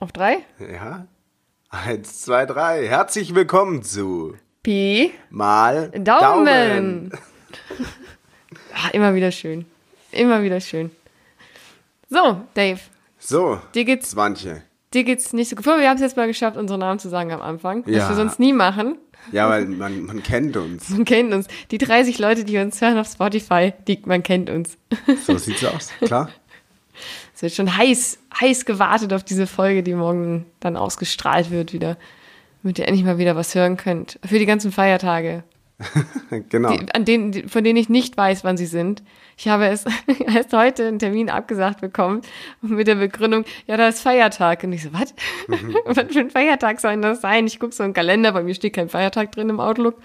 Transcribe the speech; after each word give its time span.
Auf 0.00 0.12
drei? 0.12 0.38
Ja. 0.58 1.06
Eins, 1.68 2.22
zwei, 2.22 2.46
drei. 2.46 2.86
Herzlich 2.88 3.34
willkommen 3.34 3.82
zu 3.82 4.34
Pi. 4.62 5.12
Mal 5.30 5.90
Daumen. 5.90 7.10
Daumen. 7.10 7.10
Ah, 8.72 8.88
immer 8.92 9.14
wieder 9.14 9.30
schön. 9.30 9.66
Immer 10.10 10.42
wieder 10.42 10.60
schön. 10.60 10.90
So, 12.08 12.40
Dave, 12.54 12.80
So, 13.18 13.60
dir 13.74 13.84
geht's, 13.84 14.10
Swantje. 14.12 14.62
dir 14.94 15.04
geht's 15.04 15.32
nicht 15.34 15.50
so 15.50 15.56
gut. 15.56 15.66
Wir 15.66 15.88
haben 15.88 15.96
es 15.96 16.00
jetzt 16.00 16.16
mal 16.16 16.26
geschafft, 16.26 16.56
unseren 16.56 16.80
Namen 16.80 16.98
zu 16.98 17.08
sagen 17.10 17.30
am 17.32 17.42
Anfang. 17.42 17.84
Was 17.84 17.92
Ja. 17.94 18.08
wir 18.08 18.16
sonst 18.16 18.38
nie 18.40 18.52
machen. 18.54 18.96
Ja, 19.32 19.50
weil 19.50 19.66
man, 19.66 20.04
man 20.06 20.22
kennt 20.22 20.56
uns. 20.56 20.88
Man 20.88 21.04
kennt 21.04 21.34
uns. 21.34 21.46
Die 21.70 21.78
30 21.78 22.18
Leute, 22.18 22.44
die 22.44 22.56
uns 22.58 22.80
hören 22.80 22.96
auf 22.96 23.08
Spotify, 23.08 23.74
die, 23.86 24.00
man 24.06 24.22
kennt 24.22 24.48
uns. 24.48 24.78
So 25.26 25.36
sieht's 25.36 25.64
aus. 25.64 25.90
Klar. 26.00 26.30
Es 27.40 27.42
wird 27.42 27.54
schon 27.54 27.74
heiß, 27.74 28.18
heiß 28.38 28.66
gewartet 28.66 29.14
auf 29.14 29.24
diese 29.24 29.46
Folge, 29.46 29.82
die 29.82 29.94
morgen 29.94 30.44
dann 30.60 30.76
ausgestrahlt 30.76 31.50
wird 31.50 31.72
wieder. 31.72 31.96
Damit 32.62 32.78
ihr 32.78 32.86
endlich 32.86 33.02
mal 33.02 33.16
wieder 33.16 33.34
was 33.34 33.54
hören 33.54 33.78
könnt. 33.78 34.18
Für 34.26 34.38
die 34.38 34.44
ganzen 34.44 34.70
Feiertage. 34.70 35.42
Genau. 36.50 36.76
Die, 36.76 36.94
an 36.94 37.04
denen, 37.06 37.32
die, 37.32 37.42
von 37.44 37.64
denen 37.64 37.78
ich 37.78 37.88
nicht 37.88 38.16
weiß, 38.16 38.44
wann 38.44 38.58
sie 38.58 38.66
sind. 38.66 39.02
Ich 39.38 39.48
habe 39.48 39.66
es 39.68 39.86
erst 40.34 40.52
heute 40.52 40.86
einen 40.86 40.98
Termin 40.98 41.30
abgesagt 41.30 41.80
bekommen 41.80 42.20
mit 42.60 42.86
der 42.86 42.96
Begründung, 42.96 43.46
ja, 43.66 43.78
da 43.78 43.88
ist 43.88 44.02
Feiertag. 44.02 44.62
Und 44.62 44.74
ich 44.74 44.82
so, 44.82 44.92
was? 44.92 45.14
was 45.86 46.12
für 46.12 46.20
ein 46.20 46.30
Feiertag 46.30 46.78
soll 46.78 46.90
denn 46.92 47.02
das 47.02 47.22
sein? 47.22 47.46
Ich 47.46 47.58
gucke 47.58 47.74
so 47.74 47.82
einen 47.82 47.94
Kalender, 47.94 48.32
bei 48.32 48.42
mir 48.42 48.54
steht 48.54 48.74
kein 48.74 48.90
Feiertag 48.90 49.32
drin 49.32 49.48
im 49.48 49.58
Outlook. 49.58 49.96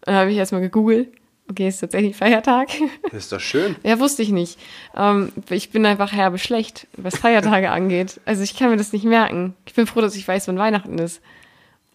Dann 0.00 0.16
habe 0.16 0.32
ich 0.32 0.36
erstmal 0.36 0.60
gegoogelt. 0.60 1.12
Okay, 1.50 1.66
ist 1.66 1.80
tatsächlich 1.80 2.16
Feiertag. 2.16 2.68
Das 3.02 3.24
ist 3.24 3.32
doch 3.32 3.40
schön. 3.40 3.74
Ja, 3.82 3.98
wusste 3.98 4.22
ich 4.22 4.30
nicht. 4.30 4.58
Ähm, 4.96 5.32
ich 5.50 5.70
bin 5.70 5.84
einfach 5.84 6.12
herbe 6.12 6.38
schlecht, 6.38 6.86
was 6.96 7.18
Feiertage 7.18 7.70
angeht. 7.72 8.20
Also 8.24 8.42
ich 8.42 8.56
kann 8.56 8.70
mir 8.70 8.76
das 8.76 8.92
nicht 8.92 9.04
merken. 9.04 9.54
Ich 9.66 9.74
bin 9.74 9.86
froh, 9.86 10.00
dass 10.00 10.14
ich 10.14 10.26
weiß, 10.26 10.46
wann 10.46 10.58
Weihnachten 10.58 10.96
ist. 10.98 11.20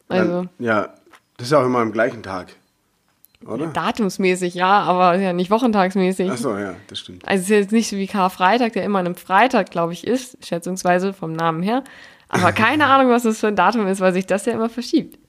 Also 0.09 0.47
ja, 0.59 0.93
das 1.37 1.47
ist 1.47 1.53
auch 1.53 1.65
immer 1.65 1.79
am 1.79 1.91
gleichen 1.91 2.21
Tag. 2.21 2.53
Oder? 3.45 3.67
datumsmäßig, 3.67 4.55
ja, 4.55 4.81
aber 4.81 5.15
ja 5.17 5.31
nicht 5.31 5.51
wochentagsmäßig. 5.51 6.31
Achso, 6.31 6.57
ja, 6.57 6.75
das 6.87 6.99
stimmt. 6.99 7.27
Also 7.27 7.41
es 7.41 7.49
ist 7.49 7.49
jetzt 7.49 7.71
nicht 7.71 7.89
so 7.89 7.95
wie 7.95 8.07
Karfreitag, 8.07 8.73
der 8.73 8.83
immer 8.83 8.99
an 8.99 9.05
einem 9.05 9.15
Freitag, 9.15 9.69
glaube 9.69 9.93
ich, 9.93 10.05
ist, 10.05 10.43
schätzungsweise 10.45 11.13
vom 11.13 11.33
Namen 11.33 11.61
her. 11.61 11.83
Aber 12.27 12.51
keine 12.53 12.87
Ahnung, 12.87 13.11
was 13.11 13.23
das 13.23 13.39
für 13.39 13.47
ein 13.47 13.55
Datum 13.55 13.87
ist, 13.87 13.99
weil 14.01 14.13
sich 14.13 14.25
das 14.25 14.45
ja 14.45 14.53
immer 14.53 14.69
verschiebt. 14.69 15.19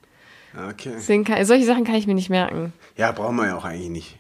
Ja, 0.57 0.69
Okay. 0.71 0.93
Deswegen 0.95 1.25
kann, 1.25 1.45
solche 1.45 1.65
Sachen 1.67 1.85
kann 1.85 1.95
ich 1.97 2.07
mir 2.07 2.15
nicht 2.15 2.31
merken. 2.31 2.73
Ja, 2.97 3.13
brauchen 3.13 3.37
wir 3.37 3.47
ja 3.47 3.57
auch 3.57 3.65
eigentlich 3.65 3.91
nicht. 3.91 4.19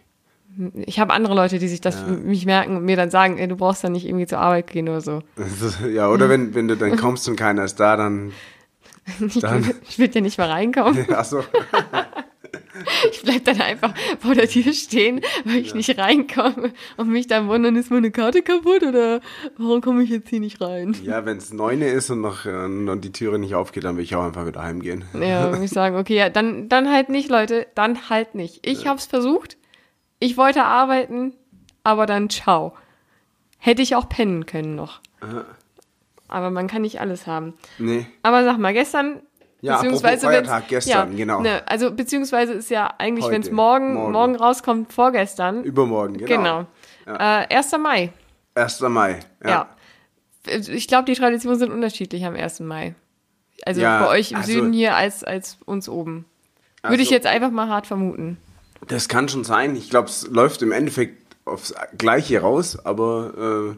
Ich 0.86 0.98
habe 1.00 1.12
andere 1.12 1.34
Leute, 1.34 1.58
die 1.58 1.68
sich 1.68 1.80
das 1.82 2.00
für 2.00 2.12
mich 2.12 2.46
merken 2.46 2.76
und 2.78 2.84
mir 2.84 2.96
dann 2.96 3.10
sagen, 3.10 3.36
ey, 3.38 3.46
du 3.46 3.56
brauchst 3.56 3.84
dann 3.84 3.92
nicht 3.92 4.06
irgendwie 4.06 4.26
zur 4.26 4.38
Arbeit 4.38 4.68
gehen 4.68 4.88
oder 4.88 5.02
so. 5.02 5.20
Ja, 5.86 6.08
oder 6.08 6.28
wenn, 6.30 6.54
wenn 6.54 6.66
du 6.68 6.76
dann 6.76 6.96
kommst 6.96 7.28
und 7.28 7.36
keiner 7.36 7.64
ist 7.64 7.78
da, 7.78 7.96
dann. 7.96 8.32
Ich, 9.20 9.38
Dann- 9.40 9.70
ich 9.88 9.98
will 9.98 10.10
ja 10.12 10.20
nicht 10.20 10.36
mal 10.38 10.48
reinkommen. 10.50 11.08
Achso. 11.14 11.42
Ich 13.10 13.22
bleib 13.22 13.44
dann 13.44 13.60
einfach 13.60 13.94
vor 14.20 14.34
der 14.34 14.48
Tür 14.48 14.72
stehen, 14.72 15.20
weil 15.44 15.58
ich 15.58 15.74
nicht 15.74 15.98
reinkomme 15.98 16.72
und 16.96 17.08
mich 17.08 17.26
dann 17.26 17.48
wundern, 17.48 17.76
ist 17.76 17.90
meine 17.90 18.10
Karte 18.10 18.42
kaputt 18.42 18.82
oder 18.82 19.20
warum 19.56 19.80
komme 19.80 20.02
ich 20.02 20.10
jetzt 20.10 20.28
hier 20.28 20.40
nicht 20.40 20.60
rein? 20.60 20.96
Ja, 21.02 21.24
wenn 21.24 21.38
es 21.38 21.52
neune 21.52 21.88
ist 21.88 22.10
und 22.10 22.20
noch 22.20 22.46
äh, 22.46 22.50
und 22.50 23.00
die 23.02 23.12
Türe 23.12 23.38
nicht 23.38 23.54
aufgeht, 23.54 23.84
dann 23.84 23.96
will 23.96 24.04
ich 24.04 24.14
auch 24.16 24.24
einfach 24.24 24.46
wieder 24.46 24.62
heimgehen. 24.62 25.04
Ja, 25.14 25.48
und 25.50 25.62
ich 25.62 25.70
sagen, 25.70 25.96
okay, 25.96 26.16
ja, 26.16 26.28
dann, 26.28 26.68
dann 26.68 26.90
halt 26.90 27.08
nicht, 27.08 27.28
Leute, 27.28 27.66
dann 27.74 28.08
halt 28.08 28.34
nicht. 28.34 28.66
Ich 28.66 28.86
hab's 28.86 29.06
versucht, 29.06 29.56
ich 30.18 30.36
wollte 30.36 30.64
arbeiten, 30.64 31.34
aber 31.82 32.06
dann 32.06 32.30
ciao. 32.30 32.74
Hätte 33.58 33.82
ich 33.82 33.96
auch 33.96 34.08
pennen 34.08 34.46
können 34.46 34.74
noch. 34.74 35.00
Aber 36.28 36.50
man 36.50 36.66
kann 36.66 36.82
nicht 36.82 37.00
alles 37.00 37.26
haben. 37.26 37.54
Nee. 37.78 38.06
Aber 38.22 38.44
sag 38.44 38.58
mal, 38.58 38.72
gestern, 38.72 39.22
Ja, 39.66 39.76
beziehungsweise 39.76 40.26
Feiertag, 40.26 40.68
gestern, 40.68 41.16
genau. 41.16 41.40
Ne, 41.40 41.62
also 41.68 41.90
beziehungsweise 41.90 42.52
ist 42.54 42.70
ja 42.70 42.92
eigentlich, 42.98 43.28
wenn 43.28 43.42
es 43.42 43.50
morgen, 43.50 43.94
morgen, 43.94 44.12
morgen. 44.12 44.36
rauskommt, 44.36 44.92
vorgestern. 44.92 45.64
Übermorgen, 45.64 46.18
genau. 46.18 46.66
Genau. 47.04 47.16
Äh, 47.18 47.54
1. 47.54 47.72
Mai. 47.82 48.12
1. 48.54 48.80
Mai. 48.88 49.20
Ja. 49.44 49.68
Ja. 50.48 50.56
Ich 50.72 50.86
glaube, 50.88 51.04
die 51.06 51.14
Traditionen 51.14 51.58
sind 51.58 51.72
unterschiedlich 51.72 52.24
am 52.24 52.34
1. 52.36 52.60
Mai. 52.60 52.94
Also 53.64 53.80
Ja, 53.80 54.00
bei 54.04 54.08
euch 54.10 54.30
im 54.32 54.36
also- 54.38 54.52
Süden 54.52 54.72
hier 54.72 54.94
als, 54.94 55.24
als 55.24 55.58
uns 55.64 55.88
oben. 55.88 56.24
Würde 56.82 57.02
ich 57.02 57.08
Also- 57.08 57.14
jetzt 57.14 57.26
einfach 57.26 57.50
mal 57.50 57.68
hart 57.68 57.86
vermuten. 57.86 58.36
Das 58.88 59.08
kann 59.08 59.28
schon 59.28 59.42
sein. 59.44 59.74
Ich 59.74 59.90
glaube, 59.90 60.08
es 60.08 60.26
läuft 60.28 60.62
im 60.62 60.70
Endeffekt 60.70 61.22
aufs 61.44 61.74
Gleiche 61.98 62.40
raus, 62.40 62.78
aber 62.84 63.76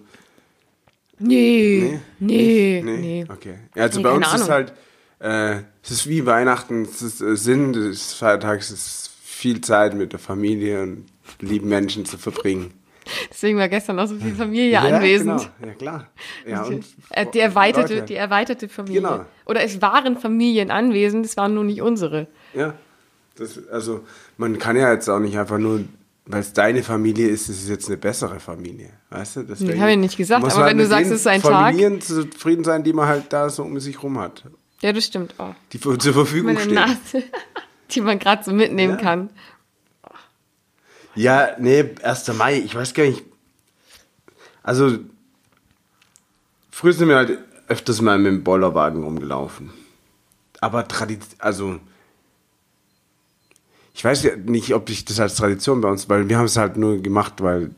Nee. 1.19 2.00
Nee. 2.19 2.78
äh, 2.78 2.82
nee. 2.82 2.97
Nee. 2.97 3.26
Okay. 3.28 3.55
Ja, 3.75 3.84
also 3.84 3.99
Nee, 3.99 4.05
bei 4.05 4.10
uns 4.12 4.26
ist 4.26 4.34
Ahnung. 4.34 4.49
halt, 4.50 4.72
äh, 5.21 5.56
es 5.83 5.91
ist 5.91 6.09
wie 6.09 6.27
Weihnachten, 6.27 6.83
es 6.83 7.03
ist 7.03 7.21
äh, 7.21 7.37
Sinn 7.37 7.73
des 7.73 8.12
Feiertags, 8.15 8.71
es 8.71 8.87
ist 8.87 9.11
viel 9.25 9.61
Zeit 9.61 9.95
mit 9.95 10.12
der 10.12 10.19
Familie 10.19 10.83
und 10.83 11.06
lieben 11.41 11.69
Menschen 11.69 12.05
zu 12.05 12.19
verbringen. 12.19 12.73
Deswegen 13.31 13.56
war 13.59 13.69
gestern 13.71 13.99
auch 14.01 14.06
so 14.06 14.17
viel 14.17 14.34
Familie 14.34 14.79
anwesend. 14.81 15.49
Genau. 15.61 15.69
Ja, 15.71 15.75
klar. 15.79 16.06
Ja, 16.47 16.62
und 16.65 16.84
Äh, 17.11 17.25
Die 17.33 17.39
erweiterte, 17.39 17.95
Leute. 17.95 18.06
die 18.06 18.15
erweiterte 18.17 18.69
Familie. 18.69 19.01
Genau. 19.01 19.25
Oder 19.47 19.62
es 19.62 19.81
waren 19.81 20.19
Familien 20.19 20.71
anwesend, 20.71 21.25
es 21.25 21.37
waren 21.39 21.55
nur 21.55 21.65
nicht 21.65 21.81
unsere. 21.81 22.27
Ja. 22.53 22.75
Das, 23.37 23.67
also, 23.69 24.05
man 24.37 24.59
kann 24.59 24.77
ja 24.77 24.93
jetzt 24.93 25.09
auch 25.09 25.21
nicht 25.21 25.39
einfach 25.39 25.56
nur, 25.59 25.85
weil 26.27 26.41
es 26.41 26.53
deine 26.53 26.83
Familie 26.83 27.29
ist, 27.29 27.49
ist 27.49 27.62
es 27.62 27.69
jetzt 27.71 27.87
eine 27.89 27.97
bessere 27.97 28.41
Familie. 28.41 28.91
Weißt 29.09 29.37
du? 29.37 29.43
Deswegen 29.45 29.81
hab 29.81 29.89
ich 29.89 29.97
nicht 29.97 30.17
gesagt, 30.19 30.45
aber 30.45 30.55
man 30.59 30.67
wenn 30.67 30.79
du 30.79 30.87
sagst, 30.87 31.11
es 31.11 31.21
ist 31.21 31.27
ein 31.29 31.41
Tag- 31.41 31.50
Familien 31.53 32.00
zufrieden 32.03 32.65
sein, 32.65 32.83
die 32.85 32.93
man 32.93 33.06
halt 33.09 33.33
da 33.33 33.49
so 33.49 33.62
um 33.62 33.79
sich 33.81 34.03
rum 34.03 34.19
hat. 34.19 34.43
Ja, 34.81 34.93
das 34.93 35.05
stimmt. 35.06 35.34
Oh, 35.39 35.55
Die 35.72 35.78
für- 35.78 35.99
zur 35.99 36.12
Verfügung 36.15 36.55
meine 36.55 36.61
stehen. 36.61 36.75
Nase, 36.75 37.22
die 37.91 38.00
man 38.00 38.19
gerade 38.19 38.44
so 38.44 38.53
mitnehmen 38.53 38.94
Ja. 38.97 39.03
kann. 39.03 39.31
Ja, 41.15 41.56
nee, 41.59 41.84
1. 42.03 42.28
Mai, 42.34 42.59
ich 42.59 42.75
weiß 42.75 42.94
gar 42.94 43.05
nicht. 43.05 43.25
Also, 44.62 44.99
früher 46.71 46.93
sind 46.93 47.09
wir 47.09 47.17
halt 47.17 47.38
öfters 47.67 48.00
mal 48.00 48.19
mit 48.19 48.33
dem 48.33 48.44
Bollerwagen 48.44 49.03
rumgelaufen. 49.03 49.71
Aber 50.61 50.87
Tradition, 50.87 51.37
also, 51.41 51.81
ich 53.94 54.05
weiß 54.05 54.22
ja 54.22 54.37
nicht, 54.37 54.75
ob 54.75 54.88
ich 54.91 55.05
das 55.05 55.19
als 55.19 55.34
Tradition 55.34 55.81
bei 55.81 55.88
uns, 55.91 56.09
weil 56.09 56.28
wir 56.28 56.38
haben 56.38 56.44
es 56.44 56.56
halt 56.56 56.77
nur 56.77 56.99
gemacht, 57.03 57.34
weil, 57.43 57.71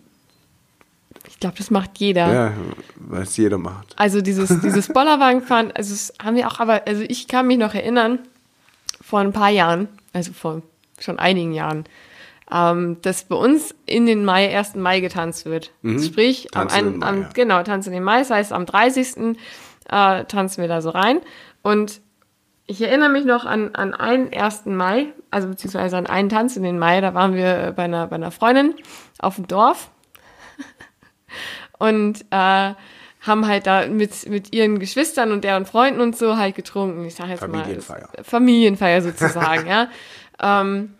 Ich 1.40 1.42
glaube, 1.42 1.56
das 1.56 1.70
macht 1.70 1.92
jeder. 1.96 2.30
ja, 2.30 2.52
weil 2.96 3.22
es 3.22 3.34
jeder 3.38 3.56
macht. 3.56 3.94
Also 3.96 4.20
dieses, 4.20 4.60
dieses 4.62 4.88
Bollerwagenfahren, 4.88 5.72
also 5.72 5.94
das 5.94 6.12
haben 6.22 6.36
wir 6.36 6.46
auch, 6.46 6.60
aber, 6.60 6.82
also 6.86 7.02
ich 7.08 7.28
kann 7.28 7.46
mich 7.46 7.56
noch 7.56 7.72
erinnern, 7.72 8.18
vor 9.00 9.20
ein 9.20 9.32
paar 9.32 9.48
Jahren, 9.48 9.88
also 10.12 10.34
vor 10.34 10.60
schon 10.98 11.18
einigen 11.18 11.52
Jahren, 11.54 11.84
ähm, 12.52 12.98
dass 13.00 13.24
bei 13.24 13.36
uns 13.36 13.74
in 13.86 14.04
den 14.04 14.22
Mai, 14.26 14.54
1. 14.54 14.74
Mai 14.74 15.00
getanzt 15.00 15.46
wird. 15.46 15.72
Sprich, 16.04 16.54
am, 16.54 16.66
Mhm. 16.66 16.72
Ein, 16.74 16.84
den 16.84 16.98
Mai, 16.98 17.06
am 17.06 17.22
ja. 17.22 17.28
genau, 17.32 17.62
tanzen 17.62 17.88
in 17.88 17.94
den 17.94 18.04
Mai, 18.04 18.18
das 18.18 18.28
heißt 18.28 18.52
am 18.52 18.66
30. 18.66 19.16
Äh, 19.88 20.24
tanzen 20.26 20.60
wir 20.60 20.68
da 20.68 20.82
so 20.82 20.90
rein. 20.90 21.20
Und 21.62 22.02
ich 22.66 22.82
erinnere 22.82 23.08
mich 23.08 23.24
noch 23.24 23.46
an, 23.46 23.74
an 23.74 23.94
einen 23.94 24.30
1. 24.30 24.66
Mai, 24.66 25.06
also 25.30 25.48
beziehungsweise 25.48 25.96
an 25.96 26.06
einen 26.06 26.28
Tanz 26.28 26.58
in 26.58 26.64
den 26.64 26.78
Mai, 26.78 27.00
da 27.00 27.14
waren 27.14 27.32
wir 27.34 27.72
bei 27.74 27.84
einer, 27.84 28.08
bei 28.08 28.16
einer 28.16 28.30
Freundin 28.30 28.74
auf 29.20 29.36
dem 29.36 29.48
Dorf 29.48 29.90
und 31.78 32.24
äh, 32.30 32.74
haben 33.20 33.46
halt 33.46 33.66
da 33.66 33.86
mit, 33.86 34.28
mit 34.28 34.54
ihren 34.54 34.78
Geschwistern 34.78 35.32
und 35.32 35.44
deren 35.44 35.66
Freunden 35.66 36.00
und 36.00 36.16
so 36.16 36.36
halt 36.36 36.54
getrunken. 36.54 37.04
Ich 37.04 37.14
sage 37.14 37.30
jetzt 37.30 37.40
Familienfeier. 37.40 38.08
mal. 38.16 38.24
Familienfeier 38.24 39.02
sozusagen, 39.02 39.66
ja. 39.68 39.88
Ähm, 40.42 40.94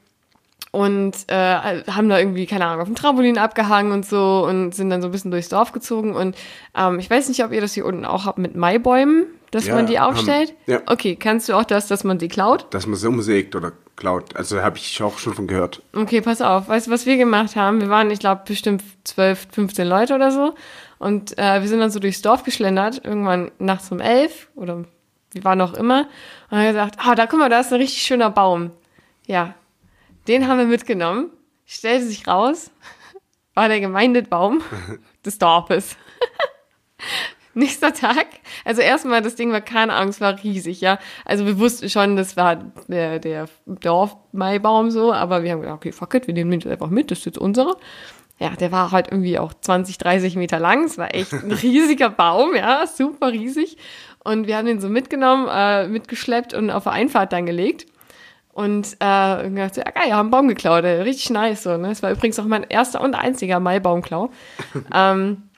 und 0.73 1.17
äh, 1.29 1.35
haben 1.35 2.09
da 2.09 2.19
irgendwie, 2.19 2.47
keine 2.47 2.67
Ahnung, 2.67 2.83
auf 2.83 2.89
dem 2.89 2.95
Trampolin 2.95 3.39
abgehangen 3.39 3.91
und 3.91 4.07
so 4.07 4.47
und 4.47 4.73
sind 4.73 4.91
dann 4.91 5.03
so 5.03 5.09
ein 5.09 5.11
bisschen 5.11 5.33
durchs 5.33 5.49
Dorf 5.49 5.73
gezogen. 5.73 6.15
Und 6.15 6.37
ähm, 6.77 7.01
ich 7.01 7.11
weiß 7.11 7.29
nicht, 7.29 7.43
ob 7.45 7.53
ihr 7.53 7.61
das 7.61 7.75
hier 7.75 7.87
unten 7.87 8.05
auch 8.05 8.25
habt 8.25 8.39
mit 8.39 8.55
Maibäumen, 8.55 9.27
dass 9.51 9.67
Ja, 9.67 9.75
man 9.75 9.87
die 9.87 9.99
haben- 9.99 10.15
aufstellt. 10.15 10.55
ja. 10.67 10.81
Okay, 10.87 11.17
kannst 11.17 11.49
du 11.49 11.55
auch 11.55 11.65
das, 11.65 11.87
dass 11.89 12.05
man 12.05 12.19
die 12.19 12.29
klaut? 12.29 12.67
Dass 12.73 12.87
man 12.87 12.97
sie 12.97 13.09
umsägt 13.09 13.55
oder 13.57 13.73
klaut. 13.97 14.37
Also, 14.37 14.63
habe 14.63 14.79
ich 14.79 15.03
auch 15.03 15.19
schon 15.19 15.35
von 15.35 15.47
gehört. 15.47 15.83
Okay, 15.95 16.21
pass 16.21 16.41
auf. 16.41 16.69
Weißt 16.69 16.87
du, 16.87 16.91
was 16.91 17.05
wir 17.07 17.17
gemacht 17.17 17.57
haben? 17.57 17.81
Wir 17.81 17.89
waren, 17.91 18.11
ich 18.11 18.19
glaube, 18.21 18.43
bestimmt 18.47 18.83
12, 19.05 19.49
15 19.53 19.87
Leute 19.87 20.15
oder 20.15 20.31
so. 20.31 20.55
Und 20.99 21.37
äh, 21.39 21.61
wir 21.61 21.69
sind 21.69 21.81
dann 21.81 21.91
so 21.91 21.99
durchs 21.99 22.23
Dorf 22.23 22.45
geschlendert, 22.45 23.03
irgendwann 23.05 23.51
nachts 23.59 23.91
um 23.91 24.01
elf 24.01 24.49
oder 24.55 24.85
wie 25.33 25.45
war 25.45 25.57
noch 25.57 25.75
immer. 25.75 26.09
Und 26.51 26.59
haben 26.59 26.67
gesagt, 26.67 26.97
ah, 26.99 27.15
da 27.15 27.27
guck 27.27 27.39
mal, 27.39 27.49
da 27.49 27.61
ist 27.61 27.73
ein 27.73 27.81
richtig 27.81 28.03
schöner 28.03 28.31
Baum. 28.31 28.71
Ja, 29.27 29.55
den 30.29 30.47
haben 30.49 30.59
wir 30.59 30.67
mitgenommen. 30.67 31.31
Stellte 31.67 32.05
sich 32.07 32.27
raus, 32.27 32.71
war 33.55 33.69
der 33.69 33.81
Gemeindebaum 33.81 34.61
des 35.25 35.39
Dorfes. 35.39 35.97
Nächster 37.55 37.93
Tag, 37.93 38.27
also 38.65 38.81
erstmal, 38.81 39.23
das 39.23 39.35
Ding 39.35 39.51
war 39.51 39.61
keine 39.61 39.95
Ahnung, 39.95 40.11
es 40.11 40.21
war 40.21 40.41
riesig, 40.43 40.81
ja. 40.81 40.99
Also 41.25 41.47
wir 41.47 41.59
wussten 41.59 41.91
schon, 41.91 42.17
das 42.17 42.37
war 42.37 42.57
der, 42.87 43.19
der 43.19 43.49
Dorfmaibaum 43.67 44.91
so, 44.91 45.13
aber 45.13 45.43
wir 45.43 45.53
haben 45.53 45.61
gedacht, 45.61 45.77
okay, 45.77 45.93
fuck 45.93 46.15
it, 46.15 46.29
wir 46.29 46.35
nehmen 46.35 46.51
den 46.51 46.71
einfach 46.71 46.91
mit, 46.91 47.11
das 47.11 47.19
ist 47.19 47.25
jetzt 47.25 47.39
unsere. 47.39 47.77
ja, 48.39 48.51
der 48.51 48.71
war 48.71 48.93
halt 48.93 49.09
irgendwie 49.09 49.39
auch 49.39 49.53
20, 49.53 49.99
30 49.99 50.37
Meter 50.37 50.59
lang. 50.59 50.85
Es 50.85 50.97
war 50.97 51.15
echt 51.15 51.33
ein 51.33 51.53
riesiger 51.63 52.09
Baum, 52.09 52.55
ja, 52.55 52.87
super 52.87 53.33
riesig. 53.33 53.77
Und 54.23 54.47
wir 54.47 54.57
haben 54.57 54.67
den 54.67 54.81
so 54.81 54.89
mitgenommen, 54.89 55.49
äh, 55.51 55.89
mitgeschleppt 55.89 56.55
und 56.55 56.71
auf 56.71 56.85
der 56.85 56.93
Einfahrt 56.93 57.33
dann 57.33 57.47
gelegt. 57.47 57.87
Und 58.53 58.97
äh, 59.01 59.49
gedacht, 59.49 59.77
ja 59.77 59.85
geil, 59.85 60.13
haben 60.13 60.21
einen 60.21 60.31
Baum 60.31 60.49
geklaut, 60.49 60.85
richtig 60.85 61.31
nice 61.31 61.63
so. 61.63 61.77
Ne? 61.77 61.91
Es 61.91 62.03
war 62.03 62.11
übrigens 62.11 62.39
auch 62.39 62.45
mein 62.45 62.65
erster 62.65 63.01
und 63.01 63.15
einziger 63.15 63.61
Maibaumklau. 63.61 64.31
ähm, 64.95 65.50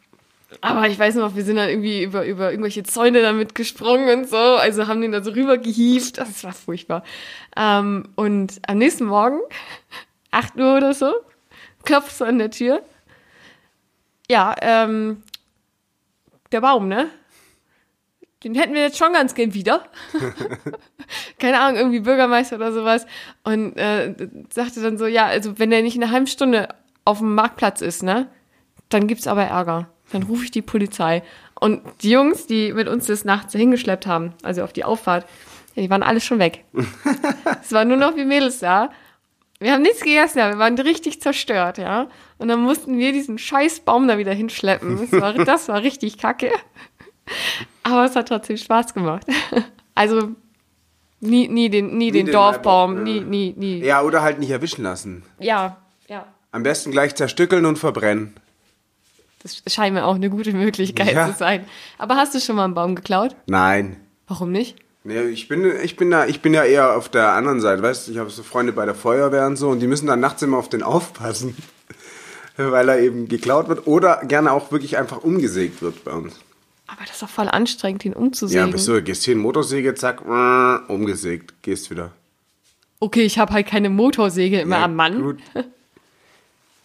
aber 0.60 0.88
ich 0.88 0.98
weiß 0.98 1.14
noch, 1.16 1.34
wir 1.34 1.44
sind 1.44 1.56
dann 1.56 1.68
irgendwie 1.68 2.02
über, 2.02 2.24
über 2.24 2.50
irgendwelche 2.50 2.82
Zäune 2.82 3.22
damit 3.22 3.54
gesprungen 3.54 4.20
und 4.20 4.28
so. 4.28 4.36
Also 4.36 4.86
haben 4.86 5.00
den 5.00 5.12
da 5.12 5.22
so 5.22 5.30
rüber 5.32 5.58
gehievt. 5.58 6.18
Das 6.18 6.44
war 6.44 6.52
furchtbar. 6.52 7.02
Ähm, 7.56 8.08
und 8.14 8.60
am 8.66 8.78
nächsten 8.78 9.04
Morgen, 9.04 9.40
8 10.30 10.56
Uhr 10.56 10.76
oder 10.76 10.94
so, 10.94 11.12
klopft 11.84 12.16
so 12.16 12.24
an 12.24 12.38
der 12.38 12.50
Tür. 12.50 12.82
Ja, 14.30 14.54
ähm, 14.60 15.22
der 16.52 16.60
Baum, 16.60 16.88
ne? 16.88 17.10
Den 18.44 18.54
hätten 18.54 18.74
wir 18.74 18.82
jetzt 18.82 18.98
schon 18.98 19.12
ganz 19.12 19.34
gern 19.34 19.54
wieder. 19.54 19.84
Keine 21.38 21.60
Ahnung, 21.60 21.78
irgendwie 21.78 22.00
Bürgermeister 22.00 22.56
oder 22.56 22.72
sowas. 22.72 23.06
Und 23.44 23.76
äh, 23.76 24.14
sagte 24.52 24.82
dann 24.82 24.98
so, 24.98 25.06
ja, 25.06 25.26
also 25.26 25.58
wenn 25.58 25.70
der 25.70 25.82
nicht 25.82 25.96
in 25.96 26.02
einer 26.02 26.12
halben 26.12 26.26
Stunde 26.26 26.68
auf 27.04 27.18
dem 27.18 27.34
Marktplatz 27.34 27.80
ist, 27.80 28.02
ne, 28.02 28.28
dann 28.88 29.06
gibt's 29.06 29.26
aber 29.26 29.44
Ärger. 29.44 29.91
Dann 30.12 30.22
rufe 30.24 30.44
ich 30.44 30.50
die 30.50 30.62
Polizei. 30.62 31.22
Und 31.58 31.82
die 32.02 32.10
Jungs, 32.10 32.46
die 32.46 32.72
mit 32.72 32.88
uns 32.88 33.06
das 33.06 33.24
nachts 33.24 33.52
hingeschleppt 33.52 34.06
haben, 34.06 34.34
also 34.42 34.62
auf 34.62 34.72
die 34.72 34.84
Auffahrt, 34.84 35.26
die 35.76 35.88
waren 35.90 36.02
alle 36.02 36.20
schon 36.20 36.38
weg. 36.38 36.64
es 37.62 37.72
waren 37.72 37.88
nur 37.88 37.96
noch 37.96 38.16
wir 38.16 38.26
Mädels 38.26 38.58
da. 38.58 38.90
Wir 39.58 39.72
haben 39.72 39.82
nichts 39.82 40.00
gegessen, 40.00 40.38
ja. 40.38 40.50
wir 40.50 40.58
waren 40.58 40.76
richtig 40.78 41.20
zerstört, 41.20 41.78
ja. 41.78 42.08
Und 42.38 42.48
dann 42.48 42.60
mussten 42.60 42.98
wir 42.98 43.12
diesen 43.12 43.38
scheiß 43.38 43.80
Baum 43.80 44.08
da 44.08 44.18
wieder 44.18 44.34
hinschleppen. 44.34 44.98
Das 44.98 45.20
war, 45.20 45.32
das 45.44 45.68
war 45.68 45.82
richtig 45.82 46.18
kacke. 46.18 46.50
Aber 47.84 48.04
es 48.04 48.16
hat 48.16 48.28
trotzdem 48.28 48.56
Spaß 48.56 48.94
gemacht. 48.94 49.26
Also 49.94 50.30
nie, 51.20 51.48
nie 51.48 51.68
den, 51.68 51.88
nie, 51.88 52.06
Nie 52.06 52.12
den, 52.12 52.24
den 52.24 52.32
Dorfbaum, 52.32 52.94
Maibaum, 52.94 53.04
nie, 53.04 53.18
ja. 53.18 53.24
nie, 53.24 53.54
nie. 53.58 53.84
Ja, 53.84 54.00
oder 54.00 54.22
halt 54.22 54.38
nicht 54.38 54.48
erwischen 54.48 54.82
lassen. 54.84 55.22
Ja, 55.38 55.76
ja. 56.08 56.26
Am 56.50 56.62
besten 56.62 56.92
gleich 56.92 57.14
zerstückeln 57.14 57.66
und 57.66 57.78
verbrennen. 57.78 58.32
Das 59.42 59.62
scheint 59.66 59.94
mir 59.94 60.04
auch 60.04 60.14
eine 60.14 60.30
gute 60.30 60.52
Möglichkeit 60.52 61.14
Ja. 61.14 61.30
zu 61.32 61.36
sein. 61.38 61.66
Aber 61.98 62.16
hast 62.16 62.34
du 62.34 62.40
schon 62.40 62.56
mal 62.56 62.64
einen 62.64 62.74
Baum 62.74 62.94
geklaut? 62.94 63.34
Nein. 63.46 63.96
Warum 64.28 64.52
nicht? 64.52 64.76
Nee, 65.04 65.20
ich 65.22 65.48
bin, 65.48 65.64
ich 65.82 65.96
bin 65.96 66.12
da, 66.12 66.26
ich 66.26 66.42
bin 66.42 66.54
ja 66.54 66.62
eher 66.62 66.96
auf 66.96 67.08
der 67.08 67.32
anderen 67.32 67.60
Seite, 67.60 67.82
weißt 67.82 68.06
du, 68.06 68.12
ich 68.12 68.18
habe 68.18 68.30
so 68.30 68.44
Freunde 68.44 68.72
bei 68.72 68.86
der 68.86 68.94
Feuerwehr 68.94 69.46
und 69.48 69.56
so 69.56 69.68
und 69.70 69.80
die 69.80 69.88
müssen 69.88 70.06
dann 70.06 70.20
nachts 70.20 70.42
immer 70.42 70.58
auf 70.58 70.68
den 70.68 70.84
aufpassen, 70.84 71.56
weil 72.56 72.88
er 72.88 73.00
eben 73.00 73.26
geklaut 73.26 73.68
wird 73.68 73.88
oder 73.88 74.20
gerne 74.24 74.52
auch 74.52 74.70
wirklich 74.70 74.96
einfach 74.96 75.24
umgesägt 75.24 75.82
wird 75.82 76.04
bei 76.04 76.12
uns. 76.12 76.34
Aber 76.86 77.00
das 77.00 77.12
ist 77.14 77.22
doch 77.22 77.28
voll 77.28 77.48
anstrengend, 77.48 78.04
ihn 78.04 78.12
Ja, 78.12 78.18
umzusägen. 78.18 78.70
bist 78.70 78.86
du, 78.86 79.02
gehst 79.02 79.24
hin, 79.24 79.38
Motorsäge, 79.38 79.94
zack, 79.96 80.22
umgesägt, 80.88 81.54
gehst 81.62 81.90
wieder. 81.90 82.12
okay, 83.00 83.22
ich 83.22 83.40
habe 83.40 83.52
halt 83.54 83.66
keine 83.66 83.90
Motorsäge 83.90 84.60
immer 84.60 84.78
Ja, 84.78 84.84
am 84.84 84.94
Mann. 84.94 85.20
Gut. 85.20 85.38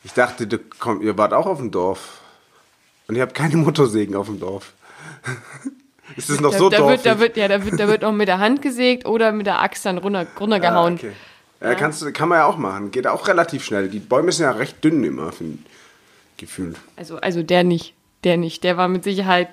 Ich 0.04 0.14
dachte, 0.14 0.48
du 0.48 0.58
komm, 0.80 1.02
ihr 1.04 1.18
wart 1.20 1.34
auch 1.34 1.46
auf 1.46 1.58
dem 1.60 1.70
Dorf. 1.70 2.22
Und 3.08 3.16
ihr 3.16 3.22
habt 3.22 3.34
keine 3.34 3.58
Motorsägen 3.58 4.16
auf 4.16 4.28
dem 4.28 4.40
Dorf. 4.40 4.74
Ist 6.16 6.30
das 6.30 6.40
noch 6.40 6.52
Da, 6.52 6.58
so 6.58 6.70
da, 6.70 6.78
dorfig? 6.78 7.04
wird, 7.04 7.06
da, 7.06 7.20
wird, 7.20 7.38
ja, 7.38 7.48
da, 7.48 7.66
wird, 7.66 7.80
da 7.80 7.88
wird 7.88 8.04
auch 8.04 8.12
mit 8.14 8.28
der 8.28 8.40
Hand 8.40 8.62
gesägt 8.62 9.06
oder 9.06 9.32
mit 9.32 9.46
der 9.46 9.62
Axt 9.62 9.86
dann 9.86 9.98
runter, 9.98 10.26
runtergehauen. 10.40 10.94
Ah, 10.94 10.98
okay. 10.98 11.12
Ja, 11.60 11.76
kannst, 11.76 12.14
kann 12.14 12.30
man 12.30 12.40
ja 12.40 12.46
auch 12.46 12.58
machen. 12.58 12.92
Geht 12.92 13.08
auch 13.08 13.28
relativ 13.28 13.64
schnell. 13.64 13.90
Die 13.90 14.00
Bäume 14.00 14.32
sind 14.32 14.44
ja 14.46 14.52
recht 14.52 14.84
dünn 14.84 15.04
immer, 15.04 15.32
gefühlt. 16.38 16.78
Also, 16.96 17.18
also 17.18 17.44
der 17.44 17.64
nicht. 17.64 17.94
Der 18.24 18.38
nicht. 18.38 18.64
Der 18.64 18.78
war 18.78 18.88
mit 18.88 19.04
Sicherheit. 19.04 19.50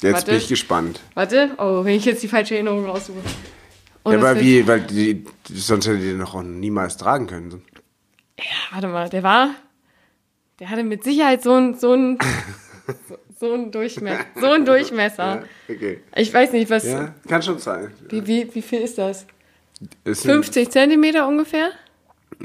Jetzt 0.00 0.14
Warte. 0.14 0.26
bin 0.32 0.36
ich 0.38 0.48
gespannt. 0.48 1.00
Warte, 1.14 1.52
oh, 1.58 1.84
wenn 1.84 1.94
ich 1.94 2.04
jetzt 2.04 2.22
die 2.22 2.28
falsche 2.28 2.54
Erinnerung 2.54 2.86
raussuche. 2.86 3.18
Oh, 4.04 4.10
Ja, 4.12 4.20
weil, 4.20 4.40
wie, 4.40 4.66
weil 4.66 4.80
die, 4.80 5.24
sonst 5.48 5.86
hätte 5.86 5.98
die 5.98 6.06
den 6.06 6.18
noch 6.18 6.40
niemals 6.42 6.96
tragen 6.96 7.28
können. 7.28 7.62
Ja, 8.38 8.44
warte 8.72 8.88
mal, 8.88 9.08
der 9.08 9.22
war. 9.22 9.50
Der 10.58 10.70
hatte 10.70 10.82
mit 10.82 11.04
Sicherheit 11.04 11.42
so 11.42 11.54
ein, 11.54 11.78
so 11.78 11.92
ein, 11.92 12.18
so, 13.08 13.16
so 13.40 13.54
ein 13.54 13.70
Durchmesser. 13.70 14.24
So 14.40 14.46
ein 14.50 14.64
Durchmesser. 14.64 15.42
Ja, 15.68 15.74
okay. 15.74 16.00
Ich 16.16 16.32
weiß 16.32 16.52
nicht, 16.52 16.70
was. 16.70 16.84
Ja, 16.84 17.14
kann 17.28 17.42
schon 17.42 17.58
sein. 17.58 17.92
Wie, 18.08 18.26
wie, 18.26 18.54
wie 18.54 18.62
viel 18.62 18.80
ist 18.80 18.98
das? 18.98 19.26
Sind- 20.04 20.16
50 20.18 20.70
Zentimeter 20.70 21.26
ungefähr? 21.26 21.70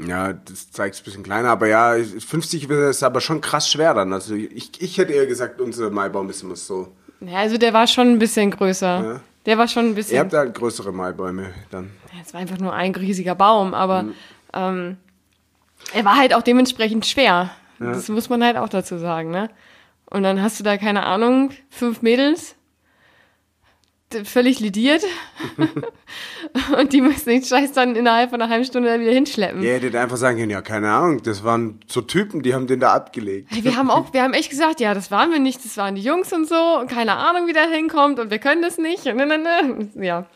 Ja, 0.06 0.32
das 0.32 0.70
zeigt 0.70 0.94
es 0.94 1.00
ein 1.00 1.04
bisschen 1.04 1.22
kleiner, 1.22 1.50
aber 1.50 1.66
ja, 1.66 1.94
50 1.94 2.68
ist 2.68 3.02
aber 3.02 3.20
schon 3.20 3.40
krass 3.40 3.70
schwer 3.70 3.94
dann. 3.94 4.12
Also 4.12 4.34
ich, 4.34 4.70
ich 4.80 4.98
hätte 4.98 5.12
eher 5.12 5.26
gesagt, 5.26 5.60
unser 5.60 5.90
Maibaum 5.90 6.28
ist 6.30 6.42
immer 6.42 6.56
so. 6.56 6.92
Ja, 7.20 7.38
also 7.38 7.58
der 7.58 7.72
war 7.72 7.86
schon 7.86 8.08
ein 8.12 8.18
bisschen 8.18 8.50
größer. 8.52 8.86
Ja. 9.04 9.20
Der 9.46 9.58
war 9.58 9.66
schon 9.66 9.86
ein 9.86 9.88
Ihr 9.90 9.94
bisschen. 9.94 10.18
habt 10.20 10.32
halt 10.34 10.54
größere 10.54 10.92
Maibäume 10.92 11.52
dann. 11.70 11.90
Es 12.24 12.32
war 12.34 12.40
einfach 12.40 12.58
nur 12.58 12.72
ein 12.74 12.94
riesiger 12.94 13.34
Baum, 13.34 13.72
aber 13.74 14.02
Mhm. 14.04 14.14
ähm, 14.52 14.96
er 15.94 16.04
war 16.04 16.16
halt 16.16 16.34
auch 16.34 16.42
dementsprechend 16.42 17.06
schwer. 17.06 17.50
Das 17.80 18.08
muss 18.08 18.28
man 18.28 18.42
halt 18.44 18.56
auch 18.56 18.68
dazu 18.68 18.98
sagen, 18.98 19.30
ne? 19.30 19.48
Und 20.10 20.22
dann 20.22 20.42
hast 20.42 20.58
du 20.58 20.64
da, 20.64 20.76
keine 20.76 21.04
Ahnung, 21.04 21.50
fünf 21.68 22.02
Mädels, 22.02 22.56
völlig 24.24 24.58
lidiert. 24.60 25.04
und 26.78 26.92
die 26.92 27.00
müssen 27.00 27.28
den 27.28 27.44
Scheiß 27.44 27.72
dann 27.72 27.94
innerhalb 27.94 28.30
von 28.30 28.40
einer 28.40 28.50
halben 28.50 28.64
Stunde 28.64 28.98
wieder 29.00 29.12
hinschleppen. 29.12 29.62
Ihr 29.62 29.74
hättet 29.74 29.94
einfach 29.94 30.16
sagen 30.16 30.38
können, 30.38 30.50
ja, 30.50 30.62
keine 30.62 30.90
Ahnung, 30.90 31.22
das 31.22 31.44
waren 31.44 31.80
so 31.86 32.00
Typen, 32.00 32.42
die 32.42 32.54
haben 32.54 32.66
den 32.66 32.80
da 32.80 32.94
abgelegt. 32.94 33.48
Hey, 33.50 33.64
wir 33.64 33.76
haben 33.76 33.90
auch, 33.90 34.12
wir 34.14 34.22
haben 34.22 34.32
echt 34.32 34.48
gesagt, 34.48 34.80
ja, 34.80 34.94
das 34.94 35.10
waren 35.10 35.30
wir 35.30 35.40
nicht, 35.40 35.62
das 35.64 35.76
waren 35.76 35.94
die 35.94 36.02
Jungs 36.02 36.32
und 36.32 36.48
so 36.48 36.78
und 36.80 36.90
keine 36.90 37.16
Ahnung, 37.16 37.46
wie 37.46 37.52
der 37.52 37.68
hinkommt 37.68 38.18
und 38.18 38.30
wir 38.30 38.38
können 38.38 38.62
das 38.62 38.78
nicht. 38.78 39.06
Und. 39.06 40.02
Ja, 40.02 40.26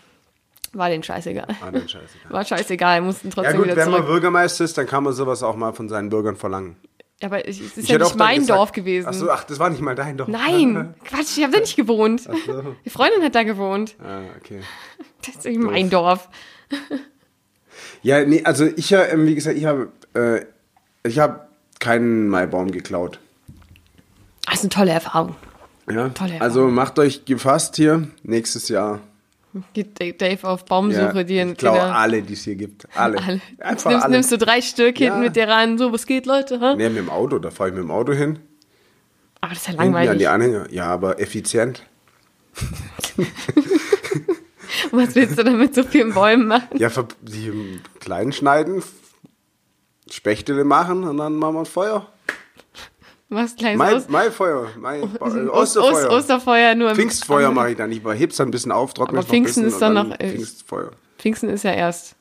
war 0.74 0.88
denen 0.88 1.02
scheißegal. 1.02 1.48
Ah, 1.60 1.70
dann 1.70 1.88
scheißegal. 1.88 2.30
War 2.30 2.44
scheißegal, 2.44 3.00
mussten 3.02 3.28
Ja 3.28 3.34
trotzdem 3.34 3.56
gut, 3.56 3.66
wieder 3.66 3.76
wenn 3.76 3.90
man 3.90 4.00
zurück. 4.00 4.12
Bürgermeister 4.12 4.64
ist, 4.64 4.76
dann 4.78 4.86
kann 4.86 5.04
man 5.04 5.12
sowas 5.12 5.42
auch 5.42 5.56
mal 5.56 5.72
von 5.72 5.88
seinen 5.88 6.08
Bürgern 6.08 6.36
verlangen. 6.36 6.76
Ja, 7.22 7.28
aber 7.28 7.46
es 7.48 7.60
ist 7.60 7.78
Ich 7.78 7.88
ja 7.88 7.98
nicht 7.98 8.16
mein 8.16 8.44
Dorf 8.46 8.72
gewesen. 8.72 9.06
Ach 9.08 9.14
so, 9.14 9.30
ach, 9.30 9.44
das 9.44 9.60
war 9.60 9.70
nicht 9.70 9.80
mal 9.80 9.94
dein 9.94 10.16
Dorf. 10.16 10.28
Nein, 10.28 10.94
Quatsch, 11.04 11.38
ich 11.38 11.42
habe 11.44 11.52
da 11.52 11.60
nicht 11.60 11.76
gewohnt. 11.76 12.22
so. 12.22 12.32
Die 12.84 12.90
Freundin 12.90 13.22
hat 13.22 13.36
da 13.36 13.44
gewohnt. 13.44 13.94
Ah, 14.02 14.22
okay. 14.38 14.60
Das 15.24 15.36
ist 15.36 15.44
nicht 15.44 15.60
mein 15.60 15.88
Dorf. 15.88 16.28
Ja, 18.02 18.24
nee, 18.24 18.42
also 18.44 18.66
ich, 18.66 18.90
ja, 18.90 19.04
ähm, 19.04 19.26
wie 19.26 19.36
gesagt, 19.36 19.56
ich 19.56 19.66
habe 19.66 19.92
äh, 20.14 20.44
ich 21.04 21.20
habe 21.20 21.46
keinen 21.78 22.28
Maibaum 22.28 22.72
geklaut. 22.72 23.20
Das 24.46 24.56
ist 24.56 24.60
eine 24.62 24.70
tolle 24.70 24.90
Erfahrung. 24.90 25.36
Ja? 25.88 26.08
Tolle 26.08 26.32
Erfahrung. 26.34 26.40
also 26.40 26.68
macht 26.68 26.98
euch 26.98 27.24
gefasst 27.24 27.76
hier, 27.76 28.08
nächstes 28.24 28.68
Jahr. 28.68 28.98
Geht 29.74 30.20
Dave 30.20 30.48
auf 30.48 30.64
Baumsuche, 30.64 31.02
Ja, 31.18 31.22
die 31.24 31.38
ich 31.40 31.46
die 31.48 31.54
glaube 31.54 31.78
da- 31.78 31.92
alle, 31.94 32.22
die 32.22 32.32
es 32.32 32.44
hier 32.44 32.54
gibt. 32.56 32.86
Alle. 32.96 33.18
alle. 33.18 33.40
Einfach 33.58 33.90
nimmst, 33.90 34.04
alle. 34.04 34.12
nimmst 34.14 34.32
du 34.32 34.38
drei 34.38 34.60
Stück 34.62 34.98
hinten 34.98 35.18
Ja. 35.18 35.24
mit 35.24 35.36
dir 35.36 35.48
rein, 35.48 35.76
so, 35.78 35.92
was 35.92 36.06
geht, 36.06 36.26
Leute? 36.26 36.58
Ha? 36.60 36.74
Nee, 36.74 36.88
mit 36.88 36.98
dem 36.98 37.10
Auto, 37.10 37.38
da 37.38 37.50
fahre 37.50 37.70
ich 37.70 37.74
mit 37.74 37.84
dem 37.84 37.90
Auto 37.90 38.12
hin. 38.12 38.38
Aber 39.40 39.50
das 39.54 39.62
ist 39.62 39.68
ja 39.68 39.74
langweilig. 39.74 40.18
die 40.18 40.26
Anhänger. 40.28 40.70
Ja, 40.70 40.86
aber 40.86 41.20
effizient. 41.20 41.82
Was 44.90 45.14
willst 45.14 45.38
du 45.38 45.44
damit 45.44 45.74
so 45.74 45.82
vielen 45.84 46.12
Bäumen 46.12 46.46
machen? 46.48 46.68
Ja, 46.76 46.88
die 47.22 47.48
ähm, 47.48 47.80
klein 48.00 48.32
schneiden, 48.32 48.82
Spechtele 50.10 50.64
machen 50.64 51.04
und 51.04 51.16
dann 51.18 51.34
machen 51.36 51.54
wir 51.54 51.64
Feuer. 51.64 52.11
Was 53.34 53.56
kleines 53.56 53.78
Mai, 53.78 53.94
Ost 53.94 54.10
Maifeuer, 54.10 54.68
Mai, 54.78 55.02
Ost 55.20 55.36
Osterfeuer. 55.36 55.92
Ost 55.92 56.10
Osterfeuer 56.10 56.74
nur 56.74 56.90
im 56.90 56.96
Pfingstfeuer 56.96 57.50
mache 57.50 57.70
ich 57.70 57.76
dann. 57.76 57.90
Ich 57.90 58.02
heb's 58.04 58.36
dann 58.36 58.48
ein 58.48 58.50
bisschen 58.50 58.72
auf, 58.72 58.92
trockne 58.92 59.18
Aber 59.18 59.24
es 59.24 59.30
Pfingsten 59.30 59.64
ist 59.64 59.74
und 59.74 59.80
dann 59.80 59.94
noch- 60.08 60.20
äh, 60.20 60.28
Pfingstfeuer. 60.30 60.90
Pfingsten 61.18 61.48
ist 61.48 61.64
ja 61.64 61.72
erst 61.72 62.14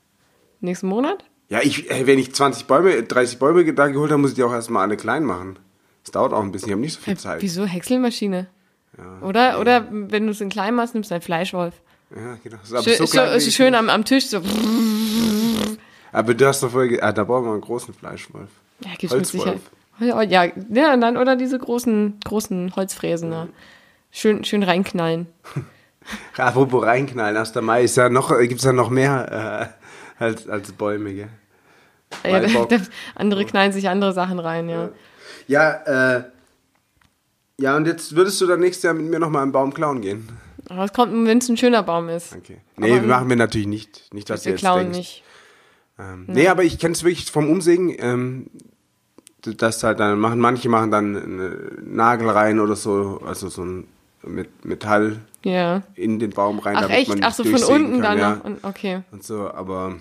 nächsten 0.62 0.88
Monat. 0.88 1.26
Ja, 1.50 1.60
ich, 1.62 1.92
ey, 1.92 2.08
wenn 2.08 2.18
ich 2.18 2.34
20 2.34 2.66
Bäume, 2.66 3.04
30 3.04 3.40
Bäume 3.40 3.74
da 3.74 3.88
geholt 3.88 4.10
habe, 4.12 4.22
muss 4.22 4.32
ich 4.32 4.36
die 4.38 4.44
auch 4.44 4.54
erstmal 4.54 4.84
alle 4.84 4.96
klein 4.96 5.26
machen. 5.26 5.60
Das 6.04 6.12
dauert 6.12 6.32
auch 6.32 6.42
ein 6.42 6.52
bisschen, 6.54 6.70
ich 6.70 6.72
habe 6.74 6.82
nicht 6.82 6.94
so 6.94 7.02
viel 7.02 7.18
Zeit. 7.18 7.42
Wieso? 7.42 7.66
Häckselmaschine. 7.66 8.48
Oder, 9.22 9.60
oder 9.60 9.88
wenn 9.92 10.26
du 10.28 10.32
es 10.32 10.40
in 10.42 10.50
klein 10.50 10.76
machst, 10.76 10.94
nimmst 10.94 11.12
du 11.12 11.16
einen 11.16 11.22
Fleischwolf. 11.22 11.74
Ja, 12.16 12.38
genau. 12.44 12.58
Das 12.58 12.70
ist 12.70 12.74
aber 12.74 12.84
Schön, 12.84 12.98
so 12.98 13.06
so, 13.06 13.12
klein, 13.12 13.42
schön 13.42 13.76
am, 13.76 13.90
am 13.90 14.06
Tisch 14.06 14.28
so. 14.28 14.42
Aber 16.14 16.34
du 16.34 16.46
hast 16.46 16.62
doch 16.62 16.72
vorher, 16.72 17.02
ah, 17.04 17.12
da 17.14 17.24
brauchen 17.24 17.46
wir 17.46 17.52
einen 17.54 17.62
großen 17.62 17.94
Fleischwolf. 17.94 18.50
Ja, 18.84 18.90
gibt's 18.98 19.04
mit 19.04 19.12
Holzwolf. 19.12 19.44
Sicherheit. 19.44 19.62
Ja, 20.02 20.22
ja, 20.24 20.94
und 20.94 21.02
dann 21.02 21.18
oder 21.18 21.36
diese 21.36 21.60
großen, 21.60 22.20
großen 22.26 22.76
Holzfräsen. 22.76 23.30
Ne? 23.30 23.50
Schön, 24.12 24.44
schön 24.44 24.64
reinknallen. 24.64 25.28
Apropos 26.38 26.84
reinknallen, 26.84 27.38
1. 27.38 27.56
Mai 27.56 27.84
ist 27.84 27.98
ja 27.98 28.10
noch, 28.10 28.36
gibt's 28.40 28.64
ja 28.64 28.74
noch 28.74 28.90
mehr 28.90 29.72
äh, 30.20 30.24
als, 30.24 30.50
als 30.50 30.72
Bäume, 30.72 31.14
gell? 31.14 31.30
Ja, 32.24 32.32
Waldbock. 32.34 32.70
da, 32.70 32.78
andere 33.16 33.46
knallen 33.46 33.72
sich 33.72 33.88
andere 33.88 34.12
Sachen 34.12 34.40
rein, 34.40 34.68
ja. 34.68 34.90
Ja, 35.48 35.72
äh, 36.18 36.24
ja, 37.60 37.78
und 37.78 37.86
jetzt 37.86 38.16
würdest 38.16 38.42
du 38.42 38.48
dann 38.48 38.60
nächstes 38.60 38.84
Jahr 38.84 38.94
mit 38.96 39.06
mir 39.06 39.20
nochmal 39.20 39.44
einen 39.44 39.52
Baum 39.52 39.74
klauen 39.74 40.02
gehen? 40.02 40.28
Aber 40.68 40.86
es 40.86 40.94
kommt, 40.94 41.14
wenn 41.28 41.38
es 41.38 41.48
ein 41.50 41.58
schöner 41.58 41.84
Baum 41.84 42.10
ist. 42.10 42.36
Okay. 42.36 42.58
Nee, 42.78 42.94
Aber- 42.98 43.08
machen 43.08 43.30
wir 43.30 43.36
natürlich 43.36 43.68
nicht. 43.68 44.14
Nicht, 44.14 44.30
dass 44.30 44.46
Wir 44.46 44.54
jetzt 44.54 44.62
klauen 44.62 44.92
denkst. 44.92 44.98
nicht. 44.98 45.24
Ähm, 46.00 46.26
nee, 46.28 46.48
aber 46.48 46.64
ich 46.64 46.80
kenne 46.80 46.94
es 46.94 47.04
wirklich 47.04 47.30
vom 47.32 47.50
Umsägen. 47.50 47.96
Ähm, 48.00 48.50
das 49.44 49.84
halt 49.84 50.00
dann 50.00 50.20
machen, 50.20 50.40
manche 50.40 50.70
machen 50.70 50.92
dann 50.92 51.16
einen 51.16 51.96
Nagel 51.96 52.30
rein 52.30 52.60
oder 52.60 52.76
so, 52.76 53.22
also 53.26 53.50
so 53.50 53.64
ein 53.64 53.88
mit 54.24 54.66
Metall 54.66 55.18
Ja. 55.44 55.82
in 55.96 56.20
den 56.20 56.30
Baum 56.30 56.60
rein, 56.60 56.76
Ach 56.78 56.82
damit 56.84 56.98
echt? 56.98 57.10
man 57.10 57.24
Ach 57.24 57.34
so, 57.34 57.44
von 57.44 57.64
unten 57.64 57.94
kann, 58.02 58.02
dann 58.02 58.20
ja. 58.20 58.42
Und, 58.44 58.64
okay. 58.64 59.02
und 59.12 59.24
so, 59.24 59.50
aber 59.52 59.96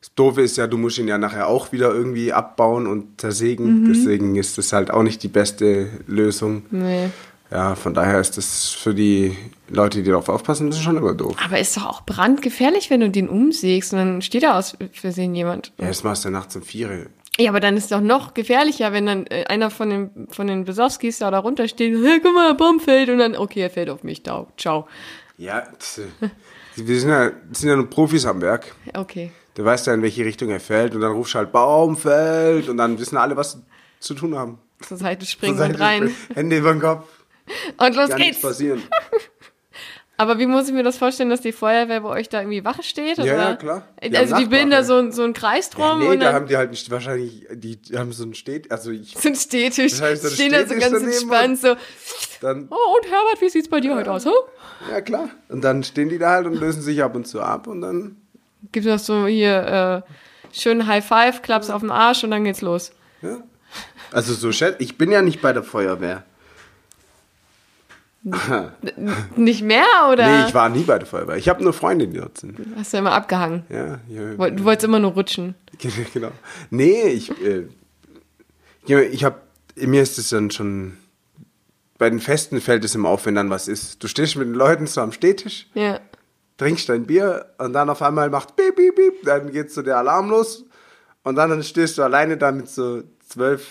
das 0.00 0.14
Doofe 0.14 0.42
ist 0.42 0.56
ja, 0.56 0.66
du 0.68 0.78
musst 0.78 0.98
ihn 0.98 1.08
ja 1.08 1.18
nachher 1.18 1.48
auch 1.48 1.72
wieder 1.72 1.92
irgendwie 1.92 2.32
abbauen 2.32 2.86
und 2.86 3.20
zersägen, 3.20 3.82
Mhm. 3.82 3.88
deswegen 3.92 4.36
ist 4.36 4.56
das 4.56 4.72
halt 4.72 4.90
auch 4.92 5.02
nicht 5.02 5.22
die 5.24 5.28
beste 5.28 5.88
Lösung. 6.06 6.62
Nee. 6.70 7.10
Ja, 7.50 7.74
von 7.74 7.92
daher 7.94 8.20
ist 8.20 8.36
das 8.36 8.68
für 8.70 8.94
die 8.94 9.36
Leute, 9.68 10.04
die 10.04 10.08
darauf 10.08 10.28
aufpassen, 10.28 10.68
das 10.68 10.76
ist 10.78 10.84
schon 10.84 10.96
immer 10.96 11.14
doof. 11.14 11.34
Aber 11.44 11.58
ist 11.58 11.76
doch 11.76 11.86
auch 11.86 12.02
brandgefährlich, 12.02 12.90
wenn 12.90 13.00
du 13.00 13.10
den 13.10 13.28
umsägst 13.28 13.92
und 13.92 13.98
dann 13.98 14.22
steht 14.22 14.44
da 14.44 14.56
aus 14.56 14.76
Versehen 14.92 15.34
jemand. 15.34 15.72
Ja, 15.78 15.88
das 15.88 16.04
machst 16.04 16.24
du 16.24 16.30
nachts 16.30 16.54
um 16.54 16.62
vier. 16.62 17.06
Ja, 17.38 17.50
aber 17.50 17.60
dann 17.60 17.76
ist 17.76 17.84
es 17.84 17.90
doch 17.90 18.00
noch 18.00 18.34
gefährlicher, 18.34 18.92
wenn 18.92 19.06
dann 19.06 19.26
äh, 19.26 19.44
einer 19.46 19.70
von 19.70 19.88
den, 19.88 20.28
von 20.30 20.46
den 20.46 20.64
Besowskis 20.64 21.18
da, 21.18 21.30
da 21.30 21.38
runter 21.38 21.68
steht, 21.68 21.94
hey, 22.04 22.20
guck 22.22 22.34
mal, 22.34 22.48
der 22.48 22.54
Baum 22.54 22.80
fällt 22.80 23.08
und 23.08 23.18
dann, 23.18 23.36
okay, 23.36 23.60
er 23.62 23.70
fällt 23.70 23.88
auf 23.88 24.02
mich, 24.02 24.22
da, 24.22 24.46
ciao. 24.58 24.86
Ja, 25.38 25.60
äh, 25.60 26.28
wir 26.76 27.00
sind 27.00 27.08
ja, 27.10 27.30
sind 27.52 27.68
ja 27.70 27.76
nur 27.76 27.88
Profis 27.88 28.26
am 28.26 28.40
Werk. 28.42 28.74
Okay. 28.94 29.30
Du 29.54 29.64
weißt 29.64 29.86
ja, 29.86 29.94
in 29.94 30.02
welche 30.02 30.24
Richtung 30.24 30.50
er 30.50 30.60
fällt 30.60 30.94
und 30.94 31.00
dann 31.00 31.12
rufst 31.12 31.34
du 31.34 31.38
halt 31.38 31.52
Baum 31.52 31.96
fällt 31.96 32.68
und 32.68 32.76
dann 32.76 32.98
wissen 32.98 33.16
alle, 33.16 33.36
was 33.36 33.58
zu 34.00 34.14
tun 34.14 34.36
haben. 34.36 34.58
Zur 34.80 34.96
Seite 34.96 35.24
springen 35.26 35.56
Zur 35.56 35.66
und 35.66 35.72
Seite 35.72 35.82
rein. 35.82 35.98
springen, 36.10 36.16
Hände 36.34 36.56
über 36.58 36.72
den 36.72 36.80
Kopf, 36.80 37.08
Und 37.78 37.96
los 37.96 38.08
kann 38.10 38.18
geht's. 38.18 38.18
nichts 38.18 38.42
passieren. 38.42 38.82
Aber 40.20 40.38
wie 40.38 40.44
muss 40.44 40.68
ich 40.68 40.74
mir 40.74 40.82
das 40.82 40.98
vorstellen, 40.98 41.30
dass 41.30 41.40
die 41.40 41.50
Feuerwehr 41.52 42.02
bei 42.02 42.10
euch 42.10 42.28
da 42.28 42.40
irgendwie 42.42 42.62
Wache 42.62 42.82
steht? 42.82 43.16
Ja, 43.16 43.24
oder? 43.24 43.32
ja, 43.32 43.56
klar. 43.56 43.82
Die 44.04 44.14
also 44.14 44.36
die 44.36 44.44
bilden 44.44 44.68
da 44.70 44.84
so, 44.84 45.10
so 45.10 45.22
einen 45.22 45.32
Kreis 45.32 45.70
Ja, 45.72 45.88
drum 45.88 46.00
nee, 46.00 46.08
und 46.08 46.20
da 46.20 46.34
haben 46.34 46.46
die 46.46 46.58
halt 46.58 46.70
nicht, 46.70 46.90
wahrscheinlich, 46.90 47.46
die 47.54 47.78
haben 47.96 48.12
so 48.12 48.24
ein 48.24 48.34
Steht, 48.34 48.70
also 48.70 48.90
ich, 48.90 49.16
sind 49.16 49.38
stetisch, 49.38 49.92
Das 49.92 50.02
heißt, 50.02 50.24
dann 50.24 50.30
stehen 50.32 50.52
da 50.52 50.66
so 50.66 50.74
ganz 50.74 51.02
entspannt 51.02 51.58
so, 51.58 51.74
dann, 52.42 52.68
oh 52.70 52.96
und 52.96 53.04
Herbert, 53.10 53.40
wie 53.40 53.48
sieht's 53.48 53.68
bei 53.70 53.80
dir 53.80 53.94
heute 53.94 54.12
aus? 54.12 54.26
Huh? 54.26 54.34
ja 54.90 55.00
klar. 55.00 55.30
Und 55.48 55.64
dann 55.64 55.82
stehen 55.84 56.10
die 56.10 56.18
da 56.18 56.32
halt 56.32 56.46
und 56.46 56.56
lösen 56.60 56.82
sich 56.82 57.02
ab 57.02 57.16
und 57.16 57.26
zu 57.26 57.40
ab 57.40 57.66
und 57.66 57.80
dann, 57.80 58.16
Gibt 58.72 58.84
noch 58.84 58.98
so 58.98 59.26
hier 59.26 60.04
äh, 60.04 60.54
schön 60.54 60.86
High 60.86 61.02
Five, 61.02 61.40
Klaps 61.40 61.70
auf 61.70 61.80
den 61.80 61.90
Arsch 61.90 62.24
und 62.24 62.30
dann 62.30 62.44
geht's 62.44 62.60
los. 62.60 62.92
ja. 63.22 63.38
Also 64.12 64.34
so, 64.34 64.48
schätz- 64.48 64.76
ich 64.80 64.98
bin 64.98 65.10
ja 65.12 65.22
nicht 65.22 65.40
bei 65.40 65.54
der 65.54 65.62
Feuerwehr. 65.62 66.24
Nicht 69.36 69.62
mehr 69.62 69.86
oder 70.12 70.26
Nee, 70.26 70.48
ich 70.48 70.54
war 70.54 70.68
nie 70.68 70.82
bei 70.82 70.98
der 70.98 71.06
Feuerwehr. 71.06 71.36
Ich 71.36 71.48
habe 71.48 71.62
nur 71.64 71.72
Freunde, 71.72 72.06
die 72.06 72.18
dort 72.18 72.36
sind. 72.38 72.58
hast 72.76 72.92
du 72.92 72.98
immer 72.98 73.12
abgehangen? 73.12 73.64
Ja, 73.70 73.98
ja, 74.08 74.34
Du 74.50 74.64
wolltest 74.64 74.84
immer 74.84 74.98
nur 74.98 75.12
rutschen. 75.12 75.54
genau. 76.12 76.30
Nee, 76.68 77.08
ich, 77.08 77.30
äh, 77.42 77.66
ich 79.04 79.24
habe, 79.24 79.36
mir 79.76 80.02
ist 80.02 80.18
es 80.18 80.28
dann 80.28 80.50
schon, 80.50 80.98
bei 81.96 82.10
den 82.10 82.20
Festen 82.20 82.60
fällt 82.60 82.84
es 82.84 82.94
immer 82.94 83.08
auf, 83.08 83.24
wenn 83.24 83.34
dann 83.36 83.48
was 83.50 83.68
ist. 83.68 84.02
Du 84.02 84.08
stehst 84.08 84.36
mit 84.36 84.48
den 84.48 84.54
Leuten 84.54 84.86
so 84.86 85.00
am 85.00 85.12
Stehtisch, 85.12 85.68
Ja. 85.72 85.98
trinkst 86.58 86.90
dein 86.90 87.06
Bier 87.06 87.46
und 87.56 87.72
dann 87.72 87.88
auf 87.88 88.02
einmal 88.02 88.28
macht 88.28 88.54
piep, 88.56 88.76
piep, 88.76 88.96
piep, 88.96 89.22
dann 89.24 89.50
geht 89.50 89.70
so 89.72 89.80
der 89.80 89.96
Alarm 89.96 90.28
los 90.28 90.66
und 91.22 91.36
dann 91.36 91.62
stehst 91.62 91.96
du 91.96 92.02
alleine 92.02 92.36
da 92.36 92.52
mit 92.52 92.68
so 92.68 93.02
zwölf 93.26 93.66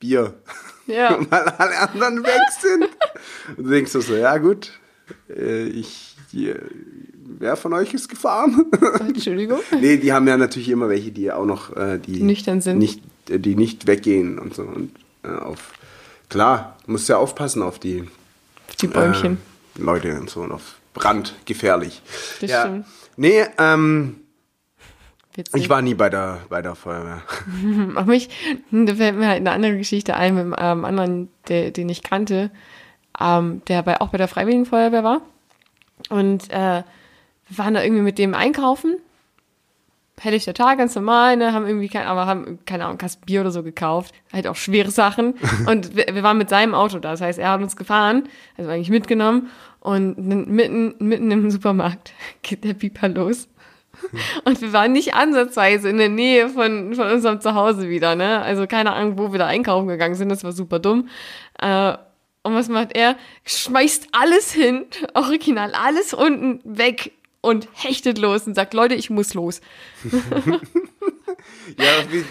Bier. 0.00 0.34
Ja. 0.92 1.18
Weil 1.30 1.48
alle 1.48 1.78
anderen 1.78 2.22
weg 2.24 2.40
sind. 2.60 2.88
Und 3.56 3.66
du 3.66 3.70
denkst 3.70 3.92
du 3.92 4.00
so, 4.00 4.14
ja 4.14 4.38
gut, 4.38 4.72
äh, 5.28 5.64
ich, 5.64 6.16
wer 7.38 7.56
von 7.56 7.72
euch 7.72 7.94
ist 7.94 8.08
gefahren? 8.08 8.66
Entschuldigung. 9.00 9.60
nee, 9.80 9.96
die 9.96 10.12
haben 10.12 10.26
ja 10.28 10.36
natürlich 10.36 10.68
immer 10.68 10.88
welche, 10.88 11.12
die 11.12 11.30
auch 11.32 11.46
noch, 11.46 11.76
äh, 11.76 11.98
die, 11.98 12.22
nüchtern 12.22 12.60
sind. 12.60 12.78
Nicht, 12.78 13.02
äh, 13.28 13.38
die 13.38 13.54
nicht 13.56 13.86
weggehen 13.86 14.38
und 14.38 14.54
so. 14.54 14.62
Und 14.62 14.90
auf, 15.22 15.72
klar, 16.28 16.76
musst 16.86 17.08
ja 17.08 17.16
aufpassen 17.16 17.62
auf 17.62 17.78
die 17.78 18.08
Die 18.80 18.88
Bäumchen. 18.88 19.38
äh, 19.78 19.82
Leute 19.82 20.18
und 20.18 20.28
so 20.28 20.40
und 20.40 20.52
auf 20.52 20.76
Brand, 20.94 21.34
gefährlich. 21.44 22.02
Das 22.40 22.50
ja. 22.50 22.60
stimmt. 22.62 22.86
Nee, 23.16 23.44
ähm, 23.58 24.16
Witzig. 25.34 25.62
ich 25.62 25.70
war 25.70 25.80
nie 25.80 25.94
bei 25.94 26.10
der, 26.10 26.40
bei 26.50 26.60
der 26.60 26.74
Feuerwehr. 26.74 27.22
Mach 27.62 28.04
mich, 28.04 28.28
da 28.70 28.94
fällt 28.94 29.16
mir 29.16 29.28
halt 29.28 29.38
eine 29.38 29.52
andere 29.52 29.78
Geschichte 29.78 30.14
ein 30.14 30.34
mit 30.34 30.58
einem 30.58 30.80
ähm, 30.80 30.84
anderen, 30.84 31.28
der, 31.48 31.70
den 31.70 31.88
ich 31.88 32.02
kannte, 32.02 32.50
ähm, 33.18 33.62
der 33.68 33.82
bei, 33.82 34.00
auch 34.00 34.08
bei 34.08 34.18
der 34.18 34.28
Freiwilligen 34.28 34.66
Feuerwehr 34.66 35.04
war. 35.04 35.22
Und 36.10 36.50
äh, 36.50 36.82
wir 37.48 37.58
waren 37.58 37.74
da 37.74 37.82
irgendwie 37.82 38.02
mit 38.02 38.18
dem 38.18 38.34
einkaufen. 38.34 38.96
Helllichter 40.20 40.54
Tag, 40.54 40.78
ganz 40.78 40.94
normal, 40.94 41.36
ne, 41.36 41.52
haben 41.52 41.66
irgendwie 41.66 41.88
kein, 41.88 42.06
aber 42.06 42.26
haben, 42.26 42.60
keine 42.64 42.84
Ahnung, 42.84 42.98
Kasten 42.98 43.26
Bier 43.26 43.40
oder 43.40 43.50
so 43.50 43.64
gekauft. 43.64 44.14
Halt 44.32 44.46
auch 44.46 44.54
schwere 44.54 44.90
Sachen. 44.90 45.34
Und 45.66 45.96
wir, 45.96 46.06
wir 46.12 46.22
waren 46.22 46.38
mit 46.38 46.48
seinem 46.48 46.74
Auto 46.74 46.98
da. 46.98 47.10
Das 47.12 47.20
heißt, 47.20 47.38
er 47.38 47.50
hat 47.50 47.60
uns 47.60 47.74
gefahren, 47.74 48.28
also 48.56 48.70
eigentlich 48.70 48.90
mitgenommen. 48.90 49.48
Und 49.80 50.16
mitten, 50.18 50.94
mitten 51.00 51.30
im 51.30 51.50
Supermarkt 51.50 52.12
geht 52.42 52.62
der 52.62 52.74
Pieper 52.74 53.08
los. 53.08 53.48
Und 54.44 54.60
wir 54.60 54.72
waren 54.72 54.92
nicht 54.92 55.14
ansatzweise 55.14 55.88
in 55.88 55.98
der 55.98 56.08
Nähe 56.08 56.48
von, 56.48 56.94
von 56.94 57.10
unserem 57.10 57.40
Zuhause 57.40 57.88
wieder, 57.88 58.14
ne? 58.14 58.42
Also 58.42 58.66
keine 58.66 58.92
Ahnung, 58.92 59.18
wo 59.18 59.32
wir 59.32 59.38
da 59.38 59.46
einkaufen 59.46 59.88
gegangen 59.88 60.14
sind, 60.14 60.28
das 60.28 60.44
war 60.44 60.52
super 60.52 60.78
dumm. 60.78 61.08
Äh, 61.58 61.94
und 62.44 62.54
was 62.54 62.68
macht 62.68 62.96
er? 62.96 63.16
Schmeißt 63.44 64.08
alles 64.12 64.52
hin, 64.52 64.84
original, 65.14 65.72
alles 65.74 66.12
unten 66.12 66.60
weg 66.64 67.12
und 67.40 67.68
hechtet 67.74 68.18
los 68.18 68.46
und 68.46 68.54
sagt, 68.54 68.74
Leute, 68.74 68.94
ich 68.94 69.10
muss 69.10 69.34
los. 69.34 69.60
Ja, 71.78 71.84
wie, 72.10 72.24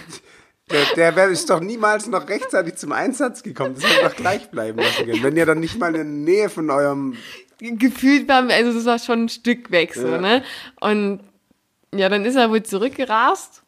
der, 0.70 0.86
der 0.96 1.16
wäre 1.16 1.32
ist 1.32 1.50
doch 1.50 1.60
niemals 1.60 2.08
noch 2.08 2.28
rechtzeitig 2.30 2.76
zum 2.76 2.92
Einsatz 2.92 3.44
gekommen. 3.44 3.76
Das 3.76 3.84
hätte 3.84 4.06
doch 4.10 4.16
gleich 4.16 4.50
bleiben 4.52 4.80
lassen 4.80 5.06
können. 5.06 5.24
Wenn 5.24 5.38
ihr 5.38 5.46
dann 5.46 5.60
nicht 5.60 5.80
mal 5.80 5.88
in 5.90 5.94
der 5.96 6.04
Nähe 6.06 6.50
von 6.50 6.70
eurem. 6.70 7.18
Gefühlt 7.60 8.28
waren 8.28 8.48
wir, 8.48 8.56
also 8.56 8.74
das 8.74 8.86
war 8.86 9.00
schon 9.00 9.26
ein 9.26 9.30
Stück 9.30 9.72
weg, 9.72 9.94
so, 9.94 10.08
Ja. 10.08 10.22
ne? 10.22 10.44
Und 10.80 11.22
ja, 11.94 12.10
dann 12.10 12.26
ist 12.26 12.36
er 12.36 12.50
wohl 12.50 12.64
zurückgerast. 12.64 13.64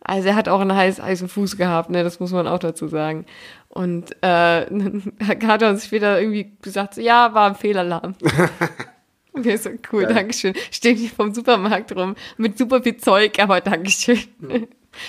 Also 0.00 0.28
er 0.28 0.36
hat 0.36 0.48
auch 0.48 0.60
einen 0.60 0.74
heiß, 0.74 1.02
heißen 1.02 1.28
Fuß 1.28 1.56
gehabt, 1.56 1.90
ne? 1.90 2.04
Das 2.04 2.20
muss 2.20 2.30
man 2.32 2.46
auch 2.46 2.60
dazu 2.60 2.86
sagen. 2.88 3.26
Und 3.68 4.12
äh, 4.22 4.66
dann 4.70 5.12
hat 5.46 5.62
er 5.62 5.70
uns 5.70 5.84
später 5.86 6.20
irgendwie 6.20 6.52
gesagt, 6.62 6.94
so, 6.94 7.00
ja, 7.00 7.34
war 7.34 7.48
ein 7.48 7.54
Fehlalarm. 7.56 8.14
Und 9.32 9.44
wir 9.44 9.58
so, 9.58 9.70
cool, 9.92 10.04
Geil. 10.04 10.14
Dankeschön. 10.14 10.54
Stehen 10.70 10.96
hier 10.96 11.10
vom 11.10 11.34
Supermarkt 11.34 11.94
rum 11.94 12.14
mit 12.36 12.56
super 12.56 12.82
viel 12.82 12.96
Zeug, 12.96 13.38
aber 13.40 13.60
Dankeschön. 13.60 14.18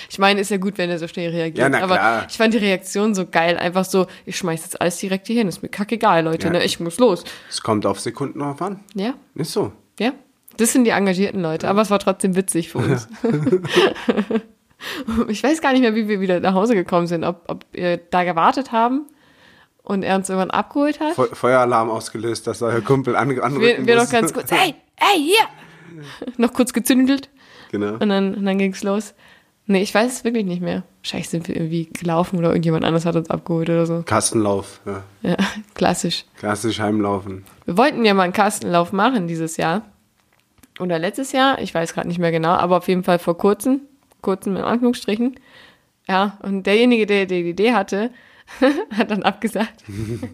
Ich 0.08 0.18
meine, 0.18 0.40
ist 0.40 0.50
ja 0.50 0.56
gut, 0.58 0.76
wenn 0.78 0.90
er 0.90 0.98
so 0.98 1.08
schnell 1.08 1.30
reagiert. 1.30 1.58
Ja, 1.58 1.68
na 1.68 1.82
aber 1.82 1.96
klar. 1.96 2.26
ich 2.28 2.36
fand 2.36 2.52
die 2.54 2.58
Reaktion 2.58 3.14
so 3.14 3.26
geil. 3.26 3.56
Einfach 3.56 3.84
so, 3.84 4.06
ich 4.26 4.36
schmeiß 4.36 4.62
jetzt 4.62 4.80
alles 4.80 4.98
direkt 4.98 5.26
hier 5.28 5.36
hin. 5.38 5.48
Ist 5.48 5.62
mir 5.62 5.68
kackegal, 5.68 6.24
Leute, 6.24 6.48
Ja. 6.48 6.52
ne? 6.52 6.64
Ich 6.64 6.78
muss 6.80 6.98
los. 6.98 7.24
Es 7.48 7.60
kommt 7.62 7.86
auf 7.86 7.98
Sekunden 8.00 8.40
drauf 8.40 8.60
an. 8.60 8.80
Ja, 8.94 9.14
Ist 9.34 9.52
so. 9.52 9.72
ja. 9.98 10.12
Das 10.60 10.74
sind 10.74 10.84
die 10.84 10.90
engagierten 10.90 11.40
Leute, 11.40 11.68
aber 11.68 11.80
es 11.80 11.90
war 11.90 11.98
trotzdem 11.98 12.36
witzig 12.36 12.68
für 12.68 12.78
uns. 12.78 13.08
ich 15.28 15.42
weiß 15.42 15.62
gar 15.62 15.72
nicht 15.72 15.80
mehr, 15.80 15.94
wie 15.94 16.06
wir 16.06 16.20
wieder 16.20 16.38
nach 16.40 16.52
Hause 16.52 16.74
gekommen 16.74 17.06
sind, 17.06 17.24
ob, 17.24 17.44
ob 17.48 17.64
wir 17.72 17.96
da 17.96 18.24
gewartet 18.24 18.70
haben 18.70 19.06
und 19.82 20.02
er 20.02 20.16
uns 20.16 20.28
irgendwann 20.28 20.50
abgeholt 20.50 21.00
hat. 21.00 21.14
Fe 21.14 21.30
Feueralarm 21.32 21.88
ausgelöst, 21.88 22.46
dass 22.46 22.60
euer 22.60 22.82
Kumpel 22.82 23.16
an 23.16 23.30
anrücken 23.40 23.60
Wir, 23.60 23.86
wir 23.86 23.96
noch 23.96 24.10
ganz 24.10 24.34
kurz, 24.34 24.50
hey, 24.50 24.74
hey, 24.96 25.18
hier! 25.18 26.04
noch 26.36 26.52
kurz 26.52 26.74
gezündelt 26.74 27.30
Genau. 27.70 27.94
und 27.94 28.10
dann, 28.10 28.34
und 28.34 28.44
dann 28.44 28.58
ging's 28.58 28.82
los. 28.82 29.14
Nee, 29.66 29.80
ich 29.80 29.94
weiß 29.94 30.12
es 30.12 30.24
wirklich 30.24 30.44
nicht 30.44 30.60
mehr. 30.60 30.82
Wahrscheinlich 31.02 31.30
sind 31.30 31.48
wir 31.48 31.56
irgendwie 31.56 31.88
gelaufen 31.92 32.38
oder 32.38 32.48
irgendjemand 32.48 32.84
anders 32.84 33.06
hat 33.06 33.16
uns 33.16 33.30
abgeholt 33.30 33.70
oder 33.70 33.86
so. 33.86 34.02
Kastenlauf. 34.04 34.80
Ja. 34.84 35.02
Ja, 35.22 35.36
klassisch. 35.74 36.26
Klassisch 36.36 36.80
heimlaufen. 36.80 37.44
Wir 37.64 37.78
wollten 37.78 38.04
ja 38.04 38.12
mal 38.12 38.24
einen 38.24 38.34
Kastenlauf 38.34 38.92
machen 38.92 39.26
dieses 39.26 39.56
Jahr. 39.56 39.82
Oder 40.80 40.98
letztes 40.98 41.32
Jahr, 41.32 41.60
ich 41.60 41.74
weiß 41.74 41.94
gerade 41.94 42.08
nicht 42.08 42.18
mehr 42.18 42.30
genau, 42.32 42.50
aber 42.50 42.78
auf 42.78 42.88
jeden 42.88 43.04
Fall 43.04 43.18
vor 43.18 43.36
kurzem, 43.36 43.82
kurzem 44.22 44.56
in 44.56 44.62
Anführungsstrichen. 44.62 45.38
Ja, 46.08 46.38
und 46.42 46.64
derjenige, 46.64 47.06
der, 47.06 47.26
die 47.26 47.40
Idee 47.50 47.72
hatte, 47.72 48.10
hat 48.96 49.10
dann 49.10 49.22
abgesagt. 49.22 49.84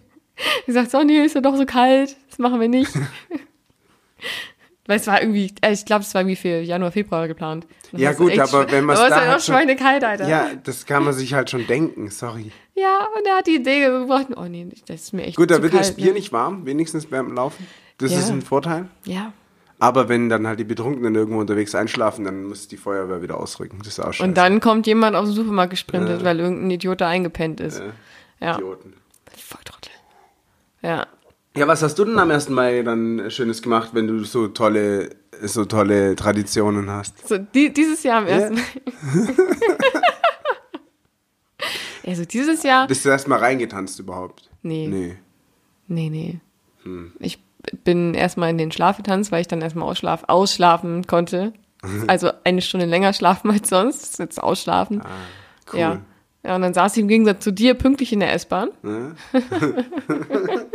gesagt, 0.67 0.91
so, 0.91 1.03
nee, 1.03 1.25
ist 1.25 1.35
ja 1.35 1.41
doch 1.41 1.57
so 1.57 1.67
kalt, 1.67 2.17
das 2.31 2.39
machen 2.39 2.61
wir 2.61 2.69
nicht. 2.69 2.93
Weil 4.89 4.99
es 4.99 5.07
war 5.09 5.21
irgendwie, 5.21 5.53
äh, 5.63 5.73
ich 5.73 5.85
glaube, 5.85 6.03
es 6.03 6.15
war 6.15 6.25
wie 6.29 6.37
für 6.37 6.61
Januar, 6.61 6.93
Februar 6.93 7.27
geplant. 7.27 7.67
Ja 7.91 8.11
das 8.11 8.21
ist 8.21 8.25
gut, 8.31 8.39
aber 8.39 8.71
wenn 8.71 8.85
Aber 8.85 8.93
es 8.93 9.09
da 9.09 9.17
halt 9.17 9.29
auch 9.31 9.33
schon- 9.45 9.55
schweinekalt, 9.57 10.05
Alter. 10.05 10.29
Ja, 10.29 10.51
das 10.63 10.87
kann 10.87 11.05
man 11.05 11.13
sich 11.13 11.35
halt 11.35 11.51
schon 11.51 11.67
denken, 11.67 12.09
sorry. 12.11 12.53
Ja, 12.75 13.09
und 13.17 13.27
er 13.27 13.39
hat 13.39 13.49
die 13.49 13.57
Idee 13.57 13.81
gebracht, 13.81 14.29
oh 14.37 14.45
nee, 14.45 14.69
das 14.87 15.03
ist 15.03 15.13
mir 15.13 15.25
echt 15.25 15.37
Gut, 15.37 15.51
da 15.51 15.61
wird 15.61 15.73
kalt, 15.73 15.85
das 15.85 15.97
Bier 15.97 16.07
ne? 16.09 16.13
nicht 16.13 16.33
warm, 16.33 16.67
wenigstens 16.67 17.07
beim 17.07 17.35
Laufen. 17.35 17.67
Das 17.99 18.13
Ja. 18.13 18.19
ist 18.21 18.31
ein 18.31 18.43
Vorteil. 18.43 18.89
Ja, 19.05 19.33
Aber 19.79 20.09
wenn 20.09 20.29
dann 20.31 20.47
halt 20.47 20.59
die 20.59 20.65
Betrunkenen 20.65 21.15
irgendwo 21.15 21.39
unterwegs 21.41 21.75
einschlafen, 21.75 22.25
dann 22.25 22.45
muss 22.45 22.67
die 22.69 22.79
Feuerwehr 22.79 23.21
wieder 23.21 23.39
ausrücken. 23.39 23.79
Das 23.79 23.89
ist 23.89 24.01
auch 24.01 24.13
scheiße. 24.13 24.23
Und 24.29 24.37
dann 24.37 24.61
kommt 24.61 24.87
jemand 24.87 25.15
aus 25.17 25.29
dem 25.29 25.35
Supermarkt 25.35 25.71
gesprintet, 25.71 26.25
weil 26.25 26.41
irgendein 26.41 26.71
Idiot 26.71 27.01
da 27.01 27.09
eingepennt 27.09 27.61
ist. 27.61 27.81
Äh, 27.81 27.91
Ja. 28.41 28.55
Idioten. 28.55 28.95
Volltrottel. 29.37 29.93
Ja. 30.83 31.07
Ja, 31.57 31.67
was 31.69 31.83
hast 31.83 31.99
du 31.99 32.05
denn 32.05 32.19
am 32.19 32.31
1. 32.31 32.51
Mai 32.51 32.83
dann 32.83 33.31
Schönes 33.31 33.63
gemacht, 33.63 33.91
wenn 33.93 34.07
du 34.07 34.25
so 34.25 34.49
tolle, 34.49 35.11
so 35.43 35.65
tolle 35.65 36.15
Traditionen 36.17 36.91
hast? 36.91 37.27
So, 37.29 37.39
die, 37.39 37.73
dieses 37.73 38.03
Jahr 38.03 38.19
am 38.19 38.29
Ja. 38.29 38.33
ersten. 38.37 38.61
Also 42.07 42.25
dieses 42.31 42.63
Jahr. 42.63 42.87
Bist 42.87 43.05
du 43.05 43.09
erst 43.09 43.29
mal 43.29 43.39
reingetanzt 43.39 43.99
überhaupt? 44.01 44.49
Nee. 44.63 44.87
Nee. 44.89 45.17
Nee, 45.89 46.09
nee. 46.11 46.41
Hm. 46.83 47.13
Ich 47.21 47.39
bin 47.85 48.15
erstmal 48.15 48.51
in 48.51 48.59
den 48.59 48.73
Schlaf 48.73 48.97
getanzt, 48.97 49.33
weil 49.33 49.41
ich 49.41 49.49
dann 49.49 49.61
erstmal 49.61 49.89
ausschlaf, 49.89 50.25
ausschlafen 50.27 51.07
konnte. 51.07 51.53
Also 52.09 52.33
eine 52.43 52.63
Stunde 52.63 52.87
länger 52.87 53.13
schlafen 53.13 53.49
als 53.51 53.69
sonst. 53.69 54.19
Jetzt 54.19 54.43
ausschlafen. 54.43 55.03
Ah, 55.03 55.09
cool. 55.73 55.79
Ja. 55.79 56.01
Ja, 56.43 56.57
und 56.57 56.63
dann 56.63 56.75
saß 56.75 56.97
ich 56.97 57.03
im 57.03 57.07
Gegensatz 57.07 57.45
zu 57.45 57.53
dir 57.53 57.75
pünktlich 57.75 58.13
in 58.13 58.19
der 58.21 58.33
S-Bahn. 58.33 58.71
Ne? 58.83 59.15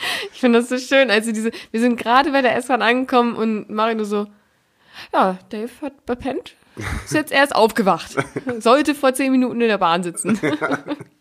Ich 0.32 0.40
finde 0.40 0.60
das 0.60 0.68
so 0.68 0.78
schön. 0.78 1.10
Also 1.10 1.32
diese, 1.32 1.50
wir 1.70 1.80
sind 1.80 1.96
gerade 1.98 2.32
bei 2.32 2.42
der 2.42 2.56
S-Bahn 2.56 2.82
angekommen 2.82 3.34
und 3.34 3.70
Mario 3.70 4.04
so, 4.04 4.26
ja, 5.12 5.38
Dave 5.50 5.70
hat 5.82 6.06
bepennt. 6.06 6.54
Ist 7.04 7.14
jetzt 7.14 7.32
erst 7.32 7.54
aufgewacht. 7.54 8.16
Sollte 8.60 8.94
vor 8.94 9.12
zehn 9.12 9.32
Minuten 9.32 9.60
in 9.60 9.68
der 9.68 9.78
Bahn 9.78 10.02
sitzen. 10.02 10.40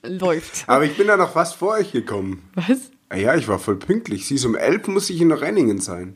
Läuft. 0.03 0.63
Aber 0.67 0.85
ich 0.85 0.95
bin 0.95 1.07
da 1.07 1.17
noch 1.17 1.33
fast 1.33 1.55
vor 1.55 1.73
euch 1.73 1.91
gekommen. 1.91 2.49
Was? 2.55 2.91
Ah 3.09 3.15
Ja, 3.17 3.35
ich 3.35 3.47
war 3.47 3.59
voll 3.59 3.75
pünktlich. 3.75 4.27
Siehst 4.27 4.45
um 4.45 4.55
elf 4.55 4.87
muss 4.87 5.09
ich 5.09 5.19
in 5.21 5.31
Renningen 5.31 5.79
sein. 5.79 6.15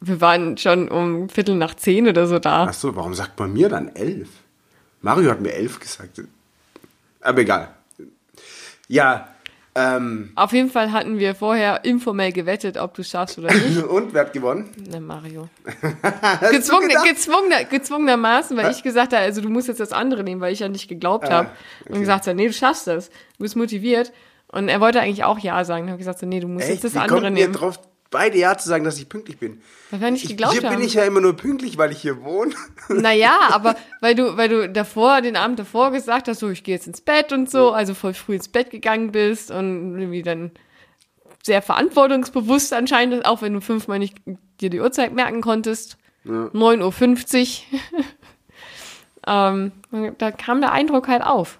Wir 0.00 0.20
waren 0.20 0.56
schon 0.56 0.88
um 0.88 1.28
Viertel 1.28 1.56
nach 1.56 1.74
zehn 1.74 2.08
oder 2.08 2.26
so 2.26 2.38
da. 2.38 2.66
Ach 2.68 2.72
so, 2.74 2.96
warum 2.96 3.14
sagt 3.14 3.38
man 3.38 3.52
mir 3.52 3.68
dann 3.68 3.88
elf? 3.94 4.28
Mario 5.02 5.30
hat 5.30 5.40
mir 5.40 5.52
elf 5.52 5.78
gesagt. 5.78 6.22
Aber 7.20 7.40
egal. 7.40 7.68
Ja, 8.88 9.28
ähm, 9.74 10.32
Auf 10.34 10.52
jeden 10.52 10.68
Fall 10.68 10.90
hatten 10.90 11.18
wir 11.20 11.34
vorher 11.36 11.84
informell 11.84 12.32
gewettet, 12.32 12.76
ob 12.76 12.94
du 12.94 13.02
es 13.02 13.10
schaffst 13.10 13.38
oder 13.38 13.52
nicht. 13.54 13.82
und 13.88 14.12
wer 14.12 14.22
hat 14.22 14.32
gewonnen? 14.32 14.68
Na, 14.90 14.98
Mario. 14.98 15.48
Gezwungen, 16.50 16.88
gezwungener, 17.04 17.64
gezwungenermaßen, 17.64 18.56
weil 18.56 18.72
ich 18.72 18.82
gesagt 18.82 19.12
habe, 19.12 19.22
also 19.22 19.40
du 19.40 19.48
musst 19.48 19.68
jetzt 19.68 19.78
das 19.78 19.92
andere 19.92 20.24
nehmen, 20.24 20.40
weil 20.40 20.52
ich 20.52 20.58
ja 20.58 20.68
nicht 20.68 20.88
geglaubt 20.88 21.28
Ah, 21.28 21.32
habe. 21.32 21.50
Und 21.88 22.00
gesagt 22.00 22.26
habe, 22.26 22.34
nee, 22.34 22.48
du 22.48 22.52
schaffst 22.52 22.88
das. 22.88 23.10
Du 23.10 23.44
bist 23.44 23.54
motiviert. 23.54 24.12
Und 24.52 24.68
er 24.68 24.80
wollte 24.80 25.00
eigentlich 25.00 25.24
auch 25.24 25.38
Ja 25.38 25.64
sagen. 25.64 25.82
Dann 25.84 25.92
habe 25.92 26.00
ich 26.00 26.06
gesagt, 26.06 26.18
so, 26.18 26.26
nee, 26.26 26.40
du 26.40 26.48
musst 26.48 26.64
Echt? 26.64 26.74
jetzt 26.74 26.84
das 26.84 26.94
Wie 26.94 26.98
andere 26.98 27.20
kommt 27.20 27.38
ihr 27.38 27.44
nehmen. 27.46 27.52
drauf, 27.54 27.78
beide 28.10 28.36
Ja 28.36 28.58
zu 28.58 28.68
sagen, 28.68 28.84
dass 28.84 28.98
ich 28.98 29.08
pünktlich 29.08 29.38
bin? 29.38 29.62
Weil 29.90 30.00
wir 30.00 30.10
nicht 30.10 30.24
Ich, 30.24 30.30
geglaubt 30.30 30.54
hier 30.54 30.68
haben. 30.68 30.76
bin 30.76 30.84
ich 30.84 30.94
ja 30.94 31.04
immer 31.04 31.20
nur 31.20 31.36
pünktlich, 31.36 31.78
weil 31.78 31.92
ich 31.92 32.00
hier 32.00 32.22
wohne. 32.22 32.52
Naja, 32.88 33.38
aber 33.50 33.76
weil 34.00 34.14
du, 34.16 34.36
weil 34.36 34.48
du 34.48 34.68
davor, 34.68 35.20
den 35.20 35.36
Abend 35.36 35.58
davor 35.60 35.92
gesagt 35.92 36.26
hast, 36.26 36.40
so, 36.40 36.48
ich 36.50 36.64
gehe 36.64 36.74
jetzt 36.74 36.88
ins 36.88 37.00
Bett 37.00 37.32
und 37.32 37.48
so, 37.48 37.70
also 37.72 37.94
voll 37.94 38.14
früh 38.14 38.34
ins 38.34 38.48
Bett 38.48 38.70
gegangen 38.70 39.12
bist 39.12 39.50
und 39.52 39.98
irgendwie 39.98 40.22
dann 40.22 40.50
sehr 41.42 41.62
verantwortungsbewusst 41.62 42.72
anscheinend, 42.72 43.24
auch 43.26 43.40
wenn 43.42 43.54
du 43.54 43.60
fünfmal 43.60 43.98
nicht 43.98 44.18
dir 44.60 44.68
die 44.70 44.80
Uhrzeit 44.80 45.12
merken 45.14 45.40
konntest. 45.40 45.96
9.50 46.26 47.60
Uhr. 47.72 48.04
ähm, 49.26 49.72
da 50.18 50.30
kam 50.32 50.60
der 50.60 50.72
Eindruck 50.72 51.08
halt 51.08 51.22
auf. 51.22 51.58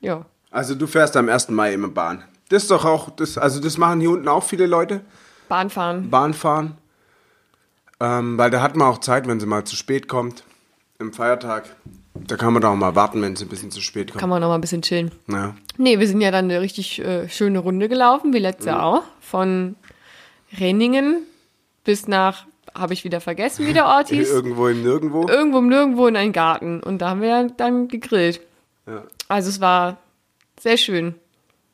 Ja. 0.00 0.26
Also 0.52 0.74
du 0.74 0.86
fährst 0.86 1.16
am 1.16 1.28
1. 1.28 1.48
Mai 1.48 1.72
immer 1.72 1.88
Bahn. 1.88 2.22
Das 2.50 2.62
ist 2.62 2.70
doch 2.70 2.84
auch, 2.84 3.10
das, 3.10 3.38
also 3.38 3.58
das 3.60 3.78
machen 3.78 4.00
hier 4.00 4.10
unten 4.10 4.28
auch 4.28 4.44
viele 4.44 4.66
Leute. 4.66 5.00
Bahnfahren. 5.48 6.10
Bahn 6.10 6.34
fahren. 6.34 6.76
Ähm, 7.98 8.36
weil 8.36 8.50
da 8.50 8.60
hat 8.60 8.76
man 8.76 8.88
auch 8.88 8.98
Zeit, 8.98 9.26
wenn 9.26 9.40
sie 9.40 9.46
mal 9.46 9.64
zu 9.64 9.76
spät 9.76 10.08
kommt. 10.08 10.44
Im 10.98 11.12
Feiertag. 11.12 11.64
Da 12.14 12.36
kann 12.36 12.52
man 12.52 12.60
da 12.60 12.68
auch 12.68 12.76
mal 12.76 12.94
warten, 12.94 13.22
wenn 13.22 13.34
sie 13.34 13.46
ein 13.46 13.48
bisschen 13.48 13.70
zu 13.70 13.80
spät 13.80 14.10
kommt. 14.10 14.20
Kann 14.20 14.28
man 14.28 14.42
noch 14.42 14.48
mal 14.48 14.56
ein 14.56 14.60
bisschen 14.60 14.82
chillen. 14.82 15.10
Ja. 15.28 15.54
Nee, 15.78 15.98
wir 15.98 16.06
sind 16.06 16.20
ja 16.20 16.30
dann 16.30 16.44
eine 16.44 16.60
richtig 16.60 17.00
äh, 17.00 17.28
schöne 17.30 17.58
Runde 17.58 17.88
gelaufen, 17.88 18.34
wie 18.34 18.38
letztes 18.38 18.66
Jahr 18.66 18.84
auch. 18.84 19.02
Von 19.20 19.76
Renningen 20.58 21.22
bis 21.84 22.06
nach, 22.06 22.44
habe 22.74 22.92
ich 22.92 23.04
wieder 23.04 23.22
vergessen, 23.22 23.66
wie 23.66 23.72
der 23.72 23.86
Ort 23.86 24.10
hieß. 24.10 24.30
Irgendwo 24.32 24.68
im 24.68 24.82
Nirgendwo. 24.82 25.26
Irgendwo 25.26 25.58
im 25.58 25.68
Nirgendwo 25.68 26.06
in 26.06 26.16
einen 26.16 26.32
Garten. 26.32 26.80
Und 26.82 26.98
da 26.98 27.10
haben 27.10 27.22
wir 27.22 27.48
dann 27.56 27.88
gegrillt. 27.88 28.42
Ja. 28.86 29.04
Also 29.28 29.48
es 29.48 29.60
war 29.60 29.96
sehr 30.62 30.76
schön. 30.76 31.14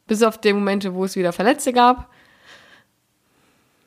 Bis 0.07 0.23
auf 0.23 0.39
die 0.39 0.53
Momente, 0.53 0.95
wo 0.95 1.05
es 1.05 1.17
wieder 1.17 1.33
Verletzte 1.33 1.73
gab. 1.73 2.11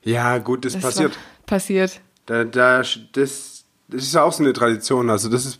ja, 0.04 0.38
gut, 0.38 0.66
das, 0.66 0.74
Das 0.74 0.82
passiert. 0.82 1.18
Passiert. 1.46 2.02
Da, 2.28 2.44
da, 2.44 2.84
das, 3.14 3.64
das 3.88 4.04
ist 4.04 4.14
ja 4.14 4.24
auch 4.24 4.32
so 4.32 4.44
eine 4.44 4.54
Tradition. 4.54 5.10
Also 5.10 5.30
das 5.30 5.46
ist 5.46 5.60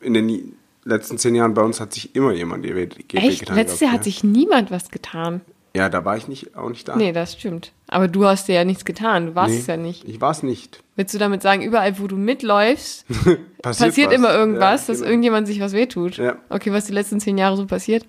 in 0.00 0.14
den 0.14 0.56
letzten 0.84 1.18
zehn 1.18 1.34
Jahren 1.34 1.54
bei 1.54 1.62
uns 1.62 1.80
hat 1.80 1.92
sich 1.92 2.14
immer 2.16 2.32
jemand 2.32 2.64
Weh 2.64 2.88
Echt? 3.14 3.48
Letztes 3.48 3.80
Jahr 3.80 3.92
hat 3.92 4.04
sich 4.04 4.24
niemand 4.24 4.70
was 4.70 4.90
getan. 4.90 5.40
Ja, 5.74 5.88
da 5.88 6.04
war 6.04 6.16
ich 6.16 6.26
nicht, 6.26 6.56
auch 6.56 6.68
nicht 6.68 6.88
da. 6.88 6.96
Nee, 6.96 7.12
das 7.12 7.34
stimmt. 7.34 7.70
Aber 7.86 8.08
du 8.08 8.24
hast 8.26 8.48
dir 8.48 8.54
ja 8.54 8.64
nichts 8.64 8.84
getan. 8.84 9.26
Du 9.26 9.34
warst 9.36 9.52
Nee, 9.54 9.60
es 9.60 9.66
ja 9.68 9.76
nicht. 9.76 10.04
Ich 10.08 10.20
war 10.20 10.32
es 10.32 10.42
nicht. 10.42 10.82
Willst 10.96 11.14
du 11.14 11.18
damit 11.18 11.42
sagen, 11.42 11.62
überall, 11.62 11.96
wo 12.00 12.08
du 12.08 12.16
mitläufst, 12.16 13.06
Passiert, 13.62 13.90
passiert 13.90 14.12
immer 14.12 14.34
irgendwas, 14.34 14.82
ja, 14.82 14.92
dass 14.92 14.98
genau. 14.98 15.10
irgendjemand 15.10 15.46
sich 15.46 15.60
was 15.60 15.72
wehtut? 15.72 16.16
Ja. 16.16 16.36
Okay, 16.48 16.72
was 16.72 16.86
die 16.86 16.92
letzten 16.92 17.20
zehn 17.20 17.38
Jahre 17.38 17.56
so 17.56 17.66
passiert? 17.66 18.04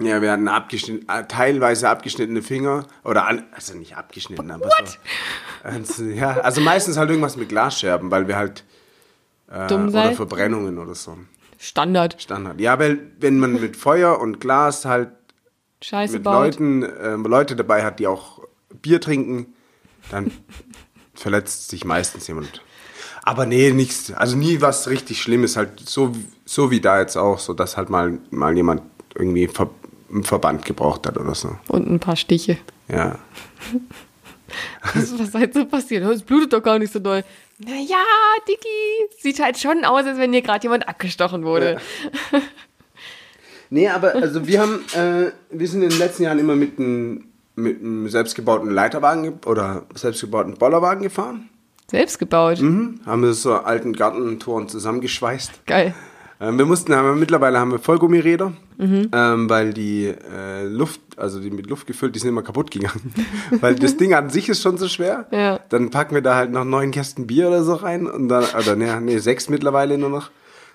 Ja, 0.00 0.20
wir 0.20 0.32
hatten 0.32 0.48
abgeschnitten, 0.48 1.08
äh, 1.08 1.24
teilweise 1.26 1.88
abgeschnittene 1.88 2.42
Finger. 2.42 2.86
Oder 3.04 3.26
an, 3.26 3.44
also 3.52 3.74
nicht 3.74 3.96
abgeschnitten, 3.96 4.50
aber 4.50 4.68
so. 5.84 6.04
Ja, 6.04 6.40
also 6.40 6.60
meistens 6.60 6.96
halt 6.96 7.10
irgendwas 7.10 7.36
mit 7.36 7.48
Glasscherben, 7.48 8.10
weil 8.10 8.26
wir 8.26 8.36
halt. 8.36 8.64
Äh, 9.48 9.68
Dumm 9.68 9.84
oder 9.84 9.92
seid? 9.92 10.16
Verbrennungen 10.16 10.78
oder 10.78 10.94
so. 10.94 11.16
Standard. 11.58 12.20
Standard. 12.20 12.60
Ja, 12.60 12.78
weil 12.78 13.12
wenn 13.20 13.38
man 13.38 13.60
mit 13.60 13.76
Feuer 13.76 14.18
und 14.20 14.40
Glas 14.40 14.84
halt 14.84 15.10
Scheiße 15.80 16.14
mit 16.14 16.22
baut. 16.24 16.34
Leuten, 16.34 16.82
äh, 16.82 17.14
Leute 17.14 17.56
dabei 17.56 17.84
hat, 17.84 18.00
die 18.00 18.06
auch 18.06 18.40
Bier 18.82 19.00
trinken, 19.00 19.54
dann 20.10 20.32
verletzt 21.14 21.70
sich 21.70 21.84
meistens 21.84 22.26
jemand. 22.26 22.62
Aber 23.22 23.46
nee, 23.46 23.70
nichts, 23.70 24.12
also 24.12 24.36
nie 24.36 24.60
was 24.60 24.88
richtig 24.88 25.22
Schlimmes, 25.22 25.56
halt 25.56 25.80
so, 25.80 26.12
so 26.44 26.70
wie 26.70 26.80
da 26.80 27.00
jetzt 27.00 27.16
auch, 27.16 27.38
so 27.38 27.54
dass 27.54 27.76
halt 27.76 27.88
mal, 27.88 28.18
mal 28.30 28.54
jemand 28.54 28.82
irgendwie 29.14 29.48
ver 29.48 29.70
einen 30.14 30.24
Verband 30.24 30.64
gebraucht 30.64 31.06
hat 31.06 31.18
oder 31.18 31.34
so. 31.34 31.56
Und 31.68 31.90
ein 31.90 32.00
paar 32.00 32.16
Stiche. 32.16 32.56
Ja. 32.88 33.18
Was, 34.94 35.18
was 35.18 35.34
halt 35.34 35.52
so 35.52 35.64
passiert? 35.64 36.04
Es 36.04 36.22
blutet 36.22 36.52
doch 36.52 36.62
gar 36.62 36.78
nicht 36.78 36.92
so 36.92 37.00
doll. 37.00 37.24
Naja, 37.58 37.96
Dicky, 38.46 39.18
sieht 39.20 39.40
halt 39.40 39.58
schon 39.58 39.84
aus, 39.84 40.04
als 40.04 40.16
wenn 40.18 40.30
dir 40.30 40.42
gerade 40.42 40.62
jemand 40.62 40.86
abgestochen 40.86 41.44
wurde. 41.44 41.80
Nee, 43.70 43.88
aber 43.88 44.14
also 44.14 44.46
wir 44.46 44.60
haben, 44.60 44.84
äh, 44.94 45.32
wir 45.50 45.66
sind 45.66 45.82
in 45.82 45.88
den 45.88 45.98
letzten 45.98 46.22
Jahren 46.24 46.38
immer 46.38 46.54
mit 46.54 46.78
einem 46.78 47.24
mit 47.56 47.80
einem 47.80 48.08
selbstgebauten 48.08 48.70
Leiterwagen 48.70 49.22
ge- 49.22 49.32
oder 49.50 49.86
selbstgebauten 49.94 50.54
Bollerwagen 50.54 51.02
gefahren. 51.02 51.48
Selbst 51.90 52.18
gebaut. 52.18 52.60
Mhm. 52.60 53.00
Haben 53.06 53.22
wir 53.22 53.32
so 53.32 53.54
alten 53.54 53.92
Gartentoren 53.92 54.68
zusammengeschweißt. 54.68 55.66
Geil. 55.66 55.94
Ähm, 56.44 56.58
wir 56.58 56.66
mussten, 56.66 56.92
aber 56.92 57.14
mittlerweile 57.14 57.58
haben 57.58 57.72
wir 57.72 57.78
Vollgummiräder, 57.78 58.52
ähm, 58.78 59.48
weil 59.48 59.72
die 59.72 60.06
äh, 60.06 60.64
Luft, 60.64 61.00
also 61.16 61.40
die 61.40 61.50
mit 61.50 61.68
Luft 61.68 61.86
gefüllt, 61.86 62.14
die 62.14 62.18
sind 62.18 62.28
immer 62.28 62.42
kaputt 62.42 62.70
gegangen. 62.70 63.14
weil 63.60 63.74
das 63.76 63.96
Ding 63.96 64.14
an 64.14 64.28
sich 64.28 64.48
ist 64.48 64.60
schon 64.60 64.76
so 64.76 64.88
schwer. 64.88 65.26
Ja. 65.30 65.60
Dann 65.70 65.90
packen 65.90 66.14
wir 66.14 66.22
da 66.22 66.34
halt 66.34 66.50
noch 66.50 66.64
neun 66.64 66.90
Kästen 66.90 67.26
Bier 67.26 67.48
oder 67.48 67.62
so 67.62 67.74
rein 67.74 68.06
und 68.06 68.28
dann, 68.28 68.44
oder 68.58 68.76
nee, 68.76 68.88
nee, 69.00 69.18
sechs 69.18 69.48
mittlerweile 69.48 69.96
nur 69.96 70.10
noch. 70.10 70.30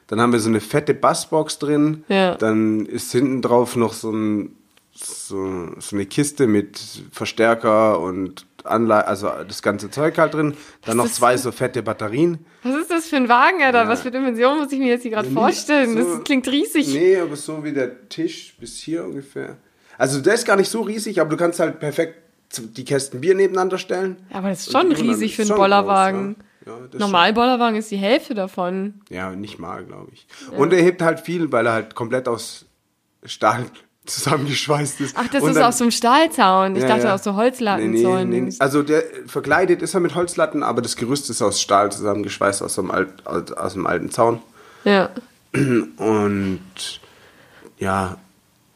Dann 0.08 0.19
haben 0.19 0.34
wir 0.34 0.39
so 0.39 0.49
eine 0.49 0.60
fette 0.60 0.95
Bassbox 0.95 1.60
drin. 1.60 2.03
Ja. 2.08 2.34
Dann 2.36 2.88
ist 2.88 3.12
hinten 3.12 3.43
drauf 3.43 3.75
noch 3.75 3.93
so, 3.93 4.12
ein, 4.12 4.55
so, 4.91 5.69
so 5.77 5.95
eine 5.95 6.08
Kiste 6.08 6.47
mit 6.47 6.79
Verstärker 7.12 7.99
und 7.99 8.47
Anlage, 8.65 9.08
also 9.08 9.30
das 9.48 9.62
ganze 9.62 9.89
Zeug 9.89 10.17
halt 10.17 10.34
drin. 10.34 10.56
Dann 10.86 10.98
noch 10.98 11.08
zwei 11.08 11.38
so 11.38 11.52
fette 11.52 11.82
Batterien. 11.84 12.45
Was 12.63 12.76
ist 12.76 12.91
das 12.91 13.06
für 13.08 13.15
ein 13.17 13.30
Wagen, 13.30 13.62
Alter? 13.63 13.88
Was 13.88 14.02
für 14.02 14.12
Dimensionen 14.12 14.60
muss 14.63 14.72
ich 14.72 14.80
mir 14.80 14.88
jetzt 14.88 15.04
hier 15.04 15.12
gerade 15.12 15.30
vorstellen? 15.30 15.98
so- 15.98 16.15
das 16.15 16.24
klingt 16.24 16.48
riesig. 16.48 16.88
Nee, 16.93 17.17
aber 17.17 17.36
so 17.36 17.63
wie 17.63 17.72
der 17.74 18.08
Tisch 18.10 18.56
bis 18.60 18.78
hier 18.78 19.04
ungefähr. 19.06 19.58
Also 19.98 20.22
der 20.22 20.34
ist 20.36 20.45
gar 20.45 20.56
nicht 20.56 20.69
so 20.69 20.82
riesig, 20.82 21.19
aber 21.19 21.30
du 21.30 21.38
kannst 21.38 21.60
halt 21.60 21.80
perfekt 21.80 22.15
die 22.58 22.86
Kästen 22.86 23.22
Bier 23.22 23.36
nebeneinander 23.36 23.78
stellen. 23.78 24.17
Aber 24.34 24.50
das 24.50 24.62
ist 24.67 24.72
schon 24.72 24.91
riesig 24.91 25.36
für 25.36 25.43
einen 25.43 25.56
Bollerwagen. 25.56 26.36
groß, 26.36 26.43
ja. 26.67 26.74
Ja, 26.74 26.88
das 26.91 27.00
Normal 27.00 27.34
Bollerwagen 27.34 27.78
ist 27.78 27.89
die 27.91 27.98
Hälfte 27.98 28.34
davon. 28.36 29.02
Ja, 29.10 29.32
nicht 29.36 29.60
mal, 29.60 29.84
glaube 29.86 30.12
ich. 30.13 30.28
Und 30.56 30.74
er 30.74 30.82
hebt 30.82 31.02
halt 31.02 31.19
viel, 31.19 31.52
weil 31.52 31.65
er 31.65 31.74
halt 31.74 31.95
komplett 31.95 32.28
aus 32.28 32.65
Stahl 33.24 33.65
zusammengeschweißt 34.05 35.01
ist. 35.01 35.15
Ach, 35.17 35.27
das 35.27 35.43
Und 35.43 35.49
ist 35.51 35.55
dann- 35.57 35.65
aus 35.65 35.77
so 35.77 35.83
einem 35.83 35.91
Stahlzaun. 35.91 36.75
Ich 36.75 36.81
Ja, 36.83 36.88
dachte 36.89 37.03
ja. 37.07 37.13
aus 37.15 37.23
so 37.23 37.35
Holzlatten 37.35 37.91
Nee, 37.91 38.01
sollen. 38.01 38.29
nee, 38.29 38.41
nee. 38.41 38.55
Also 38.59 38.81
der 38.83 39.03
verkleidet 39.27 39.81
ist 39.81 39.93
er 39.93 39.99
mit 39.99 40.15
Holzlatten, 40.15 40.63
aber 40.63 40.81
das 40.81 40.95
Gerüst 40.95 41.29
ist 41.29 41.41
aus 41.41 41.62
Stahl 41.62 41.91
zusammengeschweißt 41.91 42.63
aus 42.63 42.75
dem, 42.75 42.91
Alt, 42.91 43.25
aus, 43.27 43.73
dem 43.73 43.85
alten 43.88 44.09
Zaun. 44.09 44.41
Ja. 44.83 45.09
Und 45.97 46.62
ja, 47.77 48.17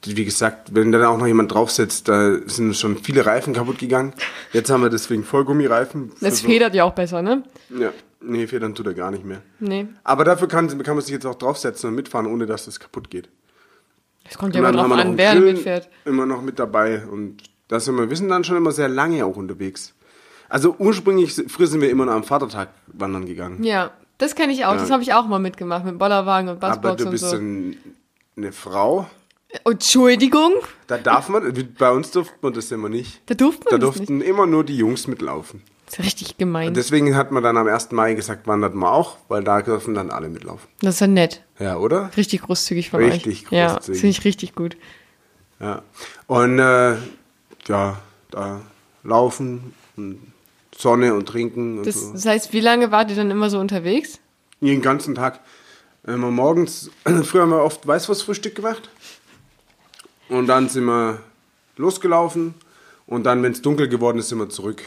wie 0.05 0.25
gesagt, 0.25 0.75
wenn 0.75 0.91
dann 0.91 1.03
auch 1.05 1.17
noch 1.17 1.27
jemand 1.27 1.53
drauf 1.53 1.71
sitzt, 1.71 2.07
da 2.09 2.37
sind 2.45 2.75
schon 2.75 2.97
viele 2.97 3.25
Reifen 3.25 3.53
kaputt 3.53 3.77
gegangen. 3.79 4.13
Jetzt 4.51 4.69
haben 4.69 4.81
wir 4.83 4.89
deswegen 4.89 5.23
Vollgummireifen. 5.23 6.11
Das 6.21 6.39
so- 6.39 6.47
federt 6.47 6.75
ja 6.75 6.83
auch 6.83 6.93
besser, 6.93 7.21
ne? 7.21 7.43
Ja, 7.69 7.91
nee, 8.21 8.45
federn 8.47 8.75
tut 8.75 8.87
er 8.87 8.93
gar 8.93 9.11
nicht 9.11 9.23
mehr. 9.23 9.41
Nee. 9.59 9.87
Aber 10.03 10.25
dafür 10.25 10.47
kann, 10.47 10.67
kann 10.83 10.95
man 10.95 11.03
sich 11.03 11.13
jetzt 11.13 11.25
auch 11.25 11.35
draufsetzen 11.35 11.89
und 11.89 11.95
mitfahren, 11.95 12.27
ohne 12.27 12.45
dass 12.45 12.65
das 12.65 12.79
kaputt 12.79 13.09
geht. 13.09 13.29
Es 14.29 14.37
kommt 14.37 14.55
ja 14.55 14.59
immer 14.59 14.71
drauf 14.71 14.87
noch 14.87 14.97
an, 14.97 15.17
wer 15.17 15.35
mitfährt. 15.35 15.89
Immer 16.05 16.25
noch 16.25 16.41
mit 16.41 16.59
dabei. 16.59 17.05
Und 17.05 17.43
das 17.67 17.85
sind 17.85 17.95
wir, 17.97 18.09
wir 18.09 18.17
sind 18.17 18.29
dann 18.29 18.43
schon 18.43 18.57
immer 18.57 18.71
sehr 18.71 18.87
lange 18.89 19.25
auch 19.25 19.35
unterwegs. 19.35 19.93
Also 20.49 20.75
ursprünglich, 20.77 21.33
früher 21.47 21.67
sind 21.67 21.81
wir 21.81 21.89
immer 21.89 22.05
nur 22.05 22.13
am 22.13 22.23
Vatertag 22.23 22.69
wandern 22.87 23.25
gegangen. 23.25 23.63
Ja, 23.63 23.91
das 24.17 24.35
kenne 24.35 24.53
ich 24.53 24.65
auch. 24.65 24.73
Das 24.73 24.89
Ja. 24.89 24.93
habe 24.93 25.03
ich 25.03 25.13
auch 25.13 25.27
mal 25.27 25.39
mitgemacht 25.39 25.83
mit 25.85 25.97
Bollerwagen 25.97 26.49
und 26.49 26.63
Aber 26.63 26.67
Bassbox 26.75 26.97
du 26.97 27.05
und 27.05 27.11
bist 27.11 27.29
so. 27.29 27.35
eine 28.37 28.51
Frau. 28.51 29.07
Entschuldigung, 29.65 30.53
Da 30.87 30.97
darf 30.97 31.29
man, 31.29 31.53
bei 31.77 31.91
uns 31.91 32.11
durfte 32.11 32.33
man 32.41 32.53
das 32.53 32.71
immer 32.71 32.89
nicht. 32.89 33.21
da 33.27 33.35
durfte 33.35 33.65
Da 33.69 33.71
man 33.77 33.81
das 33.81 33.89
nicht. 33.99 34.09
durften 34.09 34.21
immer 34.21 34.45
nur 34.47 34.63
die 34.63 34.77
Jungs 34.77 35.07
mitlaufen. 35.07 35.61
Das 35.95 35.99
ist 35.99 36.05
richtig 36.05 36.37
gemein. 36.37 36.73
Deswegen 36.73 37.15
hat 37.15 37.31
man 37.31 37.43
dann 37.43 37.55
am 37.57 37.67
1. 37.67 37.91
Mai 37.91 38.13
gesagt, 38.15 38.47
wandert 38.47 38.73
mal 38.73 38.91
auch, 38.91 39.17
weil 39.27 39.43
da 39.43 39.61
dürfen 39.61 39.93
dann 39.93 40.09
alle 40.09 40.27
mitlaufen. 40.29 40.67
Das 40.81 40.95
ist 40.95 40.99
ja 41.01 41.07
nett. 41.07 41.43
Ja, 41.59 41.77
oder? 41.77 42.09
Richtig 42.17 42.41
großzügig 42.41 42.89
von 42.89 43.03
Richtig 43.03 43.45
euch. 43.47 43.51
Ja, 43.51 43.73
großzügig. 43.75 44.01
finde 44.01 44.17
ich 44.17 44.25
richtig 44.25 44.55
gut. 44.55 44.75
Ja. 45.59 45.83
Und 46.27 46.57
äh, 46.59 46.95
ja, 47.67 47.99
da 48.31 48.61
laufen, 49.03 49.73
und 49.95 50.19
Sonne 50.75 51.13
und 51.13 51.27
trinken 51.27 51.77
und 51.79 51.85
Das, 51.87 51.95
so. 52.01 52.13
das 52.13 52.25
heißt, 52.25 52.53
wie 52.53 52.59
lange 52.59 52.91
wart 52.91 53.11
ihr 53.11 53.15
dann 53.15 53.29
immer 53.29 53.49
so 53.49 53.59
unterwegs? 53.59 54.19
Den 54.61 54.81
ganzen 54.81 55.13
Tag. 55.15 55.39
Immer 56.05 56.31
morgens, 56.31 56.89
früher 57.23 57.43
haben 57.43 57.51
wir 57.51 57.63
oft 57.63 57.85
Weißwurstfrühstück 57.85 58.55
gemacht. 58.55 58.89
Und 60.29 60.47
dann 60.47 60.69
sind 60.69 60.85
wir 60.85 61.19
losgelaufen. 61.77 62.55
Und 63.05 63.25
dann, 63.25 63.43
wenn 63.43 63.51
es 63.51 63.61
dunkel 63.61 63.87
geworden 63.89 64.17
ist, 64.19 64.29
sind 64.29 64.39
wir 64.39 64.49
zurück. 64.49 64.81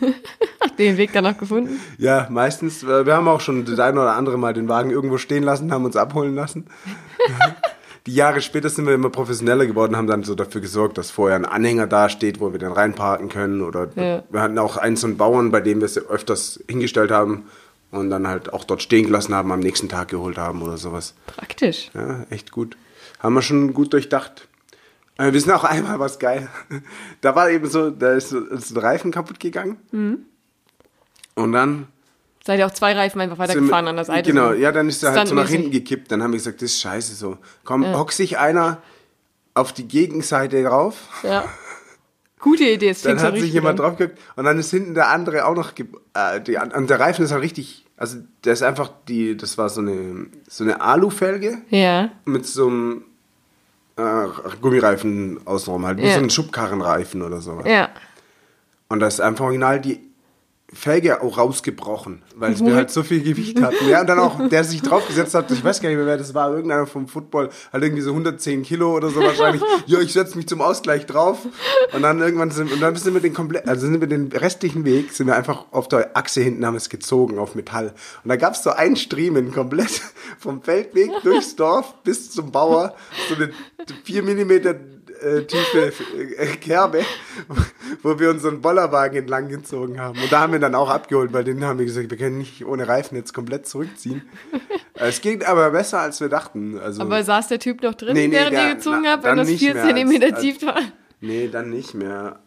Den 0.78 0.96
Weg 0.96 1.10
danach 1.12 1.36
gefunden? 1.36 1.78
Ja, 1.98 2.26
meistens. 2.30 2.82
äh, 2.82 3.04
Wir 3.04 3.14
haben 3.16 3.28
auch 3.28 3.40
schon 3.40 3.64
das 3.64 3.78
ein 3.80 3.98
oder 3.98 4.12
andere 4.16 4.38
Mal 4.38 4.54
den 4.54 4.68
Wagen 4.68 4.90
irgendwo 4.90 5.18
stehen 5.18 5.42
lassen, 5.42 5.72
haben 5.72 5.84
uns 5.84 5.96
abholen 5.96 6.34
lassen. 6.34 6.66
Die 8.06 8.14
Jahre 8.14 8.40
später 8.40 8.70
sind 8.70 8.86
wir 8.86 8.94
immer 8.94 9.10
professioneller 9.10 9.66
geworden, 9.66 9.94
haben 9.94 10.06
dann 10.06 10.22
so 10.24 10.34
dafür 10.34 10.62
gesorgt, 10.62 10.96
dass 10.96 11.10
vorher 11.10 11.36
ein 11.36 11.44
Anhänger 11.44 11.86
da 11.86 12.08
steht, 12.08 12.40
wo 12.40 12.50
wir 12.50 12.58
dann 12.58 12.72
reinparken 12.72 13.28
können. 13.28 13.60
Oder 13.60 13.88
Ja. 13.94 14.22
wir 14.30 14.40
hatten 14.40 14.58
auch 14.58 14.78
einen 14.78 14.96
so 14.96 15.06
einen 15.06 15.18
Bauern, 15.18 15.50
bei 15.50 15.60
dem 15.60 15.80
wir 15.80 15.84
es 15.86 15.98
öfters 15.98 16.60
hingestellt 16.66 17.10
haben 17.10 17.44
und 17.90 18.08
dann 18.08 18.26
halt 18.26 18.54
auch 18.54 18.64
dort 18.64 18.80
stehen 18.80 19.04
gelassen 19.06 19.34
haben, 19.34 19.52
am 19.52 19.60
nächsten 19.60 19.90
Tag 19.90 20.08
geholt 20.08 20.38
haben 20.38 20.62
oder 20.62 20.78
sowas. 20.78 21.14
Praktisch. 21.26 21.90
Ja, 21.94 22.24
echt 22.30 22.52
gut. 22.52 22.78
Haben 23.18 23.34
wir 23.34 23.42
schon 23.42 23.74
gut 23.74 23.92
durchdacht. 23.92 24.48
Wir 25.32 25.40
sind 25.40 25.52
auch 25.52 25.64
einmal 25.74 25.98
was 25.98 26.18
geil. 26.18 26.48
Da 27.20 27.34
war 27.34 27.50
eben 27.50 27.68
so, 27.68 27.90
da 27.90 28.12
ist, 28.12 28.32
ist 28.32 28.70
ein 28.70 28.76
Reifen 28.78 29.10
kaputt 29.12 29.38
gegangen. 29.40 29.76
Mhm. 29.92 30.20
Und 31.34 31.52
dann 31.52 31.86
Seid 32.44 32.58
ihr 32.58 32.66
auch 32.66 32.70
zwei 32.72 32.94
Reifen 32.94 33.20
einfach 33.20 33.38
weitergefahren 33.38 33.86
an 33.88 33.96
der 33.96 34.04
Seite? 34.06 34.30
Genau, 34.30 34.48
so? 34.48 34.54
ja, 34.54 34.72
dann 34.72 34.88
ist 34.88 35.02
er 35.02 35.12
halt 35.12 35.28
so 35.28 35.34
nach 35.34 35.48
hinten 35.48 35.70
gekippt. 35.70 36.10
Dann 36.10 36.22
haben 36.22 36.32
wir 36.32 36.38
gesagt, 36.38 36.62
das 36.62 36.70
ist 36.72 36.80
scheiße 36.80 37.14
so. 37.14 37.36
Komm, 37.64 37.82
Ja. 37.82 37.98
hock 37.98 38.12
sich 38.12 38.38
einer 38.38 38.78
auf 39.52 39.72
die 39.74 39.86
Gegenseite 39.86 40.62
drauf. 40.62 40.96
Ja. 41.22 41.44
Gute 42.38 42.64
Idee, 42.64 42.88
das 42.88 43.02
Dann 43.02 43.20
hat 43.20 43.36
sich 43.36 43.52
jemand 43.52 43.78
an. 43.78 43.84
drauf 43.86 43.98
geguckt 43.98 44.18
und 44.36 44.44
dann 44.46 44.58
ist 44.58 44.70
hinten 44.70 44.94
der 44.94 45.08
andere 45.08 45.44
auch 45.44 45.54
noch. 45.54 45.72
Äh, 46.14 46.40
die, 46.40 46.56
und 46.56 46.88
der 46.88 46.98
Reifen 46.98 47.22
ist 47.24 47.32
halt 47.32 47.42
richtig. 47.42 47.84
Also, 47.98 48.16
der 48.44 48.54
ist 48.54 48.62
einfach 48.62 48.90
die. 49.06 49.36
Das 49.36 49.58
war 49.58 49.68
so 49.68 49.82
eine, 49.82 50.26
so 50.48 50.64
eine 50.64 50.80
Alufelge 50.80 51.58
Ja. 51.68 52.10
mit 52.24 52.46
so 52.46 52.68
einem 52.68 53.04
äh, 54.00 54.56
Gummireifen 54.60 55.40
außenrum, 55.46 55.86
halt 55.86 55.98
wie 55.98 56.06
Ja. 56.06 56.14
so 56.14 56.20
ein 56.20 56.30
Schubkarrenreifen 56.30 57.22
oder 57.22 57.40
sowas. 57.40 57.66
Ja. 57.66 57.88
Und 58.88 59.00
da 59.00 59.06
ist 59.06 59.20
einfach 59.20 59.44
original 59.44 59.80
die 59.80 60.00
Felge 60.72 61.20
auch 61.22 61.38
rausgebrochen, 61.38 62.22
weil 62.36 62.58
wir 62.58 62.66
What? 62.66 62.74
halt 62.74 62.90
so 62.90 63.02
viel 63.02 63.22
Gewicht 63.22 63.60
hatten. 63.62 63.88
Ja, 63.88 64.02
und 64.02 64.06
dann 64.06 64.18
auch, 64.18 64.48
der 64.48 64.64
sich 64.64 64.82
draufgesetzt 64.82 65.34
hat, 65.34 65.50
ich 65.50 65.62
weiß 65.64 65.80
gar 65.80 65.88
nicht 65.88 65.98
mehr, 65.98 66.06
wer 66.06 66.16
das 66.16 66.32
war, 66.34 66.52
irgendeiner 66.52 66.86
vom 66.86 67.08
Football, 67.08 67.50
halt 67.72 67.82
irgendwie 67.82 68.02
so 68.02 68.10
110 68.10 68.62
Kilo 68.62 68.94
oder 68.94 69.10
so 69.10 69.20
wahrscheinlich. 69.20 69.62
ja, 69.86 70.00
ich 70.00 70.12
setze 70.12 70.36
mich 70.36 70.46
zum 70.46 70.60
Ausgleich 70.60 71.06
drauf. 71.06 71.38
Und 71.92 72.02
dann 72.02 72.20
irgendwann 72.20 72.50
sind, 72.50 72.72
und 72.72 72.80
dann 72.80 72.94
sind 72.96 73.14
wir 73.14 73.20
den 73.20 73.34
komplett, 73.34 73.68
also 73.68 73.86
sind 73.86 74.00
wir 74.00 74.08
den 74.08 74.28
restlichen 74.28 74.84
Weg, 74.84 75.12
sind 75.12 75.26
wir 75.26 75.36
einfach 75.36 75.66
auf 75.72 75.88
der 75.88 76.16
Achse 76.16 76.40
hinten, 76.40 76.64
haben 76.64 76.76
es 76.76 76.88
gezogen 76.88 77.38
auf 77.38 77.54
Metall. 77.54 77.92
Und 78.22 78.28
da 78.28 78.36
gab 78.36 78.54
es 78.54 78.62
so 78.62 78.70
einen 78.70 78.96
Striemen 78.96 79.52
komplett 79.52 80.00
vom 80.38 80.62
Feldweg 80.62 81.10
durchs 81.24 81.56
Dorf 81.56 81.94
bis 82.04 82.30
zum 82.30 82.52
Bauer, 82.52 82.94
so 83.28 83.34
eine 83.34 83.50
vier 84.04 84.22
Millimeter 84.22 84.74
äh, 85.22 85.44
tiefe 85.44 85.92
äh, 86.38 86.46
Kerbe, 86.56 87.00
wo 88.02 88.18
wir 88.18 88.30
unseren 88.30 88.60
Bollerwagen 88.60 89.18
entlang 89.18 89.48
gezogen 89.48 90.00
haben. 90.00 90.18
Und 90.20 90.30
da 90.32 90.40
haben 90.40 90.52
wir 90.52 90.60
dann 90.60 90.74
auch 90.74 90.88
abgeholt, 90.90 91.32
weil 91.32 91.44
denen 91.44 91.64
haben 91.64 91.78
wir 91.78 91.86
gesagt, 91.86 92.10
wir 92.10 92.18
können 92.18 92.38
nicht 92.38 92.64
ohne 92.64 92.86
Reifen 92.88 93.16
jetzt 93.16 93.32
komplett 93.34 93.66
zurückziehen. 93.66 94.22
Äh, 94.94 95.08
es 95.08 95.20
ging 95.20 95.42
aber 95.44 95.70
besser, 95.70 96.00
als 96.00 96.20
wir 96.20 96.28
dachten. 96.28 96.78
Also, 96.78 97.02
Aber 97.02 97.22
saß 97.22 97.48
der 97.48 97.58
Typ 97.58 97.82
noch 97.82 97.94
drin, 97.94 98.14
Nee, 98.14 98.28
nee, 98.28 98.34
während 98.34 98.52
der- 98.52 98.68
ihr 98.68 98.74
gezogen 98.76 99.06
habt, 99.06 99.24
wenn 99.24 99.36
das 99.36 99.48
nicht 99.48 99.60
4 99.60 99.74
mehr 99.74 99.84
als- 99.84 99.94
cm 99.94 100.22
als- 100.32 100.40
tief 100.40 100.62
war? 100.66 100.80
nee, 101.20 101.48
dann 101.48 101.70
nicht 101.70 101.94
mehr. 101.94 102.40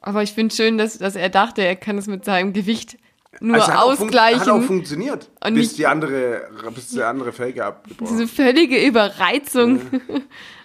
Aber 0.00 0.22
ich 0.22 0.32
finde 0.32 0.54
schön, 0.54 0.78
dass, 0.78 0.96
dass 0.98 1.16
er 1.16 1.28
dachte, 1.28 1.62
er 1.62 1.76
kann 1.76 1.98
es 1.98 2.06
mit 2.06 2.24
seinem 2.24 2.52
Gewicht 2.52 2.98
nur 3.40 3.56
Also 3.56 3.68
hat 3.68 3.76
auch 3.78 3.92
ausgleichen. 4.00 4.40
Hat 4.40 4.48
auch 4.48 4.62
funktioniert, 4.62 5.28
Und 5.44 5.54
bis 5.54 5.74
die 5.74 5.86
andere, 5.86 6.48
bis 6.74 6.88
die 6.88 7.02
andere 7.02 7.30
Felge 7.32 7.64
abgebrochen 7.64 8.16
Diese 8.16 8.26
völlige 8.26 8.84
Überreizung. 8.84 9.80
Ja, 10.08 10.20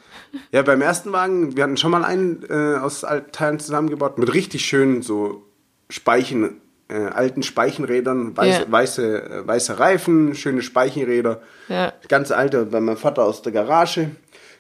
beim 0.64 0.82
ersten 0.82 1.12
Wagen, 1.12 1.56
wir 1.56 1.64
hatten 1.64 1.78
schon 1.78 1.92
mal 1.92 2.04
einen 2.04 2.44
äh, 2.50 2.78
aus 2.80 3.04
alten 3.04 3.32
Teilen 3.32 3.60
zusammengebaut, 3.60 4.18
mit 4.18 4.34
richtig 4.34 4.66
schönen 4.66 5.02
so 5.02 5.44
Speichen, 5.90 6.62
äh, 6.90 6.96
alten 6.96 7.44
Speichenrädern, 7.44 8.36
weiße, 8.36 8.62
Ja. 8.62 8.72
weiße, 8.72 9.24
äh, 9.24 9.48
weiße 9.48 9.80
Reifen, 9.80 10.36
schöne 10.36 10.62
Speichenräder. 10.62 11.42
Ja. 11.70 11.94
Ganz 12.08 12.32
alte, 12.32 12.66
bei 12.66 12.80
meinem 12.80 12.98
Vater 12.98 13.24
aus 13.24 13.42
der 13.42 13.52
Garage. 13.52 14.12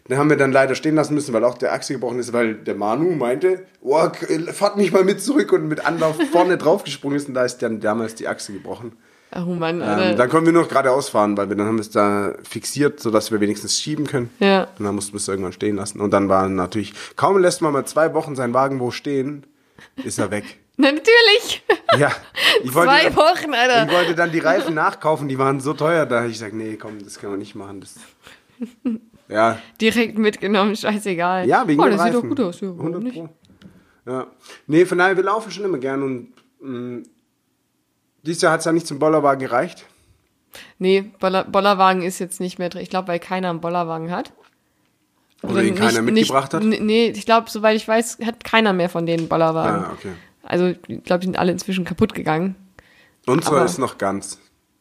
Den 0.09 0.17
haben 0.17 0.29
wir 0.29 0.35
dann 0.37 0.51
leider 0.51 0.75
stehen 0.75 0.95
lassen 0.95 1.13
müssen, 1.13 1.33
weil 1.33 1.45
auch 1.45 1.57
der 1.57 1.71
Achse 1.71 1.93
gebrochen 1.93 2.19
ist, 2.19 2.33
weil 2.33 2.55
der 2.55 2.75
Manu 2.75 3.11
meinte, 3.15 3.65
oh, 3.81 4.05
fahrt 4.51 4.75
mich 4.75 4.91
mal 4.91 5.05
mit 5.05 5.21
zurück 5.21 5.53
und 5.53 5.69
mit 5.69 5.85
Anlauf 5.85 6.17
vorne 6.31 6.57
draufgesprungen 6.59 7.17
ist 7.17 7.29
und 7.29 7.35
da 7.35 7.45
ist 7.45 7.59
dann 7.59 7.79
damals 7.79 8.15
die 8.15 8.27
Achse 8.27 8.51
gebrochen. 8.51 8.93
Oh 9.35 9.53
Mann, 9.53 9.81
Ähm, 9.81 10.17
dann 10.17 10.29
konnten 10.29 10.45
wir 10.47 10.53
nur 10.53 10.63
noch 10.63 10.69
geradeaus 10.69 11.09
fahren, 11.09 11.35
weil 11.37 11.49
wir 11.49 11.55
dann 11.55 11.67
haben 11.67 11.77
wir 11.77 11.81
es 11.81 11.89
da 11.89 12.33
fixiert, 12.43 12.99
sodass 12.99 13.31
wir 13.31 13.39
wenigstens 13.41 13.79
schieben 13.79 14.05
können. 14.07 14.29
Ja. 14.39 14.67
Und 14.77 14.85
dann 14.85 14.95
mussten 14.95 15.13
wir 15.13 15.17
es 15.17 15.27
irgendwann 15.27 15.53
stehen 15.53 15.75
lassen. 15.75 15.99
Und 16.01 16.11
dann 16.11 16.29
war 16.29 16.47
natürlich, 16.49 16.93
kaum 17.15 17.37
lässt 17.39 17.61
man 17.61 17.73
mal 17.73 17.85
zwei 17.85 18.13
Wochen 18.13 18.35
seinen 18.35 18.53
Wagen 18.53 18.79
wo 18.79 18.91
stehen, 18.91 19.45
ist 20.03 20.19
er 20.19 20.29
weg. 20.31 20.43
Na, 20.77 20.87
natürlich. 20.91 21.63
Ja. 21.99 22.11
Ich 22.63 22.71
Zwei 22.71 23.15
Wochen, 23.15 23.51
Ich 23.53 23.55
Alter. 23.59 23.93
wollte 23.93 24.15
dann 24.15 24.31
die 24.31 24.39
Reifen 24.39 24.73
nachkaufen, 24.73 25.27
die 25.27 25.37
waren 25.37 25.59
so 25.59 25.73
teuer, 25.73 26.07
da 26.07 26.17
habe 26.21 26.27
ich 26.27 26.33
gesagt, 26.33 26.55
nee, 26.55 26.75
komm, 26.75 27.03
das 27.03 27.19
können 27.19 27.33
wir 27.33 27.37
nicht 27.37 27.53
machen. 27.53 27.81
Das 27.81 27.93
ja, 29.29 29.59
Direkt 29.79 30.17
mitgenommen, 30.17 30.75
scheißegal. 30.75 31.47
ja, 31.47 31.67
wegen 31.67 31.79
oh, 31.79 31.85
das 31.85 31.93
sieht 31.93 32.01
Reifen. 32.01 32.21
doch 32.21 32.29
gut 32.29 32.39
aus. 32.39 32.61
Ja, 32.61 32.67
warum 32.69 32.93
100 32.93 33.03
nicht? 33.03 33.15
Pro. 33.15 33.29
Ja. 34.11 34.27
Nee, 34.65 34.85
von 34.85 34.97
daher, 34.97 35.15
wir 35.15 35.23
laufen 35.23 35.51
schon 35.51 35.65
immer 35.65 35.77
gern 35.77 36.01
und 36.01 36.33
mh, 36.61 37.03
dieses 38.23 38.41
Jahr 38.41 38.53
hat 38.53 38.59
es 38.59 38.65
ja 38.65 38.71
nicht 38.71 38.87
zum 38.87 38.99
Bollerwagen 38.99 39.39
gereicht. 39.39 39.85
Nee, 40.77 41.11
Boller, 41.19 41.43
Bollerwagen 41.45 42.01
ist 42.01 42.19
jetzt 42.19 42.39
nicht 42.39 42.59
mehr 42.59 42.69
drin. 42.69 42.81
Ich 42.81 42.89
glaube, 42.89 43.07
weil 43.07 43.19
keiner 43.19 43.49
einen 43.49 43.61
Bollerwagen 43.61 44.11
hat. 44.11 44.33
Oder 45.41 45.63
ihn 45.63 45.75
keiner 45.75 46.01
mitgebracht 46.01 46.53
hat? 46.53 46.63
Nicht, 46.63 46.81
nee, 46.81 47.07
ich 47.07 47.25
glaube, 47.25 47.49
soweit 47.49 47.75
ich 47.75 47.87
weiß, 47.87 48.19
hat 48.25 48.43
keiner 48.43 48.71
mehr 48.71 48.89
von 48.89 49.05
denen 49.05 49.27
Bollerwagen. 49.27 49.83
Ah, 49.85 49.91
okay. 49.93 50.13
Also, 50.43 50.67
ich 50.67 51.03
glaube, 51.03 51.19
die 51.19 51.27
sind 51.27 51.37
alle 51.37 51.51
inzwischen 51.51 51.85
kaputt 51.85 52.13
gegangen. 52.13 52.55
Aber- 53.27 53.65
ist 53.65 53.77
noch 53.77 53.97
ganz. 53.97 54.39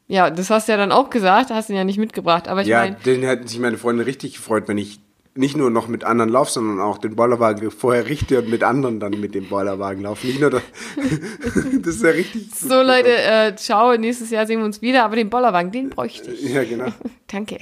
Ja, 0.09 0.29
das 0.31 0.51
hast 0.51 0.69
du 0.69 0.73
ja 0.73 0.79
dann 0.79 0.93
auch 0.93 1.11
gesagt, 1.11 1.51
hast 1.51 1.71
ihn 1.71 1.77
ja 1.77 1.85
nicht 1.85 1.99
mitgebracht. 1.99 2.47
Aber 2.47 2.61
ich 2.63 2.69
ja, 2.69 2.81
meine, 2.81 2.97
den 2.97 3.23
hätten 3.23 3.47
sich 3.47 3.59
meine 3.59 3.79
Freunde 3.79 4.05
richtig 4.05 4.35
gefreut, 4.35 4.65
wenn 4.67 4.77
ich 4.77 5.01
nicht 5.35 5.57
nur 5.57 5.71
noch 5.71 5.89
mit 5.89 6.05
anderen 6.05 6.31
laufe, 6.31 6.51
sondern 6.53 6.81
auch 6.81 6.99
den 6.99 7.17
Bollerwagen 7.17 7.71
vorher 7.71 8.07
richte 8.09 8.39
und 8.41 8.51
mit 8.51 8.63
anderen 8.63 9.01
dann 9.01 9.19
mit 9.19 9.35
dem 9.35 9.49
Bollerwagen 9.49 10.03
laufe. 10.03 10.27
Nicht 10.27 10.41
nur 10.41 10.51
das. 10.51 10.63
das 11.83 11.97
ist 11.97 12.05
ja 12.05 12.11
richtig. 12.11 12.55
so 12.55 12.83
Leute, 12.83 13.11
äh, 13.17 13.57
ciao, 13.57 13.97
nächstes 13.97 14.31
Jahr 14.31 14.47
sehen 14.47 14.59
wir 14.59 14.67
uns 14.67 14.83
wieder, 14.83 15.05
aber 15.05 15.17
den 15.17 15.31
Bollerwagen, 15.31 15.73
den 15.73 15.91
bräuchte 15.91 16.31
ich. 16.33 16.43
Ja, 16.43 16.65
genau. 16.65 16.93
Danke. 17.29 17.59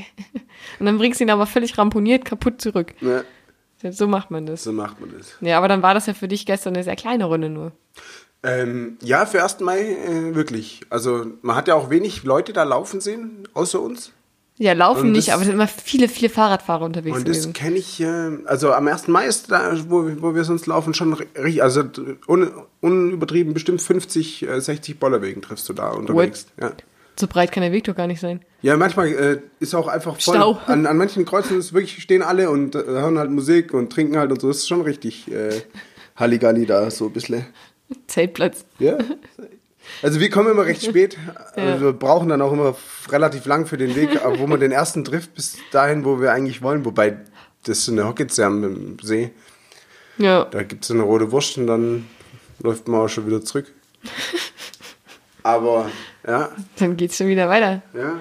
Und 0.79 0.87
dann 0.87 0.99
bringst 0.99 1.21
du 1.21 1.25
ihn 1.25 1.31
aber 1.31 1.47
völlig 1.47 1.79
ramponiert 1.79 2.25
kaputt 2.25 2.61
zurück. 2.61 2.95
Ja, 3.01 3.23
So 3.93 4.09
macht 4.09 4.31
man 4.31 4.47
das. 4.47 4.65
so 4.65 4.73
macht 4.73 5.01
man 5.01 5.13
das. 5.17 5.37
Ja, 5.41 5.59
aber 5.59 5.69
dann 5.69 5.83
war 5.83 5.95
das 5.95 6.07
ja 6.07 6.15
für 6.15 6.29
dich 6.29 6.47
gestern 6.47 6.75
eine 6.75 6.83
sehr 6.83 6.97
kleine 6.97 7.27
Runde 7.27 7.51
nur. 7.51 7.73
Ähm, 8.43 8.97
ja, 9.03 9.27
für 9.27 9.43
1. 9.43 9.61
Mai 9.61 9.81
äh, 9.81 10.35
wirklich. 10.35 10.81
Also 10.91 11.27
man 11.43 11.57
hat 11.57 11.69
ja 11.69 11.75
auch 11.75 11.91
wenig 11.91 12.25
Leute 12.25 12.53
da 12.53 12.63
laufen 12.65 13.01
sehen, 13.01 13.47
außer 13.55 13.81
uns. 13.81 14.13
Ja, 14.63 14.75
laufen 14.75 15.07
Und 15.07 15.13
nicht, 15.13 15.29
das- 15.29 15.33
aber 15.35 15.41
es 15.41 15.47
sind 15.47 15.55
immer 15.55 15.67
viele, 15.67 16.07
viele 16.07 16.29
Fahrradfahrer 16.29 16.85
unterwegs 16.85 17.17
Und 17.17 17.27
das 17.27 17.51
kenne 17.55 17.77
ich, 17.77 17.99
äh, 18.03 18.31
also 18.45 18.75
am 18.75 18.87
1. 18.89 19.09
Mai 19.11 19.25
ist 19.27 19.51
da, 19.51 19.75
wo, 19.89 20.11
wo 20.21 20.35
wir 20.35 20.45
sonst 20.45 20.67
laufen, 20.67 20.93
schon 20.93 21.15
richtig, 21.15 21.63
also 21.63 21.83
un, 22.29 22.51
unübertrieben 22.83 23.55
bestimmt 23.55 23.81
50, 23.81 24.47
äh, 24.47 24.61
60 24.61 24.99
Bollerwegen 25.01 25.41
triffst 25.41 25.67
du 25.71 25.73
da 25.73 25.89
unterwegs. 25.93 26.47
Ja. 26.61 26.73
So 27.19 27.27
breit 27.27 27.53
kann 27.53 27.63
der 27.63 27.73
Weg 27.73 27.85
doch 27.85 27.97
gar 27.97 28.07
nicht 28.07 28.21
sein. 28.21 28.41
Ja, 28.61 28.77
manchmal 28.77 29.09
äh, 29.09 29.41
ist 29.61 29.75
auch 29.75 29.89
einfach 29.89 30.21
voll. 30.21 30.35
Stau. 30.37 30.59
An, 30.67 30.85
an 30.85 30.99
manchen 30.99 31.25
Kreuzen 31.25 31.59
ist 31.59 31.73
wirklich, 31.73 32.03
stehen 32.03 32.21
alle 32.23 32.51
und 32.51 32.75
äh, 32.75 32.85
hören 32.85 33.17
halt 33.19 33.31
Musik 33.31 33.73
und 33.73 33.91
trinken 33.91 34.19
halt 34.19 34.31
und 34.31 34.43
so. 34.43 34.49
Das 34.49 34.59
ist 34.59 34.69
schon 34.69 34.83
richtig 34.83 35.33
äh, 35.33 35.63
Halligalli 36.17 36.67
da, 36.67 36.91
so 36.91 37.07
ein 37.07 37.13
bisschen. 37.15 37.47
Zeltplatz. 38.09 38.67
Ja. 38.79 38.99
Also 40.03 40.21
wir 40.21 40.31
kommen 40.31 40.51
immer 40.51 40.65
recht 40.67 40.85
spät. 40.87 41.17
Also 41.57 41.85
wir 41.87 41.93
brauchen 41.93 42.29
dann 42.29 42.43
auch 42.43 42.53
immer 42.53 42.77
relativ 43.11 43.45
lang 43.47 43.67
für 43.67 43.77
den 43.77 43.95
Weg, 43.97 44.25
aber 44.25 44.39
wo 44.39 44.47
man 44.47 44.61
den 44.61 44.73
ersten 44.73 45.05
trifft, 45.05 45.35
bis 45.35 45.57
dahin, 45.73 46.05
wo 46.05 46.21
wir 46.21 46.33
eigentlich 46.33 46.63
wollen. 46.63 46.85
Wobei, 46.85 47.19
das 47.65 47.79
ist 47.79 47.85
so 47.87 47.93
eine 47.93 48.07
Hockeyzerm 48.07 48.65
im 48.65 48.99
See. 49.03 49.31
Ja. 50.19 50.45
Da 50.45 50.63
gibt 50.63 50.85
es 50.85 50.91
eine 50.91 51.03
rote 51.03 51.31
Wurst 51.33 51.57
und 51.59 51.67
dann 51.67 52.07
läuft 52.61 52.89
man 52.89 53.01
auch 53.01 53.09
schon 53.09 53.27
wieder 53.27 53.43
zurück. 53.43 53.73
Aber, 55.43 55.91
ja, 56.27 56.51
Dann 56.79 56.97
geht's 56.97 57.17
schon 57.17 57.29
wieder 57.29 57.49
weiter. 57.49 57.83
ja. 57.95 58.21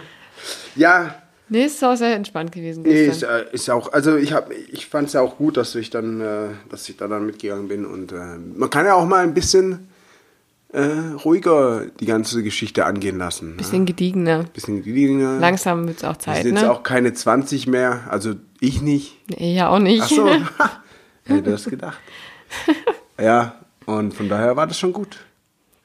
Ja, 0.76 1.16
Nee, 1.52 1.64
es 1.66 1.74
ist 1.74 1.84
auch 1.84 1.96
sehr 1.96 2.14
entspannt 2.16 2.52
gewesen 2.52 2.84
Nee, 2.84 3.08
ist, 3.08 3.22
gestern. 3.22 3.48
äh, 3.48 3.54
ist 3.56 3.70
auch, 3.72 3.92
also 3.92 4.16
ich 4.18 4.36
ich 4.72 4.86
fand 4.86 5.08
es 5.08 5.14
ja 5.14 5.22
auch 5.22 5.36
gut, 5.38 5.58
dass 5.58 5.74
ich 5.74 5.90
dann, 5.90 6.22
äh, 6.22 6.50
dass 6.70 6.88
ich 6.88 6.96
da 6.96 7.08
dann 7.08 7.26
mitgegangen 7.26 7.68
bin 7.68 7.86
und 7.88 8.12
äh, 8.12 8.38
man 8.56 8.70
kann 8.70 8.86
ja 8.86 8.94
auch 8.94 9.08
mal 9.08 9.24
ein 9.24 9.34
bisschen 9.34 9.89
äh, 10.72 11.16
ruhiger 11.26 11.86
die 12.00 12.06
ganze 12.06 12.44
Geschichte 12.44 12.86
angehen 12.86 13.18
lassen. 13.18 13.52
Ne? 13.52 13.58
Bisschen 13.58 13.86
gediegener. 13.86 14.44
bisschen 14.54 14.84
gediegener. 14.84 15.40
Langsam 15.40 15.88
wird 15.88 15.98
es 15.98 16.04
auch 16.04 16.14
Wir 16.14 16.20
Zeit, 16.20 16.44
sind 16.44 16.56
jetzt 16.56 16.64
ne? 16.64 16.72
auch 16.72 16.84
keine 16.84 17.14
20 17.14 17.68
mehr, 17.68 18.02
also 18.10 18.36
ich 18.60 18.82
nicht. 18.82 19.18
Nee, 19.30 19.56
ja, 19.56 19.70
auch 19.70 19.80
nicht. 19.80 20.04
Ach 20.04 20.10
so, 20.10 20.28
hätte 21.26 21.52
das 21.52 21.66
gedacht. 21.66 22.00
Ja, 23.22 23.56
und 23.86 24.14
von 24.14 24.30
daher 24.30 24.56
war 24.56 24.66
das 24.66 24.80
schon 24.80 24.94
gut. 24.94 25.18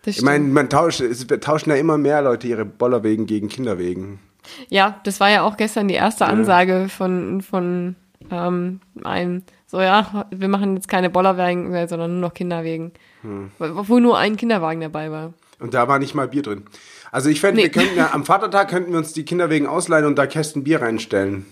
Das 0.04 0.18
Ich 0.18 0.22
meine, 0.22 0.44
man 0.44 0.70
tauscht, 0.70 1.00
es 1.00 1.26
tauschen 1.40 1.70
ja 1.70 1.74
immer 1.76 1.98
mehr 1.98 2.22
Leute 2.22 2.46
ihre 2.46 2.64
Bollerwegen 2.64 3.26
gegen 3.26 3.48
Kinderwegen. 3.48 4.20
Ja, 4.68 5.00
das 5.02 5.18
war 5.18 5.30
ja 5.30 5.42
auch 5.42 5.56
gestern 5.56 5.88
die 5.88 5.94
erste 5.94 6.26
Ansage 6.26 6.88
von, 6.88 7.42
von 7.42 7.96
ähm, 8.30 8.80
einem, 9.02 9.42
so 9.74 9.80
ja, 9.80 10.26
wir 10.30 10.46
machen 10.48 10.76
jetzt 10.76 10.86
keine 10.86 11.10
Bollerwagen 11.10 11.70
mehr, 11.70 11.88
sondern 11.88 12.12
nur 12.12 12.28
noch 12.28 12.34
Kinderwegen. 12.34 12.92
Hm. 13.22 13.50
Wo 13.58 13.98
nur 13.98 14.16
ein 14.16 14.36
Kinderwagen 14.36 14.80
dabei 14.80 15.10
war. 15.10 15.34
Und 15.58 15.74
da 15.74 15.88
war 15.88 15.98
nicht 15.98 16.14
mal 16.14 16.28
Bier 16.28 16.42
drin. 16.42 16.62
Also 17.10 17.28
ich 17.28 17.40
fände, 17.40 17.56
wir 17.58 17.64
Nee. 17.64 17.70
könnten 17.70 17.96
ja, 17.96 18.12
am 18.12 18.24
Vatertag 18.24 18.68
könnten 18.68 18.92
wir 18.92 18.98
uns 18.98 19.12
die 19.12 19.24
Kinderwegen 19.24 19.66
ausleihen 19.66 20.04
und 20.06 20.16
da 20.16 20.26
Kästen 20.28 20.62
Bier 20.62 20.80
reinstellen. 20.80 21.44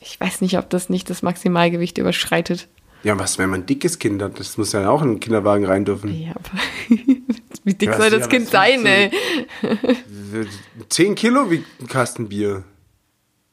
Ich 0.00 0.18
weiß 0.18 0.40
nicht, 0.40 0.56
ob 0.56 0.70
das 0.70 0.88
nicht 0.88 1.10
das 1.10 1.22
Maximalgewicht 1.22 1.98
überschreitet. 1.98 2.68
Ja, 3.02 3.18
was, 3.18 3.36
wenn 3.38 3.50
man 3.50 3.60
ein 3.60 3.66
dickes 3.66 3.98
Kind 3.98 4.22
hat? 4.22 4.40
Das 4.40 4.56
muss 4.56 4.72
ja 4.72 4.88
auch 4.88 5.02
in 5.02 5.08
den 5.14 5.20
Kinderwagen 5.20 5.66
rein 5.66 5.84
dürfen. 5.84 6.18
Ja, 6.18 6.30
aber 6.30 6.58
wie 7.64 7.74
dick 7.74 7.90
Ja, 7.90 7.96
soll 7.98 8.06
ja, 8.06 8.10
das 8.10 8.20
was 8.22 8.28
Kind 8.30 8.48
sein, 8.48 8.86
ey? 8.86 9.10
10 10.88 11.14
Kilo 11.14 11.50
wiegt 11.50 11.66
ein 11.80 11.88
Kasten 11.88 12.28
Bier. 12.30 12.64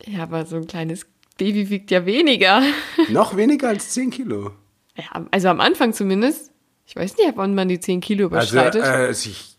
Ja, 0.05 0.23
aber 0.23 0.45
so 0.45 0.55
ein 0.55 0.67
kleines 0.67 1.05
Baby 1.37 1.69
wiegt 1.69 1.91
ja 1.91 2.05
weniger. 2.05 2.61
Noch 3.09 3.35
weniger 3.35 3.69
als 3.69 3.89
10 3.91 4.11
Kilo. 4.11 4.51
Ja, 4.95 5.25
also 5.31 5.47
am 5.49 5.59
Anfang 5.59 5.93
zumindest. 5.93 6.51
Ich 6.85 6.95
weiß 6.95 7.17
nicht, 7.17 7.31
wann 7.35 7.55
man 7.55 7.67
die 7.69 7.79
10 7.79 8.01
Kilo 8.01 8.27
Also, 8.27 8.55
überschreitet. 8.55 8.81
äh, 8.83 8.85
als 8.85 9.25
ich 9.25 9.55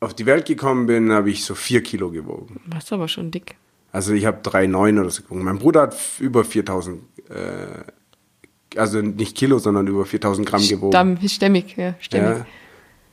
auf 0.00 0.14
die 0.14 0.26
Welt 0.26 0.46
gekommen 0.46 0.86
bin, 0.86 1.12
habe 1.12 1.30
ich 1.30 1.44
so 1.44 1.54
4 1.54 1.82
Kilo 1.82 2.10
gewogen. 2.10 2.60
Warst 2.66 2.92
aber 2.92 3.08
schon 3.08 3.30
dick. 3.30 3.54
Also 3.92 4.12
ich 4.12 4.26
habe 4.26 4.38
3,9 4.42 5.00
oder 5.00 5.10
so 5.10 5.22
gewogen. 5.22 5.44
Mein 5.44 5.58
Bruder 5.58 5.82
hat 5.82 5.96
über 6.20 6.44
4000, 6.44 7.02
äh, 7.30 8.78
also 8.78 9.00
nicht 9.00 9.36
Kilo, 9.36 9.58
sondern 9.58 9.86
über 9.86 10.04
4000 10.06 10.46
Gramm 10.48 10.66
gewogen. 10.66 10.92
Stamm, 10.92 11.28
stämmig, 11.28 11.76
ja, 11.76 11.94
stämmig. 11.98 12.38
Ja. 12.38 12.46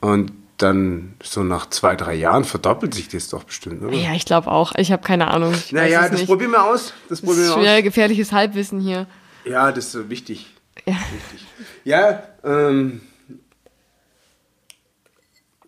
Und 0.08 0.32
dann 0.58 1.14
so 1.22 1.42
nach 1.42 1.70
zwei, 1.70 1.94
drei 1.96 2.14
Jahren 2.14 2.44
verdoppelt 2.44 2.92
sich 2.94 3.08
das 3.08 3.28
doch 3.28 3.44
bestimmt, 3.44 3.82
oder? 3.82 3.94
Ja, 3.96 4.12
ich 4.14 4.24
glaube 4.24 4.50
auch. 4.50 4.74
Ich 4.76 4.92
habe 4.92 5.02
keine 5.02 5.28
Ahnung. 5.28 5.52
Ich 5.54 5.72
naja, 5.72 6.02
das 6.02 6.12
nicht. 6.20 6.26
probieren 6.26 6.50
wir 6.50 6.64
aus. 6.64 6.92
Das 7.08 7.20
Das 7.20 7.22
probieren 7.22 7.46
ist 7.46 7.52
schwer 7.54 7.76
aus. 7.78 7.82
gefährliches 7.84 8.32
Halbwissen 8.32 8.80
hier. 8.80 9.06
Ja, 9.44 9.70
das 9.72 9.86
ist 9.86 9.92
so 9.92 10.10
wichtig. 10.10 10.46
Ja. 10.84 10.94
Wichtig. 10.94 11.46
Ja, 11.84 12.22
ähm, 12.44 13.00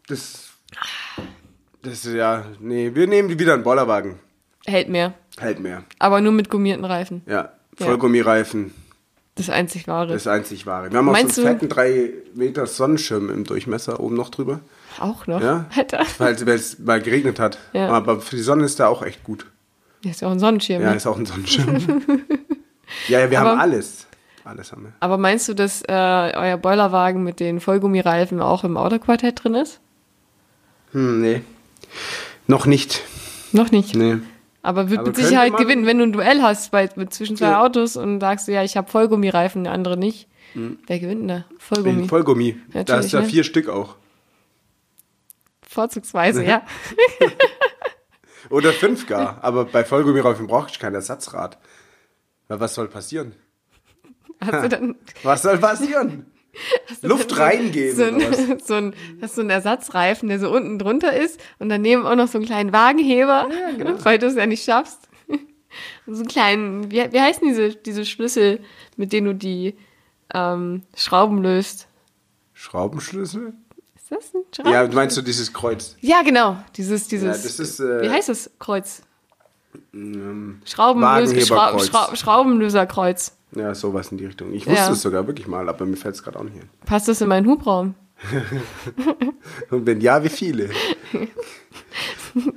das, 0.08 0.48
das 1.82 2.04
ist 2.04 2.14
ja, 2.14 2.44
nee, 2.58 2.90
wir 2.94 3.06
nehmen 3.06 3.38
wieder 3.38 3.54
einen 3.54 3.62
Bollerwagen. 3.62 4.18
Hält 4.66 4.88
mehr. 4.88 5.14
Hält 5.38 5.60
mehr. 5.60 5.84
Aber 5.98 6.20
nur 6.20 6.32
mit 6.32 6.50
gummierten 6.50 6.84
Reifen. 6.84 7.22
Ja. 7.26 7.52
Vollgummireifen, 7.76 8.74
Das 9.36 9.48
einzig 9.48 9.88
wahre. 9.88 10.12
das 10.12 10.26
einzig 10.26 10.66
wahre. 10.66 10.90
Wir 10.90 10.98
haben 10.98 11.08
auch 11.08 11.12
Meinst 11.12 11.36
so 11.36 11.42
einen 11.46 11.58
fetten 11.58 11.68
3 11.70 12.10
Meter 12.34 12.66
Sonnenschirm 12.66 13.30
im 13.30 13.44
Durchmesser 13.44 14.00
oben 14.00 14.16
noch 14.16 14.28
drüber. 14.28 14.60
Auch 14.98 15.26
noch. 15.26 15.40
Ja. 15.40 15.66
Alter. 15.76 16.04
Weil 16.18 16.34
es 16.48 16.78
mal 16.78 17.00
geregnet 17.00 17.38
hat. 17.38 17.58
Ja. 17.72 17.88
Aber 17.90 18.20
für 18.20 18.36
die 18.36 18.42
Sonne 18.42 18.64
ist 18.64 18.78
der 18.78 18.88
auch 18.88 19.02
echt 19.02 19.22
gut. 19.24 19.46
Ja, 20.02 20.10
ist 20.10 20.20
ja 20.22 20.28
auch 20.28 20.32
ein 20.32 20.38
Sonnenschirm. 20.40 20.82
Ja, 20.82 20.90
ne? 20.90 20.96
ist 20.96 21.06
auch 21.06 21.18
ein 21.18 21.26
Sonnenschirm. 21.26 21.76
ja, 23.08 23.20
ja, 23.20 23.30
wir 23.30 23.40
Aber- 23.40 23.50
haben 23.50 23.60
alles. 23.60 24.06
Alles 24.42 24.72
haben 24.72 24.84
wir. 24.84 24.92
Aber 25.00 25.18
meinst 25.18 25.48
du, 25.48 25.54
dass 25.54 25.82
äh, 25.82 25.92
euer 25.92 26.56
Boilerwagen 26.56 27.22
mit 27.22 27.40
den 27.40 27.60
Vollgummireifen 27.60 28.40
auch 28.40 28.64
im 28.64 28.78
Autoquartett 28.78 29.44
drin 29.44 29.54
ist? 29.54 29.80
Hm, 30.92 31.20
nee. 31.20 31.42
Noch 32.46 32.64
nicht. 32.64 33.02
Noch 33.52 33.70
nicht. 33.70 33.94
Nee. 33.94 34.16
Aber 34.62 34.88
wird 34.90 35.00
Aber 35.00 35.08
mit 35.08 35.16
Sicherheit 35.16 35.56
gewinnen, 35.56 35.86
wenn 35.86 35.98
du 35.98 36.04
ein 36.04 36.12
Duell 36.12 36.40
hast 36.42 36.70
bei, 36.70 36.88
mit 36.96 37.12
zwischen 37.14 37.36
zwei 37.36 37.50
Ja. 37.50 37.62
Autos 37.62 37.96
und 37.96 38.20
sagst, 38.20 38.48
ja, 38.48 38.62
ich 38.62 38.76
habe 38.76 38.90
Vollgummireifen, 38.90 39.64
der 39.64 39.72
andere 39.74 39.96
nicht. 39.96 40.26
Wer 40.54 40.98
gewinnt 40.98 41.20
denn 41.22 41.28
da? 41.28 41.44
Vollgummi. 41.58 42.08
Vollgummi. 42.08 42.56
da 42.72 42.78
Natürlich, 42.80 43.06
ist 43.06 43.12
ja 43.12 43.20
ne? 43.20 43.26
vier 43.26 43.44
Stück 43.44 43.68
auch. 43.68 43.94
Vorzugsweise, 45.70 46.44
ja. 46.44 46.62
Oder 48.50 48.72
fünf 48.72 49.06
gar. 49.06 49.38
Aber 49.44 49.64
bei 49.66 49.84
Vollgummireifen 49.84 50.48
brauche 50.48 50.68
ich 50.68 50.80
kein 50.80 50.96
Ersatzrad. 50.96 51.58
Weil 52.48 52.58
was 52.58 52.74
soll 52.74 52.88
passieren? 52.88 53.36
Dann 54.40 54.96
Was 55.22 55.42
soll 55.42 55.58
passieren? 55.58 56.26
Luft 57.02 57.38
reingehen 57.38 57.94
so 57.94 58.02
ein, 58.02 58.58
so 58.64 58.74
ein, 58.74 58.94
hast 59.22 59.36
du 59.36 59.42
einen 59.42 59.50
Ersatzreifen, 59.50 60.28
der 60.28 60.40
so 60.40 60.50
unten 60.50 60.80
drunter 60.80 61.16
ist 61.16 61.40
und 61.60 61.68
daneben 61.68 62.04
auch 62.04 62.16
noch 62.16 62.26
so 62.26 62.38
einen 62.38 62.46
kleinen 62.46 62.72
Wagenheber, 62.72 63.48
genau. 63.78 64.04
weil 64.04 64.18
du 64.18 64.26
es 64.26 64.34
ja 64.34 64.46
nicht 64.46 64.64
schaffst. 64.64 65.08
Und 65.28 66.14
so 66.14 66.22
einen 66.22 66.28
kleinen, 66.28 66.90
wie, 66.90 67.12
wie 67.12 67.20
heißen 67.20 67.46
diese, 67.46 67.76
diese 67.76 68.04
Schlüssel, 68.04 68.58
mit 68.96 69.12
denen 69.12 69.28
du 69.28 69.34
die 69.36 69.76
ähm, 70.34 70.82
Schrauben 70.96 71.40
löst? 71.40 71.86
Schraubenschlüssel? 72.54 73.54
Ist 74.10 74.34
das 74.34 74.34
ein 74.34 74.44
Schrauben? 74.54 74.72
Ja, 74.72 74.88
meinst 74.88 75.16
du 75.16 75.22
dieses 75.22 75.52
Kreuz? 75.52 75.96
Ja, 76.00 76.22
genau. 76.22 76.56
Dieses, 76.76 77.08
dieses. 77.08 77.58
Ja, 77.58 77.64
ist, 77.64 77.80
äh, 77.80 78.02
wie 78.02 78.10
heißt 78.10 78.28
das 78.28 78.50
Kreuz? 78.58 79.02
Ähm, 79.94 80.60
Schraubenlös. 80.64 81.46
Schrau 81.46 82.14
Schraubenlöserkreuz. 82.14 83.32
Ja, 83.54 83.74
sowas 83.74 84.10
in 84.12 84.18
die 84.18 84.26
Richtung. 84.26 84.52
Ich 84.52 84.66
wusste 84.66 84.80
Ja. 84.80 84.92
es 84.92 85.02
sogar 85.02 85.26
wirklich 85.26 85.46
mal, 85.46 85.68
aber 85.68 85.84
mir 85.86 85.96
fällt 85.96 86.14
es 86.16 86.22
gerade 86.22 86.38
auch 86.38 86.44
nicht 86.44 86.54
hin. 86.54 86.68
Passt 86.86 87.08
das 87.08 87.20
in 87.20 87.28
meinen 87.28 87.46
Hubraum? 87.46 87.94
Und 89.70 89.86
wenn 89.86 90.00
ja, 90.00 90.22
wie 90.22 90.28
viele? 90.28 90.70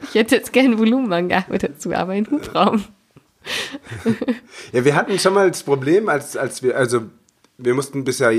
Ich 0.04 0.16
hätte 0.16 0.36
jetzt 0.36 0.52
gerne 0.54 0.78
Volumenangabe 0.78 1.58
dazu, 1.58 1.94
aber 1.94 2.14
einen 2.14 2.30
Hubraum. 2.30 2.84
Ja, 4.72 4.86
wir 4.86 4.96
hatten 4.96 5.20
schon 5.20 5.34
mal 5.34 5.50
das 5.52 5.64
Problem, 5.64 6.08
als, 6.10 6.38
als 6.38 6.64
wir, 6.64 6.78
also 6.78 7.02
wir 7.58 7.74
mussten 7.74 8.04
bisher, 8.06 8.32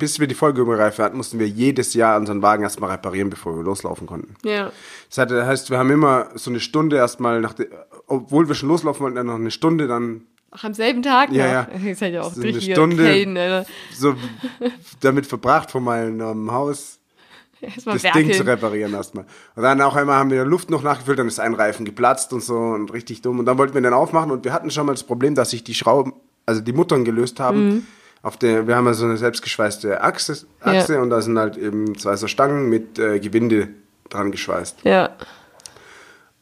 bis 0.00 0.18
wir 0.18 0.26
die 0.26 0.34
Vollgummireife 0.34 1.00
hatten, 1.04 1.16
mussten 1.16 1.38
wir 1.38 1.46
jedes 1.48 1.94
Jahr 1.94 2.18
unseren 2.18 2.42
Wagen 2.42 2.64
erstmal 2.64 2.90
reparieren, 2.90 3.30
bevor 3.30 3.54
wir 3.56 3.62
loslaufen 3.62 4.08
konnten. 4.08 4.34
Ja. 4.44 4.72
Das 5.14 5.30
heißt, 5.30 5.70
wir 5.70 5.78
haben 5.78 5.90
immer 5.90 6.30
so 6.34 6.50
eine 6.50 6.58
Stunde 6.58 6.96
erstmal, 6.96 7.40
nach 7.40 7.52
de, 7.52 7.68
obwohl 8.08 8.48
wir 8.48 8.56
schon 8.56 8.68
loslaufen 8.68 9.02
wollten, 9.04 9.14
dann 9.16 9.26
noch 9.26 9.36
eine 9.36 9.52
Stunde 9.52 9.86
dann 9.86 10.22
Ach, 10.50 10.64
am 10.64 10.74
selben 10.74 11.02
Tag 11.02 11.30
Ja, 11.30 11.46
noch? 11.68 11.80
ja. 11.80 11.88
Ist 11.92 12.02
halt 12.02 12.14
ja 12.14 12.22
auch 12.22 12.32
So 12.34 12.40
durch 12.42 12.54
eine 12.54 12.60
hier 12.64 12.74
Stunde. 12.74 13.06
Alter. 13.40 13.66
so 13.96 14.16
damit 15.00 15.26
verbracht, 15.26 15.70
von 15.70 15.84
meinem 15.84 16.50
Haus 16.50 16.98
Erstmal 17.60 17.98
das 17.98 18.02
Ding 18.14 18.24
zu 18.32 18.38
werkeln. 18.38 18.48
reparieren 18.48 18.94
erstmal. 18.94 19.26
Und 19.54 19.62
dann 19.62 19.80
auch 19.82 19.94
einmal 19.94 20.16
haben 20.18 20.30
wir 20.30 20.44
Luft 20.46 20.70
noch 20.70 20.82
nachgefüllt, 20.82 21.18
dann 21.18 21.28
ist 21.28 21.38
ein 21.38 21.52
Reifen 21.54 21.84
geplatzt 21.84 22.32
und 22.32 22.42
so 22.42 22.56
und 22.56 22.90
richtig 22.92 23.20
dumm. 23.20 23.38
Und 23.38 23.44
dann 23.44 23.58
wollten 23.58 23.74
wir 23.74 23.82
den 23.82 23.92
aufmachen 23.92 24.30
und 24.30 24.44
wir 24.44 24.52
hatten 24.54 24.70
schon 24.70 24.86
mal 24.86 24.92
das 24.94 25.04
Problem, 25.04 25.34
dass 25.34 25.50
sich 25.50 25.62
die 25.62 25.74
Schrauben, 25.74 26.14
also 26.46 26.62
die 26.62 26.72
Muttern 26.72 27.04
gelöst 27.04 27.38
haben. 27.38 27.68
Mhm. 27.68 27.86
Auf 28.22 28.36
der, 28.36 28.66
wir 28.66 28.76
haben 28.76 28.86
ja 28.86 28.94
so 28.94 29.06
eine 29.06 29.16
selbstgeschweißte 29.16 30.02
Achse, 30.02 30.44
Achse 30.60 30.94
Ja. 30.94 31.02
und 31.02 31.10
da 31.10 31.22
sind 31.22 31.38
halt 31.38 31.56
eben 31.56 31.96
zwei 31.98 32.16
so 32.16 32.28
Stangen 32.28 32.68
mit 32.68 32.98
äh, 32.98 33.18
Gewinde 33.18 33.68
dran 34.10 34.30
geschweißt. 34.30 34.80
Ja. 34.84 35.10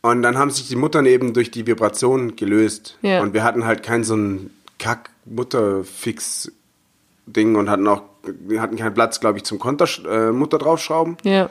Und 0.01 0.23
dann 0.23 0.39
haben 0.39 0.51
sich 0.51 0.69
die 0.69 0.77
Muttern 0.77 1.07
eben 1.07 1.35
durch 1.35 1.51
die 1.51 1.67
Vibration 1.67 2.37
gelöst. 2.37 2.97
Ja. 3.03 3.21
Und 3.21 3.35
wir 3.35 3.45
hatten 3.45 3.65
halt 3.65 3.83
kein 3.83 4.05
so 4.05 4.17
ein 4.17 4.51
Kack-Mutter-Fix-Ding 4.79 7.57
und 7.57 7.71
hatten 7.71 7.87
auch, 7.87 8.03
wir 8.25 8.61
hatten 8.61 8.77
keinen 8.77 8.95
Platz, 8.95 9.21
glaube 9.21 9.39
ich, 9.39 9.45
zum 9.45 9.59
Konter, 9.59 9.85
äh, 9.85 10.33
draufschrauben. 10.33 11.17
Ja. 11.23 11.51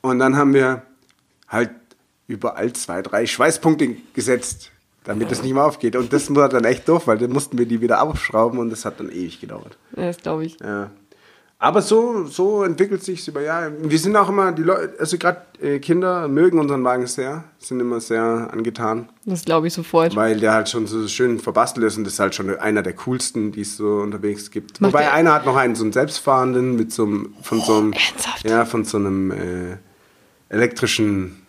Und 0.00 0.18
dann 0.18 0.36
haben 0.36 0.54
wir 0.54 0.82
halt 1.48 1.70
überall 2.28 2.72
zwei, 2.72 3.02
drei 3.02 3.26
Schweißpunkte 3.26 3.96
gesetzt, 4.14 4.70
damit 5.06 5.32
es 5.32 5.42
nicht 5.42 5.54
mehr 5.54 5.64
aufgeht. 5.64 5.96
Und 5.96 6.12
das 6.12 6.32
war 6.34 6.48
dann 6.48 6.64
echt 6.64 6.88
doof, 6.88 7.06
weil 7.06 7.18
dann 7.18 7.32
mussten 7.32 7.56
wir 7.58 7.66
die 7.66 7.80
wieder 7.80 7.98
abschrauben 7.98 8.58
und 8.58 8.70
das 8.70 8.84
hat 8.84 9.00
dann 9.00 9.08
ewig 9.08 9.40
gedauert. 9.40 9.78
Das 9.92 10.18
glaube 10.18 10.44
ich. 10.44 10.58
Ja. 10.60 10.90
Aber 11.58 11.80
so, 11.80 12.26
so 12.26 12.64
entwickelt 12.64 13.02
sich 13.02 13.26
über 13.26 13.40
Jahre. 13.40 13.72
Wir 13.80 13.98
sind 13.98 14.14
auch 14.14 14.28
immer, 14.28 14.52
die 14.52 14.62
Leute, 14.62 14.92
also 15.00 15.16
gerade 15.16 15.40
äh, 15.62 15.78
Kinder 15.78 16.28
mögen 16.28 16.58
unseren 16.58 16.84
Wagen 16.84 17.06
sehr, 17.06 17.44
sind 17.58 17.80
immer 17.80 17.98
sehr 17.98 18.50
angetan, 18.52 19.08
Das 19.24 19.42
glaube 19.46 19.66
ich 19.68 19.72
sofort. 19.72 20.14
weil 20.14 20.38
der 20.38 20.52
halt 20.52 20.68
schon 20.68 20.86
so 20.86 21.08
schön 21.08 21.38
verbastelt 21.40 21.86
ist 21.86 21.96
und 21.96 22.04
das 22.04 22.12
ist 22.12 22.18
halt 22.20 22.34
schon 22.34 22.54
einer 22.58 22.82
der 22.82 22.92
coolsten, 22.92 23.52
die 23.52 23.62
es 23.62 23.78
so 23.78 24.00
unterwegs 24.00 24.50
gibt. 24.50 24.82
Macht 24.82 24.92
Wobei 24.92 25.10
einer 25.10 25.32
hat 25.32 25.46
noch 25.46 25.56
einen 25.56 25.74
so 25.76 25.84
einen 25.84 25.94
selbstfahrenden 25.94 26.76
mit 26.76 26.92
so 26.92 27.04
einem, 27.04 27.34
von 27.40 27.58
so 27.62 27.78
einem, 27.78 27.92
ernsthaft? 27.94 28.46
ja, 28.46 28.66
von 28.66 28.84
so 28.84 28.98
einem 28.98 29.30
äh, 29.30 29.76
elektrischen 30.50 31.40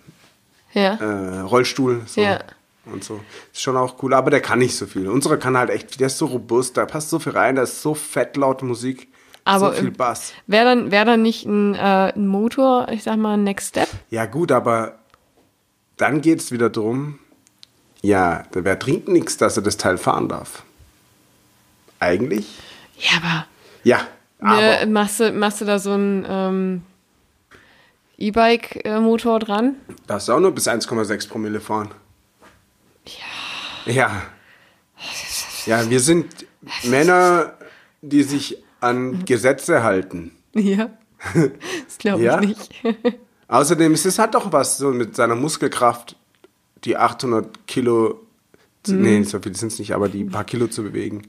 Ja. 0.72 0.96
äh, 0.96 1.40
Rollstuhl. 1.42 2.02
So. 2.06 2.22
Ja. 2.22 2.40
Und 2.92 3.04
so. 3.04 3.20
Ist 3.54 3.62
schon 3.62 3.76
auch 3.78 4.02
cool, 4.02 4.14
aber 4.14 4.30
der 4.32 4.42
kann 4.42 4.60
nicht 4.60 4.76
so 4.76 4.86
viel. 4.86 5.08
Unsere 5.08 5.38
kann 5.38 5.58
halt 5.58 5.70
echt, 5.70 6.00
der 6.00 6.08
ist 6.08 6.18
so 6.18 6.26
robust, 6.28 6.78
da 6.78 6.86
passt 6.86 7.10
so 7.10 7.20
viel 7.20 7.34
rein, 7.34 7.56
da 7.56 7.64
ist 7.64 7.82
so 7.82 7.94
fett 7.94 8.38
laute 8.38 8.66
Musik, 8.66 9.08
Aber, 9.44 9.74
so 9.74 9.82
viel 9.82 9.92
Bass. 9.92 10.34
Wäre 10.48 10.66
dann, 10.66 10.92
wär 10.92 11.04
dann 11.06 11.22
nicht 11.22 11.46
ein, 11.46 11.76
äh, 11.76 12.14
ein 12.16 12.28
Motor, 12.28 12.88
ich 12.92 13.04
sag 13.04 13.18
mal, 13.18 13.34
ein 13.34 13.44
Next 13.44 13.70
Step? 13.70 13.90
Ja 14.10 14.26
gut, 14.26 14.52
aber 14.52 15.00
dann 15.98 16.22
geht 16.22 16.40
es 16.40 16.52
wieder 16.52 16.70
drum, 16.70 17.20
Ja, 18.02 18.44
wer 18.52 18.78
trinkt 18.80 19.08
nichts, 19.10 19.38
dass 19.38 19.58
er 19.58 19.64
das 19.64 19.78
Teil 19.78 19.98
fahren 19.98 20.30
darf? 20.30 20.64
Eigentlich? 22.00 22.48
Ja, 22.98 23.18
aber 23.18 23.48
Ja, 23.84 24.08
aber 24.40 24.62
ne, 24.62 24.86
machst, 24.88 25.20
du, 25.20 25.32
machst 25.34 25.62
du 25.62 25.66
da 25.66 25.80
so 25.80 25.92
einen 25.94 26.26
ähm, 26.30 26.84
E-Bike-Motor 28.18 29.40
dran? 29.40 29.76
darfst 30.08 30.28
du 30.28 30.34
auch 30.34 30.40
nur 30.40 30.52
bis 30.54 30.68
1,6 30.68 31.28
Promille 31.30 31.60
fahren. 31.60 31.90
Ja. 33.88 34.24
Ja. 35.66 35.90
Wir 35.90 36.00
sind 36.00 36.26
Männer, 36.84 37.54
die 38.02 38.24
sich 38.24 38.58
an 38.80 39.26
Gesetze 39.26 39.84
halten. 39.84 40.32
Ja. 40.54 40.90
Das 41.34 41.98
glaube 41.98 42.22
ich 42.22 42.26
Ja? 42.26 42.40
nicht. 42.40 42.74
Außerdem 43.48 43.94
ist 43.94 44.06
es 44.06 44.20
hat 44.20 44.36
doch 44.36 44.52
was 44.52 44.78
so 44.78 44.90
mit 44.92 45.16
seiner 45.16 45.36
Muskelkraft, 45.36 46.16
die 46.84 46.96
800 46.98 47.68
Kilo, 47.68 48.20
zu, 48.84 48.94
Mhm. 48.94 49.02
nee, 49.02 49.24
so 49.24 49.40
viel 49.40 49.56
sind 49.56 49.72
es 49.72 49.80
nicht, 49.80 49.94
aber 49.94 50.10
die 50.10 50.24
paar 50.26 50.44
Kilo 50.44 50.68
zu 50.68 50.84
bewegen. 50.84 51.24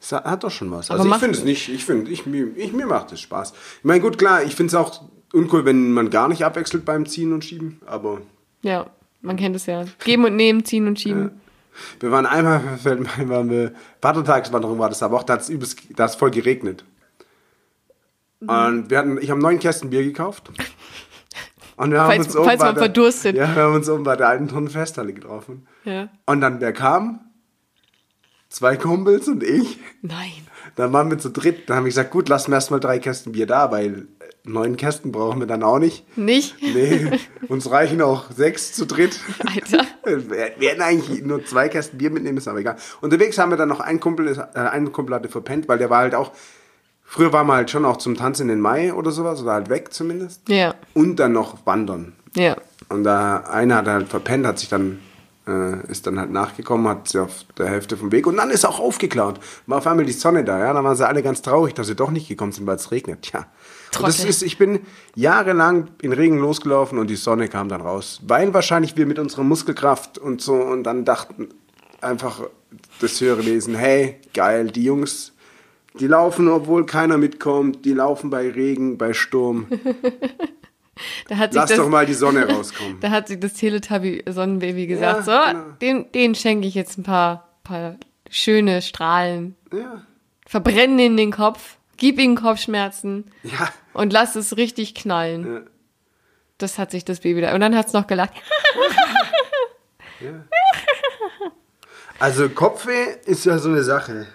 Es 0.00 0.12
hat, 0.12 0.44
doch 0.44 0.50
schon 0.50 0.70
was. 0.70 0.90
Aber 0.90 1.00
Also 1.00 1.10
ich 1.12 1.18
finde 1.18 1.38
es 1.38 1.44
nicht, 1.44 1.68
ich 1.68 1.84
finde, 1.84 2.10
ich, 2.12 2.26
mir, 2.26 2.48
ich, 2.56 2.72
mir 2.72 2.86
macht 2.86 3.10
es 3.12 3.20
Spaß. 3.20 3.52
Ich 3.78 3.84
meine, 3.84 4.00
gut, 4.00 4.16
klar, 4.18 4.44
ich 4.44 4.54
finde 4.54 4.68
es 4.68 4.74
auch 4.76 5.02
uncool, 5.32 5.64
wenn 5.64 5.90
man 5.92 6.10
gar 6.10 6.28
nicht 6.28 6.44
abwechselt 6.44 6.84
beim 6.84 7.04
Ziehen 7.06 7.32
und 7.32 7.44
Schieben, 7.44 7.80
aber 7.86 8.20
Ja, 8.62 8.88
man 9.20 9.36
kennt 9.36 9.56
es 9.56 9.66
ja. 9.66 9.84
Geben 10.04 10.24
und 10.24 10.36
nehmen, 10.36 10.64
ziehen 10.64 10.86
und 10.86 11.00
schieben. 11.00 11.40
Wir 12.00 12.10
waren 12.10 12.26
einmal, 12.26 12.60
ein, 12.84 13.28
waren 13.28 13.50
wir, 13.50 13.72
Vatertagswanderung 14.00 14.78
war 14.78 14.88
das 14.88 15.02
aber 15.02 15.16
auch, 15.16 15.22
da 15.22 15.34
hat 15.34 15.40
es 15.42 15.48
übelst, 15.48 15.80
da 15.96 16.04
hat's 16.04 16.14
voll 16.16 16.30
geregnet. 16.30 16.84
Mhm. 18.40 18.48
Und 18.48 18.90
wir 18.90 18.98
hatten, 18.98 19.18
ich 19.20 19.30
habe 19.30 19.40
neun 19.40 19.58
Kästen 19.58 19.90
Bier 19.90 20.04
gekauft. 20.04 20.50
Und 21.76 21.92
wir 21.92 22.00
haben 22.00 22.08
Falls- 22.10 22.26
uns 22.26 22.36
oben 22.36 22.44
falls 22.44 22.58
bei 22.58 22.64
man 22.66 22.74
der, 22.74 22.84
verdurstet. 22.84 23.36
Ja, 23.36 23.54
wir 23.54 23.62
haben 23.62 23.74
uns 23.74 23.88
oben 23.88 24.02
bei 24.04 24.16
der 24.16 24.28
alten 24.28 24.48
Turnfesthalle 24.48 25.12
getroffen. 25.12 25.66
Ja. 25.84 26.08
Und 26.26 26.40
dann, 26.40 26.60
wer 26.60 26.72
kam? 26.72 27.20
Zwei 28.48 28.76
Kumpels 28.76 29.28
und 29.28 29.42
ich. 29.42 29.78
Nein. 30.02 30.32
Dann 30.76 30.92
waren 30.92 31.10
wir 31.10 31.18
zu 31.18 31.30
dritt. 31.30 31.68
Dann 31.68 31.78
habe 31.78 31.88
ich 31.88 31.94
gesagt, 31.94 32.10
gut, 32.10 32.28
lassen 32.28 32.50
wir 32.50 32.56
erstmal 32.56 32.80
drei 32.80 32.98
Kästen 32.98 33.32
Bier 33.32 33.46
da, 33.46 33.70
weil 33.70 34.06
neun 34.44 34.76
Kästen 34.76 35.12
brauchen 35.12 35.40
wir 35.40 35.46
dann 35.46 35.62
auch 35.62 35.78
nicht. 35.78 36.16
Nicht? 36.16 36.56
Nee, 36.62 37.10
uns 37.48 37.70
reichen 37.70 38.00
auch 38.00 38.30
sechs 38.30 38.72
zu 38.72 38.86
dritt. 38.86 39.20
Alter. 39.46 39.84
Wir 40.04 40.52
wir 40.58 40.70
hätten 40.70 40.82
eigentlich 40.82 41.22
nur 41.22 41.44
zwei 41.44 41.68
Kästen 41.68 41.98
Bier 41.98 42.10
mitnehmen 42.10 42.36
müssen, 42.36 42.48
aber 42.48 42.60
egal. 42.60 42.76
Unterwegs 43.00 43.38
haben 43.38 43.50
wir 43.50 43.56
dann 43.56 43.68
noch 43.68 43.80
einen 43.80 44.00
Kumpel, 44.00 44.28
äh, 44.28 44.58
einen 44.58 44.92
Kumpel 44.92 45.14
hatte 45.14 45.28
verpennt, 45.28 45.68
weil 45.68 45.78
der 45.78 45.90
war 45.90 45.98
halt 45.98 46.14
auch, 46.14 46.32
früher 47.04 47.32
war 47.32 47.44
man 47.44 47.56
halt 47.56 47.70
schon 47.70 47.84
auch 47.84 47.98
zum 47.98 48.16
Tanzen 48.16 48.42
in 48.42 48.48
den 48.48 48.60
Mai 48.60 48.94
oder 48.94 49.10
sowas, 49.10 49.42
oder 49.42 49.52
halt 49.52 49.68
weg 49.68 49.92
zumindest. 49.92 50.48
Ja. 50.48 50.74
Und 50.94 51.16
dann 51.16 51.32
noch 51.32 51.66
wandern. 51.66 52.14
Ja. 52.34 52.56
Und 52.88 53.04
da 53.04 53.38
einer 53.38 53.76
hat 53.76 53.86
halt 53.86 54.08
verpennt, 54.08 54.46
hat 54.46 54.58
sich 54.58 54.68
dann, 54.68 55.00
äh, 55.48 55.90
ist 55.90 56.06
dann 56.06 56.18
halt 56.20 56.30
nachgekommen, 56.30 56.86
hat 56.86 57.08
sie 57.08 57.20
auf 57.20 57.44
der 57.56 57.66
Hälfte 57.66 57.96
vom 57.96 58.12
Weg 58.12 58.26
und 58.26 58.36
dann 58.36 58.50
ist 58.50 58.64
auch 58.64 58.78
aufgeklaut. 58.78 59.40
War 59.66 59.78
auf 59.78 59.86
einmal 59.86 60.04
die 60.04 60.12
Sonne 60.12 60.44
da, 60.44 60.58
ja. 60.58 60.72
Dann 60.72 60.84
waren 60.84 60.96
sie 60.96 61.08
alle 61.08 61.22
ganz 61.22 61.42
traurig, 61.42 61.74
dass 61.74 61.86
sie 61.86 61.96
doch 61.96 62.10
nicht 62.10 62.28
gekommen 62.28 62.52
sind, 62.52 62.66
weil 62.66 62.76
es 62.76 62.90
regnet. 62.90 63.22
Tja. 63.22 63.46
Das 64.00 64.22
ist, 64.22 64.42
ich 64.42 64.58
bin 64.58 64.80
jahrelang 65.14 65.88
in 66.02 66.12
Regen 66.12 66.38
losgelaufen 66.38 66.98
und 66.98 67.08
die 67.08 67.16
Sonne 67.16 67.48
kam 67.48 67.68
dann 67.68 67.80
raus. 67.80 68.20
Weil 68.26 68.52
wahrscheinlich 68.52 68.96
wir 68.96 69.06
mit 69.06 69.18
unserer 69.18 69.44
Muskelkraft 69.44 70.18
und 70.18 70.42
so 70.42 70.54
und 70.54 70.84
dann 70.84 71.04
dachten 71.04 71.48
einfach 72.00 72.42
das 73.00 73.20
höhere 73.20 73.44
Wesen, 73.46 73.74
hey, 73.74 74.16
geil, 74.34 74.70
die 74.70 74.84
Jungs, 74.84 75.32
die 75.98 76.06
laufen, 76.06 76.48
obwohl 76.48 76.84
keiner 76.86 77.16
mitkommt, 77.16 77.84
die 77.84 77.94
laufen 77.94 78.30
bei 78.30 78.50
Regen, 78.50 78.98
bei 78.98 79.14
Sturm. 79.14 79.66
Da 81.28 81.36
hat 81.36 81.52
sich 81.52 81.60
Lass 81.60 81.70
das, 81.70 81.78
doch 81.78 81.88
mal 81.88 82.06
die 82.06 82.14
Sonne 82.14 82.48
rauskommen. 82.48 82.98
Da 83.00 83.10
hat 83.10 83.28
sich 83.28 83.40
das 83.40 83.54
Teletubby-Sonnenbaby 83.54 84.86
gesagt, 84.86 85.24
so, 85.24 85.32
genau. 85.32 85.64
den, 85.80 86.12
den 86.12 86.34
schenke 86.34 86.66
ich 86.66 86.74
jetzt 86.74 86.98
ein 86.98 87.02
paar, 87.02 87.48
paar 87.64 87.96
schöne 88.30 88.82
Strahlen. 88.82 89.56
Ja. 89.72 90.02
Verbrennen 90.46 90.98
in 90.98 91.16
den 91.16 91.30
Kopf, 91.30 91.76
gib 91.96 92.18
ihnen 92.18 92.36
Kopfschmerzen 92.36 93.30
Ja. 93.42 93.68
und 93.92 94.12
lass 94.12 94.34
es 94.36 94.56
richtig 94.56 94.94
knallen. 94.94 95.46
Ja. 95.46 95.60
Das 96.58 96.78
hat 96.78 96.90
sich 96.90 97.04
das 97.04 97.20
Baby 97.20 97.40
da. 97.40 97.54
Und 97.54 97.60
dann 97.60 97.76
hat 97.76 97.86
es 97.86 97.92
noch 97.92 98.06
gelacht. 98.06 98.32
Also 102.18 102.48
Kopfweh 102.48 103.14
ist 103.26 103.44
ja 103.44 103.58
so 103.58 103.68
eine 103.68 103.82
Sache. 103.84 104.26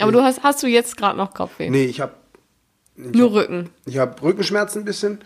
Aber 0.00 0.12
du 0.12 0.22
hast, 0.22 0.42
hast 0.42 0.62
du 0.62 0.66
jetzt 0.66 0.96
gerade 0.96 1.16
noch 1.16 1.32
Kopfweh? 1.32 1.70
Nee, 1.70 1.84
ich 1.84 2.00
habe 2.00 2.14
Nur 2.96 3.32
Rücken. 3.34 3.70
ich 3.84 3.98
hab 3.98 4.22
Rückenschmerzen 4.22 4.82
ein 4.82 4.84
bisschen 4.84 5.18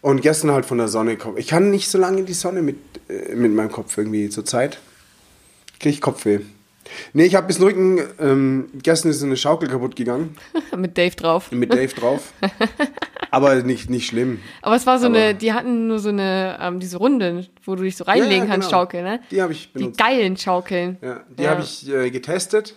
und 0.00 0.22
gestern 0.22 0.50
halt 0.52 0.64
von 0.64 0.78
der 0.78 0.88
Sonne 0.88 1.16
Kopf. 1.16 1.36
Ich 1.38 1.46
kann 1.48 1.70
nicht 1.70 1.88
so 1.90 1.98
lange 1.98 2.20
in 2.20 2.26
die 2.26 2.32
Sonne 2.32 2.62
mit, 2.62 2.76
äh, 3.08 3.34
mit 3.34 3.52
meinem 3.52 3.70
Kopf 3.70 3.96
irgendwie 3.98 4.28
zur 4.30 4.44
Zeit. 4.44 4.78
Krieg 5.78 5.94
ich 5.94 6.00
Kopfweh. 6.00 6.40
Nee, 7.12 7.24
ich 7.24 7.34
habe 7.36 7.46
bisschen 7.46 7.64
Rücken. 7.64 8.00
Ähm, 8.18 8.68
gestern 8.82 9.10
ist 9.10 9.22
eine 9.22 9.36
Schaukel 9.36 9.68
kaputt 9.68 9.94
gegangen 9.96 10.36
Mit 10.76 10.98
Dave 10.98 11.14
drauf. 11.14 11.52
mit 11.52 11.72
Dave 11.72 11.94
drauf. 11.94 12.32
Aber 13.30 13.54
nicht, 13.62 13.88
nicht 13.90 14.06
schlimm. 14.08 14.40
Aber 14.62 14.74
es 14.76 14.86
war 14.86 14.98
so 14.98 15.06
Aber- 15.06 15.16
eine, 15.16 15.34
die 15.34 15.52
hatten 15.52 15.86
nur 15.86 15.98
so 16.00 16.08
eine, 16.08 16.58
ähm, 16.60 16.80
diese 16.80 16.96
Runde, 16.96 17.46
wo 17.64 17.76
du 17.76 17.82
dich 17.84 17.96
so 17.96 18.04
reinlegen 18.04 18.30
Ja, 18.38 18.44
ja, 18.44 18.46
kannst, 18.50 18.68
genau. 18.70 18.80
Schaukel, 18.80 19.02
ne? 19.02 19.20
Die 19.30 19.40
habe 19.40 19.52
ich 19.52 19.68
Die 19.72 19.78
benutzt. 19.78 19.98
geilen 20.00 20.36
Schaukeln. 20.36 20.96
Ja, 21.00 21.20
die 21.38 21.48
habe 21.48 21.62
ich 21.62 21.88
äh, 21.88 22.10
getestet. 22.10 22.74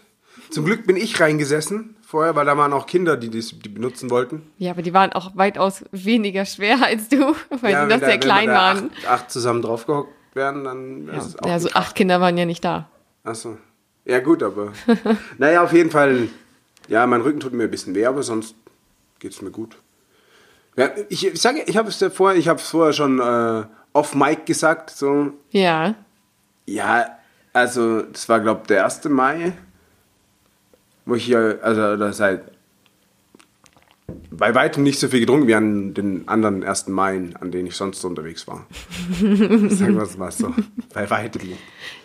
Zum 0.51 0.65
Glück 0.65 0.85
bin 0.85 0.95
ich 0.95 1.19
reingesessen 1.19 1.95
vorher, 2.13 2.35
weil 2.35 2.45
da 2.45 2.55
waren 2.55 2.71
auch 2.73 2.85
Kinder, 2.85 3.17
die 3.17 3.31
das, 3.31 3.47
die 3.59 3.69
benutzen 3.69 4.11
wollten. 4.11 4.43
Ja, 4.59 4.71
aber 4.71 4.83
die 4.83 4.93
waren 4.93 5.11
auch 5.13 5.35
weitaus 5.35 5.83
weniger 5.91 6.45
schwer 6.45 6.77
als 6.85 7.09
du, 7.09 7.17
weil 7.61 7.71
ja, 7.71 7.85
die 7.85 7.89
wenn 7.91 7.99
noch 7.99 7.99
da- 7.99 8.05
sehr 8.05 8.13
wenn 8.13 8.19
klein 8.19 8.47
da 8.47 8.53
waren. 8.53 8.91
Acht, 8.99 9.07
acht 9.07 9.31
zusammen 9.31 9.63
draufgehockt 9.63 10.13
werden, 10.35 10.63
dann 10.63 11.07
Ja, 11.07 11.13
ist 11.13 11.25
es 11.25 11.39
auch 11.39 11.47
ja, 11.47 11.59
so 11.59 11.69
acht 11.73 11.95
Kinder 11.95 12.21
waren 12.21 12.37
ja 12.37 12.45
nicht 12.45 12.63
da. 12.63 12.87
Achso. 13.23 13.57
Ja, 14.05 14.19
gut, 14.19 14.43
aber. 14.43 14.73
naja, 15.39 15.63
auf 15.63 15.73
jeden 15.73 15.89
Fall. 15.89 16.27
Ja, 16.87 17.07
mein 17.07 17.21
Rücken 17.21 17.39
tut 17.39 17.53
mir 17.53 17.63
ein 17.63 17.71
bisschen 17.71 17.95
weh, 17.95 18.05
aber 18.05 18.21
sonst 18.23 18.55
geht's 19.19 19.41
mir 19.41 19.51
gut. 19.51 19.75
Ja, 20.75 20.89
ich 21.09 21.25
ich 21.25 21.41
sage, 21.41 21.63
ich 21.65 21.77
habe 21.77 21.89
es 21.89 21.99
ja 21.99 22.09
vorher, 22.09 22.37
ich 22.37 22.47
habe 22.47 22.59
es 22.59 22.67
vorher 22.69 22.93
schon 22.93 23.19
äh, 23.19 23.63
off 23.93 24.13
Mic 24.15 24.45
gesagt, 24.45 24.89
so. 24.91 25.31
Ja. 25.51 25.95
Ja, 26.65 27.05
also, 27.53 28.01
das 28.03 28.27
war, 28.29 28.39
glaube 28.39 28.61
ich, 28.63 28.67
der 28.67 28.83
1. 28.85 29.05
Mai, 29.05 29.53
wo 31.05 31.15
ich 31.15 31.25
hier, 31.25 31.59
also, 31.61 31.81
oder 31.81 32.13
seit 32.13 32.43
bei 34.29 34.53
weitem 34.53 34.83
nicht 34.83 34.99
so 34.99 35.07
viel 35.07 35.21
getrunken 35.21 35.47
wie 35.47 35.55
an 35.55 35.93
den 35.93 36.27
anderen 36.27 36.63
1. 36.63 36.87
Mai, 36.87 37.29
an 37.39 37.51
denen 37.51 37.67
ich 37.67 37.75
sonst 37.75 38.01
so 38.01 38.07
unterwegs 38.07 38.47
war. 38.47 38.65
Sagen 39.19 39.95
wir 39.95 40.01
es 40.03 40.17
mal 40.17 40.31
so. 40.31 40.53
Bei 40.93 41.09
weitem 41.09 41.47
nicht. 41.47 41.59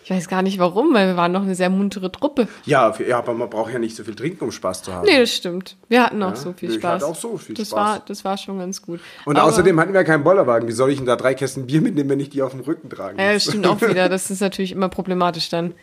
Ich 0.05 0.09
weiß 0.11 0.27
gar 0.27 0.41
nicht 0.41 0.59
warum, 0.59 0.93
weil 0.93 1.07
wir 1.07 1.17
waren 1.17 1.31
noch 1.31 1.41
eine 1.41 1.55
sehr 1.55 1.69
muntere 1.69 2.11
Truppe. 2.11 2.47
Ja, 2.65 2.95
ja, 3.05 3.17
aber 3.17 3.33
man 3.33 3.49
braucht 3.49 3.73
ja 3.73 3.79
nicht 3.79 3.95
so 3.95 4.03
viel 4.03 4.15
trinken, 4.15 4.43
um 4.45 4.51
Spaß 4.51 4.83
zu 4.83 4.93
haben. 4.93 5.05
Nee, 5.05 5.19
das 5.19 5.35
stimmt. 5.35 5.75
Wir 5.89 6.03
hatten 6.05 6.21
auch 6.23 6.29
Ja, 6.31 6.35
so 6.35 6.53
viel 6.53 6.69
ich 6.69 6.75
Spaß. 6.77 6.93
hatte 7.01 7.05
auch 7.07 7.15
so 7.15 7.37
viel 7.37 7.55
das 7.55 7.67
Spaß. 7.69 7.77
War, 7.77 7.99
das 8.07 8.23
war 8.23 8.37
schon 8.37 8.59
ganz 8.59 8.81
gut. 8.81 9.01
Und 9.25 9.37
Aber- 9.37 9.47
außerdem 9.49 9.79
hatten 9.79 9.93
wir 9.93 10.03
keinen 10.03 10.23
Bollerwagen. 10.23 10.67
Wie 10.67 10.73
soll 10.73 10.91
ich 10.91 10.97
denn 10.97 11.05
da 11.05 11.15
drei 11.15 11.33
Kästen 11.33 11.67
Bier 11.67 11.81
mitnehmen, 11.81 12.09
wenn 12.09 12.19
ich 12.19 12.29
die 12.29 12.41
auf 12.41 12.51
dem 12.51 12.61
Rücken 12.61 12.89
tragen 12.89 13.19
Ja, 13.19 13.33
muss? 13.33 13.43
das 13.43 13.51
stimmt 13.53 13.67
auch 13.67 13.81
wieder. 13.81 14.07
Das 14.09 14.31
ist 14.31 14.39
natürlich 14.39 14.71
immer 14.71 14.89
problematisch 14.89 15.49
dann. 15.49 15.73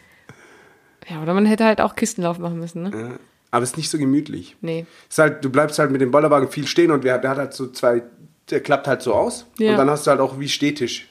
Ja, 1.09 1.23
oder 1.23 1.35
man 1.35 1.47
hätte 1.47 1.64
halt 1.64 1.81
auch 1.81 1.95
Kistenlauf 1.95 2.38
machen 2.38 2.59
müssen, 2.59 2.83
ne? 2.83 2.90
Ja, 2.92 3.11
Aber 3.51 3.62
es 3.62 3.71
ist 3.71 3.77
nicht 3.77 3.90
so 3.90 3.99
gemütlich. 3.99 4.57
Nee. 4.61 4.87
Ist 5.09 5.19
halt, 5.19 5.45
du 5.45 5.51
bleibst 5.51 5.79
halt 5.79 5.90
mit 5.90 6.01
dem 6.01 6.11
Bollerwagen 6.11 6.49
viel 6.49 6.66
stehen 6.66 6.90
und 6.90 7.05
der, 7.05 7.19
der 7.19 7.31
hat 7.31 7.38
halt 7.38 7.55
so 7.55 7.69
zwei, 7.71 8.03
der 8.51 8.61
klappt 8.61 8.87
halt 8.88 9.03
so 9.03 9.14
aus. 9.14 9.47
Ja. 9.59 9.73
Und 9.73 9.77
dann 9.79 9.90
hast 9.90 10.07
du 10.07 10.11
halt 10.11 10.21
auch 10.21 10.38
wie 10.38 10.49
Stehtisch. 10.49 11.09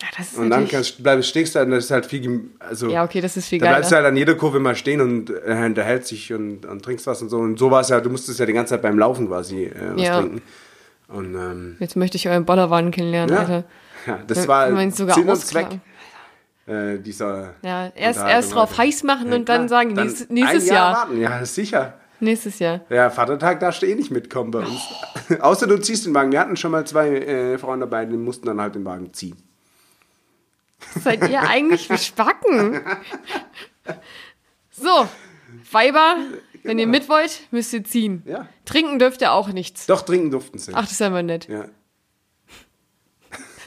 Ja, 0.00 0.08
das 0.18 0.32
ist 0.32 0.38
Und 0.38 0.50
dann 0.50 0.68
kannst, 0.68 1.02
bleibst, 1.02 1.30
stehst 1.30 1.54
du 1.54 1.58
halt, 1.58 1.68
und 1.68 1.74
das 1.74 1.86
ist 1.86 1.90
halt 1.90 2.04
viel, 2.04 2.50
also. 2.58 2.88
Ja, 2.90 3.02
okay, 3.04 3.22
das 3.22 3.36
ist 3.38 3.48
viel 3.48 3.58
Da 3.58 3.68
bleibst 3.68 3.90
du 3.90 3.96
halt 3.96 4.04
an 4.04 4.16
jeder 4.16 4.34
Kurve 4.34 4.60
mal 4.60 4.74
stehen 4.76 5.00
und 5.00 5.30
äh, 5.30 5.64
unterhältst 5.64 6.10
dich 6.10 6.32
und, 6.34 6.66
und 6.66 6.82
trinkst 6.84 7.06
was 7.06 7.22
und 7.22 7.30
so. 7.30 7.38
Und 7.38 7.58
so 7.58 7.70
war 7.70 7.80
es 7.80 7.88
ja, 7.88 7.98
du 8.00 8.10
musstest 8.10 8.38
ja 8.38 8.44
die 8.44 8.52
ganze 8.52 8.70
Zeit 8.74 8.82
beim 8.82 8.98
Laufen 8.98 9.26
quasi 9.26 9.64
äh, 9.64 9.72
was 9.94 10.02
Ja. 10.02 10.20
trinken. 10.20 10.42
Und 11.08 11.34
ähm, 11.34 11.76
Jetzt 11.78 11.96
möchte 11.96 12.16
ich 12.16 12.28
euren 12.28 12.44
Bollerwagen 12.44 12.90
kennenlernen, 12.90 13.34
ja, 13.34 13.40
Alter. 13.40 13.64
ja, 14.06 14.18
das 14.26 14.46
war 14.48 14.66
Sinn 14.86 15.28
und. 15.30 15.36
Zweck 15.38 15.68
äh, 16.66 16.98
dieser. 16.98 17.54
Ja, 17.62 17.88
erst, 17.94 18.20
erst 18.20 18.54
drauf 18.54 18.76
heiß 18.76 19.02
machen 19.04 19.32
und 19.32 19.48
dann 19.48 19.66
klar. 19.66 19.68
sagen, 19.68 19.94
Dann 19.94 20.06
nächstes, 20.06 20.28
nächstes 20.30 20.68
ein 20.68 20.74
Jahr. 20.74 20.94
Warten. 20.94 21.20
Ja, 21.20 21.44
sicher. 21.44 21.94
Nächstes 22.18 22.58
Jahr. 22.58 22.80
Ja, 22.88 23.10
Vatertag 23.10 23.60
darfst 23.60 23.82
du 23.82 23.86
eh 23.86 23.94
nicht 23.94 24.10
mitkommen 24.10 24.50
bei 24.50 24.60
uns. 24.60 24.80
Außer 25.40 25.66
du 25.66 25.78
ziehst 25.78 26.06
den 26.06 26.14
Wagen. 26.14 26.32
Wir 26.32 26.40
hatten 26.40 26.56
schon 26.56 26.70
mal 26.70 26.86
zwei 26.86 27.08
äh, 27.08 27.58
Frauen 27.58 27.80
dabei, 27.80 28.06
die 28.06 28.16
mussten 28.16 28.46
dann 28.46 28.60
halt 28.60 28.74
den 28.74 28.84
Wagen 28.84 29.12
ziehen. 29.12 29.36
Seid 31.02 31.28
ihr 31.28 31.42
eigentlich 31.42 31.90
wie 31.90 31.98
Spacken? 31.98 32.80
So, 34.70 35.08
Weiber, 35.70 36.16
wenn 36.62 36.78
ihr 36.78 36.86
mit 36.86 37.08
wollt, 37.08 37.42
müsst 37.50 37.72
ihr 37.72 37.84
ziehen. 37.84 38.22
Ja. 38.26 38.48
Trinken 38.64 38.98
dürft 38.98 39.20
ihr 39.20 39.32
auch 39.32 39.48
nichts. 39.48 39.86
Doch, 39.86 40.02
trinken 40.02 40.30
durften 40.30 40.58
sie. 40.58 40.72
Ach, 40.74 40.82
das 40.82 40.92
ist 40.92 41.02
aber 41.02 41.22
nett. 41.22 41.48
Ja. 41.48 41.66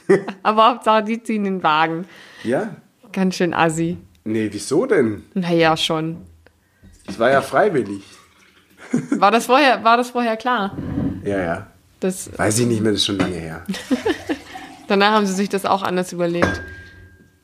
Aber 0.41 0.69
Hauptsache, 0.71 1.03
die 1.03 1.21
ziehen 1.21 1.43
den 1.43 1.61
Wagen. 1.61 2.07
ja? 2.43 2.75
Ganz 3.11 3.35
schön 3.35 3.53
assi. 3.53 3.97
Nee, 4.23 4.49
wieso 4.51 4.85
denn? 4.85 5.23
Naja, 5.33 5.75
schon. 5.77 6.17
Das 7.05 7.17
war 7.19 7.31
ja 7.31 7.41
freiwillig. 7.41 8.03
War 9.11 9.29
das 9.29 9.45
vorher, 9.45 9.83
war 9.83 9.97
das 9.97 10.09
vorher 10.11 10.35
klar? 10.35 10.75
Ja, 11.23 11.37
ja. 11.37 11.67
Das, 11.99 12.29
Weiß 12.37 12.57
ich 12.59 12.65
nicht 12.65 12.81
mehr, 12.81 12.91
das 12.91 13.01
ist 13.01 13.05
schon 13.05 13.17
lange 13.19 13.35
her. 13.35 13.63
danach 14.87 15.11
haben 15.11 15.25
sie 15.27 15.33
sich 15.33 15.49
das 15.49 15.65
auch 15.65 15.83
anders 15.83 16.11
überlegt. 16.11 16.61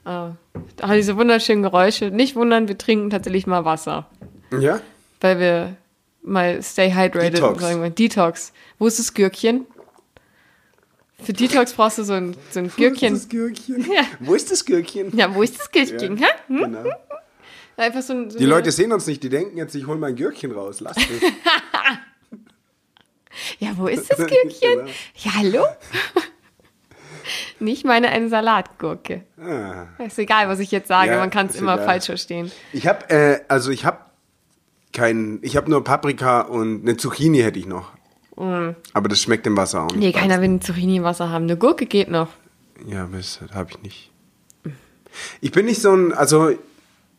Ah, 0.06 0.32
ah, 0.82 0.94
diese 0.96 1.18
wunderschönen 1.18 1.62
Geräusche. 1.62 2.10
Nicht 2.10 2.36
wundern, 2.36 2.68
wir 2.68 2.78
trinken 2.78 3.10
tatsächlich 3.10 3.48
mal 3.48 3.66
Wasser. 3.66 4.08
Ja? 4.60 4.80
Weil 5.20 5.40
wir 5.40 5.76
mal 6.24 6.62
stay 6.64 6.92
hydrated 6.92 7.36
Detox. 7.36 7.62
sagen 7.62 7.84
wir. 7.84 7.90
Detox. 7.90 8.54
Wo 8.80 8.88
ist 8.88 8.98
das 8.98 9.14
Gürkchen? 9.14 9.66
Für 11.24 11.34
Detox 11.34 11.74
brauchst 11.74 11.98
du 11.98 12.04
so 12.04 12.14
ein, 12.14 12.36
so 12.52 12.60
ein 12.60 12.66
Wo 12.66 12.68
ist 12.70 12.76
Gürkchen. 12.78 13.14
das 13.14 13.30
Gürkchen? 13.30 13.86
Ja. 13.92 14.04
Wo 14.20 14.36
ist 14.36 14.52
das 14.52 14.66
Gürkchen? 14.66 15.16
Ja, 15.18 15.34
wo 15.34 15.42
ist 15.44 15.60
das 15.60 15.72
Gürkchen? 15.72 16.18
hä? 16.18 16.26
Hm? 16.48 16.58
Genau. 16.58 16.84
Einfach 17.78 18.02
so 18.02 18.14
ein, 18.14 18.30
so 18.30 18.38
Die 18.38 18.46
Leute 18.46 18.72
sehen 18.72 18.92
uns 18.94 19.08
nicht, 19.08 19.24
die 19.24 19.30
denken 19.30 19.58
jetzt, 19.58 19.76
ich 19.76 19.86
hole 19.88 19.98
mein 19.98 20.16
Gürkchen 20.16 20.52
raus. 20.52 20.80
Lass 20.82 20.98
mich. 20.98 21.08
Ja, 23.60 23.72
wo 23.76 23.88
ist 23.88 24.10
das 24.10 24.18
Gürkchen? 24.18 24.40
Genau. 24.62 24.86
Ja, 25.18 25.32
hallo? 25.36 25.66
Nicht 27.60 27.86
meine 27.86 28.10
eine 28.10 28.30
Salatgurke. 28.30 29.24
Ah. 29.38 29.88
Ist 30.06 30.20
egal, 30.20 30.48
was 30.48 30.60
ich 30.60 30.72
jetzt 30.72 30.88
sage, 30.88 31.12
Ja, 31.12 31.20
man 31.20 31.30
kann 31.32 31.48
es 31.48 31.56
immer 31.56 31.74
egal. 31.76 31.86
falsch 31.86 32.06
verstehen. 32.06 32.52
Ich 32.72 32.88
habe, 32.88 33.10
äh, 33.10 33.40
also 33.48 33.72
ich 33.72 33.84
habe 33.86 33.98
kein, 34.94 35.40
ich 35.42 35.58
habe 35.58 35.70
nur 35.70 35.84
Paprika 35.84 36.42
und 36.42 36.84
eine 36.84 36.96
Zucchini 36.98 37.40
hätte 37.40 37.60
ich 37.60 37.66
noch. 37.66 37.92
Aber 38.38 39.10
das 39.10 39.22
schmeckt 39.22 39.48
im 39.48 39.56
Wasser 39.58 39.84
auch 39.84 39.88
nicht. 39.88 39.96
Mm. 39.98 40.00
Nee, 40.00 40.12
keiner 40.12 40.42
will 40.42 40.50
ein 40.50 40.62
Zucchini 40.62 40.98
im 40.98 41.04
Wasser 41.04 41.30
haben. 41.30 41.44
Eine 41.46 41.58
Gurke 41.58 41.86
geht 41.86 42.10
noch. 42.10 42.30
Ja, 42.86 43.04
aber 43.04 43.18
das 43.18 43.40
habe 43.54 43.72
ich 43.72 43.82
nicht. 43.82 44.12
Ich 45.42 45.52
bin 45.52 45.66
nicht 45.66 45.82
so 45.82 45.94
ein, 45.94 46.12
also 46.14 46.52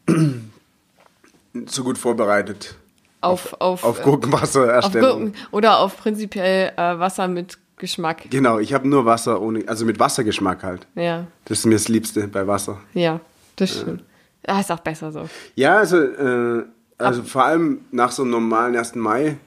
so 1.67 1.85
gut 1.85 1.99
vorbereitet 1.99 2.77
Auf, 3.21 3.55
auf, 3.55 3.61
auf 3.61 3.85
äh, 3.85 3.87
auf 3.87 4.03
Gurkenwassererstellung. 4.03 5.11
Gurken 5.33 5.35
oder 5.51 5.79
auf 5.79 5.97
prinzipiell 5.97 6.73
äh, 6.77 6.99
Wasser 6.99 7.29
mit 7.29 7.59
Geschmack. 7.79 8.31
Genau, 8.31 8.59
ich 8.59 8.73
habe 8.73 8.89
nur 8.89 9.05
Wasser 9.05 9.41
ohne, 9.41 9.67
also 9.67 9.85
mit 9.85 9.99
Wassergeschmack 9.99 10.62
halt. 10.62 10.87
Ja, 10.95 11.27
Das 11.45 11.59
ist 11.59 11.67
mir 11.67 11.75
das 11.75 11.89
Liebste 11.89 12.27
bei 12.29 12.47
Wasser. 12.47 12.79
ja, 12.95 13.21
das 13.57 13.71
stimmt. 13.81 14.03
Ah, 14.47 14.61
ist 14.61 14.71
auch 14.71 14.81
besser 14.81 15.11
so. 15.11 15.29
Ja, 15.57 15.79
also, 15.79 15.97
äh, 15.99 16.64
also 16.99 17.23
vor 17.23 17.45
allem 17.45 17.81
nach 17.91 18.12
so 18.12 18.23
einem 18.23 18.31
normalen 18.31 18.77
1. 18.77 18.95
Mai 18.95 19.39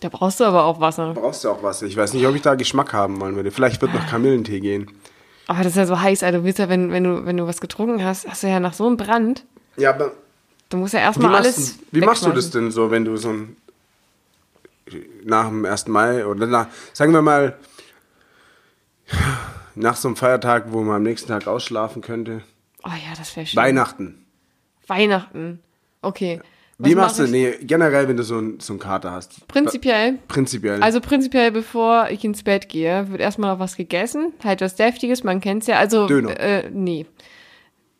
Da 0.00 0.08
brauchst 0.10 0.40
du 0.40 0.44
aber 0.44 0.64
auch 0.64 0.80
Wasser. 0.80 1.14
brauchst 1.14 1.42
du 1.44 1.50
auch 1.50 1.62
Wasser. 1.62 1.86
Ich 1.86 1.96
weiß 1.96 2.12
nicht, 2.12 2.26
ob 2.26 2.34
ich 2.34 2.42
da 2.42 2.54
Geschmack 2.54 2.92
haben 2.92 3.18
wollen 3.20 3.34
würde. 3.36 3.50
Vielleicht 3.50 3.80
wird 3.80 3.94
noch 3.94 4.06
Kamillentee 4.06 4.60
gehen. 4.60 4.90
Aber 5.46 5.58
das 5.58 5.68
ist 5.68 5.76
ja 5.76 5.86
so 5.86 6.00
heiß, 6.00 6.22
Alter. 6.22 6.38
Du 6.38 6.44
willst 6.44 6.58
ja, 6.58 6.68
wenn, 6.68 6.90
wenn, 6.92 7.04
du, 7.04 7.24
wenn 7.24 7.36
du 7.36 7.46
was 7.46 7.60
getrunken 7.60 8.04
hast, 8.04 8.28
hast 8.28 8.42
du 8.42 8.48
ja 8.48 8.60
nach 8.60 8.74
so 8.74 8.86
einem 8.86 8.96
Brand, 8.96 9.44
Ja, 9.76 9.90
aber 9.90 10.12
du 10.68 10.76
musst 10.76 10.92
ja 10.94 11.00
erstmal 11.00 11.34
alles. 11.34 11.78
wie 11.92 12.00
machst 12.00 12.26
du 12.26 12.32
das 12.32 12.50
denn 12.50 12.70
so, 12.70 12.90
wenn 12.90 13.04
du 13.04 13.16
so 13.16 13.30
ein 13.30 13.56
nach 15.24 15.48
dem 15.48 15.64
1. 15.64 15.88
Mai 15.88 16.26
oder 16.26 16.46
nach, 16.46 16.66
sagen 16.92 17.12
wir 17.12 17.22
mal, 17.22 17.56
nach 19.74 19.96
so 19.96 20.08
einem 20.08 20.16
Feiertag, 20.16 20.66
wo 20.72 20.82
man 20.82 20.96
am 20.96 21.02
nächsten 21.02 21.28
Tag 21.28 21.46
ausschlafen 21.46 22.02
könnte? 22.02 22.42
Oh 22.84 22.88
ja, 22.90 23.14
das 23.16 23.34
wäre 23.36 23.46
schön. 23.46 23.56
Weihnachten. 23.56 24.26
Weihnachten. 24.86 25.60
Okay. 26.02 26.40
Wie 26.78 26.94
Was 26.94 26.96
machst 26.96 27.18
du, 27.18 27.22
mach 27.22 27.30
nee, 27.30 27.54
generell, 27.62 28.06
wenn 28.06 28.18
du 28.18 28.22
so 28.22 28.38
ein, 28.38 28.60
so 28.60 28.74
einen 28.74 28.80
Kater 28.80 29.10
hast? 29.10 29.48
Prinzipiell. 29.48 30.18
Prinzipiell. 30.28 30.82
Also 30.82 31.00
prinzipiell, 31.00 31.50
bevor 31.50 32.08
ich 32.10 32.22
ins 32.22 32.42
Bett 32.42 32.68
gehe, 32.68 33.10
wird 33.10 33.20
erstmal 33.20 33.54
noch 33.54 33.60
was 33.60 33.76
gegessen. 33.76 34.34
Halt 34.44 34.60
was 34.60 34.74
Deftiges, 34.74 35.24
man 35.24 35.40
kennt's 35.40 35.66
ja. 35.66 35.78
Also, 35.78 36.06
Döner. 36.06 36.38
Äh, 36.38 36.70
nee. 36.70 37.06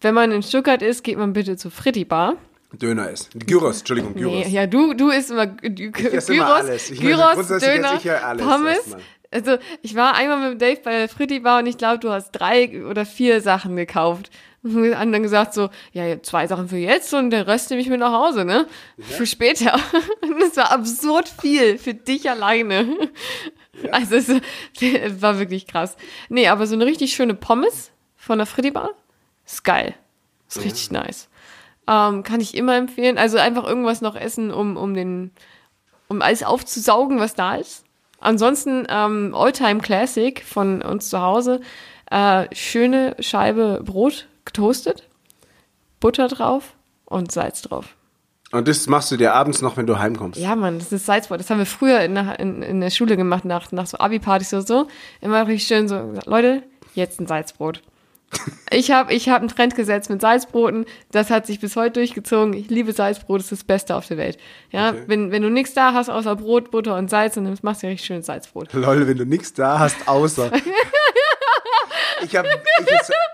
Wenn 0.03 0.15
man 0.15 0.31
in 0.31 0.43
Stuttgart 0.43 0.83
ist, 0.83 1.05
geht 1.05 1.17
man 1.17 1.33
bitte 1.33 1.57
zur 1.57 1.71
Fritti 1.71 2.05
Bar. 2.05 2.35
Döner 2.73 3.09
ist. 3.11 3.31
Gyros, 3.47 3.79
Entschuldigung, 3.79 4.15
Gyros. 4.15 4.47
Nee, 4.47 4.49
ja, 4.53 4.67
du, 4.67 4.93
du 4.93 5.09
isst 5.09 5.31
immer 5.31 5.47
Gyros, 5.47 6.29
meine, 6.29 6.77
Gyros, 7.01 7.51
esse 7.51 7.59
Döner, 7.59 8.25
alles 8.25 8.47
Pommes. 8.47 8.97
Also 9.31 9.57
ich 9.83 9.95
war 9.95 10.15
einmal 10.15 10.51
mit 10.51 10.61
Dave 10.61 10.81
bei 10.85 10.99
der 10.99 11.09
Fritti 11.09 11.41
Bar 11.41 11.61
und 11.61 11.67
ich 11.67 11.79
glaube, 11.79 11.99
du 11.99 12.11
hast 12.11 12.33
drei 12.33 12.85
oder 12.87 13.07
vier 13.07 13.41
Sachen 13.41 13.77
gekauft. 13.77 14.31
Und 14.75 15.13
dann 15.13 15.23
gesagt 15.23 15.55
so, 15.55 15.71
ja, 15.93 16.21
zwei 16.23 16.47
Sachen 16.47 16.69
für 16.69 16.77
jetzt 16.77 17.13
und 17.15 17.31
der 17.31 17.47
Rest 17.47 17.71
nehme 17.71 17.83
ich 17.83 17.89
mit 17.89 18.01
nach 18.01 18.13
Hause, 18.13 18.45
ne? 18.45 18.67
Für 18.99 19.27
später. 19.27 19.75
Und 20.23 20.41
das 20.41 20.57
war 20.57 20.73
absurd 20.73 21.29
viel 21.29 21.79
für 21.79 21.95
dich 21.95 22.29
alleine. 22.29 22.89
Also 23.93 24.17
es 24.17 24.29
war 25.21 25.39
wirklich 25.39 25.67
krass. 25.67 25.97
Nee, 26.29 26.49
aber 26.49 26.67
so 26.67 26.75
eine 26.75 26.87
richtig 26.87 27.15
schöne 27.15 27.35
Pommes 27.35 27.93
von 28.17 28.39
der 28.39 28.47
Fritti 28.47 28.71
Bar 28.71 28.91
ist 29.45 29.65
geil. 29.65 29.95
Ist 30.49 30.65
richtig 30.65 30.91
nice. 30.91 31.29
Ähm, 31.89 32.23
kann 32.23 32.41
ich 32.41 32.57
immer 32.57 32.77
empfehlen. 32.77 33.19
Also 33.19 33.39
einfach 33.39 33.65
irgendwas 33.65 34.01
noch 34.01 34.17
essen, 34.17 34.51
um, 34.51 34.77
um 34.77 34.95
den, 34.95 35.31
um 36.09 36.23
alles 36.23 36.43
aufzusaugen, 36.43 37.21
was 37.21 37.35
da 37.35 37.57
ist. 37.57 37.85
Ansonsten 38.19 38.87
ähm, 38.89 39.35
Alltime 39.35 39.81
Classic 39.81 40.43
von 40.43 40.83
uns 40.83 41.11
zu 41.11 41.21
Hause. 41.21 41.61
Äh, 42.11 42.47
schöne 42.55 43.17
Scheibe 43.21 43.83
Brot 43.85 44.27
getoastet, 44.47 45.07
Butter 46.01 46.29
drauf 46.29 46.75
und 47.05 47.31
Salz 47.33 47.63
drauf. 47.63 47.87
Und 48.53 48.69
das 48.69 48.87
machst 48.87 49.11
du 49.11 49.17
dir 49.17 49.35
abends 49.35 49.61
noch, 49.61 49.77
wenn 49.77 49.87
du 49.87 49.99
heimkommst. 49.99 50.39
Ja, 50.41 50.55
Mann, 50.55 50.79
das 50.79 50.93
ist 50.93 51.05
Salzbrot. 51.05 51.41
Das 51.41 51.51
haben 51.51 51.59
wir 51.59 51.67
früher 51.67 52.01
in 52.01 52.15
der, 52.15 52.39
in, 52.39 52.63
in 52.63 52.81
der 52.81 52.91
Schule 52.91 53.17
gemacht, 53.17 53.45
nach, 53.45 53.73
nach 53.73 53.87
so 53.87 53.99
Abi-Partys 53.99 54.55
oder 54.55 54.63
so. 54.63 54.89
Immer 55.21 55.47
richtig 55.49 55.67
schön 55.67 55.89
so, 55.89 56.15
Leute, 56.27 56.63
jetzt 56.95 57.21
ein 57.21 57.27
Salzbrot. 57.27 57.83
Ich 58.73 58.91
habe 58.91 59.15
ich 59.15 59.29
hab 59.29 59.39
einen 59.39 59.49
Trend 59.49 59.77
gesetzt 59.77 60.11
mit 60.11 60.21
Salzbroten. 60.21 60.87
Das 61.13 61.31
hat 61.31 61.47
sich 61.47 61.61
bis 61.61 61.77
heute 61.77 62.01
durchgezogen. 62.01 62.53
Ich 62.55 62.69
liebe 62.69 62.93
Salzbrot, 62.93 63.39
das 63.39 63.53
ist 63.53 63.61
das 63.61 63.65
Beste 63.65 63.95
auf 63.95 64.07
der 64.09 64.17
Welt. 64.17 64.39
Ja, 64.73 64.91
Okay. 64.91 65.05
wenn, 65.07 65.31
wenn 65.31 65.43
du 65.43 65.49
nichts 65.51 65.73
da 65.75 65.93
hast 65.93 66.09
außer 66.11 66.35
Brot, 66.35 66.73
Butter 66.73 66.97
und 66.97 67.09
Salz, 67.09 67.35
dann 67.37 67.57
machst 67.63 67.83
du 67.83 67.87
ja 67.87 67.93
richtig 67.93 68.07
schönes 68.09 68.27
Salzbrot. 68.27 68.73
Lol, 68.73 69.07
wenn 69.07 69.17
du 69.19 69.25
nichts 69.25 69.53
da 69.55 69.79
hast, 69.79 70.09
außer. 70.09 70.51
ich 72.25 72.35
habe, 72.37 72.49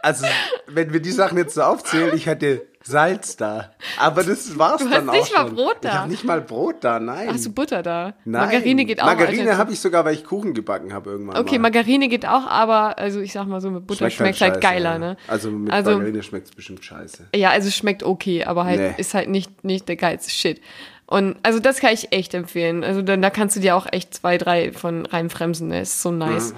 also, 0.02 0.26
wenn 0.74 0.92
wir 0.92 1.00
die 1.00 1.10
Sachen 1.12 1.38
jetzt 1.38 1.54
so 1.54 1.62
aufzählen, 1.62 2.16
ich 2.16 2.28
hatte 2.28 2.66
Salz 2.84 3.36
da. 3.36 3.70
Aber 3.98 4.24
das 4.24 4.58
war's 4.58 4.82
Du 4.82 4.88
dann 4.88 5.06
hast 5.06 5.08
auch 5.08 5.12
nicht 5.14 5.32
mal 5.34 5.46
schon. 5.46 5.54
Brot 5.54 5.76
da. 5.82 5.88
Ich 5.88 5.94
habe 5.94 6.10
nicht 6.10 6.24
mal 6.24 6.40
Brot 6.40 6.76
da, 6.80 6.98
nein. 6.98 7.28
Hast 7.32 7.46
du 7.46 7.52
Butter 7.52 7.82
da? 7.82 8.14
nein. 8.24 8.42
Margarine 8.46 8.84
geht 8.84 9.00
auch. 9.00 9.06
Margarine 9.06 9.56
habe 9.56 9.72
ich 9.72 9.78
sogar, 9.80 10.04
weil 10.04 10.14
ich 10.14 10.24
Kuchen 10.24 10.52
gebacken 10.52 10.92
habe 10.92 11.10
irgendwann 11.10 11.36
Okay, 11.36 11.58
mal. 11.58 11.70
Margarine 11.70 12.08
geht 12.08 12.26
auch, 12.26 12.46
aber 12.46 12.98
also 12.98 13.20
ich 13.20 13.32
sag 13.32 13.46
mal 13.46 13.60
so, 13.60 13.70
mit 13.70 13.86
Butter 13.86 14.10
schmeckt 14.10 14.40
halt, 14.40 14.54
scheiße, 14.54 14.60
geiler, 14.60 14.92
ja. 14.94 14.98
ne? 14.98 15.16
Also 15.28 15.50
mit 15.52 15.72
Also- 15.72 15.92
Margarine 15.92 16.22
schmeckt 16.24 16.48
es 16.48 16.54
bestimmt 16.56 16.84
scheiße. 16.84 17.28
Ja, 17.36 17.50
also 17.50 17.70
schmeckt 17.70 18.02
okay, 18.02 18.44
aber 18.44 18.64
halt 18.64 18.80
Nee. 18.80 18.94
ist 18.96 19.14
halt 19.14 19.28
nicht, 19.28 19.62
nicht 19.62 19.88
der 19.88 19.96
geilste 19.96 20.30
Shit. 20.30 20.60
Und 21.06 21.36
also 21.44 21.60
das 21.60 21.78
kann 21.78 21.92
ich 21.92 22.10
echt 22.12 22.34
empfehlen. 22.34 22.82
Also 22.82 23.02
dann, 23.02 23.20
da 23.22 23.30
kannst 23.30 23.54
du 23.54 23.60
dir 23.60 23.76
auch 23.76 23.86
echt 23.92 24.12
zwei, 24.14 24.38
drei 24.38 24.72
von 24.72 25.06
reinfremsen. 25.06 25.68
Ne? 25.68 25.82
Ist 25.82 26.02
so 26.02 26.10
nice. 26.10 26.54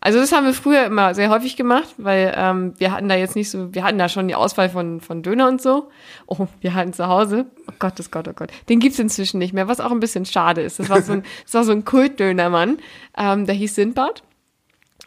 Also 0.00 0.20
das 0.20 0.30
haben 0.30 0.46
wir 0.46 0.54
früher 0.54 0.84
immer 0.84 1.14
sehr 1.14 1.28
häufig 1.28 1.56
gemacht, 1.56 1.88
weil 1.96 2.32
ähm, 2.36 2.74
wir 2.78 2.92
hatten 2.92 3.08
da 3.08 3.16
jetzt 3.16 3.34
nicht 3.34 3.50
so, 3.50 3.74
wir 3.74 3.82
hatten 3.82 3.98
da 3.98 4.08
schon 4.08 4.28
die 4.28 4.36
Auswahl 4.36 4.70
von, 4.70 5.00
von 5.00 5.22
Döner 5.22 5.48
und 5.48 5.60
so. 5.60 5.90
Oh, 6.26 6.46
wir 6.60 6.74
hatten 6.74 6.92
zu 6.92 7.08
Hause, 7.08 7.46
oh 7.68 7.72
Gott, 7.80 7.94
oh 8.00 8.04
Gott, 8.10 8.28
oh 8.28 8.32
Gott, 8.32 8.52
den 8.68 8.78
gibt's 8.78 9.00
inzwischen 9.00 9.38
nicht 9.38 9.52
mehr, 9.52 9.66
was 9.66 9.80
auch 9.80 9.90
ein 9.90 9.98
bisschen 9.98 10.24
schade 10.24 10.62
ist. 10.62 10.78
Das 10.78 10.88
war 10.88 11.02
so 11.02 11.14
ein, 11.14 11.24
das 11.44 11.54
war 11.54 11.64
so 11.64 11.72
ein 11.72 11.84
Kultdönermann, 11.84 12.78
ähm, 13.16 13.44
der 13.46 13.56
hieß 13.56 13.74
Sindbad. 13.74 14.22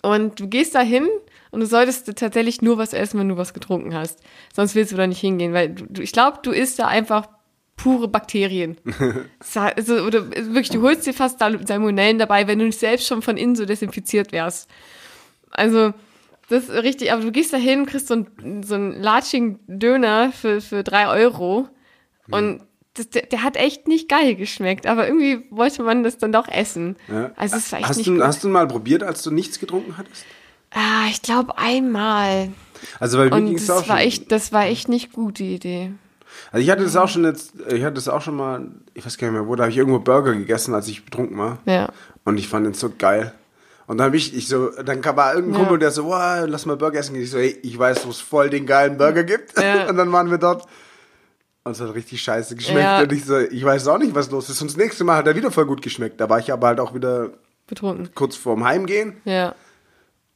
Und 0.01 0.39
du 0.39 0.47
gehst 0.47 0.75
da 0.75 0.81
hin 0.81 1.07
und 1.51 1.61
du 1.61 1.65
solltest 1.65 2.13
tatsächlich 2.17 2.61
nur 2.61 2.77
was 2.77 2.93
essen, 2.93 3.19
wenn 3.19 3.29
du 3.29 3.37
was 3.37 3.53
getrunken 3.53 3.93
hast. 3.93 4.19
Sonst 4.53 4.75
willst 4.75 4.91
du 4.91 4.97
da 4.97 5.07
nicht 5.07 5.19
hingehen, 5.19 5.53
weil 5.53 5.69
du, 5.69 5.85
du, 5.85 6.01
ich 6.01 6.11
glaube, 6.11 6.39
du 6.43 6.51
isst 6.51 6.79
da 6.79 6.87
einfach 6.87 7.27
pure 7.81 8.07
Bakterien. 8.07 8.77
Also, 9.55 9.95
oder 10.03 10.29
wirklich, 10.29 10.69
du 10.69 10.81
holst 10.81 11.05
dir 11.05 11.13
fast 11.13 11.39
Sal- 11.39 11.65
Salmonellen 11.65 12.19
dabei, 12.19 12.47
wenn 12.47 12.59
du 12.59 12.65
nicht 12.65 12.79
selbst 12.79 13.07
schon 13.07 13.21
von 13.21 13.37
innen 13.37 13.55
so 13.55 13.65
desinfiziert 13.65 14.31
wärst. 14.31 14.69
Also, 15.49 15.93
das 16.49 16.65
ist 16.69 16.83
richtig, 16.83 17.11
aber 17.11 17.23
du 17.23 17.31
gehst 17.31 17.53
da 17.53 17.57
hin, 17.57 17.85
kriegst 17.85 18.07
so 18.07 18.13
einen, 18.13 18.63
so 18.63 18.75
einen 18.75 19.01
latschigen 19.01 19.59
Döner 19.67 20.31
für, 20.31 20.61
für 20.61 20.83
drei 20.83 21.07
Euro 21.07 21.67
und 22.29 22.61
das, 22.93 23.09
der, 23.09 23.23
der 23.23 23.41
hat 23.43 23.55
echt 23.57 23.87
nicht 23.87 24.09
geil 24.09 24.35
geschmeckt, 24.35 24.85
aber 24.85 25.07
irgendwie 25.07 25.45
wollte 25.49 25.81
man 25.83 26.03
das 26.03 26.17
dann 26.17 26.31
doch 26.33 26.47
essen. 26.47 26.97
Ja. 27.07 27.31
Also, 27.37 27.55
es 27.57 27.71
war 27.71 27.79
echt 27.79 27.89
hast, 27.89 27.97
nicht 27.97 28.07
du, 28.07 28.15
gut. 28.15 28.23
hast 28.23 28.43
du 28.43 28.49
mal 28.49 28.67
probiert, 28.67 29.01
als 29.03 29.21
du 29.23 29.31
nichts 29.31 29.59
getrunken 29.59 29.97
hattest? 29.97 30.25
Ah, 30.71 31.07
ich 31.09 31.21
glaube 31.21 31.57
einmal. 31.57 32.49
Also, 32.99 33.17
weil 33.17 33.29
mir 33.29 33.41
ging's 33.41 33.67
das 33.67 33.83
auch 33.83 33.89
war 33.89 33.97
schon. 33.97 34.07
echt, 34.07 34.31
das 34.31 34.51
war 34.53 34.65
echt 34.65 34.87
nicht 34.89 35.13
gut, 35.13 35.39
die 35.39 35.55
Idee. 35.55 35.91
Also 36.51 36.63
ich 36.63 36.69
hatte 36.69 36.83
das 36.83 36.95
auch 36.97 37.07
schon 37.07 37.23
jetzt, 37.23 37.53
ich 37.69 37.83
hatte 37.83 37.93
das 37.93 38.09
auch 38.09 38.21
schon 38.21 38.35
mal, 38.35 38.67
ich 38.93 39.05
weiß 39.05 39.17
gar 39.17 39.27
nicht 39.27 39.39
mehr 39.39 39.47
wo, 39.47 39.55
da 39.55 39.63
habe 39.63 39.71
ich 39.71 39.77
irgendwo 39.77 39.99
Burger 39.99 40.33
gegessen, 40.33 40.73
als 40.73 40.87
ich 40.89 41.05
betrunken 41.05 41.37
war. 41.37 41.59
Ja. 41.65 41.89
Und 42.25 42.37
ich 42.37 42.47
fand 42.49 42.65
den 42.65 42.73
so 42.73 42.91
geil. 42.95 43.33
Und 43.87 43.97
dann 43.97 44.07
habe 44.07 44.17
ich, 44.17 44.35
ich 44.35 44.47
so, 44.47 44.69
dann 44.83 45.01
kam 45.01 45.15
mal 45.15 45.33
irgendein 45.35 45.53
Ja. 45.53 45.59
Kumpel, 45.65 45.79
der 45.79 45.91
so, 45.91 46.05
wow, 46.05 46.45
lass 46.47 46.65
mal 46.65 46.77
Burger 46.77 46.99
essen. 46.99 47.15
Ich 47.15 47.31
so, 47.31 47.39
hey, 47.39 47.57
ich 47.61 47.77
weiß, 47.77 48.05
wo 48.05 48.09
es 48.09 48.19
voll 48.21 48.49
den 48.49 48.65
geilen 48.65 48.97
Burger 48.97 49.23
gibt. 49.23 49.59
Ja. 49.59 49.85
Und 49.89 49.97
dann 49.97 50.11
waren 50.11 50.29
wir 50.29 50.37
dort. 50.37 50.65
Und 51.63 51.73
es 51.73 51.81
hat 51.81 51.93
richtig 51.93 52.21
scheiße 52.21 52.55
geschmeckt. 52.55 52.79
Ja. 52.81 53.01
Und 53.01 53.11
ich 53.11 53.25
so, 53.25 53.37
ich 53.37 53.63
weiß 53.63 53.87
auch 53.87 53.97
nicht, 53.97 54.15
was 54.15 54.31
los 54.31 54.49
ist. 54.49 54.61
Und 54.61 54.69
das 54.71 54.77
nächste 54.77 55.03
Mal 55.03 55.17
hat 55.17 55.27
er 55.27 55.35
wieder 55.35 55.51
voll 55.51 55.65
gut 55.65 55.81
geschmeckt. 55.81 56.19
Da 56.19 56.29
war 56.29 56.39
ich 56.39 56.51
aber 56.51 56.67
halt 56.67 56.79
auch 56.79 56.93
wieder 56.93 57.31
Betrunken. 57.67 58.09
kurz 58.15 58.35
vorm 58.35 58.63
Heimgehen. 58.65 59.17
Ja. 59.25 59.55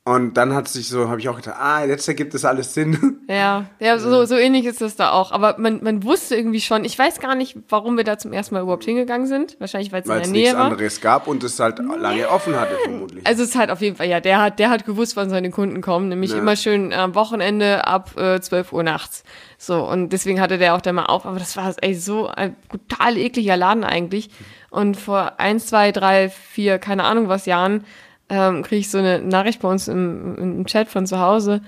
Und 0.07 0.35
dann 0.37 0.53
hat 0.53 0.67
sich 0.67 0.87
so, 0.87 1.09
habe 1.09 1.19
ich 1.19 1.27
auch 1.29 1.35
gedacht, 1.37 1.55
ah, 1.59 1.83
jetzt 1.83 2.07
ergibt 2.07 2.35
das 2.35 2.45
alles 2.45 2.73
Sinn. 2.75 3.19
Ja, 3.27 3.65
ja, 3.79 3.97
so, 3.97 4.23
so 4.25 4.35
ähnlich 4.35 4.65
ist 4.67 4.81
das 4.81 4.95
da 4.95 5.09
auch. 5.11 5.31
Aber 5.31 5.55
man, 5.57 5.83
man 5.83 6.03
wusste 6.03 6.35
irgendwie 6.35 6.61
schon, 6.61 6.85
ich 6.85 6.97
weiß 6.99 7.19
gar 7.19 7.33
nicht, 7.33 7.57
warum 7.69 7.97
wir 7.97 8.03
da 8.03 8.19
zum 8.19 8.31
ersten 8.33 8.53
Mal 8.53 8.61
überhaupt 8.61 8.83
hingegangen 8.83 9.25
sind. 9.25 9.59
Wahrscheinlich, 9.59 9.91
weil 9.91 10.03
es 10.03 10.07
in 10.07 10.13
der 10.13 10.27
Nähe 10.27 10.41
nichts 10.43 10.53
war. 10.55 10.65
anderes 10.65 11.01
gab 11.01 11.25
und 11.27 11.43
es 11.43 11.59
halt 11.59 11.79
lange 11.79 12.29
offen 12.29 12.55
hatte, 12.55 12.75
vermutlich. 12.83 13.25
Also 13.25 13.41
es 13.41 13.49
ist 13.49 13.55
halt 13.55 13.71
auf 13.71 13.81
jeden 13.81 13.95
Fall, 13.95 14.07
ja, 14.07 14.19
der 14.19 14.39
hat, 14.43 14.59
der 14.59 14.69
hat 14.69 14.85
gewusst, 14.85 15.15
wann 15.15 15.31
seine 15.31 15.49
Kunden 15.49 15.81
kommen, 15.81 16.07
nämlich 16.09 16.33
Ja. 16.33 16.37
immer 16.37 16.55
schön 16.55 16.93
am 16.93 17.15
Wochenende 17.15 17.87
ab 17.87 18.15
äh, 18.15 18.39
12 18.39 18.73
Uhr 18.73 18.83
nachts. 18.83 19.23
So, 19.57 19.89
und 19.89 20.09
deswegen 20.09 20.39
hatte 20.39 20.59
der 20.59 20.75
auch 20.75 20.81
da 20.81 20.93
mal 20.93 21.05
auf, 21.07 21.25
aber 21.25 21.39
das 21.39 21.57
war 21.57 21.73
ey, 21.81 21.95
so 21.95 22.27
ein 22.27 22.55
brutal 22.69 23.17
ekliger 23.17 23.57
Laden 23.57 23.83
eigentlich. 23.83 24.29
Und 24.69 24.97
vor 24.97 25.39
eins, 25.39 25.65
zwei, 25.65 25.91
drei, 25.91 26.29
vier, 26.29 26.77
keine 26.77 27.05
Ahnung 27.05 27.27
was 27.27 27.47
Jahren, 27.47 27.85
ähm, 28.29 28.63
kriege 28.63 28.79
ich 28.79 28.89
so 28.91 28.97
eine 28.97 29.19
Nachricht 29.19 29.61
bei 29.61 29.69
uns 29.69 29.87
im, 29.87 30.35
im 30.37 30.65
Chat 30.65 30.87
von 30.87 31.05
zu 31.05 31.19
Hause, 31.19 31.61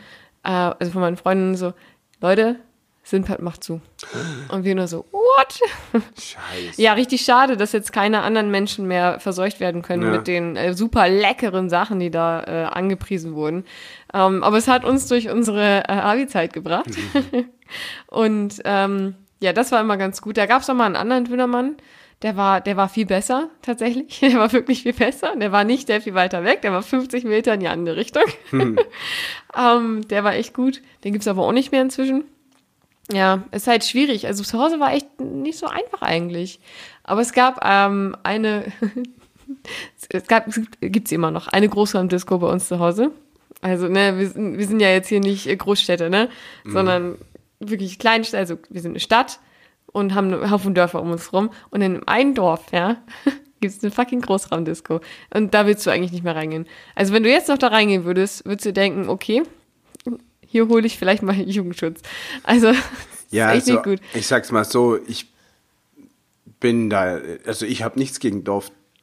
äh, 0.44 0.50
also 0.50 0.92
von 0.92 1.02
meinen 1.02 1.18
Freunden 1.18 1.56
so, 1.56 1.74
Leute, 2.22 2.56
Sinpad 3.04 3.42
macht 3.42 3.64
zu. 3.64 3.80
Und 4.50 4.66
wir 4.66 4.76
nur 4.76 4.88
so, 4.88 5.06
what? 5.14 5.60
Scheiße. 6.20 6.82
Ja, 6.82 6.92
richtig 6.92 7.22
schade, 7.22 7.56
dass 7.56 7.72
jetzt 7.72 7.94
keine 7.94 8.22
anderen 8.22 8.52
Menschen 8.52 8.86
mehr 8.86 9.22
verseucht 9.22 9.62
werden 9.62 9.82
können 9.82 10.04
Ja. 10.04 10.10
mit 10.10 10.28
den 10.28 10.58
äh, 10.58 10.74
super 10.74 11.08
leckeren 11.08 11.70
Sachen, 11.70 12.00
die 12.00 12.12
da 12.12 12.44
äh, 12.44 12.66
angepriesen 12.66 13.34
wurden. 13.34 13.64
Ähm, 14.14 14.44
aber 14.44 14.58
es 14.58 14.68
hat 14.68 14.84
uns 14.84 15.08
durch 15.08 15.30
unsere 15.30 15.84
äh, 15.88 15.92
Abi-Zeit 15.94 16.52
gebracht. 16.52 16.90
Und 18.08 18.62
ähm, 18.66 19.16
ja, 19.40 19.54
das 19.54 19.72
war 19.72 19.80
immer 19.82 19.98
ganz 19.98 20.22
gut. 20.22 20.38
Da 20.38 20.46
gab 20.46 20.62
es 20.62 20.68
noch 20.68 20.76
mal 20.76 20.86
einen 20.86 20.96
anderen 20.96 21.26
Dönermann. 21.26 21.78
Der 22.24 22.36
war, 22.36 22.62
der 22.62 22.78
war 22.78 22.90
viel 22.90 23.06
besser, 23.06 23.50
tatsächlich. 23.62 24.20
Der 24.22 24.34
war 24.40 24.52
wirklich 24.52 24.82
viel 24.84 24.94
besser. 24.94 25.36
Der 25.36 25.52
war 25.52 25.64
nicht 25.64 25.86
sehr 25.86 26.02
viel 26.02 26.16
weiter 26.16 26.44
weg. 26.44 26.64
Der 26.64 26.72
war 26.72 26.82
50 26.82 27.26
Meter 27.26 27.54
in 27.54 27.60
die 27.60 27.68
andere 27.68 27.96
Richtung. 27.96 28.24
ähm, 29.56 30.08
der 30.08 30.24
war 30.24 30.34
echt 30.34 30.54
gut. 30.54 30.82
Den 31.04 31.14
gibt's 31.14 31.28
aber 31.28 31.44
auch 31.44 31.52
nicht 31.52 31.72
mehr 31.72 31.82
inzwischen. 31.84 32.24
Ja, 33.12 33.44
ist 33.52 33.68
halt 33.68 33.86
schwierig. 33.86 34.26
Also 34.28 34.44
zu 34.44 34.58
Hause 34.60 34.80
war 34.80 34.94
echt 34.94 35.20
nicht 35.22 35.58
so 35.60 35.68
einfach 35.68 36.02
eigentlich. 36.02 36.60
Aber 37.04 37.22
es 37.22 37.34
gab 37.34 37.64
ähm, 37.64 38.16
eine, 38.24 38.66
es 40.12 40.28
gab, 40.28 40.48
es 40.48 40.60
gibt's 40.82 41.12
immer 41.12 41.32
noch, 41.32 41.48
eine 41.48 41.70
Großraumdisco 41.70 42.40
bei 42.40 42.48
uns 42.48 42.68
zu 42.68 42.80
Hause. 42.80 43.12
Also, 43.62 43.88
ne, 43.88 44.18
wir, 44.18 44.28
sind- 44.30 44.58
wir 44.58 44.66
sind 44.68 44.80
ja 44.80 44.90
jetzt 44.90 45.08
hier 45.10 45.20
nicht 45.20 45.48
Großstädte, 45.58 46.10
ne, 46.10 46.30
sondern 46.66 47.18
wirklich 47.60 47.98
Kleinstädte, 47.98 48.38
also 48.38 48.58
wir 48.70 48.82
sind 48.82 48.92
eine 48.92 49.00
Stadt 49.00 49.40
und 49.92 50.14
haben 50.16 50.34
einen 50.34 50.52
Haufen 50.52 50.74
Dörfer 50.76 51.02
um 51.02 51.12
uns 51.12 51.34
rum. 51.34 51.50
Und 51.70 51.82
in 51.82 52.08
einem 52.08 52.34
Dorf, 52.36 52.66
ja, 52.72 52.98
gibt's 53.62 53.84
eine 53.84 53.92
fucking 53.92 54.22
Großraumdisco. 54.22 55.02
Und 55.34 55.54
da 55.54 55.66
willst 55.66 55.86
du 55.86 55.90
eigentlich 55.90 56.12
nicht 56.12 56.24
mehr 56.24 56.36
reingehen. 56.36 56.68
Also 56.96 57.14
wenn 57.14 57.24
du 57.24 57.30
jetzt 57.30 57.48
noch 57.50 57.58
da 57.58 57.68
reingehen 57.68 58.06
würdest, 58.06 58.46
würdest 58.46 58.66
du 58.66 58.74
denken, 58.74 59.10
okay, 59.10 59.44
hier 60.46 60.68
hole 60.68 60.86
ich 60.86 60.98
vielleicht 60.98 61.24
mal 61.24 61.36
Jugendschutz. 61.50 62.02
Also, 62.44 62.68
das 62.72 62.78
Ja, 63.32 63.52
ist 63.52 63.58
echt 63.58 63.62
also, 63.68 63.74
nicht 63.74 63.84
gut. 63.84 64.00
ich 64.14 64.28
sag's 64.28 64.52
mal 64.52 64.64
so, 64.66 64.98
ich 65.08 65.28
bin 66.60 66.90
da, 66.90 67.20
also 67.46 67.66
ich 67.66 67.84
habe 67.84 68.00
nichts 68.00 68.20
gegen 68.20 68.44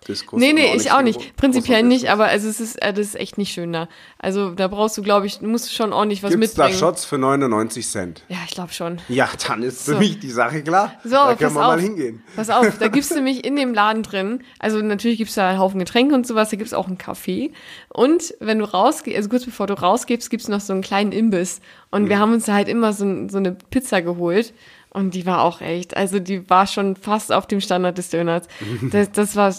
Dorfdiskos. 0.07 0.39
Nee, 0.41 0.53
nee, 0.53 0.75
ich 0.77 0.91
auch 0.93 1.03
nicht. 1.03 1.37
Prinzipiell 1.37 1.81
Großraumdiskos. 1.81 2.03
nicht, 2.03 2.11
aber 2.11 2.27
also 2.27 2.49
es 2.49 2.61
ist, 2.61 2.81
äh, 2.83 2.93
das 2.93 3.07
ist 3.07 3.15
echt 3.17 3.39
nicht 3.39 3.53
schön 3.53 3.73
da. 3.73 3.89
Also 4.19 4.51
da 4.51 4.69
brauchst 4.69 4.97
du, 4.99 5.03
glaube 5.03 5.27
ich, 5.27 5.39
du 5.39 5.47
musst 5.47 5.73
schon 5.75 5.93
ordentlich 5.93 6.23
was 6.23 6.31
Gibt's 6.33 6.55
da 6.55 6.65
mitbringen. 6.65 6.79
Shots 6.79 7.05
für 7.05 7.19
99 7.19 7.87
Cent? 7.89 8.23
Ja, 8.29 8.39
ich 8.47 8.53
glaube 8.55 8.73
schon. 8.73 9.01
Ja, 9.09 9.29
dann 9.49 9.63
ist 9.63 9.85
für 9.85 9.93
So. 9.93 9.99
mich 9.99 10.19
die 10.19 10.31
Sache 10.31 10.63
klar. 10.63 10.93
So, 11.05 11.11
da 11.11 11.35
können 11.35 11.55
wir 11.55 11.61
auf. 11.63 11.67
mal 11.69 11.81
hingehen. 11.81 12.23
Pass 12.37 12.51
auf, 12.51 12.79
da 12.79 12.89
gibt's 12.89 13.11
nämlich 13.15 13.45
in 13.45 13.57
dem 13.57 13.75
Laden 13.75 14.03
drin, 14.03 14.43
also 14.59 14.79
natürlich 14.81 15.19
gibt's 15.19 15.35
da 15.35 15.49
einen 15.51 15.59
Haufen 15.59 15.79
Getränke 15.79 16.15
und 16.15 16.27
sowas, 16.27 16.51
da 16.51 16.57
gibt's 16.57 16.75
auch 16.75 16.87
einen 16.87 16.99
Kaffee. 16.99 17.53
Und 17.89 18.35
wenn 18.41 18.59
du 18.59 18.65
rausgehst, 18.65 19.17
also 19.17 19.29
kurz 19.29 19.45
bevor 19.45 19.67
du 19.67 19.75
rausgehst, 19.75 20.31
gibt's 20.31 20.49
noch 20.49 20.61
so 20.61 20.73
einen 20.73 20.83
kleinen 20.83 21.13
Imbiss. 21.13 21.61
Und 21.91 22.05
Mhm. 22.05 22.09
wir 22.09 22.19
haben 22.19 22.33
uns 22.33 22.45
da 22.47 22.55
halt 22.55 22.69
immer 22.69 22.93
so, 22.93 23.29
so 23.29 23.39
eine 23.39 23.53
Pizza 23.71 24.03
geholt. 24.03 24.53
Und 24.91 25.15
die 25.15 25.27
war 25.27 25.43
auch 25.43 25.61
echt, 25.61 25.97
also 25.97 26.21
die 26.21 26.49
war 26.49 26.69
schon 26.69 26.95
fast 26.95 27.33
auf 27.33 27.47
dem 27.49 27.61
Standard 27.61 27.99
des 27.99 28.11
Döners. 28.11 28.45
Das, 28.93 29.11
das 29.11 29.35
war 29.37 29.53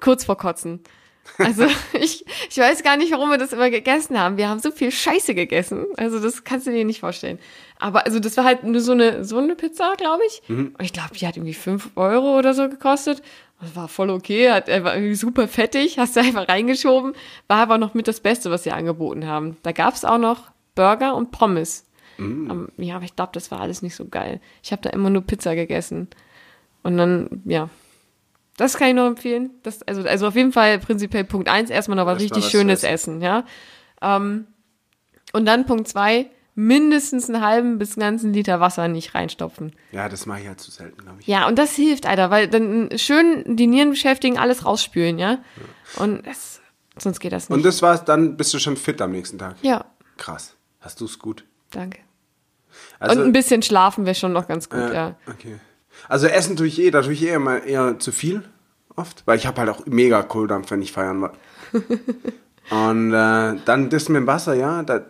kurz 0.00 0.24
vor 0.24 0.36
Kotzen. 0.36 0.80
Also 1.38 1.66
ich, 1.94 2.24
ich 2.48 2.58
weiß 2.58 2.82
gar 2.82 2.96
nicht, 2.96 3.12
warum 3.12 3.30
wir 3.30 3.38
das 3.38 3.52
immer 3.52 3.70
gegessen 3.70 4.18
haben. 4.18 4.36
Wir 4.36 4.48
haben 4.48 4.60
so 4.60 4.70
viel 4.70 4.90
Scheiße 4.90 5.34
gegessen. 5.34 5.86
Also 5.96 6.20
das 6.20 6.44
kannst 6.44 6.66
du 6.66 6.70
dir 6.70 6.84
nicht 6.84 7.00
vorstellen. 7.00 7.38
Aber 7.78 8.06
also 8.06 8.20
das 8.20 8.36
war 8.36 8.44
halt 8.44 8.64
nur 8.64 8.80
so 8.80 8.92
eine, 8.92 9.24
so 9.24 9.38
eine 9.38 9.56
Pizza, 9.56 9.94
glaube 9.96 10.22
ich. 10.26 10.42
Und 10.48 10.82
ich 10.82 10.92
glaube, 10.92 11.16
die 11.18 11.26
hat 11.26 11.36
irgendwie 11.36 11.54
5 11.54 11.90
Euro 11.96 12.38
oder 12.38 12.54
so 12.54 12.68
gekostet. 12.68 13.22
Das 13.60 13.76
war 13.76 13.88
voll 13.88 14.10
okay, 14.10 14.50
hat, 14.50 14.68
er 14.68 14.84
war 14.84 14.94
irgendwie 14.94 15.14
super 15.14 15.48
fettig, 15.48 15.98
hast 15.98 16.16
du 16.16 16.20
einfach 16.20 16.48
reingeschoben. 16.48 17.14
War 17.48 17.58
aber 17.58 17.78
noch 17.78 17.94
mit 17.94 18.08
das 18.08 18.20
Beste, 18.20 18.50
was 18.50 18.64
sie 18.64 18.72
angeboten 18.72 19.26
haben. 19.26 19.56
Da 19.62 19.72
gab 19.72 19.94
es 19.94 20.04
auch 20.04 20.18
noch 20.18 20.50
Burger 20.74 21.14
und 21.14 21.30
Pommes. 21.30 21.86
Ähm, 22.18 22.68
ja, 22.76 22.96
aber 22.96 23.04
ich 23.04 23.16
glaube, 23.16 23.32
das 23.32 23.50
war 23.50 23.60
alles 23.60 23.82
nicht 23.82 23.96
so 23.96 24.06
geil. 24.06 24.40
Ich 24.62 24.70
habe 24.72 24.82
da 24.82 24.90
immer 24.90 25.10
nur 25.10 25.22
Pizza 25.22 25.54
gegessen. 25.54 26.08
Und 26.82 26.96
dann, 26.96 27.42
ja, 27.44 27.70
das 28.56 28.76
kann 28.76 28.88
ich 28.88 28.94
nur 28.94 29.06
empfehlen. 29.06 29.50
Das, 29.62 29.82
also, 29.82 30.02
also 30.02 30.28
auf 30.28 30.36
jeden 30.36 30.52
Fall 30.52 30.78
prinzipiell 30.78 31.24
Punkt 31.24 31.48
eins 31.48 31.70
erstmal 31.70 31.96
noch 31.96 32.06
was 32.06 32.14
Das 32.14 32.22
richtig 32.22 32.44
was 32.44 32.50
Schönes 32.50 32.80
zu 32.80 32.88
essen, 32.88 33.20
ja. 33.20 33.44
Ähm, 34.00 34.46
und 35.32 35.46
dann 35.46 35.66
Punkt 35.66 35.88
zwei 35.88 36.30
mindestens 36.54 37.28
einen 37.28 37.44
halben 37.44 37.78
bis 37.78 37.96
ganzen 37.96 38.32
Liter 38.32 38.60
Wasser 38.60 38.86
nicht 38.86 39.14
reinstopfen. 39.14 39.72
Ja, 39.90 40.08
das 40.08 40.26
mache 40.26 40.42
ich 40.42 40.46
halt 40.46 40.60
zu 40.60 40.70
selten, 40.70 41.02
glaube 41.02 41.20
ich. 41.20 41.26
Ja, 41.26 41.48
und 41.48 41.58
das 41.58 41.74
hilft, 41.74 42.06
Alter, 42.06 42.30
weil 42.30 42.48
dann 42.48 42.90
schön 42.96 43.56
die 43.56 43.66
Nieren 43.66 43.90
beschäftigen, 43.90 44.38
alles 44.38 44.64
rausspülen, 44.64 45.18
ja. 45.18 45.38
Und 45.96 46.24
es, 46.26 46.60
sonst 46.96 47.18
geht 47.18 47.32
das 47.32 47.48
nicht. 47.48 47.56
Und 47.56 47.64
das 47.64 47.82
war's, 47.82 48.04
dann 48.04 48.36
bist 48.36 48.54
du 48.54 48.60
schon 48.60 48.76
fit 48.76 49.00
am 49.02 49.10
nächsten 49.10 49.38
Tag. 49.38 49.56
ja, 49.62 49.84
Krass. 50.16 50.54
Hast 50.80 51.00
du's 51.00 51.18
gut? 51.18 51.44
danke. 51.70 51.98
Also, 52.98 53.20
und 53.20 53.26
ein 53.26 53.32
bisschen 53.32 53.62
schlafen 53.62 54.04
wäre 54.04 54.14
schon 54.14 54.32
noch 54.32 54.46
ganz 54.46 54.68
gut, 54.68 54.80
äh, 54.80 54.94
ja. 54.94 55.16
Okay. 55.26 55.58
Also 56.08 56.26
essen 56.26 56.56
tue 56.56 56.66
ich 56.66 56.80
eh, 56.80 56.90
da 56.90 57.02
tue 57.02 57.12
ich 57.12 57.22
eh 57.22 57.34
immer 57.34 57.62
eher 57.62 57.98
zu 57.98 58.12
viel 58.12 58.42
oft, 58.96 59.26
weil 59.26 59.38
ich 59.38 59.46
habe 59.46 59.60
halt 59.60 59.70
auch 59.70 59.86
mega 59.86 60.22
Kohldampf, 60.22 60.70
wenn 60.70 60.82
ich 60.82 60.92
feiern 60.92 61.20
war. 61.20 61.32
und 62.70 63.12
äh, 63.12 63.58
dann 63.64 63.90
das 63.90 64.08
mit 64.08 64.20
dem 64.20 64.26
Wasser, 64.26 64.54
ja, 64.54 64.82
da, 64.82 65.04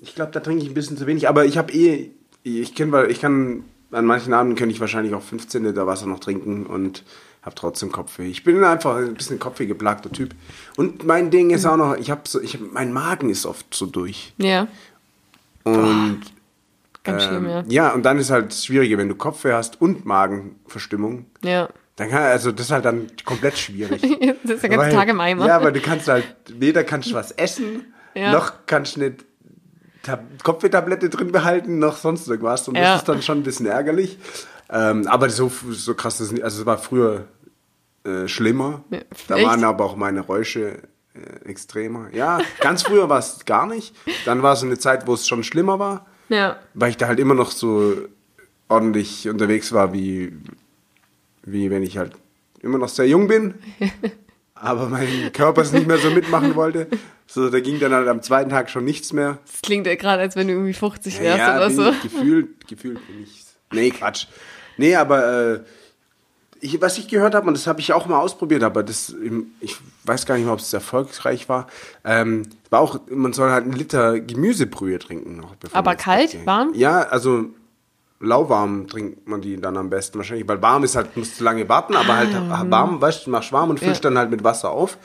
ich 0.00 0.14
glaube, 0.14 0.32
da 0.32 0.40
trinke 0.40 0.62
ich 0.62 0.70
ein 0.70 0.74
bisschen 0.74 0.96
zu 0.96 1.06
wenig, 1.06 1.28
aber 1.28 1.44
ich 1.44 1.58
habe 1.58 1.72
eh, 1.72 2.10
ich 2.42 2.74
kenn, 2.74 2.92
weil 2.92 3.10
ich 3.10 3.20
kann, 3.20 3.64
an 3.90 4.04
manchen 4.04 4.32
Abenden 4.32 4.56
könnte 4.56 4.74
ich 4.74 4.80
wahrscheinlich 4.80 5.14
auch 5.14 5.22
15 5.22 5.64
Liter 5.64 5.86
Wasser 5.86 6.06
noch 6.06 6.20
trinken 6.20 6.66
und 6.66 7.02
habe 7.42 7.54
trotzdem 7.54 7.92
Kopfweh. 7.92 8.28
Ich 8.28 8.42
bin 8.42 8.62
einfach 8.64 8.96
ein 8.96 9.14
bisschen 9.14 9.38
Kopfweh 9.38 9.66
geplagter 9.66 10.10
Typ. 10.10 10.34
Und 10.76 11.04
mein 11.04 11.30
Ding 11.30 11.50
ist 11.50 11.64
auch 11.64 11.76
noch, 11.76 11.96
ich 11.96 12.10
habe 12.10 12.22
so, 12.26 12.40
ich 12.40 12.54
hab, 12.54 12.60
mein 12.72 12.92
Magen 12.92 13.30
ist 13.30 13.46
oft 13.46 13.72
so 13.72 13.86
durch. 13.86 14.34
Ja, 14.38 14.66
Und 15.64 16.20
ganz 17.06 17.24
schlimm, 17.24 17.44
ähm, 17.46 17.50
ja. 17.50 17.64
ja, 17.68 17.92
und 17.94 18.02
dann 18.04 18.18
ist 18.18 18.30
halt 18.30 18.50
das 18.52 18.64
Schwierige, 18.64 18.98
wenn 18.98 19.08
du 19.08 19.14
Kopfweh 19.14 19.52
hast 19.52 19.80
und 19.80 20.04
Magenverstimmung. 20.04 21.26
Ja. 21.44 21.68
Dann 21.96 22.10
kann, 22.10 22.22
also 22.24 22.52
das 22.52 22.66
ist 22.66 22.72
halt 22.72 22.84
dann 22.84 23.06
komplett 23.24 23.56
schwierig. 23.56 24.02
das 24.44 24.52
ist 24.54 24.62
der 24.62 24.70
ganze 24.70 24.86
Weil- 24.86 24.92
Tag 24.92 25.08
im 25.08 25.20
Eimer. 25.20 25.46
Ja, 25.46 25.62
weil 25.62 25.72
du 25.72 25.80
kannst 25.80 26.08
halt, 26.08 26.26
weder 26.52 26.84
kannst 26.84 27.10
du 27.10 27.14
was 27.14 27.32
essen, 27.32 27.92
Ja. 28.14 28.32
noch 28.32 28.52
kannst 28.66 28.96
du 28.96 29.00
eine 29.00 29.14
Tab 30.02 30.22
Kopfwehtablette 30.44 31.08
drin 31.08 31.32
behalten, 31.32 31.78
noch 31.78 31.96
sonst 31.96 32.28
irgendwas. 32.28 32.68
Und 32.68 32.76
Ja. 32.76 32.82
das 32.92 32.96
ist 33.02 33.08
dann 33.08 33.22
schon 33.22 33.38
ein 33.38 33.42
bisschen 33.42 33.66
ärgerlich. 33.66 34.18
Ähm, 34.70 35.06
aber 35.06 35.30
so, 35.30 35.50
so 35.70 35.94
krass 35.94 36.20
ist 36.20 36.26
es 36.28 36.32
nicht. 36.32 36.44
Also 36.44 36.60
es 36.60 36.66
war 36.66 36.78
früher 36.78 37.24
äh, 38.04 38.28
schlimmer. 38.28 38.84
Ja, 38.90 39.00
da 39.28 39.42
waren 39.42 39.64
aber 39.64 39.84
auch 39.84 39.96
meine 39.96 40.20
Räusche 40.20 40.82
äh, 41.14 41.48
extremer. 41.48 42.08
Ja, 42.12 42.38
ganz 42.60 42.82
früher 42.82 43.08
war 43.08 43.18
es 43.18 43.44
gar 43.46 43.66
nicht. 43.66 43.96
Dann 44.26 44.42
war 44.42 44.52
es 44.52 44.62
eine 44.62 44.78
Zeit, 44.78 45.06
wo 45.06 45.14
es 45.14 45.26
schon 45.26 45.42
schlimmer 45.42 45.78
war 45.78 46.06
Ja. 46.28 46.58
weil 46.74 46.90
ich 46.90 46.96
da 46.96 47.06
halt 47.06 47.20
immer 47.20 47.34
noch 47.34 47.50
so 47.50 47.94
ordentlich 48.68 49.28
unterwegs 49.28 49.72
war, 49.72 49.92
wie, 49.92 50.32
wie 51.44 51.70
wenn 51.70 51.82
ich 51.82 51.98
halt 51.98 52.12
immer 52.62 52.78
noch 52.78 52.88
sehr 52.88 53.06
jung 53.06 53.28
bin, 53.28 53.54
aber 54.54 54.88
mein 54.88 55.32
Körper 55.32 55.62
es 55.62 55.72
nicht 55.72 55.86
mehr 55.86 55.98
so 55.98 56.10
mitmachen 56.10 56.54
wollte. 56.54 56.88
So, 57.26 57.50
da 57.50 57.60
ging 57.60 57.80
dann 57.80 57.92
halt 57.92 58.08
am 58.08 58.22
zweiten 58.22 58.50
Tag 58.50 58.70
schon 58.70 58.84
nichts 58.84 59.12
mehr. 59.12 59.38
Das 59.46 59.62
klingt 59.62 59.86
ja 59.86 59.94
gerade, 59.96 60.22
als 60.22 60.36
wenn 60.36 60.46
du 60.46 60.54
irgendwie 60.54 60.72
50 60.72 61.20
wärst 61.20 61.38
ja, 61.38 61.56
oder 61.56 61.70
so. 61.70 61.92
gefühlt, 62.02 62.66
gefühlt 62.66 63.04
bin 63.06 63.22
ich. 63.22 63.44
Nee, 63.72 63.90
Quatsch. 63.90 64.26
Nee, 64.76 64.94
aber 64.94 65.54
äh, 65.54 65.60
ich, 66.60 66.80
was 66.80 66.98
ich 66.98 67.08
gehört 67.08 67.34
habe, 67.34 67.46
und 67.48 67.54
das 67.54 67.66
habe 67.66 67.80
ich 67.80 67.92
auch 67.92 68.06
mal 68.06 68.18
ausprobiert, 68.18 68.62
aber 68.62 68.82
das, 68.82 69.14
ich 69.60 69.76
weiß 70.04 70.26
gar 70.26 70.36
nicht 70.36 70.44
mehr, 70.44 70.52
ob 70.52 70.60
es 70.60 70.72
erfolgreich 70.72 71.48
war, 71.48 71.66
ähm, 72.04 72.42
war 72.76 72.82
auch, 72.82 73.00
man 73.10 73.32
soll 73.32 73.50
halt 73.50 73.64
einen 73.64 73.72
Liter 73.72 74.20
Gemüsebrühe 74.20 74.98
trinken. 74.98 75.36
Noch, 75.36 75.56
Aber 75.72 75.94
kalt? 75.94 76.32
Geht. 76.32 76.46
Warm? 76.46 76.72
Ja, 76.74 77.00
also 77.02 77.46
lauwarm 78.20 78.86
trinkt 78.86 79.26
man 79.28 79.40
die 79.40 79.58
dann 79.60 79.76
am 79.76 79.88
besten 79.90 80.18
wahrscheinlich, 80.18 80.46
weil 80.48 80.60
warm 80.62 80.84
ist 80.84 80.94
halt, 80.96 81.16
musst 81.16 81.40
du 81.40 81.44
lange 81.44 81.68
warten, 81.68 81.94
aber 81.96 82.16
halt 82.16 82.30
warm, 82.70 83.00
weißt 83.00 83.26
du, 83.26 83.30
machst 83.30 83.52
warm 83.52 83.70
und 83.70 83.78
füllst 83.80 84.04
Ja. 84.04 84.10
dann 84.10 84.18
halt 84.18 84.30
mit 84.30 84.44
Wasser 84.44 84.70
auf. 84.70 84.98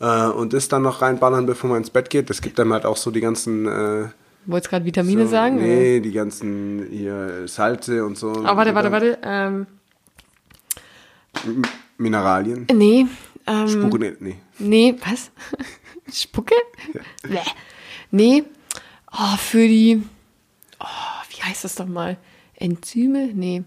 Äh, 0.00 0.26
und 0.26 0.52
das 0.52 0.68
dann 0.68 0.82
noch 0.82 1.02
reinballern, 1.02 1.46
bevor 1.46 1.70
man 1.70 1.78
ins 1.78 1.90
Bett 1.90 2.10
geht. 2.10 2.30
Das 2.30 2.40
gibt 2.40 2.58
dann 2.58 2.72
halt 2.72 2.84
auch 2.84 2.96
so 2.96 3.10
die 3.10 3.20
ganzen 3.20 3.66
äh, 3.66 4.08
Wolltest 4.46 4.70
gerade 4.70 4.84
Vitamine 4.84 5.24
so, 5.24 5.30
sagen? 5.30 5.56
Nee, 5.56 6.00
die 6.00 6.12
ganzen 6.12 6.86
hier 6.90 7.46
Salze 7.46 8.04
und 8.04 8.16
so. 8.16 8.28
Oh, 8.30 8.42
warte, 8.44 8.74
warte, 8.74 8.90
warte. 8.92 9.18
Ähm, 9.22 9.66
Mineralien. 11.98 12.66
nee. 12.72 13.06
Ähm, 13.46 13.68
Spuren, 13.68 14.16
nee. 14.20 14.36
Nee, 14.58 14.94
was? 15.06 15.30
Spucke? 16.12 16.54
Bäh. 17.22 17.38
Nee. 18.10 18.44
Oh, 19.12 19.36
für 19.36 19.66
die. 19.66 20.02
Oh, 20.80 20.84
wie 21.30 21.42
heißt 21.42 21.64
das 21.64 21.74
doch 21.76 21.86
mal? 21.86 22.16
Enzyme? 22.54 23.30
Nee. 23.34 23.64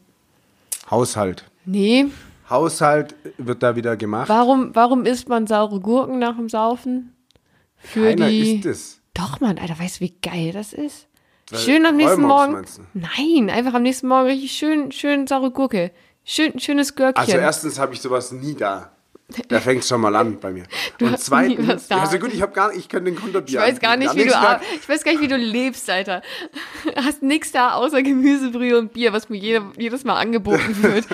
Haushalt. 0.90 1.50
Nee. 1.66 2.08
Haushalt 2.50 3.16
wird 3.38 3.64
da 3.64 3.76
wieder 3.76 3.96
gemacht. 3.96 4.28
Warum, 4.28 4.76
warum 4.76 5.06
isst 5.06 5.30
man 5.30 5.48
saure 5.48 5.80
Gurken 5.80 6.20
nach 6.20 6.36
dem 6.36 6.50
Saufen? 6.50 7.16
Für 7.78 8.10
Keiner 8.10 8.30
die. 8.30 8.56
isst 8.56 8.66
es. 8.66 9.02
Doch, 9.14 9.40
Mann, 9.40 9.58
Alter, 9.58 9.80
weißt 9.80 9.98
du, 10.00 10.06
wie 10.06 10.16
geil 10.22 10.52
das 10.52 10.74
ist? 10.74 11.08
Weil 11.50 11.60
Schön 11.60 11.86
am 11.86 11.98
nächsten 11.98 12.22
Morgen. 12.22 12.66
Nein, 12.94 13.50
einfach 13.50 13.74
am 13.74 13.84
nächsten 13.84 14.08
Morgen 14.08 14.28
richtig 14.28 14.52
schön, 14.54 14.92
schön 14.92 15.28
saure 15.28 15.52
Gurke. 15.52 15.92
Schön, 16.24 16.60
schönes 16.60 16.96
Gürkchen. 16.96 17.22
Also 17.22 17.38
erstens 17.38 17.80
habe 17.80 17.94
ich 17.94 18.02
sowas 18.02 18.32
nie 18.32 18.54
da. 18.54 18.92
Da 19.48 19.60
fängt 19.60 19.84
schon 19.86 20.02
mal 20.02 20.16
an 20.16 20.40
bei 20.40 20.52
mir. 20.52 20.64
Du 20.98 21.06
Und 21.08 21.20
zweitens, 21.20 21.90
also 21.90 22.20
gut, 22.20 22.34
ich 22.34 22.42
habe 22.42 22.52
gar 22.54 22.74
ich 22.74 22.88
könnte 22.90 23.12
den 23.12 23.20
Konterbier 23.20 23.60
ich 23.60 23.66
weiß 23.74 23.80
gar 23.80 23.98
nicht, 23.98 24.14
wie 24.16 24.26
du, 24.26 24.36
ar- 24.38 24.62
ich 24.80 24.88
weiß 24.88 25.04
gar 25.04 25.12
nicht, 25.12 25.22
wie 25.22 25.28
du 25.28 25.38
lebst, 25.38 25.90
Alter. 25.90 26.22
Hast 26.96 27.24
nix 27.24 27.52
da 27.52 27.74
außer 27.74 28.02
Gemüsebrühe 28.04 28.78
und 28.78 28.94
Bier, 28.94 29.14
was 29.14 29.30
mir 29.30 29.38
jede, 29.38 29.64
jedes 29.78 30.04
Mal 30.04 30.16
angeboten 30.20 30.76
wird. 30.84 31.06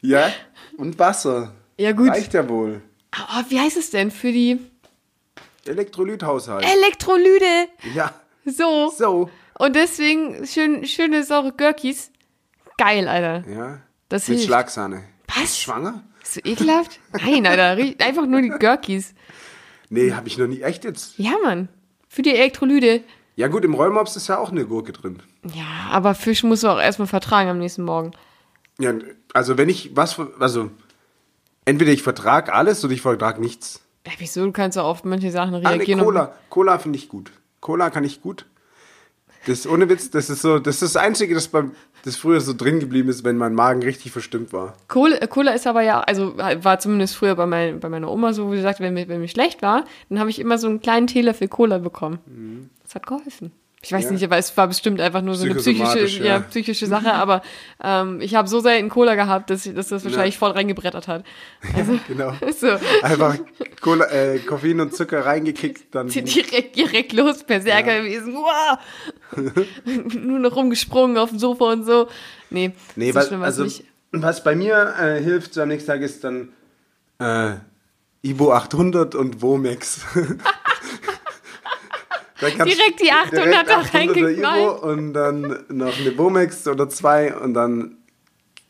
Ja, 0.00 0.32
und 0.76 0.98
Wasser. 0.98 1.52
Ja, 1.78 1.92
gut. 1.92 2.10
Reicht 2.10 2.34
ja 2.34 2.48
wohl. 2.48 2.82
Oh, 3.16 3.42
wie 3.48 3.60
heißt 3.60 3.76
es 3.76 3.90
denn 3.90 4.10
für 4.10 4.32
die 4.32 4.58
Elektrolythaushalt. 5.64 6.64
Elektrolyte? 6.64 7.68
ja, 7.94 8.12
So. 8.44 8.90
so. 8.96 9.30
Und 9.58 9.74
deswegen 9.74 10.46
schön, 10.46 10.86
schöne 10.86 11.24
saure 11.24 11.52
Gürkis. 11.52 12.10
Geil, 12.78 13.08
Alter. 13.08 13.48
Ja. 13.50 13.78
Das 14.08 14.28
Mit 14.28 14.36
hilft. 14.38 14.46
Schlagsahne. 14.48 15.04
Was? 15.34 15.58
Bist 16.34 16.44
du 16.44 16.50
ekelhaft? 16.50 16.98
Nein, 17.12 17.46
Alter. 17.46 17.76
Einfach 18.04 18.26
nur 18.26 18.42
die 18.42 18.48
Gürkis. 18.48 19.14
Nee, 19.88 20.12
habe 20.12 20.26
ich 20.28 20.36
noch 20.38 20.46
nie. 20.48 20.60
Echt 20.62 20.84
jetzt? 20.84 21.16
Ja, 21.18 21.32
Mann. 21.42 21.68
Für 22.08 22.22
die 22.22 22.34
Elektrolyte. 22.34 23.02
Ja 23.36 23.48
gut, 23.48 23.64
im 23.64 23.74
Rollmops 23.74 24.16
ist 24.16 24.28
ja 24.28 24.38
auch 24.38 24.50
eine 24.50 24.64
Gurke 24.66 24.92
drin. 24.92 25.22
Ja, 25.54 25.64
aber 25.90 26.14
Fisch 26.14 26.42
musst 26.42 26.62
du 26.64 26.68
auch 26.68 26.80
erstmal 26.80 27.06
vertragen 27.06 27.50
am 27.50 27.58
nächsten 27.58 27.84
Morgen. 27.84 28.12
Ja, 28.78 28.94
also 29.34 29.56
wenn 29.58 29.68
ich 29.68 29.94
was, 29.94 30.16
also 30.40 30.70
entweder 31.64 31.92
ich 31.92 32.02
vertrag 32.02 32.52
alles 32.52 32.82
oder 32.84 32.94
ich 32.94 33.02
vertrag 33.02 33.38
nichts. 33.38 33.82
Ja, 34.06 34.12
wieso? 34.18 34.44
Du 34.44 34.52
kannst 34.52 34.76
ja 34.76 34.82
auf 34.82 35.04
manche 35.04 35.30
Sachen 35.30 35.54
Ah, 35.54 35.68
reagieren. 35.70 36.00
und- 36.00 36.06
Cola. 36.06 36.34
Cola 36.48 36.78
finde 36.78 36.98
ich 36.98 37.08
gut. 37.08 37.30
Cola 37.60 37.90
kann 37.90 38.04
ich 38.04 38.22
gut. 38.22 38.46
Das 39.46 39.66
ohne 39.66 39.88
Witz, 39.88 40.10
das 40.10 40.28
ist 40.30 40.42
so, 40.42 40.58
das 40.58 40.76
ist 40.82 40.94
das 40.94 40.96
Einzige, 40.96 41.34
das 41.34 41.48
beim, 41.48 41.72
das 42.06 42.14
früher 42.16 42.40
so 42.40 42.54
drin 42.54 42.78
geblieben 42.78 43.08
ist, 43.08 43.24
wenn 43.24 43.36
mein 43.36 43.52
Magen 43.52 43.82
richtig 43.82 44.12
verstimmt 44.12 44.52
war. 44.52 44.74
Cola, 44.86 45.26
Cola 45.26 45.50
ist 45.52 45.66
aber 45.66 45.82
ja, 45.82 46.00
also 46.00 46.36
war 46.38 46.78
zumindest 46.78 47.16
früher 47.16 47.34
bei, 47.34 47.46
mein, 47.46 47.80
bei 47.80 47.88
meiner 47.88 48.10
Oma 48.12 48.32
so, 48.32 48.46
wo 48.46 48.54
sie 48.54 48.62
sagte, 48.62 48.84
wenn 48.84 48.94
mir, 48.94 49.08
wenn 49.08 49.20
mir 49.20 49.26
schlecht 49.28 49.60
war, 49.60 49.84
dann 50.08 50.20
habe 50.20 50.30
ich 50.30 50.38
immer 50.38 50.56
so 50.56 50.68
einen 50.68 50.80
kleinen 50.80 51.08
Teelöffel 51.08 51.48
Cola 51.48 51.78
bekommen. 51.78 52.70
Das 52.84 52.94
hat 52.94 53.06
geholfen. 53.08 53.50
Ich 53.82 53.92
weiß 53.92 54.04
Mhm. 54.04 54.06
Ja. 54.06 54.12
nicht, 54.14 54.24
aber 54.24 54.38
es 54.38 54.56
war 54.56 54.66
bestimmt 54.66 55.00
einfach 55.00 55.22
nur 55.22 55.34
so 55.36 55.44
eine 55.44 55.54
psychische, 55.56 56.06
ja. 56.18 56.24
ja. 56.24 56.40
psychische 56.40 56.86
Sache, 56.86 57.12
aber 57.14 57.42
ähm, 57.82 58.20
ich 58.20 58.34
habe 58.34 58.48
so 58.48 58.58
selten 58.60 58.88
Cola 58.88 59.14
gehabt, 59.14 59.50
dass, 59.50 59.62
dass 59.64 59.88
das 59.88 60.04
wahrscheinlich 60.04 60.38
voll 60.38 60.50
reingebrettert 60.52 61.06
hat. 61.06 61.24
Also, 61.74 61.98
Genau. 62.08 62.32
so, 62.58 62.68
Einfach 63.02 63.36
Cola, 63.80 64.06
äh, 64.06 64.38
Koffein 64.40 64.80
und 64.80 64.94
Zucker 64.94 65.24
reingekickt, 65.26 65.94
dann 65.94 66.08
direkt, 66.08 66.74
direkt 66.74 67.12
los, 67.12 67.44
Berserker 67.44 67.98
gewesen. 68.02 68.34
Wow! 68.34 68.78
Nur 69.34 70.38
noch 70.38 70.54
rumgesprungen 70.56 71.16
auf 71.18 71.30
dem 71.30 71.38
Sofa 71.38 71.72
und 71.72 71.84
so. 71.84 72.08
Nee, 72.50 72.72
Nee, 72.94 73.14
was, 73.14 73.28
schlimm 73.28 73.42
also, 73.42 73.64
nicht. 73.64 73.84
was 74.12 74.42
bei 74.44 74.54
mir 74.54 74.94
äh, 75.00 75.22
hilft 75.22 75.54
so 75.54 75.62
am 75.62 75.68
nächsten 75.68 75.90
Tag 75.90 76.00
ist 76.02 76.22
dann 76.24 76.50
äh, 77.18 77.54
Ibo 78.22 78.52
800 78.52 79.14
und 79.14 79.42
Womex. 79.42 80.00
Da 82.38 82.48
Direkt 82.48 83.00
die 83.00 83.10
800er 83.10 83.30
direkt 83.30 83.70
800er 83.70 83.94
reingeknallt. 83.94 84.82
Und 84.82 85.14
dann 85.14 85.64
noch 85.68 85.98
eine 85.98 86.18
Womex 86.18 86.68
oder 86.68 86.86
zwei 86.90 87.34
und 87.34 87.54
dann 87.54 87.96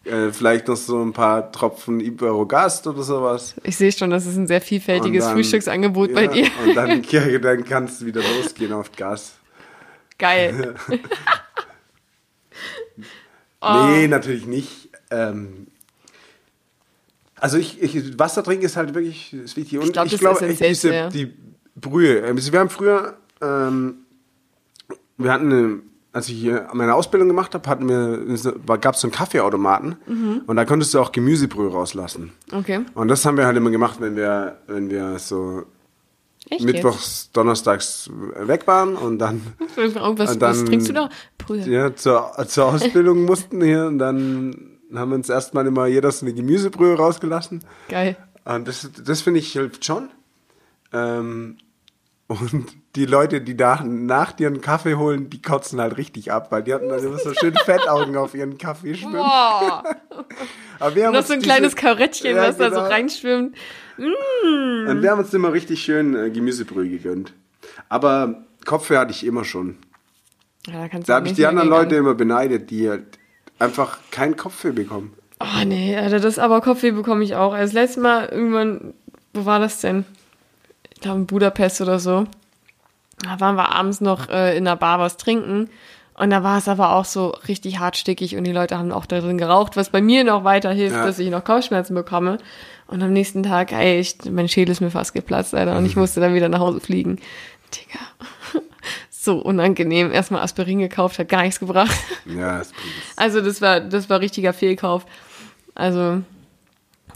äh, 0.05 0.31
vielleicht 0.31 0.69
noch 0.69 0.77
so 0.77 1.03
ein 1.03 1.13
paar 1.13 1.51
Tropfen 1.51 1.99
Iberogast 1.99 2.87
oder 2.87 3.03
sowas. 3.03 3.57
Ich 3.65 3.77
sehe 3.77 3.91
schon, 3.91 4.11
das 4.11 4.25
ist 4.25 4.37
ein 4.37 4.47
sehr 4.47 4.61
vielfältiges 4.61 5.25
dann- 5.25 5.35
Frühstücksangebot 5.35 6.15
bei 6.15 6.25
ja, 6.27 6.31
dir. 6.33 6.47
Und 6.65 6.75
dann, 6.77 7.03
ja, 7.11 7.39
dann 7.39 7.65
kannst 7.65 8.01
du 8.01 8.07
wieder 8.07 8.21
losgehen 8.37 8.73
auf 8.73 8.93
Gas. 8.93 9.36
Geil. 10.19 10.75
Nee, 13.89 14.07
natürlich 14.07 14.47
nicht. 14.47 14.91
Ähm, 15.11 15.67
also 17.37 17.59
ich, 17.59 17.83
ich 17.83 18.19
Wasser 18.19 18.43
trinken 18.43 18.65
ist 18.65 18.77
halt 18.77 18.95
wirklich 18.95 19.33
ist 19.33 19.57
wichtig. 19.57 19.79
Und 19.79 19.87
Ich 19.87 19.93
glaub, 19.93 20.09
glaube, 20.09 20.47
ist 20.47 20.61
echt 20.61 20.71
diese, 20.71 20.95
ja. 20.95 21.09
die 21.09 21.35
Brühe. 21.75 22.23
Also 22.25 22.53
wir 22.53 22.61
haben 22.61 22.71
früher, 22.71 23.17
ähm, 23.41 23.99
wir 25.17 25.33
hatten 25.33 25.53
eine, 25.53 25.79
als 26.13 26.29
ich 26.29 26.37
hier 26.37 26.69
meine 26.73 26.95
Ausbildung 26.95 27.29
gemacht 27.29 27.55
habe, 27.55 27.69
hatten 27.69 27.89
wir, 27.89 28.79
gab 28.79 28.95
es 28.95 29.01
so 29.01 29.09
einen 29.09 29.13
Kaffeeautomaten 29.13 29.97
Mhm. 30.07 30.43
und 30.47 30.57
da 30.57 30.65
konntest 30.65 30.95
du 30.95 31.01
auch 31.01 31.13
Gemüsebrühe 31.13 31.71
rauslassen. 31.71 32.33
Okay. 32.53 32.81
Und 32.95 33.09
das 33.09 33.25
haben 33.25 33.37
wir 33.37 33.47
halt 33.47 33.57
immer 33.57 33.71
gemacht, 33.71 34.01
wenn 34.01 34.17
wir, 34.17 34.59
wenn 34.67 34.89
wir 34.91 35.19
so 35.19 35.65
Echt 36.49 36.65
mittwochs, 36.65 37.31
donnerstags 37.33 38.09
weg 38.13 38.67
waren 38.67 38.95
und 38.97 39.19
dann 39.19 39.43
jetzt? 39.77 39.77
Irgendwas, 39.97 40.31
Und 40.33 40.43
dann- 40.43 40.51
was 40.51 40.65
trinkst 40.65 40.89
du 40.89 40.93
da? 40.93 41.09
Brühe. 41.39 41.63
ja, 41.69 41.95
zur, 41.95 42.33
zur 42.47 42.67
Ausbildung 42.67 43.25
mussten 43.25 43.63
hier 43.63 43.87
und 43.87 43.99
dann 43.99 44.79
haben 44.95 45.11
wir 45.11 45.17
uns 45.17 45.29
erstmal 45.29 45.67
immer 45.67 45.87
jeder 45.87 46.11
so 46.13 46.25
eine 46.25 46.35
Gemüsebrühe 46.35 46.97
rausgelassen. 46.97 47.65
Geil. 47.89 48.17
Und 48.45 48.69
das, 48.69 48.89
das 49.05 49.23
finde 49.23 49.41
ich 49.41 49.53
hilft 49.53 49.85
schon. 49.85 50.09
Ähm, 50.93 51.59
und 52.29 52.67
die 52.97 53.07
Leute, 53.07 53.41
die 53.41 53.57
da 53.57 53.83
nach 53.85 54.33
dir 54.33 54.47
einen 54.49 54.61
Kaffee 54.61 54.95
holen, 54.95 55.31
die 55.31 55.43
kotzen 55.43 55.81
halt 55.81 55.97
richtig 55.97 56.33
ab, 56.33 56.51
weil 56.51 56.63
die 56.63 56.73
hatten 56.75 56.89
dann 56.89 57.01
immer 57.05 57.19
so 57.19 57.33
schön 57.35 57.55
Fettaugen 57.55 58.17
auf 58.17 58.35
ihren 58.35 58.57
Kaffee 58.59 58.95
schwimmen. 58.95 59.15
Boah. 59.15 59.83
Aber 60.81 60.95
wir 60.95 61.07
haben 61.07 61.15
Noch 61.15 61.25
so 61.25 61.33
ein 61.35 61.43
kleines 61.43 61.75
Karettchen, 61.77 62.35
Ja, 62.37 62.49
was 62.49 62.57
da 62.57 62.71
so 62.71 62.77
genau. 62.77 62.89
Reinschwimmt. 63.99 64.89
Und 64.89 65.03
wir 65.03 65.11
haben 65.11 65.19
uns 65.19 65.35
immer 65.35 65.53
richtig 65.53 65.83
schön 65.83 66.15
äh, 66.15 66.31
Gemüsebrühe 66.31 66.89
gegönnt. 66.89 67.33
Aber 67.89 68.45
Kopfweh 68.65 68.97
hatte 68.97 69.13
ich 69.13 69.25
immer 69.25 69.45
schon. 69.45 69.77
Ja, 70.67 70.89
da 70.89 70.99
Da 70.99 71.15
habe 71.15 71.29
ich 71.29 71.35
die 71.35 71.47
anderen 71.47 71.69
Leute 71.69 71.97
immer 71.97 72.15
beneidet, 72.15 72.71
die 72.71 72.89
halt 72.89 73.19
einfach 73.59 73.99
keinen 74.11 74.37
Kopfweh 74.37 74.73
bekommen. 74.73 75.13
Oh 75.41 75.65
nee, 75.65 75.97
Alter, 75.97 76.21
das 76.21 76.39
aber 76.39 76.61
Kopfweh 76.61 76.93
bekomme 76.93 77.23
ich 77.23 77.35
auch. 77.35 77.53
Also 77.53 77.65
das 77.67 77.73
letzte 77.73 78.01
Mal 78.01 78.29
irgendwann, 78.29 78.95
wo 79.35 79.45
war 79.45 79.59
das 79.61 79.81
denn? 79.81 80.05
Ich 80.95 81.01
glaube 81.01 81.21
in 81.21 81.27
Budapest 81.27 81.81
oder 81.81 81.99
so. 81.99 82.27
Da 83.23 83.41
waren 83.41 83.57
wir 83.57 83.73
abends 83.73 84.01
noch 84.01 84.29
äh, 84.29 84.57
in 84.57 84.65
der 84.65 84.77
Bar 84.77 84.99
was 84.99 85.17
trinken. 85.17 85.69
Und 86.19 86.31
da 86.31 86.43
war 86.43 86.57
es 86.59 86.69
aber 86.69 86.95
auch 86.95 87.05
so 87.05 87.29
richtig 87.47 87.79
hartstickig 87.79 88.37
und 88.37 88.45
die 88.45 88.53
Leute 88.53 88.79
haben 88.79 88.91
auch 88.91 89.05
da 89.07 89.21
drin 89.21 89.37
geraucht, 89.37 89.77
was 89.77 89.91
bei 89.91 90.01
mir 90.01 90.25
noch 90.25 90.45
weiter 90.45 90.73
hilft, 90.73 90.97
Ja. 90.97 91.05
dass 91.05 91.19
ich 91.19 91.29
noch 91.31 91.45
Kopfschmerzen 91.45 91.95
bekomme. 91.95 92.39
Und 92.87 93.03
am 93.03 93.13
nächsten 93.13 93.43
Tag, 93.43 93.73
ey, 93.73 93.99
ich, 94.01 94.17
mein 94.31 94.49
Schädel 94.49 94.73
ist 94.73 94.81
mir 94.81 94.91
fast 94.91 95.13
geplatzt, 95.13 95.55
Alter, 95.55 95.77
und 95.77 95.85
ich 95.85 95.97
musste 95.97 96.21
dann 96.21 96.35
wieder 96.35 96.49
nach 96.49 96.61
Hause 96.61 96.81
fliegen. 96.81 97.19
Digga. 97.75 98.63
So 99.11 99.39
unangenehm. 99.39 100.13
Erstmal 100.13 100.41
Aspirin 100.43 100.79
gekauft, 100.79 101.19
hat 101.19 101.29
gar 101.29 101.43
nichts 101.43 101.59
gebracht. 101.59 101.91
Ja, 102.27 102.59
das. 102.59 102.73
Also 103.17 103.41
das 103.41 103.61
war, 103.61 103.81
das 103.81 104.09
war 104.09 104.21
richtiger 104.21 104.53
Fehlkauf. 104.53 105.05
Also 105.75 106.23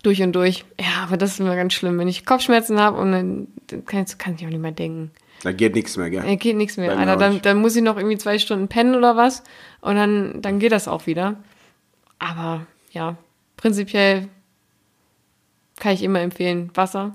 durch 0.03 0.20
und 0.20 0.32
durch. 0.32 0.64
Ja, 0.80 1.05
aber 1.05 1.16
das 1.16 1.30
ist 1.30 1.40
immer 1.40 1.55
ganz 1.55 1.72
schlimm, 1.72 1.96
wenn 2.01 2.09
ich 2.09 2.26
Kopfschmerzen 2.26 2.80
habe 2.80 2.98
und 2.98 3.12
dann, 3.12 3.46
dann 3.68 3.84
kann, 3.84 4.03
ich, 4.09 4.18
kann 4.18 4.34
ich 4.34 4.44
auch 4.44 4.48
nicht 4.51 4.59
mehr 4.61 4.72
denken. 4.72 5.12
Da 5.43 5.53
geht 5.53 5.74
nichts 5.74 5.97
mehr, 5.97 6.11
gell? 6.11 6.24
Äh, 6.24 6.36
geht 6.36 6.57
nichts 6.57 6.76
mehr. 6.76 6.97
Alter, 6.97 7.16
dann, 7.16 7.41
dann 7.43 7.59
muss 7.59 7.76
ich 7.76 7.82
noch 7.82 7.97
irgendwie 7.97 8.18
zwei 8.18 8.38
Stunden 8.38 8.68
pennen 8.68 8.95
oder 8.95 9.16
was 9.16 9.43
und 9.80 9.97
dann, 9.97 10.43
dann 10.43 10.59
geht 10.59 10.72
das 10.72 10.88
auch 10.88 11.07
wieder. 11.07 11.36
Aber 12.18 12.66
ja, 12.93 13.16
prinzipiell 13.57 14.28
kann 15.78 15.93
ich 15.93 16.03
immer 16.03 16.20
empfehlen, 16.20 16.70
Wasser. 16.74 17.14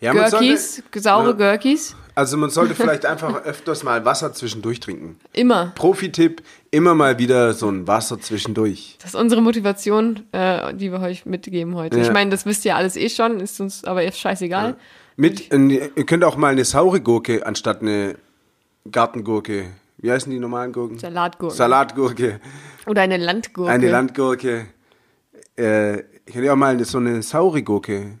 Ja, 0.00 0.12
man 0.12 0.30
Gurkis, 0.30 0.76
sollte, 0.76 1.00
saure 1.00 1.30
ja. 1.30 1.52
Gurkis, 1.52 1.96
Also 2.14 2.36
man 2.36 2.50
sollte 2.50 2.74
vielleicht 2.76 3.06
einfach 3.06 3.44
öfters 3.44 3.82
mal 3.84 4.04
Wasser 4.04 4.32
zwischendurch 4.32 4.80
trinken. 4.80 5.18
immer. 5.32 5.72
Profi-Tipp, 5.76 6.42
immer 6.70 6.94
mal 6.94 7.18
wieder 7.18 7.54
so 7.54 7.70
ein 7.70 7.86
Wasser 7.86 8.20
zwischendurch. 8.20 8.96
Das 9.00 9.14
ist 9.14 9.20
unsere 9.20 9.40
Motivation, 9.40 10.24
äh, 10.32 10.74
die 10.74 10.90
wir 10.90 11.00
euch 11.00 11.24
mitgeben 11.24 11.76
heute. 11.76 11.98
Ja. 11.98 12.04
Ich 12.04 12.12
meine, 12.12 12.30
das 12.30 12.46
wisst 12.46 12.64
ihr 12.64 12.76
alles 12.76 12.96
eh 12.96 13.08
schon, 13.08 13.40
ist 13.40 13.60
uns 13.60 13.84
aber 13.84 14.02
jetzt 14.02 14.18
scheißegal. 14.18 14.76
Mit, 15.20 15.52
ihr 15.52 16.06
könnt 16.06 16.24
auch 16.24 16.36
mal 16.38 16.52
eine 16.52 16.64
saure 16.64 17.02
Gurke 17.02 17.44
anstatt 17.46 17.82
eine 17.82 18.16
Gartengurke. 18.90 19.66
Wie 19.98 20.10
heißen 20.10 20.32
die 20.32 20.38
normalen 20.38 20.72
Gurken? 20.72 20.98
Salatgurken. 20.98 21.54
Salatgurke. 21.54 22.40
Oder 22.86 23.02
eine 23.02 23.18
Landgurke. 23.18 23.70
Eine 23.70 23.90
Landgurke. 23.90 24.66
Äh, 25.56 26.04
könnt 26.24 26.44
ihr 26.44 26.52
auch 26.54 26.56
mal 26.56 26.72
eine, 26.72 26.86
so 26.86 26.96
eine 26.96 27.22
saure 27.22 27.62
Gurke 27.62 28.18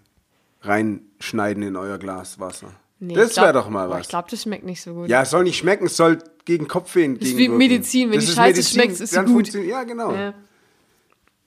reinschneiden 0.60 1.62
in 1.62 1.76
euer 1.76 1.96
Glas 1.96 2.38
Wasser. 2.38 2.74
Nee, 2.98 3.14
das 3.14 3.30
ich 3.30 3.36
wäre 3.38 3.54
doch 3.54 3.70
mal 3.70 3.88
was. 3.88 4.02
Ich 4.02 4.08
glaube, 4.08 4.28
das 4.30 4.42
schmeckt 4.42 4.64
nicht 4.66 4.82
so 4.82 4.92
gut. 4.92 5.08
ja, 5.08 5.22
es 5.22 5.30
soll 5.30 5.44
nicht 5.44 5.56
schmecken, 5.56 5.86
es 5.86 5.96
soll 5.96 6.18
gegen 6.44 6.68
Kopfweh 6.68 7.06
ist 7.06 7.38
wie. 7.38 7.48
Medizin, 7.48 8.10
wenn 8.10 8.16
Das 8.16 8.26
die 8.26 8.32
Scheiße 8.32 8.62
schmeckt, 8.62 9.00
ist 9.00 9.10
sie 9.14 9.24
gut. 9.24 9.50
Ja, 9.54 9.84
genau. 9.84 10.12
Ja. 10.12 10.34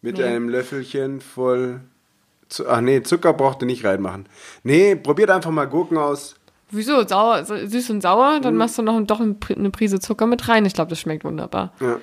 Mit 0.01 0.17
Nee. 0.17 0.23
einem 0.23 0.49
Löffelchen 0.49 1.21
voll 1.21 1.81
ach 2.67 2.81
nee, 2.81 3.01
Zucker 3.03 3.33
braucht 3.33 3.61
ihr 3.61 3.65
nicht 3.65 3.85
reinmachen. 3.85 4.27
Nee, 4.63 4.95
probiert 4.95 5.29
einfach 5.29 5.51
mal 5.51 5.65
Gurken 5.65 5.97
aus. 5.97 6.35
Wieso? 6.71 7.07
Sauer, 7.07 7.43
süß 7.45 7.89
und 7.91 8.01
sauer, 8.01 8.37
Mhm. 8.37 8.41
dann 8.41 8.55
machst 8.55 8.77
du 8.77 8.81
noch 8.81 8.99
doch 9.05 9.19
eine 9.19 9.69
Prise 9.69 9.99
Zucker 9.99 10.25
mit 10.25 10.47
rein. 10.49 10.65
Ich 10.65 10.73
glaube, 10.73 10.89
das 10.89 10.99
schmeckt 10.99 11.23
wunderbar. 11.23 11.73
Ja. 11.79 11.99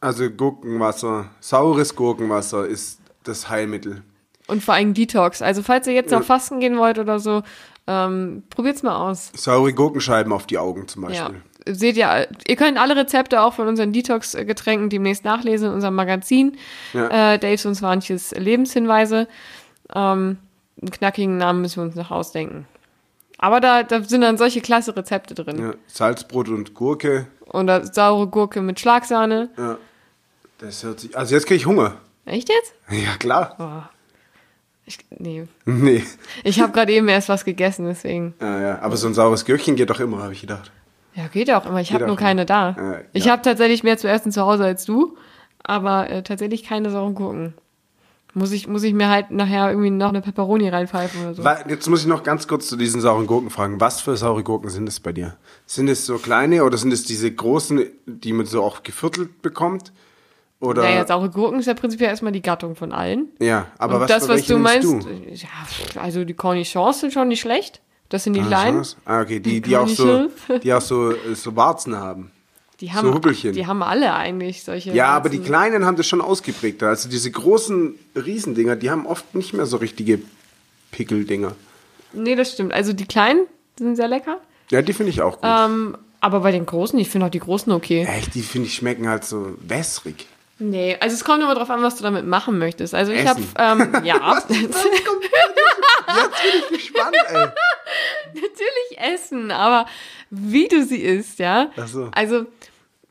Also 0.00 0.28
Gurkenwasser, 0.30 1.30
saures 1.40 1.96
Gurkenwasser 1.96 2.66
ist 2.66 3.00
das 3.24 3.48
Heilmittel. 3.48 4.02
Und 4.46 4.62
vor 4.62 4.74
allem 4.74 4.92
Detox. 4.94 5.40
Also 5.42 5.62
falls 5.62 5.86
ihr 5.86 5.94
jetzt 5.94 6.12
Ja. 6.12 6.18
noch 6.18 6.26
fasten 6.26 6.60
gehen 6.60 6.76
wollt 6.76 6.98
oder 6.98 7.18
so, 7.18 7.42
ähm, 7.86 8.42
probiert's 8.50 8.82
mal 8.82 8.96
aus. 8.96 9.32
Saure 9.34 9.72
Gurkenscheiben 9.72 10.32
auf 10.32 10.46
die 10.46 10.58
Augen 10.58 10.86
zum 10.86 11.02
Ja. 11.04 11.08
Beispiel. 11.28 11.42
Seht 11.66 11.96
ihr, 11.96 12.28
ihr 12.46 12.56
könnt 12.56 12.76
alle 12.78 12.94
Rezepte 12.94 13.40
auch 13.40 13.54
von 13.54 13.66
unseren 13.66 13.90
Detox-Getränken 13.94 14.90
demnächst 14.90 15.24
nachlesen 15.24 15.68
in 15.68 15.74
unserem 15.74 15.94
Magazin. 15.94 16.58
Ja. 16.92 17.32
Äh, 17.34 17.38
Daves 17.38 17.64
und 17.64 17.74
Swanches 17.74 18.32
Lebenshinweise. 18.32 19.26
Ähm, 19.94 20.38
einen 20.80 20.90
knackigen 20.90 21.36
Namen 21.36 21.60
müssen 21.60 21.76
wir 21.76 21.84
uns 21.84 21.94
noch 21.94 22.10
ausdenken. 22.10 22.66
Aber 23.38 23.60
da, 23.60 23.82
da 23.82 24.02
sind 24.02 24.20
dann 24.22 24.38
solche 24.38 24.60
klasse 24.60 24.96
Rezepte 24.96 25.34
drin. 25.34 25.58
Ja. 25.58 25.74
Salzbrot 25.86 26.48
und 26.48 26.74
Gurke. 26.74 27.26
Oder 27.46 27.84
saure 27.86 28.26
Gurke 28.28 28.60
mit 28.62 28.80
Schlagsahne. 28.80 29.50
Ja. 29.56 29.76
Das 30.58 30.82
hört 30.82 31.00
sich. 31.00 31.16
Also 31.16 31.34
jetzt 31.34 31.46
kriege 31.46 31.56
ich 31.56 31.66
Hunger. 31.66 31.96
Echt 32.26 32.48
jetzt? 32.48 32.74
Ja, 32.90 33.16
klar. 33.18 33.90
Ich, 34.86 34.98
nee. 35.10 35.46
Nee. 35.64 36.04
Ich 36.42 36.60
habe 36.60 36.72
gerade 36.72 36.92
eben 36.92 37.08
erst 37.08 37.28
was 37.28 37.44
gegessen, 37.44 37.86
deswegen. 37.86 38.34
Ja, 38.40 38.60
ja. 38.60 38.78
Aber 38.80 38.96
so 38.96 39.06
ein 39.08 39.14
saures 39.14 39.44
Gürkchen 39.44 39.76
geht 39.76 39.90
doch 39.90 40.00
immer, 40.00 40.22
habe 40.22 40.32
ich 40.32 40.40
gedacht. 40.40 40.70
Ja, 41.14 41.26
geht 41.28 41.50
auch 41.50 41.66
immer. 41.66 41.80
Ich 41.80 41.92
habe 41.92 42.06
nur 42.06 42.16
keine 42.16 42.44
da. 42.46 42.70
Äh, 42.70 43.04
Ich 43.12 43.26
ja. 43.26 43.32
habe 43.32 43.42
tatsächlich 43.42 43.82
mehr 43.84 43.98
zu 43.98 44.08
essen 44.08 44.32
zu 44.32 44.42
Hause 44.42 44.64
als 44.64 44.84
du, 44.84 45.16
aber 45.62 46.10
äh, 46.10 46.22
tatsächlich 46.22 46.64
keine 46.64 46.90
sauren 46.90 47.14
Gurken. 47.14 47.54
Muss 48.36 48.50
ich, 48.50 48.66
muss 48.66 48.82
ich 48.82 48.94
mir 48.94 49.08
halt 49.08 49.30
nachher 49.30 49.70
irgendwie 49.70 49.90
noch 49.90 50.08
eine 50.08 50.20
Pepperoni 50.20 50.68
reinpfeifen 50.68 51.22
oder 51.22 51.34
so. 51.34 51.42
Jetzt 51.70 51.88
muss 51.88 52.00
ich 52.00 52.06
noch 52.06 52.24
ganz 52.24 52.48
kurz 52.48 52.66
zu 52.66 52.76
diesen 52.76 53.00
sauren 53.00 53.26
Gurken 53.28 53.48
fragen. 53.50 53.80
Was 53.80 54.00
für 54.00 54.16
saure 54.16 54.42
Gurken 54.42 54.70
sind 54.70 54.88
es 54.88 54.98
bei 54.98 55.12
dir? 55.12 55.36
Sind 55.66 55.88
es 55.88 56.04
so 56.04 56.18
kleine 56.18 56.64
oder 56.64 56.76
sind 56.76 56.92
es 56.92 57.04
diese 57.04 57.30
großen, 57.32 57.84
die 58.06 58.32
man 58.32 58.46
so 58.46 58.62
auch 58.62 58.82
geviertelt 58.82 59.40
bekommt? 59.40 59.92
Oder 60.58 60.82
Naja, 60.82 61.06
saure 61.06 61.30
Gurken 61.30 61.60
ist 61.60 61.66
ja 61.66 61.74
prinzipiell 61.74 62.10
erstmal 62.10 62.32
die 62.32 62.42
Gattung 62.42 62.74
von 62.74 62.92
allen. 62.92 63.28
ja, 63.38 63.66
aber 63.78 63.94
Und 63.96 64.00
was 64.02 64.08
das, 64.08 64.26
für 64.26 64.32
was 64.34 64.46
du 64.46 64.58
meinst, 64.58 64.88
ja, 65.30 65.48
pff, 65.66 65.96
also 65.96 66.24
die 66.24 66.34
Cornichons 66.34 67.00
sind 67.00 67.12
schon 67.12 67.28
nicht 67.28 67.40
schlecht. 67.40 67.82
Das 68.08 68.24
sind 68.24 68.34
die 68.34 68.40
Ah, 68.40 68.46
kleinen. 68.46 68.84
Ah, 69.04 69.20
okay, 69.22 69.40
die, 69.40 69.60
die 69.60 69.76
auch 69.76 69.88
so, 69.88 70.28
die 70.62 70.72
auch 70.72 70.80
so, 70.80 71.14
so 71.34 71.54
Warzen 71.56 71.96
haben. 71.96 72.30
Die 72.84 72.92
haben, 72.92 73.14
Hubbelchen. 73.14 73.54
Die 73.54 73.66
haben 73.66 73.82
alle 73.82 74.12
eigentlich 74.12 74.62
solche. 74.62 74.92
Ja, 74.92 75.06
aber 75.06 75.30
die 75.30 75.38
kleinen 75.38 75.86
haben 75.86 75.96
das 75.96 76.06
schon 76.06 76.20
ausgeprägter. 76.20 76.88
Also 76.88 77.08
diese 77.08 77.30
großen 77.30 77.94
Riesendinger, 78.14 78.76
die 78.76 78.90
haben 78.90 79.06
oft 79.06 79.34
nicht 79.34 79.54
mehr 79.54 79.64
so 79.64 79.78
richtige 79.78 80.20
Pickeldinger. 80.90 81.52
Nee, 82.12 82.34
das 82.34 82.52
stimmt. 82.52 82.74
Also 82.74 82.92
die 82.92 83.06
kleinen 83.06 83.46
sind 83.78 83.96
sehr 83.96 84.06
lecker. 84.06 84.38
Ja, 84.70 84.82
die 84.82 84.92
finde 84.92 85.08
ich 85.12 85.22
auch 85.22 85.40
gut. 85.40 85.50
Ähm, 85.50 85.96
aber 86.20 86.40
bei 86.40 86.52
den 86.52 86.66
großen, 86.66 86.98
ich 86.98 87.08
finde 87.08 87.28
auch 87.28 87.30
die 87.30 87.40
großen 87.40 87.72
okay. 87.72 88.04
Echt, 88.04 88.34
die 88.34 88.42
finde 88.42 88.68
ich 88.68 88.74
schmecken 88.74 89.08
halt 89.08 89.24
so 89.24 89.56
wässrig. 89.66 90.26
Nee, 90.58 90.98
also 91.00 91.14
es 91.14 91.24
kommt 91.24 91.42
immer 91.42 91.54
drauf 91.54 91.70
an, 91.70 91.82
was 91.82 91.96
du 91.96 92.02
damit 92.02 92.26
machen 92.26 92.58
möchtest. 92.58 92.94
Also 92.94 93.12
ich 93.12 93.26
habe, 93.26 93.40
ähm, 93.58 93.96
ja, 94.04 94.36
Jetzt 94.36 94.48
bin 94.48 94.60
ich 96.60 96.92
gespannt, 96.92 97.16
ey. 97.28 97.46
natürlich 98.34 99.14
essen, 99.14 99.50
aber 99.50 99.86
wie 100.30 100.68
du 100.68 100.84
sie 100.84 101.00
isst, 101.00 101.38
ja. 101.38 101.70
Ach 101.76 101.88
so. 101.88 102.08
Also 102.12 102.46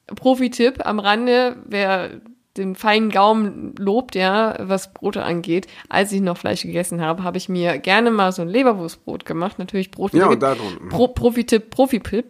Profi-Tipp 0.07 0.85
am 0.85 0.99
Rande, 0.99 1.57
wer 1.65 2.09
den 2.57 2.75
feinen 2.75 3.09
Gaumen 3.09 3.73
lobt, 3.79 4.13
ja, 4.15 4.55
was 4.59 4.93
Brote 4.93 5.23
angeht. 5.23 5.65
Als 5.89 6.11
ich 6.11 6.21
noch 6.21 6.37
Fleisch 6.37 6.61
gegessen 6.61 7.01
habe, 7.01 7.23
habe 7.23 7.37
ich 7.37 7.49
mir 7.49 7.79
gerne 7.79 8.11
mal 8.11 8.31
so 8.31 8.43
ein 8.43 8.47
Leberwurstbrot 8.49 9.25
gemacht. 9.25 9.57
Natürlich 9.57 9.89
Brot. 9.89 10.13
Ja, 10.13 10.27
und 10.27 10.41
da 10.43 10.53
drunten. 10.53 10.89
Pro, 10.89 11.07
Profi-Tipp, 11.07 11.71
Profi-Tipp, 11.71 12.25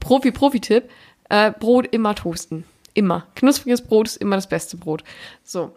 Profi, 0.00 0.32
Profi-Tipp, 0.32 0.90
äh, 1.28 1.52
Brot 1.52 1.86
immer 1.92 2.14
toasten. 2.16 2.64
Immer. 2.94 3.26
Knuspriges 3.36 3.82
Brot 3.82 4.08
ist 4.08 4.16
immer 4.16 4.34
das 4.36 4.48
beste 4.48 4.76
Brot. 4.76 5.04
So. 5.44 5.70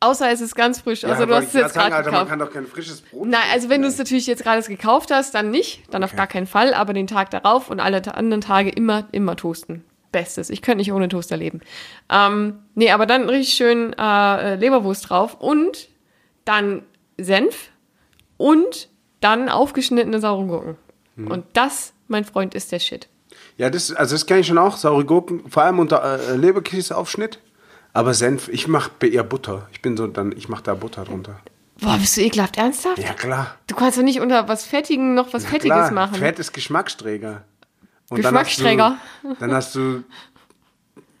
Außer 0.00 0.30
es 0.30 0.40
ist 0.42 0.54
ganz 0.54 0.80
frisch. 0.80 1.02
Ja, 1.02 1.08
Also 1.08 1.24
du 1.26 1.34
hast 1.34 1.46
es 1.48 1.52
jetzt 1.54 1.72
gerade 1.74 1.94
Alter, 1.94 2.10
man 2.10 2.26
gekauft. 2.26 2.30
kann 2.30 2.38
doch 2.38 2.52
kein 2.52 2.66
frisches 2.66 3.00
Brot 3.00 3.26
Nein, 3.28 3.40
also 3.52 3.68
wenn 3.70 3.82
du 3.82 3.88
es 3.88 3.96
natürlich 3.98 4.26
jetzt 4.26 4.42
gerade 4.44 4.62
gekauft 4.62 5.10
hast, 5.10 5.34
dann 5.34 5.50
nicht, 5.50 5.82
dann 5.92 6.04
auf 6.04 6.10
Okay. 6.10 6.18
gar 6.18 6.26
keinen 6.26 6.46
Fall, 6.46 6.74
aber 6.74 6.92
den 6.92 7.06
Tag 7.06 7.30
darauf 7.30 7.70
und 7.70 7.80
alle 7.80 8.14
anderen 8.14 8.42
Tage 8.42 8.68
immer, 8.70 9.08
immer 9.10 9.34
toasten. 9.36 9.84
Bestes. 10.12 10.50
Ich 10.50 10.62
könnte 10.62 10.78
nicht 10.78 10.92
ohne 10.92 11.08
Toaster 11.08 11.36
leben. 11.36 11.60
Ähm, 12.10 12.60
nee, 12.74 12.90
aber 12.90 13.06
dann 13.06 13.28
richtig 13.28 13.54
schön 13.54 13.92
äh, 13.92 14.54
Leberwurst 14.56 15.10
drauf 15.10 15.36
und 15.38 15.88
dann 16.44 16.82
Senf 17.18 17.70
und 18.36 18.88
dann 19.20 19.48
aufgeschnittene 19.48 20.20
saure 20.20 20.46
Gurken. 20.46 20.76
Hm. 21.16 21.30
Und 21.30 21.44
das, 21.52 21.92
mein 22.06 22.24
Freund, 22.24 22.54
ist 22.54 22.72
der 22.72 22.78
Shit. 22.78 23.08
Ja, 23.56 23.70
das, 23.70 23.92
also 23.92 24.14
das 24.14 24.26
kenne 24.26 24.40
ich 24.40 24.46
schon 24.46 24.58
auch. 24.58 24.76
Saure 24.76 25.04
Gurken, 25.04 25.48
vor 25.50 25.64
allem 25.64 25.78
unter 25.78 26.02
äh, 26.02 26.36
Leberkäseaufschnitt. 26.36 27.40
Aber 27.92 28.14
Senf, 28.14 28.48
ich 28.48 28.68
mache 28.68 28.90
eher 29.06 29.24
Butter. 29.24 29.68
Ich 29.72 29.82
bin 29.82 29.96
so 29.96 30.06
dann, 30.06 30.32
ich 30.32 30.48
mache 30.48 30.62
da 30.62 30.74
Butter 30.74 31.04
drunter. 31.04 31.40
Boah, 31.80 31.96
bist 31.96 32.16
du 32.16 32.22
ekelhaft 32.22 32.56
ernsthaft? 32.56 32.98
Ja, 32.98 33.12
klar. 33.12 33.56
Du 33.66 33.74
kannst 33.74 33.98
doch 33.98 34.02
nicht 34.02 34.20
unter 34.20 34.48
was 34.48 34.64
Fettigen 34.64 35.14
noch 35.14 35.32
was 35.32 35.44
Fettiges 35.44 35.76
klar, 35.76 35.90
machen. 35.92 36.14
Fett 36.16 36.38
ist 36.38 36.52
Geschmacksträger. 36.52 37.44
Und 38.10 38.16
Geschmacksträger. 38.16 38.96
Dann 39.22 39.30
hast, 39.30 39.34
du, 39.34 39.40
dann 39.40 39.52
hast 39.52 39.74
du 39.74 40.04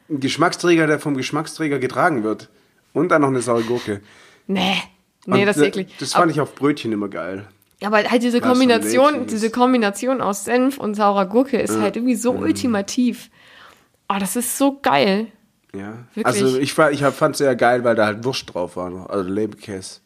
einen 0.08 0.20
Geschmacksträger, 0.20 0.86
der 0.86 0.98
vom 0.98 1.16
Geschmacksträger 1.16 1.78
getragen 1.78 2.24
wird. 2.24 2.48
Und 2.94 3.10
dann 3.10 3.22
noch 3.22 3.28
eine 3.28 3.42
saure 3.42 3.62
Gurke. 3.62 4.00
Nee. 4.46 4.74
Nee, 5.26 5.40
Und, 5.40 5.46
das 5.46 5.58
ist 5.58 5.64
eklig. 5.64 5.94
Das 5.98 6.14
fand 6.14 6.32
ich 6.32 6.40
auf 6.40 6.54
Brötchen 6.54 6.90
immer 6.92 7.08
geil. 7.08 7.46
Aber 7.84 7.98
halt 8.02 8.22
diese 8.22 8.40
Kombination, 8.40 9.26
diese 9.26 9.50
Kombination 9.50 10.20
aus 10.20 10.44
Senf 10.44 10.78
und 10.78 10.94
saurer 10.94 11.26
Gurke 11.26 11.58
ist 11.58 11.78
halt 11.78 11.96
irgendwie 11.96 12.14
Mhm. 12.14 12.18
so 12.20 12.32
ultimativ. 12.32 13.30
Oh, 14.08 14.16
das 14.18 14.36
ist 14.36 14.56
so 14.56 14.78
geil. 14.80 15.26
Ja. 15.74 15.98
Wirklich? 16.14 16.26
Also 16.26 16.56
ich, 16.58 16.76
ich 16.78 17.04
fand 17.14 17.34
es 17.34 17.38
sehr 17.38 17.54
geil, 17.54 17.84
weil 17.84 17.94
da 17.94 18.06
halt 18.06 18.24
Wurst 18.24 18.52
drauf 18.52 18.76
war. 18.76 19.10
Also 19.10 19.28
Leberkäse. 19.28 20.00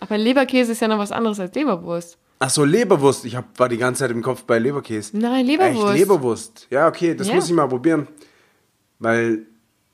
Aber 0.00 0.18
Leberkäse 0.18 0.72
ist 0.72 0.80
ja 0.80 0.88
noch 0.88 0.98
was 0.98 1.12
anderes 1.12 1.38
als 1.40 1.54
Leberwurst. 1.54 2.18
Ach 2.38 2.50
so, 2.50 2.64
Leberwurst. 2.64 3.24
Ich 3.24 3.34
hab, 3.36 3.58
war 3.58 3.68
die 3.68 3.78
ganze 3.78 4.00
Zeit 4.00 4.10
im 4.10 4.22
Kopf 4.22 4.42
bei 4.44 4.58
Leberkäse. 4.58 5.16
Nein, 5.16 5.46
Leberwurst. 5.46 5.90
Echt, 5.94 5.98
Leberwurst. 6.00 6.66
Ja, 6.70 6.88
okay, 6.88 7.14
das 7.14 7.28
Ja. 7.28 7.34
muss 7.34 7.46
ich 7.46 7.52
mal 7.54 7.66
probieren. 7.68 8.08
Weil 8.98 9.46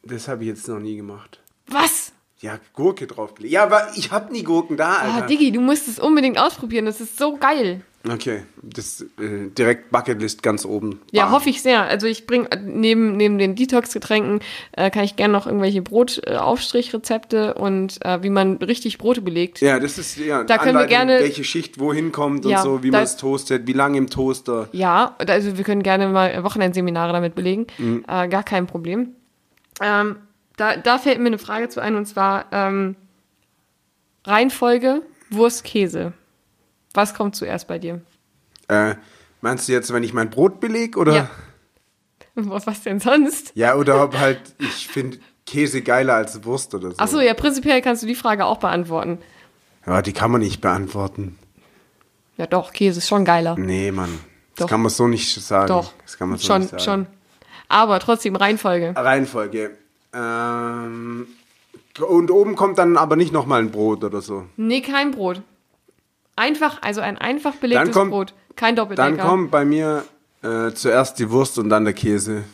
das 0.02 0.28
habe 0.28 0.42
ich 0.42 0.48
jetzt 0.48 0.66
noch 0.68 0.78
nie 0.80 0.96
gemacht. 0.96 1.40
Was? 1.68 2.12
Ja, 2.40 2.58
Gurke 2.74 3.06
draufgelegt. 3.06 3.52
Ja, 3.52 3.62
aber 3.62 3.88
ich 3.96 4.10
hab 4.10 4.32
nie 4.32 4.42
Gurken 4.42 4.76
da, 4.76 4.90
Ah, 4.94 5.14
Alter. 5.14 5.26
Diggi, 5.28 5.52
du 5.52 5.60
musst 5.60 5.86
es 5.86 6.00
unbedingt 6.00 6.38
ausprobieren. 6.38 6.86
Das 6.86 7.00
ist 7.00 7.16
so 7.16 7.36
geil. 7.36 7.82
Okay, 8.08 8.42
das 8.62 9.02
äh, 9.20 9.48
direkt 9.56 9.90
Bucketlist 9.90 10.42
ganz 10.42 10.64
oben. 10.64 11.00
Ja, 11.10 11.24
Bam. 11.24 11.32
hoffe 11.32 11.50
ich 11.50 11.62
sehr. 11.62 11.82
Also 11.82 12.06
ich 12.06 12.26
bringe 12.26 12.48
neben, 12.64 13.16
neben 13.16 13.38
den 13.38 13.54
Detox-Getränken 13.54 14.40
äh, 14.72 14.90
kann 14.90 15.04
ich 15.04 15.16
gerne 15.16 15.32
noch 15.32 15.46
irgendwelche 15.46 15.82
Brotaufstrichrezepte 15.82 17.54
und 17.54 18.04
äh, 18.04 18.22
wie 18.22 18.30
man 18.30 18.56
richtig 18.56 18.98
Brote 18.98 19.20
belegt. 19.22 19.60
Ja, 19.60 19.78
das 19.78 19.98
ist 19.98 20.16
ja 20.18 20.44
Da 20.44 20.58
können 20.58 20.78
wir 20.78 20.86
gerne- 20.86 21.20
welche 21.20 21.44
Schicht 21.44 21.78
wohin 21.78 22.12
kommt 22.12 22.44
Ja, 22.44 22.58
und 22.58 22.62
so, 22.64 22.82
wie 22.82 22.90
man 22.90 23.02
es 23.02 23.16
toastet, 23.16 23.66
wie 23.66 23.72
lange 23.72 23.98
im 23.98 24.08
Toaster. 24.10 24.68
Ja, 24.72 25.16
also 25.26 25.56
wir 25.56 25.64
können 25.64 25.82
gerne 25.82 26.08
mal 26.08 26.42
Wochenendseminare 26.44 27.12
damit 27.12 27.34
belegen. 27.34 27.66
Mhm. 27.78 28.04
Äh, 28.08 28.28
gar 28.28 28.42
kein 28.42 28.66
Problem. 28.66 29.14
Ähm, 29.80 30.16
da, 30.56 30.76
da 30.76 30.98
fällt 30.98 31.18
mir 31.18 31.26
eine 31.26 31.38
Frage 31.38 31.68
zu 31.68 31.80
ein 31.80 31.96
und 31.96 32.06
zwar 32.06 32.46
ähm, 32.52 32.96
Reihenfolge 34.24 35.02
Wurst, 35.30 35.64
Käse. 35.64 36.12
Was 36.94 37.14
kommt 37.14 37.36
zuerst 37.36 37.68
bei 37.68 37.78
dir? 37.78 38.00
Äh, 38.68 38.94
meinst 39.40 39.68
du 39.68 39.72
jetzt, 39.72 39.92
wenn 39.92 40.02
ich 40.02 40.12
mein 40.12 40.30
Brot 40.30 40.60
beleg 40.60 40.96
oder? 40.96 41.14
Ja. 41.14 41.30
Was 42.34 42.82
denn 42.82 43.00
sonst? 43.00 43.52
Ja, 43.54 43.74
oder 43.74 44.02
ob 44.02 44.18
halt, 44.18 44.40
ich 44.58 44.88
finde 44.88 45.18
Käse 45.44 45.82
geiler 45.82 46.14
als 46.14 46.44
Wurst 46.44 46.74
oder 46.74 46.92
so. 46.92 46.98
Achso, 46.98 47.20
ja, 47.20 47.34
prinzipiell 47.34 47.82
kannst 47.82 48.02
du 48.02 48.06
die 48.06 48.14
Frage 48.14 48.46
auch 48.46 48.58
beantworten. 48.58 49.18
Ja, 49.86 50.00
die 50.00 50.12
kann 50.12 50.30
man 50.30 50.40
nicht 50.40 50.60
beantworten. 50.60 51.38
Ja, 52.36 52.46
doch, 52.46 52.72
Käse 52.72 52.98
ist 52.98 53.08
schon 53.08 53.24
geiler. 53.24 53.56
Nee, 53.58 53.92
Mann. 53.92 54.18
Das 54.54 54.64
Doch. 54.64 54.70
kann 54.70 54.82
man 54.82 54.90
so 54.90 55.08
nicht 55.08 55.34
sagen. 55.42 55.68
Doch. 55.68 55.92
Das 56.04 56.18
kann 56.18 56.28
man 56.28 56.38
so 56.38 56.46
schon, 56.46 56.62
nicht 56.62 56.70
sagen. 56.70 56.82
schon. 56.82 57.06
Aber 57.68 57.98
trotzdem 58.00 58.36
Reihenfolge. 58.36 58.94
Reihenfolge. 58.96 59.76
Ähm, 60.14 61.26
und 62.06 62.30
oben 62.30 62.56
kommt 62.56 62.78
dann 62.78 62.96
aber 62.96 63.16
nicht 63.16 63.32
nochmal 63.32 63.60
ein 63.60 63.70
Brot 63.70 64.04
oder 64.04 64.20
so. 64.20 64.46
Nee, 64.56 64.80
kein 64.80 65.10
Brot. 65.10 65.42
Einfach, 66.36 66.80
also 66.82 67.00
ein 67.00 67.18
einfach 67.18 67.54
belegtes 67.56 67.92
kommt- 67.92 68.10
Brot. 68.10 68.34
Kein 68.56 68.76
Doppeldecker. 68.76 69.16
Dann 69.16 69.18
kommt 69.26 69.50
bei 69.50 69.64
mir 69.64 70.04
äh, 70.42 70.72
zuerst 70.72 71.18
die 71.18 71.30
Wurst 71.30 71.58
und 71.58 71.68
dann 71.70 71.84
der 71.84 71.94
Käse. 71.94 72.44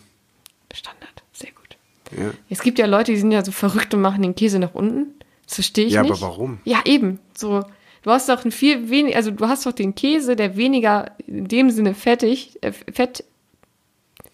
Standard. 0.73 1.23
Sehr 1.33 1.51
gut. 1.53 1.77
Ja. 2.17 2.31
Es 2.51 2.61
gibt 2.61 2.79
ja 2.79 2.87
Leute, 2.87 3.13
die 3.13 3.19
sind 3.19 3.33
ja 3.33 3.45
so 3.45 3.51
verrückt 3.53 3.95
und 3.95 4.01
machen 4.01 4.23
den 4.23 4.35
Käse 4.35 4.59
nach 4.59 4.75
unten. 4.75 5.15
Das 5.47 5.55
verstehe 5.55 5.87
ich 5.87 5.95
Ja, 5.95 6.03
nicht. 6.03 6.13
aber 6.13 6.21
warum? 6.21 6.61
Ja, 6.65 6.81
eben. 6.85 7.19
So, 7.37 7.65
du 8.03 8.11
hast 8.11 8.29
doch 8.29 8.45
ein 8.45 8.53
viel 8.53 8.91
wenig, 8.91 9.17
also 9.17 9.31
du 9.31 9.49
hast 9.49 9.65
doch 9.67 9.73
den 9.73 9.95
Käse, 9.95 10.37
der 10.37 10.57
weniger 10.57 11.13
in 11.27 11.49
dem 11.49 11.71
Sinne 11.71 11.95
fettig, 11.95 12.59
äh, 12.63 12.73
fett, 12.73 13.25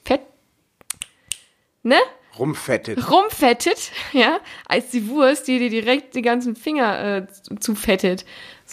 fett, 0.05 0.21
ne? 1.83 1.97
Rumfettet. 2.39 3.11
rumfettet, 3.11 3.93
ja, 4.13 4.39
als 4.67 4.91
die 4.91 5.09
Wurst, 5.09 5.47
die 5.47 5.59
dir 5.61 5.71
direkt 5.71 6.17
die 6.17 6.23
ganzen 6.23 6.57
Finger 6.57 7.19
äh, 7.19 7.27
zufettet. 7.61 8.25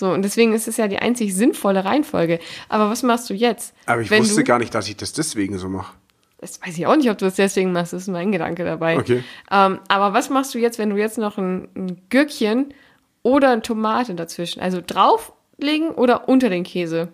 So, 0.02 0.12
und 0.12 0.24
deswegen 0.24 0.54
ist 0.54 0.68
es 0.68 0.78
ja 0.78 0.88
die 0.88 0.98
einzig 0.98 1.36
sinnvolle 1.36 1.86
Reihenfolge. 1.86 2.40
Aber 2.70 2.90
was 2.90 3.04
machst 3.04 3.30
du 3.30 3.36
jetzt? 3.36 3.76
Aber 3.86 4.02
ich 4.02 4.10
Wenn 4.10 4.24
wusste 4.24 4.44
gar 4.44 4.58
nicht, 4.58 4.74
dass 4.74 4.90
ich 4.90 4.98
das 4.98 5.14
deswegen 5.14 5.60
so 5.60 5.70
mache. 5.70 5.94
Das 6.40 6.60
weiß 6.60 6.76
ich 6.76 6.88
auch 6.88 6.96
nicht, 6.96 7.08
ob 7.12 7.20
du 7.20 7.26
das 7.26 7.36
deswegen 7.36 7.72
machst, 7.72 7.94
das 7.94 8.02
ist 8.02 8.08
mein 8.08 8.32
Gedanke 8.32 8.66
dabei. 8.66 8.98
Okay. 8.98 9.24
Ähm, 9.52 9.80
aber 9.90 10.12
was 10.14 10.32
machst 10.32 10.56
du 10.56 10.58
jetzt, 10.58 10.80
wenn 10.80 10.90
du 10.90 10.98
jetzt 10.98 11.20
noch 11.20 11.38
ein, 11.38 11.68
ein 11.76 12.02
Gürkchen 12.10 12.74
oder 13.22 13.52
eine 13.52 13.62
Tomate 13.62 14.16
dazwischen, 14.16 14.60
also 14.60 14.82
drauflegen 14.84 15.90
oder 15.92 16.28
unter 16.28 16.50
den 16.50 16.64
Käse? 16.64 17.10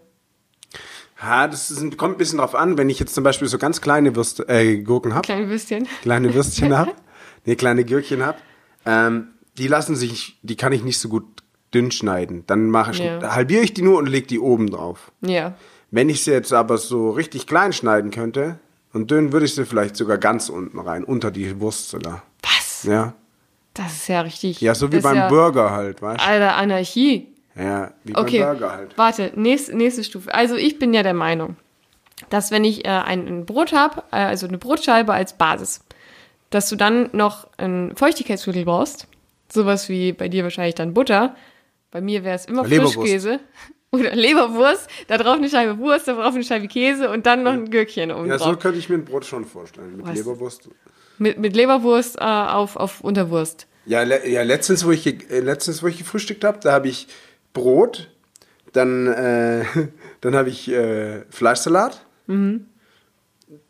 Ha, 1.21 1.49
das 1.49 1.69
ist, 1.69 1.97
kommt 1.97 2.15
ein 2.15 2.17
bisschen 2.17 2.37
drauf 2.37 2.55
an, 2.55 2.77
wenn 2.77 2.89
ich 2.89 2.99
jetzt 2.99 3.13
zum 3.13 3.25
Beispiel 3.25 3.49
so 3.49 3.57
ganz 3.57 3.81
kleine 3.81 4.15
Würste, 4.15 4.47
äh, 4.47 4.77
Gurken 4.77 5.13
habe, 5.13 5.23
Kleine 5.25 5.49
Würstchen. 5.49 5.89
kleine 6.03 6.33
Würstchen 6.33 6.77
habe, 6.77 6.93
nee, 7.45 7.57
kleine 7.57 7.83
Gürkchen 7.83 8.25
habe, 8.25 8.37
ähm, 8.85 9.27
die 9.57 9.67
lassen 9.67 9.97
sich, 9.97 10.39
die 10.41 10.55
kann 10.55 10.71
ich 10.71 10.85
nicht 10.85 10.99
so 10.99 11.09
gut 11.09 11.25
dünn 11.73 11.91
schneiden. 11.91 12.43
Dann 12.47 12.69
mache 12.69 12.91
ich, 12.91 12.99
Ja. 12.99 13.35
halbiere 13.35 13.63
ich 13.63 13.73
die 13.73 13.81
nur 13.81 13.97
und 13.97 14.07
lege 14.07 14.27
die 14.27 14.39
oben 14.39 14.69
drauf. 14.69 15.11
Ja. 15.21 15.53
Wenn 15.91 16.09
ich 16.09 16.23
sie 16.23 16.31
jetzt 16.31 16.53
aber 16.53 16.77
so 16.77 17.11
richtig 17.11 17.47
klein 17.47 17.73
schneiden 17.73 18.11
könnte 18.11 18.59
und 18.93 19.11
dünn, 19.11 19.31
würde 19.31 19.45
ich 19.45 19.55
sie 19.55 19.65
vielleicht 19.65 19.95
sogar 19.95 20.17
ganz 20.17 20.49
unten 20.49 20.79
rein, 20.79 21.03
unter 21.03 21.31
die 21.31 21.59
Wurst 21.59 21.89
sogar. 21.89 22.23
Was? 22.43 22.83
Ja. 22.83 23.13
Das 23.73 23.93
ist 23.93 24.07
ja 24.07 24.21
richtig. 24.21 24.59
Ja, 24.61 24.73
so 24.75 24.91
wie 24.91 24.99
beim 24.99 25.15
ja, 25.15 25.27
Burger 25.29 25.71
halt, 25.71 26.01
weißt 26.01 26.25
Alter, 26.27 26.55
Anarchie. 26.55 27.27
du? 27.55 27.63
Ja, 27.63 27.91
wie 28.03 28.15
Okay, 28.15 28.39
beim 28.39 28.57
Burger 28.57 28.71
halt. 28.71 28.97
warte, 28.97 29.31
nächste, 29.35 29.75
nächste 29.77 30.03
Stufe. 30.03 30.33
Also 30.33 30.55
ich 30.55 30.79
bin 30.79 30.93
ja 30.93 31.03
der 31.03 31.13
Meinung, 31.13 31.55
dass 32.29 32.49
wenn 32.51 32.63
ich 32.63 32.85
äh, 32.85 32.89
ein, 32.89 33.27
ein 33.27 33.45
Brot 33.45 33.71
habe, 33.73 34.03
äh, 34.11 34.15
also 34.17 34.47
eine 34.47 34.57
Brotscheibe 34.57 35.13
als 35.13 35.33
Basis, 35.37 35.81
dass 36.49 36.69
du 36.69 36.75
dann 36.75 37.09
noch 37.13 37.47
ein 37.57 37.93
Feuchtigkeitsmittel 37.95 38.65
brauchst. 38.65 39.07
Sowas 39.51 39.89
wie 39.89 40.11
bei 40.11 40.27
dir 40.27 40.43
wahrscheinlich 40.43 40.75
dann 40.75 40.93
Butter. 40.93 41.35
Bei 41.91 42.01
mir 42.01 42.23
wäre 42.23 42.35
es 42.35 42.45
immer 42.45 42.65
Leberwurst. 42.65 42.95
Frischkäse. 42.95 43.39
Oder 43.91 44.15
Leberwurst, 44.15 44.89
da 45.07 45.17
drauf 45.17 45.37
eine 45.37 45.49
Scheibe 45.49 45.77
Wurst, 45.77 46.09
da 46.09 46.13
drauf 46.13 46.35
eine 46.35 46.43
Scheibe 46.43 46.67
Käse 46.67 47.09
und 47.09 47.25
dann 47.25 47.43
noch 47.43 47.53
ein 47.53 47.69
Gürkchen 47.69 48.11
oben 48.11 48.27
Ja, 48.27 48.37
so 48.37 48.55
könnte 48.57 48.79
ich 48.79 48.89
mir 48.89 48.95
ein 48.95 49.05
Brot 49.05 49.25
schon 49.25 49.45
vorstellen. 49.45 49.95
Mit 49.95 50.05
Was? 50.05 50.17
Leberwurst. 50.17 50.69
Mit, 51.19 51.39
mit 51.39 51.55
Leberwurst 51.55 52.17
äh, 52.17 52.23
auf, 52.23 52.75
auf 52.75 53.01
Unterwurst. 53.01 53.65
Ja, 53.85 54.03
le 54.03 54.27
ja 54.27 54.43
letztens, 54.43 54.85
wo 54.85 54.91
ich, 54.91 55.07
äh, 55.07 55.39
letztens, 55.39 55.81
wo 55.81 55.87
ich 55.87 55.97
gefrühstückt 55.97 56.43
habe, 56.43 56.59
da 56.61 56.73
habe 56.73 56.89
ich 56.89 57.07
Brot, 57.53 58.09
dann, 58.73 59.07
äh, 59.07 59.63
dann 60.21 60.35
habe 60.35 60.49
ich 60.49 60.69
äh, 60.69 61.21
Fleischsalat, 61.29 62.05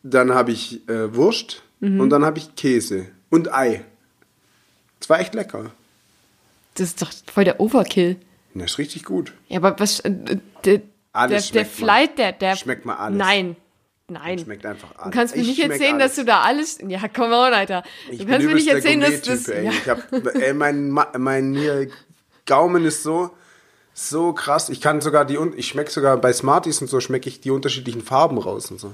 dann 0.01 0.33
habe 0.33 0.51
ich 0.51 0.89
äh, 0.89 1.15
Wurst 1.15 1.61
und 1.79 2.09
dann 2.09 2.25
habe 2.25 2.39
ich 2.39 2.55
Käse 2.55 3.05
und 3.29 3.53
Ei. 3.53 3.85
Das 4.99 5.09
war 5.11 5.19
echt 5.19 5.35
lecker. 5.35 5.71
Das 6.77 6.89
ist 6.89 7.01
doch 7.01 7.11
voll 7.31 7.43
der 7.43 7.59
Overkill. 7.59 8.17
Das 8.53 8.71
ist 8.71 8.77
richtig 8.77 9.03
gut. 9.03 9.33
Ja, 9.49 9.57
aber 9.57 9.79
was. 9.79 9.99
Äh, 10.01 10.11
der, 10.65 10.81
Alles 11.13 11.51
der, 11.51 11.63
der 11.63 11.69
schmeckt 11.69 11.79
mal. 11.79 11.85
Flight, 11.85 12.17
der, 12.17 12.31
der. 12.33 12.55
Schmeckt 12.55 12.85
mal 12.85 12.95
alles. 12.95 13.17
Nein. 13.17 13.55
Nein. 14.09 14.39
Schmeckt 14.39 14.65
einfach 14.65 14.89
alles. 14.95 15.03
Du 15.03 15.09
kannst 15.11 15.35
mir 15.35 15.41
Ich 15.41 15.47
nicht 15.49 15.59
erzählen, 15.63 15.95
alles. 15.95 16.15
dass 16.15 16.15
du 16.15 16.25
da 16.25 16.41
alles. 16.41 16.77
Ja, 16.87 17.01
komm 17.13 17.31
on, 17.31 17.53
Alter. 17.53 17.83
Ich 18.09 18.19
du 18.19 18.25
kannst 18.25 18.47
mir 18.47 18.53
nicht 18.55 18.67
erzählen, 18.67 19.01
dass 19.01 19.21
das. 19.21 19.47
Ey. 19.49 19.65
Ja, 19.65 19.71
Ich 19.71 19.89
hab, 19.89 20.11
ey, 20.35 20.53
mein, 20.53 20.89
mein 21.17 21.53
hier, 21.55 21.89
Gaumen 22.45 22.85
ist 22.85 23.03
so, 23.03 23.31
so 23.93 24.31
krass. 24.33 24.69
Ich 24.69 24.79
kann 24.79 25.01
sogar 25.01 25.25
die, 25.25 25.37
ich 25.57 25.67
schmecke 25.67 25.91
sogar 25.91 26.15
bei 26.17 26.31
Smarties 26.31 26.81
und 26.81 26.87
so, 26.87 26.99
schmecke 27.01 27.27
ich 27.27 27.41
die 27.41 27.51
unterschiedlichen 27.51 28.01
Farben 28.01 28.37
raus 28.37 28.71
und 28.71 28.79
so. 28.79 28.93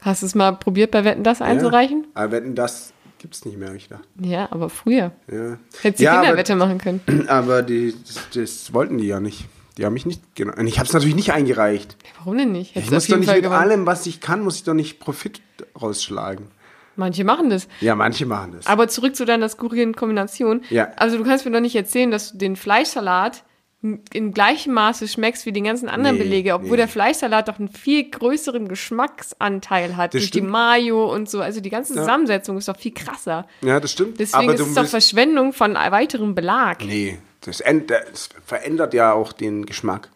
hast 0.00 0.22
du 0.22 0.26
es 0.26 0.34
mal 0.34 0.52
probiert, 0.52 0.90
bei 0.90 1.04
Wetten 1.04 1.22
das 1.22 1.42
einzureichen? 1.42 2.06
Ja. 2.16 2.30
Wetten, 2.32 2.54
das 2.54 2.91
gibt's 3.22 3.44
nicht 3.44 3.56
mehr, 3.56 3.68
hab 3.68 3.76
ich 3.76 3.88
gedacht. 3.88 4.04
Ja, 4.20 4.48
aber 4.50 4.68
früher. 4.68 5.12
Ja, 5.30 5.58
Hättest 5.80 6.00
du 6.00 6.04
ja 6.04 6.20
Kinderwette 6.20 6.54
machen 6.56 6.78
können. 6.78 7.00
aber, 7.28 7.62
die, 7.62 7.94
das, 8.06 8.28
das 8.34 8.74
wollten 8.74 8.98
die 8.98 9.06
ja 9.06 9.20
nicht. 9.20 9.46
Die 9.78 9.86
haben 9.86 9.94
mich 9.94 10.04
nicht, 10.04 10.20
genau. 10.34 10.54
Und 10.54 10.66
ich 10.66 10.78
habe 10.78 10.86
es 10.86 10.92
natürlich 10.92 11.14
nicht 11.14 11.32
eingereicht. 11.32 11.96
Warum 12.18 12.36
denn 12.36 12.52
nicht? 12.52 12.76
Ich 12.76 12.76
Hättest 12.76 12.90
du 12.90 12.94
muss 12.94 13.06
doch 13.06 13.16
nicht 13.16 13.26
Fall 13.26 13.36
mit 13.36 13.44
gewonnen. 13.44 13.62
allem, 13.62 13.86
was 13.86 14.04
ich 14.06 14.20
kann, 14.20 14.42
muss 14.42 14.56
ich 14.56 14.64
doch 14.64 14.74
nicht 14.74 15.00
Profit 15.00 15.40
rausschlagen. 15.80 16.48
Manche 16.96 17.24
machen 17.24 17.48
das. 17.48 17.68
Ja, 17.80 17.94
manche 17.94 18.26
machen 18.26 18.52
das. 18.56 18.66
Aber 18.66 18.86
zurück 18.88 19.16
zu 19.16 19.24
deiner 19.24 19.48
skurrilen 19.48 19.96
Kombination. 19.96 20.62
Ja. 20.68 20.90
Also 20.96 21.16
du 21.16 21.24
kannst 21.24 21.46
mir 21.46 21.52
doch 21.52 21.60
nicht 21.60 21.74
erzählen, 21.74 22.10
dass 22.10 22.32
du 22.32 22.38
den 22.38 22.54
Fleischsalat 22.54 23.44
in 23.82 24.32
gleichem 24.32 24.74
Maße 24.74 25.08
schmeckst 25.08 25.44
wie 25.44 25.52
den 25.52 25.64
ganzen 25.64 25.88
anderen 25.88 26.16
Nee, 26.16 26.22
Belege, 26.22 26.54
obwohl 26.54 26.70
nee. 26.70 26.76
der 26.76 26.88
Fleischsalat 26.88 27.48
doch 27.48 27.58
einen 27.58 27.68
viel 27.68 28.08
größeren 28.08 28.68
Geschmacksanteil 28.68 29.96
hat 29.96 30.14
Das 30.14 30.20
durch 30.20 30.30
die. 30.30 30.40
Mayo 30.40 31.12
und 31.12 31.28
so. 31.28 31.40
Also 31.40 31.60
die 31.60 31.70
ganze 31.70 31.94
Zusammensetzung 31.94 32.56
ist 32.58 32.68
doch 32.68 32.76
viel 32.76 32.94
krasser. 32.94 33.46
ja, 33.60 33.80
das 33.80 33.90
stimmt. 33.90 34.20
Deswegen 34.20 34.44
aber 34.50 34.54
ist 34.54 34.60
es 34.60 34.74
doch 34.74 34.86
Verschwendung 34.86 35.52
von 35.52 35.74
weiterem 35.74 36.36
Belag. 36.36 36.84
Nee, 36.84 37.18
das, 37.40 37.60
das 37.86 38.28
verändert 38.46 38.94
ja 38.94 39.12
auch 39.12 39.32
den 39.32 39.66
Geschmack. 39.66 40.10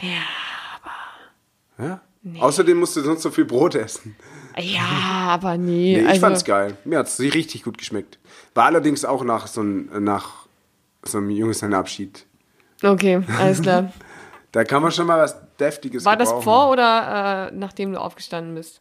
Ja, 0.00 0.08
Ja? 1.78 2.00
Außerdem 2.40 2.78
musst 2.78 2.96
du 2.96 3.00
sonst 3.00 3.22
so 3.22 3.30
viel 3.30 3.44
Brot 3.44 3.74
essen. 3.74 4.16
ja, 4.56 4.82
aber 5.28 5.56
nee. 5.56 5.96
Nee, 5.96 6.00
ich 6.00 6.08
also, 6.08 6.20
fand's 6.20 6.44
geil. 6.44 6.76
Mir 6.84 6.98
hat's 6.98 7.20
richtig 7.20 7.62
gut 7.62 7.78
geschmeckt. 7.78 8.18
War 8.54 8.64
allerdings 8.64 9.04
auch 9.04 9.22
nach 9.22 9.46
so, 9.46 9.62
ein, 9.62 10.02
nach 10.02 10.46
so 11.02 11.18
einem 11.18 11.30
Junggesellenabschied. 11.30 12.26
Okay, 12.82 13.22
alles 13.38 13.62
klar. 13.62 13.92
Da 14.50 14.64
kann 14.64 14.80
man 14.80 14.90
schon 14.92 15.06
mal 15.06 15.18
was 15.18 15.36
Deftiges 15.60 16.06
War 16.06 16.16
das 16.16 16.28
gebrauchen. 16.30 16.42
vor 16.44 16.70
oder 16.70 17.48
äh, 17.48 17.54
nachdem 17.54 17.92
du 17.92 18.00
aufgestanden 18.00 18.54
bist? 18.54 18.80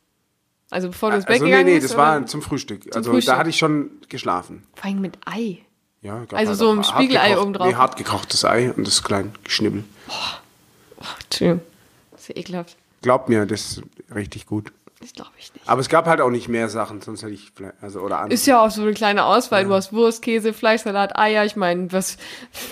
Also 0.69 0.87
bevor 0.87 1.09
du 1.09 1.17
ins 1.17 1.25
Bett 1.25 1.33
Also 1.33 1.43
nee, 1.43 1.49
gegangen 1.51 1.65
nee, 1.67 1.75
bist? 1.79 1.89
das 1.89 1.97
war 1.97 2.17
oder? 2.17 2.25
zum 2.25 2.41
Frühstück. 2.41 2.95
also 2.95 3.11
Frühstück. 3.11 3.33
da 3.33 3.37
hatte 3.37 3.49
ich 3.49 3.57
schon 3.57 3.91
geschlafen. 4.07 4.63
Vor 4.75 4.85
allem 4.85 5.01
mit 5.01 5.17
Ei. 5.25 5.59
Ja, 6.01 6.19
gab 6.23 6.33
Also 6.39 6.51
halt 6.51 6.57
so 6.59 6.71
ein 6.71 6.83
Spiegelei 6.85 7.37
obendrauf. 7.37 7.67
Nee, 7.67 7.75
hart 7.75 7.97
gekochtes 7.97 8.45
Ei 8.45 8.71
und 8.71 8.87
das 8.87 9.03
klein 9.03 9.33
geschnibbelt. 9.43 9.83
Entschuldigung. 11.25 11.61
Das 12.11 12.21
ist 12.21 12.27
ja 12.29 12.35
ekelhaft. 12.37 12.77
Glaubt 13.01 13.27
mir, 13.27 13.45
das 13.45 13.61
ist 13.71 13.81
richtig 14.15 14.45
gut. 14.45 14.71
Das 14.99 15.13
glaube 15.13 15.31
ich 15.37 15.53
nicht. 15.53 15.69
Aber 15.69 15.79
es 15.79 15.89
gab 15.89 16.07
halt 16.07 16.21
auch 16.21 16.31
nicht 16.31 16.47
mehr 16.47 16.69
Sachen, 16.69 17.01
sonst 17.01 17.21
hätte 17.21 17.33
ich 17.33 17.51
vielleicht, 17.53 17.75
also 17.81 18.01
oder 18.01 18.17
andere. 18.17 18.33
Ist 18.33 18.47
ja 18.47 18.63
auch 18.65 18.71
so 18.71 18.81
eine 18.81 18.93
kleine 18.93 19.25
Auswahl. 19.25 19.65
Du 19.65 19.73
hast 19.73 19.93
Wurst, 19.93 20.23
Käse, 20.23 20.53
Fleischsalat, 20.53 21.17
Eier. 21.17 21.45
Ich 21.45 21.55
meine, 21.55 21.91
was. 21.91 22.17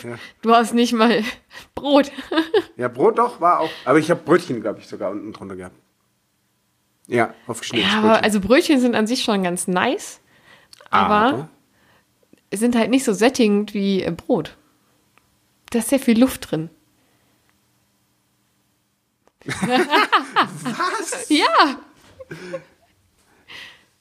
Ja. 0.03 0.17
Du 0.41 0.51
hast 0.51 0.73
nicht 0.73 0.93
mal 0.93 1.23
Brot. 1.75 2.11
Ja, 2.77 2.89
Brot 2.89 3.17
doch, 3.17 3.39
war 3.39 3.61
auch. 3.61 3.69
Aber 3.85 3.99
ich 3.99 4.11
habe 4.11 4.21
Brötchen, 4.21 4.59
glaube 4.61 4.79
ich, 4.79 4.87
sogar 4.87 5.09
unten 5.09 5.31
drunter 5.31 5.55
gehabt. 5.55 5.75
Ja, 7.07 7.33
aufgeschnitten. 7.47 7.87
Ja, 7.87 7.99
aber 7.99 8.23
also 8.23 8.41
Brötchen 8.41 8.81
sind 8.81 8.95
an 8.95 9.07
sich 9.07 9.23
schon 9.23 9.43
ganz 9.43 9.67
nice. 9.67 10.19
Aber 10.89 11.47
sind 12.53 12.75
halt 12.75 12.89
nicht 12.89 13.05
so 13.05 13.13
sättigend 13.13 13.73
wie 13.73 14.03
äh, 14.03 14.11
Brot. 14.11 14.57
Da 15.69 15.79
ist 15.79 15.89
sehr 15.89 15.99
viel 15.99 16.19
Luft 16.19 16.51
drin. 16.51 16.69
Was? 19.45 21.29
Ja. 21.29 21.79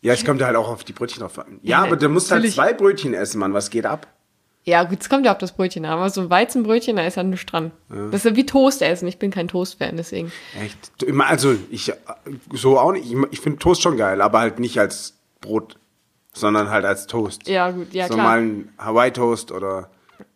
Ja, 0.00 0.12
es 0.12 0.24
kommt 0.24 0.42
halt 0.42 0.54
auch 0.56 0.68
auf 0.68 0.84
die 0.84 0.92
Brötchen 0.92 1.20
drauf 1.20 1.38
an. 1.38 1.60
Ja, 1.62 1.82
aber 1.82 1.96
du 1.96 2.08
musst 2.08 2.30
halt 2.30 2.40
natürlich. 2.40 2.54
zwei 2.56 2.72
Brötchen 2.74 3.14
essen, 3.14 3.38
Mann. 3.38 3.54
Was 3.54 3.70
geht 3.70 3.86
ab? 3.86 4.06
Ja, 4.64 4.84
gut, 4.84 5.00
es 5.00 5.08
kommt 5.08 5.24
ja 5.26 5.32
auf 5.32 5.38
das 5.38 5.52
Brötchen 5.52 5.84
an. 5.84 5.92
Aber 5.92 6.10
so 6.10 6.20
ein 6.22 6.30
Weizenbrötchen, 6.30 6.96
da 6.96 7.06
ist 7.06 7.16
ja 7.16 7.22
nichts 7.22 7.46
dran. 7.46 7.70
Das 7.88 8.16
ist 8.16 8.24
ja 8.24 8.36
wie 8.36 8.44
Toast 8.46 8.82
essen. 8.82 9.06
Ich 9.08 9.18
bin 9.18 9.30
kein 9.30 9.48
Toast-Fan, 9.48 9.96
deswegen. 9.96 10.30
Echt? 10.62 10.76
Du, 10.98 11.06
immer- 11.06 11.26
Also, 11.26 11.54
ich 11.70 11.90
äh, 11.90 11.94
so 12.52 12.78
auch 12.78 12.92
nicht. 12.92 13.10
Ich, 13.10 13.16
ich 13.30 13.40
finde 13.40 13.58
Toast 13.58 13.80
schon 13.82 13.96
geil, 13.96 14.20
aber 14.20 14.40
halt 14.40 14.58
nicht 14.58 14.78
als 14.78 15.14
Brot, 15.40 15.76
sondern 16.32 16.70
halt 16.70 16.84
als 16.84 17.06
Toast. 17.06 17.46
Ja, 17.48 17.70
gut, 17.70 17.92
ja, 17.94 18.08
so 18.08 18.14
klar. 18.14 18.26
mal 18.26 18.40
ein 18.42 18.72
Hawaii-Toast 18.78 19.52
oder 19.52 19.90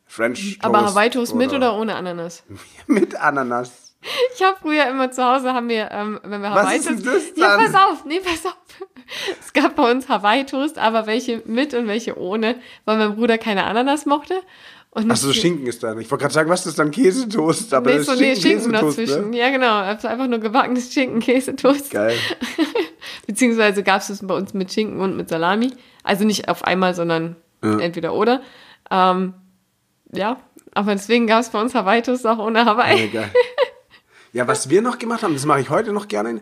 French 0.06 0.58
Toast. 0.60 0.64
Aber 0.64 0.80
Hawaii-Toast 0.86 1.34
mit 1.34 1.52
oder 1.52 1.74
ohne 1.76 1.94
Ananas? 1.94 2.42
Mit 2.86 3.16
Ananas. 3.16 3.87
Ich 4.34 4.42
habe 4.42 4.56
früher 4.60 4.86
immer 4.88 5.10
zu 5.10 5.24
Hause, 5.24 5.52
haben 5.52 5.68
wir, 5.68 5.90
ähm, 5.90 6.20
wenn 6.22 6.40
wir 6.40 6.50
Was 6.50 6.62
Hawaii 6.62 6.78
ist 6.78 6.88
denn 6.88 7.02
das 7.02 7.22
Ja, 7.36 7.56
dann? 7.56 7.66
pass 7.66 7.74
auf, 7.74 8.04
nee, 8.04 8.20
pass 8.20 8.46
auf. 8.46 8.56
Es 9.40 9.52
gab 9.52 9.74
bei 9.74 9.90
uns 9.90 10.08
Hawaii 10.08 10.44
Toast, 10.44 10.78
aber 10.78 11.06
welche 11.06 11.42
mit 11.46 11.72
und 11.74 11.88
welche 11.88 12.18
ohne, 12.18 12.56
weil 12.84 12.98
mein 12.98 13.16
Bruder 13.16 13.38
keine 13.38 13.64
Ananas 13.64 14.06
mochte. 14.06 14.34
Und 14.90 15.10
Achso, 15.10 15.32
Schinken 15.32 15.66
ist 15.66 15.82
da. 15.82 15.96
Ich 15.98 16.10
wollte 16.10 16.22
gerade 16.22 16.34
sagen, 16.34 16.50
was 16.50 16.66
ist 16.66 16.78
dann 16.78 16.90
Käsetoast? 16.90 17.72
Aber 17.74 17.90
nee, 17.90 18.00
so 18.00 18.12
nee, 18.12 18.36
Schinken, 18.36 18.42
Schinken 18.42 18.72
Käsetoast, 18.72 18.98
dazwischen. 18.98 19.30
Ne? 19.30 19.38
Ja, 19.38 19.50
genau. 19.50 19.72
Also 19.78 20.08
einfach 20.08 20.26
nur 20.26 20.38
gebackenes 20.38 20.92
Schinken-Käsetoast. 20.92 21.90
Geil. 21.90 22.16
Beziehungsweise 23.26 23.82
gab 23.82 24.00
es 24.00 24.10
es 24.10 24.26
bei 24.26 24.34
uns 24.34 24.54
mit 24.54 24.72
Schinken 24.72 25.00
und 25.00 25.16
mit 25.16 25.28
Salami. 25.28 25.72
Also 26.04 26.24
nicht 26.24 26.48
auf 26.48 26.64
einmal, 26.64 26.94
sondern 26.94 27.36
entweder 27.60 28.14
oder. 28.14 28.42
Ähm, 28.90 29.34
ja, 30.12 30.38
aber 30.74 30.92
deswegen 30.92 31.26
gab 31.26 31.40
es 31.40 31.50
bei 31.50 31.60
uns 31.60 31.74
Hawaii 31.74 32.02
Toast 32.02 32.26
auch 32.26 32.38
ohne 32.38 32.64
Hawaii. 32.64 33.06
Ja, 33.06 33.20
geil. 33.20 33.30
Ja, 34.32 34.46
was 34.46 34.70
wir 34.70 34.82
noch 34.82 34.98
gemacht 34.98 35.22
haben, 35.22 35.34
das 35.34 35.46
mache 35.46 35.60
ich 35.60 35.70
heute 35.70 35.92
noch 35.92 36.08
gerne, 36.08 36.40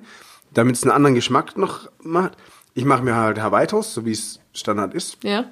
damit 0.53 0.77
es 0.77 0.83
einen 0.83 0.93
anderen 0.93 1.15
Geschmack 1.15 1.57
noch 1.57 1.91
macht. 2.03 2.33
Ich 2.75 2.85
mache 2.85 3.03
mir 3.03 3.17
halt 3.17 3.41
Hawaii-Toast, 3.41 3.95
so 3.95 4.05
wie 4.05 4.13
es 4.13 4.41
Standard 4.53 4.95
ist. 4.95 5.23
Ja. 5.23 5.47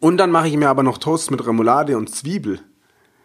Und 0.00 0.16
dann 0.18 0.30
mache 0.30 0.48
ich 0.48 0.56
mir 0.56 0.68
aber 0.68 0.82
noch 0.82 0.98
Toast 0.98 1.30
mit 1.30 1.44
Remoulade 1.46 1.96
und 1.96 2.14
Zwiebel 2.14 2.60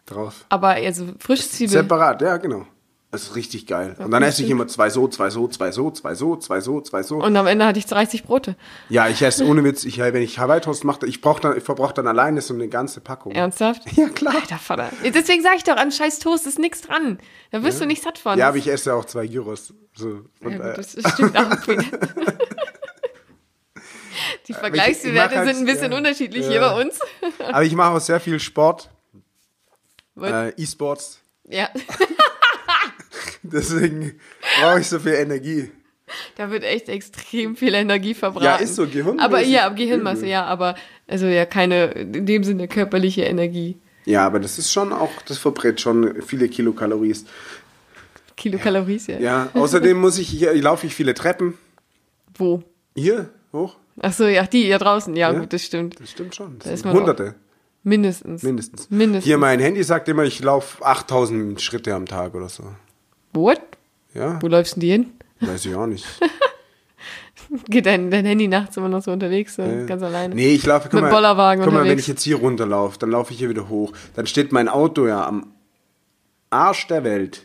drauf. 0.06 0.46
Aber 0.50 0.70
also 0.70 1.08
frische 1.20 1.50
Zwiebel. 1.50 1.74
Separat, 1.74 2.22
ja, 2.22 2.38
genau. 2.38 2.66
Das 3.14 3.22
ist 3.22 3.36
richtig 3.36 3.68
geil. 3.68 3.96
Und 4.00 4.10
dann 4.10 4.24
esse 4.24 4.42
ich 4.42 4.50
immer 4.50 4.68
zwei 4.68 4.90
so, 4.90 5.08
zwei 5.08 5.30
so, 5.30 5.48
zwei 5.48 5.72
so, 5.72 5.92
zwei 5.92 6.16
so, 6.16 6.36
zwei 6.36 6.62
so, 6.62 6.82
zwei 6.82 7.04
so. 7.04 7.18
Und 7.18 7.38
am 7.38 7.46
Ende 7.46 7.64
hatte 7.64 7.78
ich 7.78 7.86
30 7.86 8.24
Brote. 8.24 8.56
Ja, 8.90 9.08
ich 9.08 9.22
esse 9.22 9.46
ohne 9.46 9.64
Witz, 9.64 9.86
ich, 9.86 10.00
wenn 10.00 10.24
ich 10.24 10.40
Hawaii 10.40 10.62
Toast 10.62 10.84
mache, 10.84 11.06
ich, 11.06 11.22
brauch 11.22 11.40
dann, 11.40 11.56
ich 11.56 11.64
verbrauche 11.64 11.94
dann 11.94 12.08
alleine 12.08 12.42
so 12.42 12.56
eine 12.56 12.68
ganze 12.70 13.02
Packung. 13.02 13.32
Ernsthaft? 13.34 13.84
Ja, 13.96 14.10
klar. 14.10 14.34
Alter 14.34 14.58
Vater. 14.58 14.90
Deswegen 15.04 15.44
sage 15.44 15.58
ich 15.58 15.64
doch, 15.64 15.78
an 15.78 15.92
scheiß 15.92 16.18
Toast 16.18 16.48
ist 16.48 16.58
nichts 16.58 16.82
dran. 16.82 17.20
Da 17.52 17.62
wirst 17.62 17.80
du 17.80 17.86
nicht 17.86 18.02
satt 18.02 18.18
von. 18.18 18.40
Ja, 18.40 18.48
aber 18.48 18.58
ich 18.58 18.68
esse 18.68 18.90
ja 18.90 18.96
auch 18.96 19.06
zwei 19.06 19.28
Gyros. 19.28 19.76
So, 19.94 20.10
Ja, 20.10 20.48
und, 20.48 20.58
gut, 20.58 20.66
äh, 20.66 20.74
das 20.74 21.14
stimmt 21.14 21.38
auch 21.38 21.68
wieder. 21.68 21.84
Die 24.48 24.54
Vergleichswerte 24.54 25.38
halt- 25.38 25.50
sind 25.50 25.60
ein 25.60 25.72
bisschen 25.72 25.92
ja, 25.92 25.98
unterschiedlich 26.00 26.46
ja. 26.46 26.50
hier 26.50 26.62
bei 26.62 26.82
uns. 26.82 27.00
aber 27.40 27.64
ich 27.64 27.76
mache 27.76 27.96
auch 27.96 28.02
sehr 28.02 28.20
viel 28.20 28.40
Sport, 28.40 28.90
äh, 30.20 30.50
E-Sports. 30.60 31.20
Ja, 31.48 31.70
Deswegen 33.44 34.14
brauche 34.62 34.80
ich 34.80 34.88
so 34.88 35.00
viel 35.00 35.14
Energie. 35.14 35.70
da 36.38 36.50
wird 36.52 36.64
echt 36.64 36.90
extrem 36.90 37.56
viel 37.56 37.74
Energie 37.74 38.14
verbraten. 38.14 38.46
Ja, 38.46 38.56
ist 38.56 38.76
so, 38.76 38.86
Gehirnmäßig 38.88 39.22
Aber 39.22 39.42
ja, 39.42 39.70
Gehirnmasse, 39.70 40.20
übel. 40.22 40.30
ja, 40.32 40.46
aber 40.46 40.76
also 41.08 41.26
ja 41.28 41.46
keine 41.46 41.86
in 41.92 42.26
dem 42.26 42.44
Sinne 42.44 42.68
körperliche 42.68 43.24
Energie. 43.24 43.78
Ja, 44.06 44.26
aber 44.26 44.40
das 44.40 44.58
ist 44.60 44.72
schon 44.72 44.92
auch, 44.92 45.12
das 45.28 45.38
verbrät 45.38 45.80
schon 45.80 46.22
viele 46.22 46.50
Kilokalorien. 46.50 47.18
Kilokalorien, 48.36 49.00
ja. 49.08 49.20
Ja, 49.20 49.50
außerdem 49.54 49.98
muss 49.98 50.18
ich 50.18 50.28
hier, 50.30 50.54
laufe 50.62 50.88
ich 50.88 50.96
viele 50.96 51.14
Treppen. 51.14 51.54
Wo? 52.36 52.64
Hier, 52.96 53.30
hoch. 53.54 53.78
Ach 54.02 54.12
so, 54.12 54.26
ja, 54.26 54.44
die 54.46 54.64
hier 54.64 54.80
draußen. 54.80 55.16
Ja, 55.16 55.32
Ja. 55.32 55.40
gut, 55.40 55.54
das 55.54 55.64
stimmt. 55.64 56.00
Das 56.00 56.10
stimmt 56.10 56.36
schon. 56.36 56.58
Das 56.60 56.70
Da 56.70 56.78
sind 56.78 56.92
Hunderte, 56.94 57.36
Mindestens. 57.84 58.42
mindestens. 58.44 58.90
Mindestens. 58.90 59.26
Hier, 59.26 59.38
mein 59.38 59.60
Handy 59.60 59.84
sagt 59.84 60.08
immer, 60.10 60.24
ich 60.24 60.42
laufe 60.42 60.84
8000 60.86 61.62
Schritte 61.62 61.94
am 61.94 62.06
Tag 62.08 62.34
oder 62.34 62.50
so. 62.50 62.64
What? 63.34 63.62
Ja, 64.14 64.42
Wo 64.42 64.48
läufst 64.48 64.76
denn 64.76 64.82
die 64.82 64.92
hin? 64.92 65.12
weiß 65.42 65.66
ich 65.66 65.76
auch 65.76 65.88
nicht. 65.88 66.06
Geht 67.68 67.86
dein, 67.86 68.10
dein 68.10 68.26
Handy 68.26 68.48
nachts 68.48 68.78
immer 68.78 68.90
noch 68.90 69.04
so 69.04 69.12
unterwegs, 69.12 69.56
so, 69.56 69.62
Äh, 69.64 69.86
ganz 69.86 70.02
alleine? 70.02 70.34
Nee, 70.34 70.54
ich 70.54 70.66
laufe, 70.66 70.86
guck 70.86 70.94
Mit 70.94 71.04
mal, 71.04 71.10
Bollerwagen 71.12 71.64
guck 71.64 71.74
mal, 71.74 71.84
wenn 71.84 72.00
ich 72.00 72.08
jetzt 72.08 72.24
hier 72.24 72.38
runterlaufe, 72.38 72.98
dann 73.00 73.12
laufe 73.12 73.34
ich 73.34 73.40
hier 73.40 73.50
wieder 73.50 73.70
hoch. 73.70 73.92
Dann 74.16 74.26
steht 74.28 74.52
mein 74.52 74.70
Auto 74.70 75.06
ja 75.08 75.26
am 75.28 75.52
Arsch 76.50 76.88
der 76.88 77.04
Welt. 77.04 77.44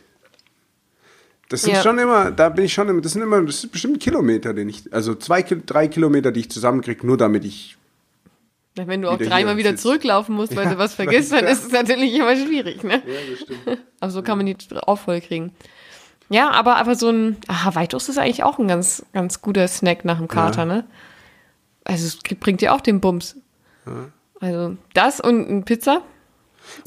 Das 1.49 1.63
sind 1.63 1.73
Ja. 1.73 1.81
schon 1.83 1.97
immer, 1.99 2.31
da 2.31 2.49
bin 2.49 2.65
ich 2.65 2.73
schon 2.73 2.87
immer, 2.89 3.01
das 3.01 3.13
sind 3.13 3.21
immer, 3.23 3.41
das 3.41 3.61
sind 3.61 3.71
bestimmt 3.71 3.99
Kilometer, 3.99 4.53
den 4.53 4.69
ich, 4.69 4.91
also 4.93 5.15
zwei, 5.15 5.41
drei 5.41 5.87
Kilometer, 5.87 6.31
die 6.31 6.41
ich 6.41 6.51
zusammenkriege, 6.51 7.05
nur 7.05 7.17
damit 7.17 7.43
ich, 7.43 7.75
Na, 8.77 8.87
Wenn 8.87 9.01
du 9.01 9.09
auch 9.09 9.17
dreimal 9.17 9.57
wieder 9.57 9.71
sitzt. 9.71 9.83
zurücklaufen 9.83 10.35
musst, 10.35 10.55
weil 10.55 10.65
Ja, 10.65 10.71
du 10.73 10.77
was 10.77 10.93
vergisst, 10.93 11.31
dann 11.31 11.43
ja. 11.45 11.49
ist 11.51 11.65
es 11.65 11.71
natürlich 11.71 12.13
immer 12.15 12.35
schwierig, 12.35 12.83
ne? 12.83 13.01
ja, 13.05 13.13
das 13.31 13.39
stimmt. 13.41 13.79
Aber 13.99 14.11
so 14.11 14.21
kann 14.21 14.37
man 14.37 14.45
die 14.45 14.55
auch 14.85 14.99
voll 14.99 15.21
kriegen. 15.21 15.51
Ja, 16.29 16.51
aber, 16.51 16.77
aber 16.77 16.95
so 16.95 17.09
ein 17.09 17.37
ah, 17.47 17.65
Hawaii-Toast 17.65 18.09
ist 18.09 18.17
eigentlich 18.19 18.43
auch 18.43 18.59
ein 18.59 18.67
ganz, 18.67 19.03
ganz 19.13 19.41
guter 19.41 19.67
Snack 19.67 20.05
nach 20.05 20.17
dem 20.19 20.27
Kater, 20.27 20.65
ne? 20.65 20.85
Also 21.83 22.05
es 22.05 22.17
bringt 22.39 22.61
dir 22.61 22.73
auch 22.73 22.81
den 22.81 22.99
Bums. 23.01 23.35
Also 24.39 24.77
das 24.93 25.19
und 25.19 25.47
eine 25.49 25.61
Pizza. 25.63 26.01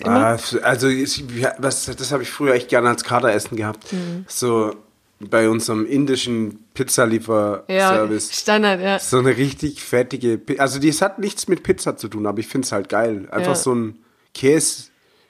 Ah, 0.05 0.37
also, 0.63 0.89
ja, 0.89 1.55
was, 1.59 1.87
das 1.87 2.13
habe 2.13 2.23
ich 2.23 2.31
früher 2.31 2.55
echt 2.55 2.69
gerne 2.69 2.89
als 2.89 3.03
Kateressen 3.03 3.57
gehabt. 3.57 3.93
Mhm. 3.93 4.25
So 4.29 4.77
bei 5.19 5.49
unserem 5.49 5.87
indischen 5.87 6.51
Ja, 6.51 6.59
Pizzalieferservice. 6.75 8.33
Standard, 8.33 8.81
ja. 8.81 8.99
So 8.99 9.19
eine 9.19 9.37
richtig 9.37 9.83
fettige, 9.83 10.41
also 10.59 10.79
das 10.79 11.03
hat 11.03 11.19
nichts 11.19 11.49
mit 11.49 11.63
Pizza 11.63 11.97
zu 11.97 12.09
tun, 12.09 12.27
aber 12.27 12.39
ich 12.39 12.47
finde 12.49 12.67
es 12.67 12.73
halt 12.73 12.89
geil. 12.89 13.29
Einfach 13.31 13.49
Ja. 13.49 13.55
so 13.55 13.75
ein 13.75 13.99
Käse, 14.35 14.85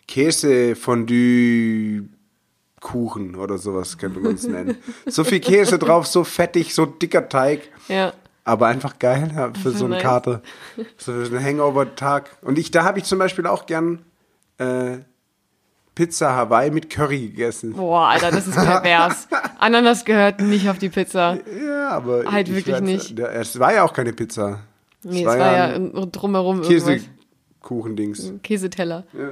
Käse 0.07 0.77
Fondue 0.77 2.05
Kuchen 2.83 3.37
oder 3.37 3.57
sowas 3.57 3.97
könnte 3.97 4.21
man 4.21 4.35
es 4.35 4.47
nennen. 4.47 4.77
So 5.07 5.25
viel 5.25 5.41
Käse 5.41 5.79
drauf, 5.79 6.07
so 6.07 6.25
fettig, 6.25 6.75
so 6.75 6.85
dicker 6.85 7.29
Teig, 7.31 7.61
Ja. 7.89 8.13
aber 8.45 8.67
einfach 8.67 8.99
geil 8.99 9.31
ja, 9.35 9.53
für 9.55 9.71
so 9.71 9.85
einen 9.87 9.95
nice. 9.95 10.03
Kater. 10.03 10.43
So 10.99 11.13
für 11.13 11.25
einen 11.37 11.43
Hangover-Tag. 11.45 12.31
Und 12.43 12.59
ich, 12.59 12.71
da 12.73 12.85
habe 12.85 12.99
ich 12.99 13.05
zum 13.05 13.19
Beispiel 13.21 13.47
auch 13.47 13.67
gern 13.67 14.05
äh, 14.59 14.99
Pizza 15.95 16.35
Hawaii 16.35 16.71
mit 16.71 16.91
Curry 16.91 17.29
gegessen. 17.29 17.75
Boah, 17.75 18.09
Alter, 18.09 18.31
das 18.33 18.47
ist 18.49 18.57
pervers. 18.57 19.29
Ananas 19.59 20.05
gehört 20.05 20.41
nicht 20.41 20.69
auf 20.69 20.79
die 20.79 20.89
Pizza. 20.89 21.39
Ja, 21.67 21.91
aber 21.91 22.25
Halt 22.33 22.49
ich 22.49 22.55
wirklich 22.57 22.77
weiß- 22.77 22.81
nicht. 22.81 23.19
Es 23.19 23.59
war 23.61 23.73
ja 23.75 23.85
auch 23.85 23.93
keine 23.93 24.13
Pizza. 24.13 24.61
Nee, 25.05 25.21
es 25.21 25.27
war 25.27 25.37
ja 25.39 25.79
drumherum 25.79 26.63
irgendwas. 26.63 27.03
Käsekuchendings. 27.61 28.33
Käseteller. 28.43 29.05
Ja. 29.13 29.29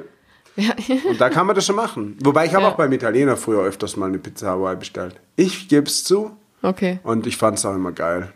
Ja. 0.57 0.75
Und 1.09 1.21
da 1.21 1.31
kann 1.31 1.47
man 1.47 1.55
das 1.57 1.65
schon 1.67 1.77
machen. 1.77 2.17
Wobei 2.23 2.45
ich 2.47 2.55
habe 2.55 2.65
Ja. 2.65 2.71
auch 2.71 2.77
beim 2.77 2.93
Italiener 2.93 3.37
früher 3.37 3.63
öfters 3.63 3.97
mal 3.97 4.07
eine 4.07 4.19
Pizza 4.19 4.49
Hawaii 4.49 4.77
bestellt. 4.77 5.15
Ich 5.37 5.69
gebe 5.69 5.87
es 5.87 6.05
zu 6.05 6.37
Okay. 6.63 6.99
und 7.03 7.27
ich 7.27 7.37
fand 7.37 7.59
es 7.59 7.65
auch 7.65 7.75
immer 7.75 7.93
geil. 7.93 8.33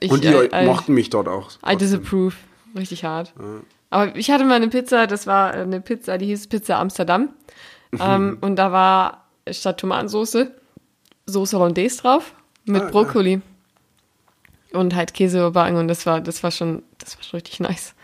Ich, 0.00 0.10
und 0.10 0.24
die 0.24 0.28
äh, 0.28 0.46
äh, 0.46 0.64
mochten 0.64 0.94
mich 0.94 1.10
dort 1.10 1.28
auch. 1.28 1.50
I 1.66 1.76
disapprove. 1.76 2.34
Richtig 2.76 3.04
hart. 3.04 3.32
Aber 3.90 4.14
ich 4.16 4.30
hatte 4.30 4.44
mal 4.44 4.54
eine 4.54 4.68
Pizza, 4.68 5.06
das 5.06 5.26
war 5.26 5.52
eine 5.52 5.80
Pizza, 5.80 6.18
die 6.18 6.26
hieß 6.26 6.46
Pizza 6.48 6.78
Amsterdam. 6.78 7.30
Mhm. 7.90 7.98
Ähm, 8.00 8.38
und 8.40 8.56
da 8.56 8.72
war 8.72 9.24
statt 9.50 9.78
Tomatensauce 9.80 10.46
Soße 11.26 11.58
Hollandaise 11.58 12.00
drauf 12.02 12.32
mit 12.64 12.82
Ah, 12.82 12.90
Brokkoli. 12.90 13.40
Und 14.72 14.94
halt 14.94 15.14
Käse 15.14 15.38
überbacken 15.38 15.76
und 15.76 15.88
das 15.88 16.04
war, 16.06 16.20
das 16.20 16.42
war 16.42 16.50
schon, 16.50 16.82
das 16.98 17.16
war 17.16 17.24
schon 17.24 17.38
richtig 17.38 17.60
nice. 17.60 17.94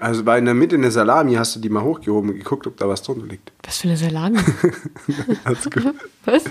Also 0.00 0.24
bei 0.24 0.38
in 0.38 0.46
der 0.46 0.54
Mitte 0.54 0.76
eine 0.76 0.90
Salami 0.90 1.34
hast 1.34 1.54
du 1.56 1.60
die 1.60 1.68
mal 1.68 1.82
hochgehoben 1.82 2.30
und 2.30 2.36
geguckt, 2.36 2.66
ob 2.66 2.76
da 2.78 2.88
was 2.88 3.02
drunter 3.02 3.26
liegt. 3.26 3.52
Was 3.64 3.78
für 3.78 3.88
eine 3.88 3.96
Salami? 3.96 4.38
Was? 6.24 6.44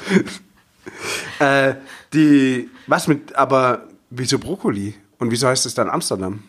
äh, 1.39 1.75
die, 2.13 2.69
was 2.87 3.07
mit, 3.07 3.35
aber 3.35 3.87
wieso 4.09 4.39
Brokkoli? 4.39 4.95
Und 5.19 5.31
wieso 5.31 5.47
heißt 5.47 5.65
es 5.65 5.73
dann 5.73 5.89
Amsterdam? 5.89 6.43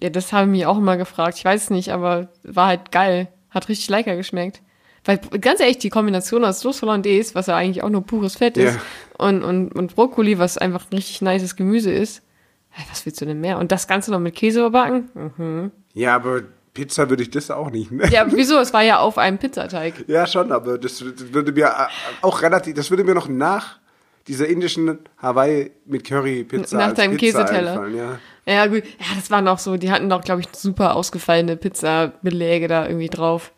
Ja, 0.00 0.10
das 0.10 0.32
haben 0.32 0.50
mich 0.50 0.66
auch 0.66 0.76
immer 0.78 0.96
gefragt. 0.96 1.38
Ich 1.38 1.44
weiß 1.44 1.64
es 1.64 1.70
nicht, 1.70 1.90
aber 1.92 2.28
war 2.42 2.66
halt 2.66 2.92
geil. 2.92 3.28
Hat 3.50 3.68
richtig 3.68 3.88
lecker 3.88 4.16
geschmeckt. 4.16 4.60
Weil, 5.04 5.18
ganz 5.18 5.60
ehrlich, 5.60 5.78
die 5.78 5.88
Kombination 5.88 6.44
aus 6.44 6.60
Soße 6.60 6.82
Hollandaise, 6.82 7.34
was 7.34 7.46
ja 7.46 7.56
eigentlich 7.56 7.82
auch 7.84 7.88
nur 7.90 8.04
pures 8.04 8.36
Fett 8.36 8.56
ist, 8.56 8.74
Ja. 8.74 8.80
und, 9.18 9.42
und, 9.44 9.70
und 9.72 9.94
Brokkoli, 9.94 10.38
was 10.38 10.58
einfach 10.58 10.84
ein 10.90 10.94
richtig 10.96 11.22
nices 11.22 11.54
Gemüse 11.56 11.92
ist. 11.92 12.22
Was 12.90 13.06
willst 13.06 13.20
du 13.20 13.24
denn 13.24 13.40
mehr? 13.40 13.58
Und 13.58 13.72
das 13.72 13.86
Ganze 13.88 14.10
noch 14.10 14.18
mit 14.18 14.34
Käse 14.34 14.60
überbacken? 14.60 15.08
Mhm. 15.38 15.70
Ja, 15.96 16.14
aber 16.14 16.42
Pizza 16.74 17.08
würde 17.08 17.22
ich 17.22 17.30
das 17.30 17.50
auch 17.50 17.70
nicht. 17.70 17.90
Ne? 17.90 18.06
Ja, 18.10 18.26
wieso? 18.30 18.58
Es 18.58 18.72
war 18.74 18.82
ja 18.82 18.98
auf 18.98 19.16
einem 19.18 19.38
Pizzateig. 19.38 19.94
Ja, 20.08 20.26
schon, 20.26 20.52
aber 20.52 20.76
das 20.78 21.02
würde 21.32 21.50
mir 21.52 21.64
äh, 21.66 21.86
auch 22.22 22.42
relativ, 22.42 22.74
das 22.74 22.90
würde 22.90 23.02
mir 23.02 23.14
noch 23.14 23.28
nach 23.28 23.78
dieser 24.28 24.46
indischen 24.46 24.98
Hawaii 25.22 25.70
mit 25.86 26.04
Curry 26.04 26.44
Pizza 26.44 26.76
Nach 26.76 26.92
deinem 26.92 27.16
Pizza 27.16 27.44
Käseteller. 27.44 27.88
ja. 27.88 28.18
Ja, 28.48 28.66
gut. 28.66 28.84
Ja, 28.84 29.06
das 29.16 29.30
war 29.30 29.40
noch 29.40 29.58
so, 29.58 29.76
die 29.76 29.90
hatten 29.90 30.08
doch, 30.10 30.22
glaube 30.22 30.42
ich, 30.42 30.48
super 30.52 30.94
ausgefallene 30.96 31.56
Pizzabeläge 31.56 32.68
da 32.68 32.86
irgendwie 32.86 33.08
drauf. 33.08 33.52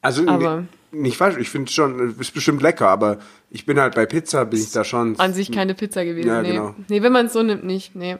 Also 0.00 0.26
Aber- 0.28 0.56
ne- 0.60 0.68
nicht 0.92 1.16
falsch, 1.16 1.36
ich 1.38 1.50
finde 1.50 1.70
schon, 1.70 2.18
ist 2.18 2.34
bestimmt 2.34 2.62
lecker, 2.62 2.88
aber 2.88 3.18
ich 3.50 3.66
bin 3.66 3.78
halt 3.78 3.94
bei 3.94 4.06
Pizza, 4.06 4.44
bin 4.44 4.60
ich 4.60 4.72
da 4.72 4.84
schon. 4.84 5.18
an 5.18 5.34
sich 5.34 5.52
keine 5.52 5.74
Pizza 5.74 6.04
gewesen. 6.04 6.28
Ja, 6.28 6.42
nee. 6.42 6.52
genau. 6.52 6.74
nee, 6.88 7.02
wenn 7.02 7.12
man 7.12 7.26
es 7.26 7.32
so 7.32 7.42
nimmt, 7.42 7.64
nicht. 7.64 7.94
Nee. 7.94 8.16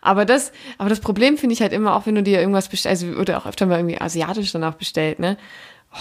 Aber 0.00 0.24
das, 0.24 0.52
aber 0.78 0.88
das 0.88 1.00
Problem 1.00 1.36
finde 1.36 1.54
ich 1.54 1.62
halt 1.62 1.72
immer, 1.72 1.94
auch 1.94 2.06
wenn 2.06 2.14
du 2.14 2.22
dir 2.22 2.40
irgendwas 2.40 2.68
bestellst, 2.68 3.04
also, 3.04 3.18
oder 3.18 3.38
auch 3.38 3.46
öfter 3.46 3.66
mal 3.66 3.78
irgendwie 3.78 4.00
asiatisch 4.00 4.52
danach 4.52 4.74
bestellt, 4.74 5.18
ne? 5.18 5.36
Oh, 5.92 5.96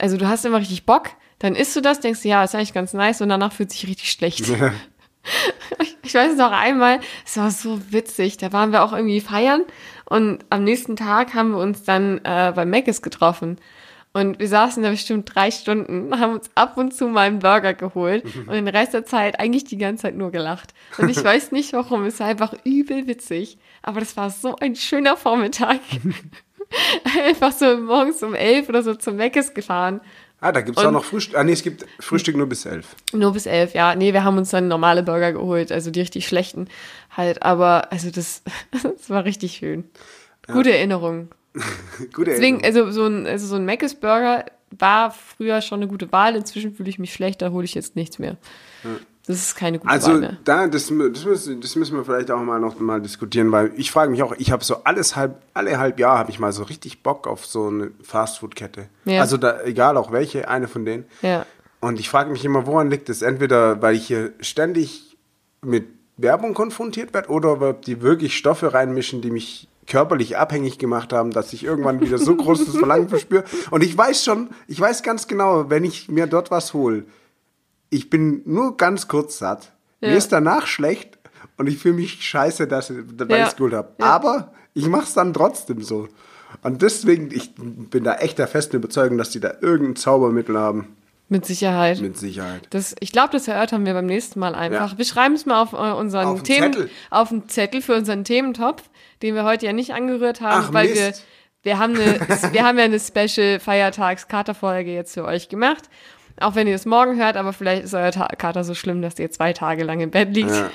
Also 0.00 0.16
du 0.16 0.28
hast 0.28 0.44
immer 0.44 0.58
richtig 0.58 0.86
Bock, 0.86 1.10
dann 1.38 1.54
isst 1.54 1.74
du 1.76 1.80
das, 1.80 2.00
denkst 2.00 2.22
du, 2.22 2.28
ja, 2.28 2.44
ist 2.44 2.54
eigentlich 2.54 2.74
ganz 2.74 2.92
nice 2.92 3.20
und 3.20 3.28
danach 3.28 3.52
fühlt 3.52 3.70
sich 3.70 3.86
richtig 3.86 4.10
schlecht. 4.10 4.44
Ich 6.04 6.14
weiß 6.14 6.36
noch 6.36 6.50
einmal, 6.50 6.98
es 7.24 7.36
war 7.36 7.50
so 7.52 7.80
witzig, 7.90 8.36
da 8.36 8.52
waren 8.52 8.72
wir 8.72 8.82
auch 8.82 8.92
irgendwie 8.92 9.20
feiern 9.20 9.62
und 10.04 10.44
am 10.50 10.64
nächsten 10.64 10.96
Tag 10.96 11.34
haben 11.34 11.52
wir 11.52 11.58
uns 11.58 11.84
dann 11.84 12.18
äh, 12.24 12.52
bei 12.54 12.64
Mc's 12.66 13.02
getroffen. 13.02 13.58
Und 14.14 14.38
wir 14.38 14.48
saßen 14.48 14.82
da 14.82 14.90
bestimmt 14.90 15.34
drei 15.34 15.50
Stunden, 15.50 16.18
haben 16.20 16.34
uns 16.34 16.50
ab 16.54 16.76
und 16.76 16.92
zu 16.92 17.06
mal 17.06 17.28
einen 17.28 17.38
Burger 17.38 17.72
geholt 17.72 18.24
und 18.46 18.52
den 18.52 18.68
Rest 18.68 18.92
der 18.92 19.06
Zeit 19.06 19.40
eigentlich 19.40 19.64
die 19.64 19.78
ganze 19.78 20.02
Zeit 20.02 20.16
nur 20.16 20.30
gelacht. 20.30 20.74
Und 20.98 21.08
ich 21.08 21.22
weiß 21.22 21.52
nicht 21.52 21.72
warum, 21.72 22.04
es 22.04 22.20
war 22.20 22.26
einfach 22.26 22.54
übel 22.64 23.06
witzig. 23.06 23.58
Aber 23.82 24.00
das 24.00 24.16
war 24.16 24.30
so 24.30 24.56
ein 24.56 24.76
schöner 24.76 25.16
Vormittag. 25.16 25.80
einfach 27.26 27.52
so 27.52 27.76
morgens 27.78 28.22
um 28.22 28.34
elf 28.34 28.68
oder 28.68 28.82
so 28.82 28.94
zum 28.94 29.16
Mc's 29.16 29.54
gefahren. 29.54 30.00
Ah, 30.40 30.50
da 30.50 30.60
gibt 30.60 30.76
es 30.76 30.84
auch 30.84 30.90
noch 30.90 31.04
Frühstück. 31.04 31.38
Ah, 31.38 31.44
nee, 31.44 31.52
es 31.52 31.62
gibt 31.62 31.86
Frühstück 32.00 32.36
nur 32.36 32.48
bis 32.48 32.66
elf. 32.66 32.96
Nur 33.12 33.32
bis 33.32 33.46
elf, 33.46 33.74
ja. 33.74 33.94
Nee, 33.94 34.12
wir 34.12 34.24
haben 34.24 34.36
uns 34.36 34.50
dann 34.50 34.66
normale 34.66 35.04
Burger 35.04 35.32
geholt, 35.32 35.70
also 35.70 35.92
die 35.92 36.00
richtig 36.00 36.26
schlechten 36.26 36.66
halt. 37.16 37.44
Aber 37.44 37.92
also 37.92 38.10
das, 38.10 38.42
das 38.82 39.08
war 39.08 39.24
richtig 39.24 39.52
schön. 39.52 39.84
Gute 40.48 40.76
Erinnerung. 40.76 41.28
Gute 42.12 42.30
Deswegen, 42.30 42.64
also 42.64 42.90
so 42.90 43.06
ein, 43.06 43.26
also 43.26 43.46
so 43.46 43.56
ein 43.56 43.64
Mc's 43.66 43.94
Burger 43.94 44.46
war 44.70 45.10
früher 45.10 45.60
schon 45.60 45.80
eine 45.80 45.88
gute 45.88 46.10
Wahl. 46.12 46.34
Inzwischen 46.34 46.74
fühle 46.74 46.88
ich 46.88 46.98
mich 46.98 47.12
schlecht, 47.12 47.42
da 47.42 47.50
hole 47.50 47.64
ich 47.64 47.74
jetzt 47.74 47.94
nichts 47.96 48.18
mehr. 48.18 48.36
Das 49.26 49.36
ist 49.36 49.54
keine 49.54 49.78
gute 49.78 49.88
Wahl 49.88 49.94
Also 49.94 50.14
mehr. 50.14 50.38
da, 50.44 50.66
das, 50.66 50.86
das, 50.88 51.24
müssen, 51.24 51.60
das 51.60 51.76
müssen 51.76 51.96
wir 51.96 52.04
vielleicht 52.04 52.30
auch 52.30 52.40
mal 52.40 52.58
noch 52.58 52.80
mal 52.80 53.00
diskutieren, 53.00 53.52
weil 53.52 53.72
ich 53.76 53.90
frage 53.90 54.10
mich 54.10 54.22
auch, 54.22 54.34
ich 54.38 54.50
habe 54.50 54.64
so 54.64 54.82
alles 54.84 55.14
halb, 55.14 55.42
alle 55.54 55.78
halb 55.78 56.00
Jahr 56.00 56.18
habe 56.18 56.30
ich 56.30 56.38
mal 56.38 56.52
so 56.52 56.62
richtig 56.64 57.02
Bock 57.02 57.26
auf 57.26 57.44
so 57.46 57.68
eine 57.68 57.90
Fastfood-Kette. 58.02 58.88
Ja. 59.04 59.20
Also 59.20 59.36
da, 59.36 59.62
egal 59.62 59.96
auch 59.96 60.10
welche, 60.10 60.48
eine 60.48 60.68
von 60.68 60.84
denen. 60.84 61.04
Ja. 61.20 61.46
Und 61.80 62.00
ich 62.00 62.08
frage 62.08 62.30
mich 62.30 62.44
immer, 62.44 62.66
woran 62.66 62.90
liegt 62.90 63.08
es? 63.08 63.22
Entweder, 63.22 63.82
weil 63.82 63.94
ich 63.94 64.06
hier 64.06 64.32
ständig 64.40 65.16
mit 65.60 65.86
Werbung 66.16 66.54
konfrontiert 66.54 67.12
werde 67.14 67.28
oder 67.28 67.60
weil 67.60 67.74
die 67.74 68.02
wirklich 68.02 68.36
Stoffe 68.36 68.72
reinmischen, 68.72 69.20
die 69.20 69.30
mich 69.30 69.68
körperlich 69.86 70.36
abhängig 70.36 70.78
gemacht 70.78 71.12
haben, 71.12 71.30
dass 71.32 71.52
ich 71.52 71.64
irgendwann 71.64 72.00
wieder 72.00 72.18
so 72.18 72.36
großes 72.36 72.76
Verlangen 72.76 73.08
verspüre. 73.08 73.44
Und 73.70 73.82
ich 73.82 73.96
weiß 73.96 74.24
schon, 74.24 74.50
ich 74.68 74.80
weiß 74.80 75.02
ganz 75.02 75.26
genau, 75.26 75.70
wenn 75.70 75.84
ich 75.84 76.08
mir 76.08 76.26
dort 76.26 76.50
was 76.50 76.72
hole, 76.72 77.04
ich 77.90 78.08
bin 78.08 78.42
nur 78.44 78.76
ganz 78.76 79.08
kurz 79.08 79.38
satt. 79.38 79.72
Ja. 80.00 80.10
Mir 80.10 80.16
ist 80.16 80.32
danach 80.32 80.66
schlecht 80.66 81.18
und 81.58 81.68
ich 81.68 81.78
fühle 81.78 81.94
mich 81.94 82.22
scheiße, 82.22 82.66
dass 82.66 82.90
ich 82.90 82.98
weil 83.18 83.30
Ja. 83.30 83.36
ich 83.44 83.50
es 83.50 83.56
geholt 83.56 83.74
habe. 83.74 83.90
Ja. 83.98 84.06
Aber 84.06 84.52
ich 84.74 84.88
mache 84.88 85.04
es 85.04 85.14
dann 85.14 85.34
trotzdem 85.34 85.82
so. 85.82 86.08
Und 86.62 86.82
deswegen, 86.82 87.30
ich 87.32 87.54
bin 87.56 88.04
da 88.04 88.14
echt 88.16 88.38
der 88.38 88.46
festen 88.46 88.76
Überzeugung, 88.76 89.18
dass 89.18 89.30
die 89.30 89.40
da 89.40 89.54
irgendein 89.60 89.96
Zaubermittel 89.96 90.58
haben. 90.58 90.96
Mit 91.28 91.46
Sicherheit. 91.46 92.00
Mit 92.00 92.18
Sicherheit. 92.18 92.66
Das, 92.70 92.94
ich 93.00 93.12
glaube, 93.12 93.30
das 93.32 93.48
erörtern 93.48 93.86
wir 93.86 93.94
beim 93.94 94.06
nächsten 94.06 94.38
Mal 94.38 94.54
einfach. 94.54 94.92
Ja. 94.92 94.98
Wir 94.98 95.04
schreiben 95.04 95.34
es 95.34 95.46
mal 95.46 95.62
auf 95.62 95.72
äh, 95.72 95.76
unseren 95.76 96.26
Auf 96.26 96.42
Themen, 96.42 96.72
Zettel. 96.72 96.90
auf 97.10 97.30
den 97.30 97.48
Zettel 97.48 97.80
für 97.80 97.94
unseren 97.94 98.24
Thementopf, 98.24 98.82
den 99.22 99.34
wir 99.34 99.44
heute 99.44 99.66
ja 99.66 99.72
nicht 99.72 99.94
angerührt 99.94 100.40
haben, 100.40 100.66
Ach, 100.68 100.72
weil 100.74 100.88
Mist. 100.88 100.96
wir 101.00 101.12
wir 101.64 101.78
haben 101.78 101.94
eine 101.94 102.20
wir 102.52 102.64
haben 102.64 102.78
ja 102.78 102.84
eine 102.84 103.00
Special 103.00 103.60
Feiertags 103.60 104.28
Katerfolge 104.28 104.92
jetzt 104.92 105.14
für 105.14 105.24
euch 105.24 105.48
gemacht. 105.48 105.88
Auch 106.40 106.54
wenn 106.54 106.66
ihr 106.66 106.74
es 106.74 106.86
morgen 106.86 107.16
hört, 107.16 107.36
aber 107.36 107.52
vielleicht 107.52 107.84
ist 107.84 107.94
euer 107.94 108.10
Ta 108.10 108.26
Kater 108.26 108.64
so 108.64 108.74
schlimm, 108.74 109.02
dass 109.02 109.18
ihr 109.18 109.30
zwei 109.30 109.52
Tage 109.52 109.84
lang 109.84 110.00
im 110.00 110.10
Bett 110.10 110.34
liegt. 110.34 110.50
Ja. 110.50 110.70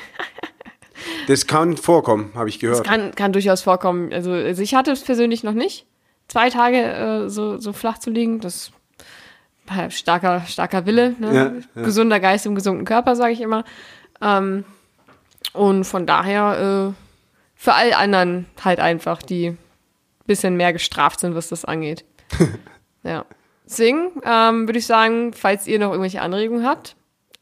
Das 1.27 1.45
kann 1.45 1.77
vorkommen, 1.77 2.31
habe 2.35 2.49
ich 2.49 2.59
gehört. 2.59 2.85
Kann, 2.85 3.13
kann 3.13 3.33
durchaus 3.33 3.61
vorkommen. 3.61 4.13
Also, 4.13 4.31
also 4.31 4.61
ich 4.61 4.75
hatte 4.75 4.91
es 4.91 5.01
persönlich 5.03 5.43
noch 5.43 5.53
nicht. 5.53 5.85
Zwei 6.27 6.49
Tage 6.49 6.77
äh, 6.77 7.29
so, 7.29 7.57
so 7.57 7.73
flach 7.73 7.97
zu 7.97 8.09
liegen, 8.09 8.39
das 8.39 8.71
starker, 9.89 10.41
starker 10.47 10.85
Wille. 10.85 11.15
Ne? 11.19 11.33
Ja, 11.35 11.51
ja. 11.75 11.83
Gesunder 11.85 12.19
Geist 12.19 12.45
im 12.45 12.55
gesunden 12.55 12.85
Körper, 12.85 13.15
sage 13.15 13.33
ich 13.33 13.41
immer. 13.41 13.63
Ähm, 14.21 14.63
und 15.53 15.83
von 15.85 16.05
daher 16.05 16.93
äh, 16.93 16.93
für 17.55 17.73
all 17.73 17.93
anderen 17.93 18.45
halt 18.63 18.79
einfach, 18.79 19.21
die 19.21 19.47
ein 19.49 19.57
bisschen 20.25 20.55
mehr 20.57 20.73
gestraft 20.73 21.19
sind, 21.19 21.35
was 21.35 21.49
das 21.49 21.65
angeht. 21.65 22.05
ja. 23.03 23.25
Deswegen 23.65 24.11
ähm, 24.23 24.67
würde 24.67 24.79
ich 24.79 24.85
sagen, 24.85 25.33
falls 25.33 25.67
ihr 25.67 25.79
noch 25.79 25.89
irgendwelche 25.91 26.21
Anregungen 26.21 26.65
habt, 26.65 26.95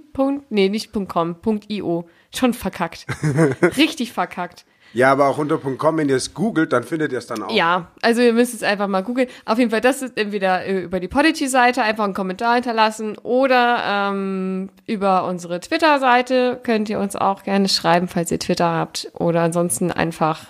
Nee, 0.51 0.69
nicht 0.69 0.93
.com, 1.09 1.37
.io. 1.69 2.07
Schon 2.35 2.53
verkackt. 2.53 3.07
Richtig 3.79 4.13
verkackt. 4.13 4.67
Ja, 4.95 5.13
aber 5.13 5.29
auch 5.29 5.39
unter 5.39 5.59
.com, 5.59 5.97
wenn 5.97 6.09
ihr 6.09 6.17
es 6.17 6.35
googelt, 6.35 6.73
dann 6.73 6.85
findet 6.85 7.13
ihr 7.13 7.19
es 7.19 7.27
dann 7.27 7.43
auch. 7.43 7.51
Ja, 7.51 7.89
also 8.03 8.21
ihr 8.21 8.33
müsst 8.33 8.55
es 8.55 8.63
einfach 8.63 8.89
mal 8.89 9.03
googeln. 9.03 9.29
Auf 9.45 9.59
jeden 9.59 9.71
Fall, 9.71 9.81
das 9.81 10.03
ist 10.03 10.19
entweder 10.19 10.65
äh, 10.65 10.83
über 10.83 11.01
die 11.01 11.09
Podigy-Seite 11.09 11.83
einfach 11.83 12.05
einen 12.05 12.15
Kommentar 12.15 12.55
hinterlassen 12.55 13.17
oder 13.19 13.83
ähm, 13.87 14.71
über 14.87 15.25
unsere 15.27 15.61
Twitter-Seite 15.61 16.61
könnt 16.63 16.89
ihr 16.89 16.99
uns 16.99 17.17
auch 17.17 17.43
gerne 17.43 17.69
schreiben, 17.69 18.09
falls 18.09 18.31
ihr 18.31 18.39
Twitter 18.39 18.71
habt. 18.71 19.11
Oder 19.15 19.43
ansonsten 19.43 19.91
einfach 19.91 20.47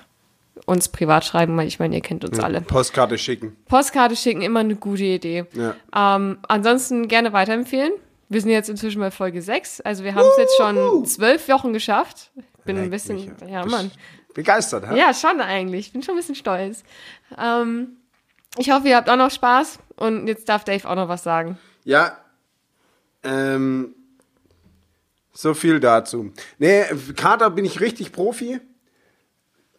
uns 0.66 0.88
privat 0.88 1.24
schreiben, 1.24 1.56
weil 1.56 1.66
ich 1.66 1.78
meine, 1.78 1.96
ihr 1.96 2.02
kennt 2.02 2.24
uns 2.24 2.38
alle. 2.38 2.60
Postkarte 2.60 3.18
schicken. 3.18 3.56
Postkarte 3.68 4.16
schicken, 4.16 4.42
immer 4.42 4.60
eine 4.60 4.76
gute 4.76 5.04
Idee. 5.04 5.44
Ja. 5.54 6.16
Ähm, 6.16 6.38
ansonsten 6.48 7.08
gerne 7.08 7.32
weiterempfehlen. 7.32 7.92
Wir 8.28 8.40
sind 8.40 8.50
jetzt 8.50 8.70
inzwischen 8.70 9.00
bei 9.00 9.10
Folge 9.10 9.42
6, 9.42 9.82
also 9.82 10.04
wir 10.04 10.14
haben 10.14 10.26
es 10.26 10.38
jetzt 10.38 10.56
schon 10.56 11.04
zwölf 11.04 11.48
Wochen 11.48 11.74
geschafft. 11.74 12.30
Ich 12.36 12.64
bin 12.64 12.76
ein 12.76 12.84
Leck 12.84 12.92
bisschen, 12.92 13.16
mich, 13.16 13.50
ja 13.50 13.66
Mann. 13.66 13.90
Begeistert, 14.34 14.88
hä? 14.88 14.98
Ja, 14.98 15.12
schon 15.14 15.40
eigentlich. 15.40 15.86
Ich 15.86 15.92
bin 15.92 16.02
schon 16.02 16.14
ein 16.14 16.18
bisschen 16.18 16.34
stolz. 16.34 16.84
Ähm, 17.38 17.96
ich 18.58 18.70
hoffe, 18.70 18.88
ihr 18.88 18.96
habt 18.96 19.10
auch 19.10 19.16
noch 19.16 19.30
Spaß. 19.30 19.78
Und 19.96 20.26
jetzt 20.26 20.48
darf 20.48 20.64
Dave 20.64 20.88
auch 20.88 20.94
noch 20.94 21.08
was 21.08 21.22
sagen. 21.22 21.58
Ja, 21.84 22.16
ähm, 23.22 23.94
so 25.32 25.54
viel 25.54 25.80
dazu. 25.80 26.32
Nee, 26.58 26.84
Kater 27.16 27.50
bin 27.50 27.64
ich 27.64 27.80
richtig 27.80 28.12
Profi. 28.12 28.60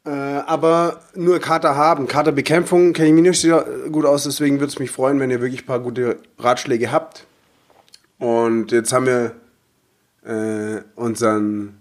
Äh, 0.06 0.10
aber 0.10 1.02
nur 1.16 1.40
Kater 1.40 1.76
haben. 1.76 2.08
Katerbekämpfung 2.08 2.94
kenne 2.94 3.10
ich 3.10 3.14
mich 3.14 3.44
nicht 3.44 3.92
gut 3.92 4.06
aus, 4.06 4.24
deswegen 4.24 4.60
würde 4.60 4.72
es 4.72 4.80
mich 4.80 4.92
freuen, 4.92 5.20
wenn 5.20 5.32
ihr 5.32 5.40
wirklich 5.40 5.64
ein 5.64 5.66
paar 5.66 5.80
gute 5.80 6.20
Ratschläge 6.38 6.92
habt. 6.92 7.26
Und 8.20 8.72
jetzt 8.72 8.92
haben 8.92 9.06
wir 9.06 9.36
äh, 10.26 10.82
unseren, 10.96 11.80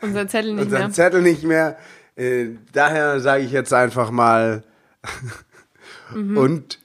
Unseren 0.00 0.28
Zettel 0.28 0.54
nicht 0.54 0.64
unseren. 0.64 0.92
Zettel 0.92 1.22
nicht 1.22 1.44
mehr. 1.44 1.76
Äh, 2.20 2.58
daher 2.72 3.18
sage 3.20 3.44
ich 3.44 3.50
jetzt 3.52 3.72
einfach 3.72 4.10
mal 4.10 4.62
Mhm. 6.14 6.36
und 6.36 6.78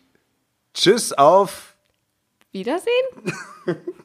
tschüss 0.73 1.11
auf 1.11 1.75
Wiedersehen? 2.51 3.05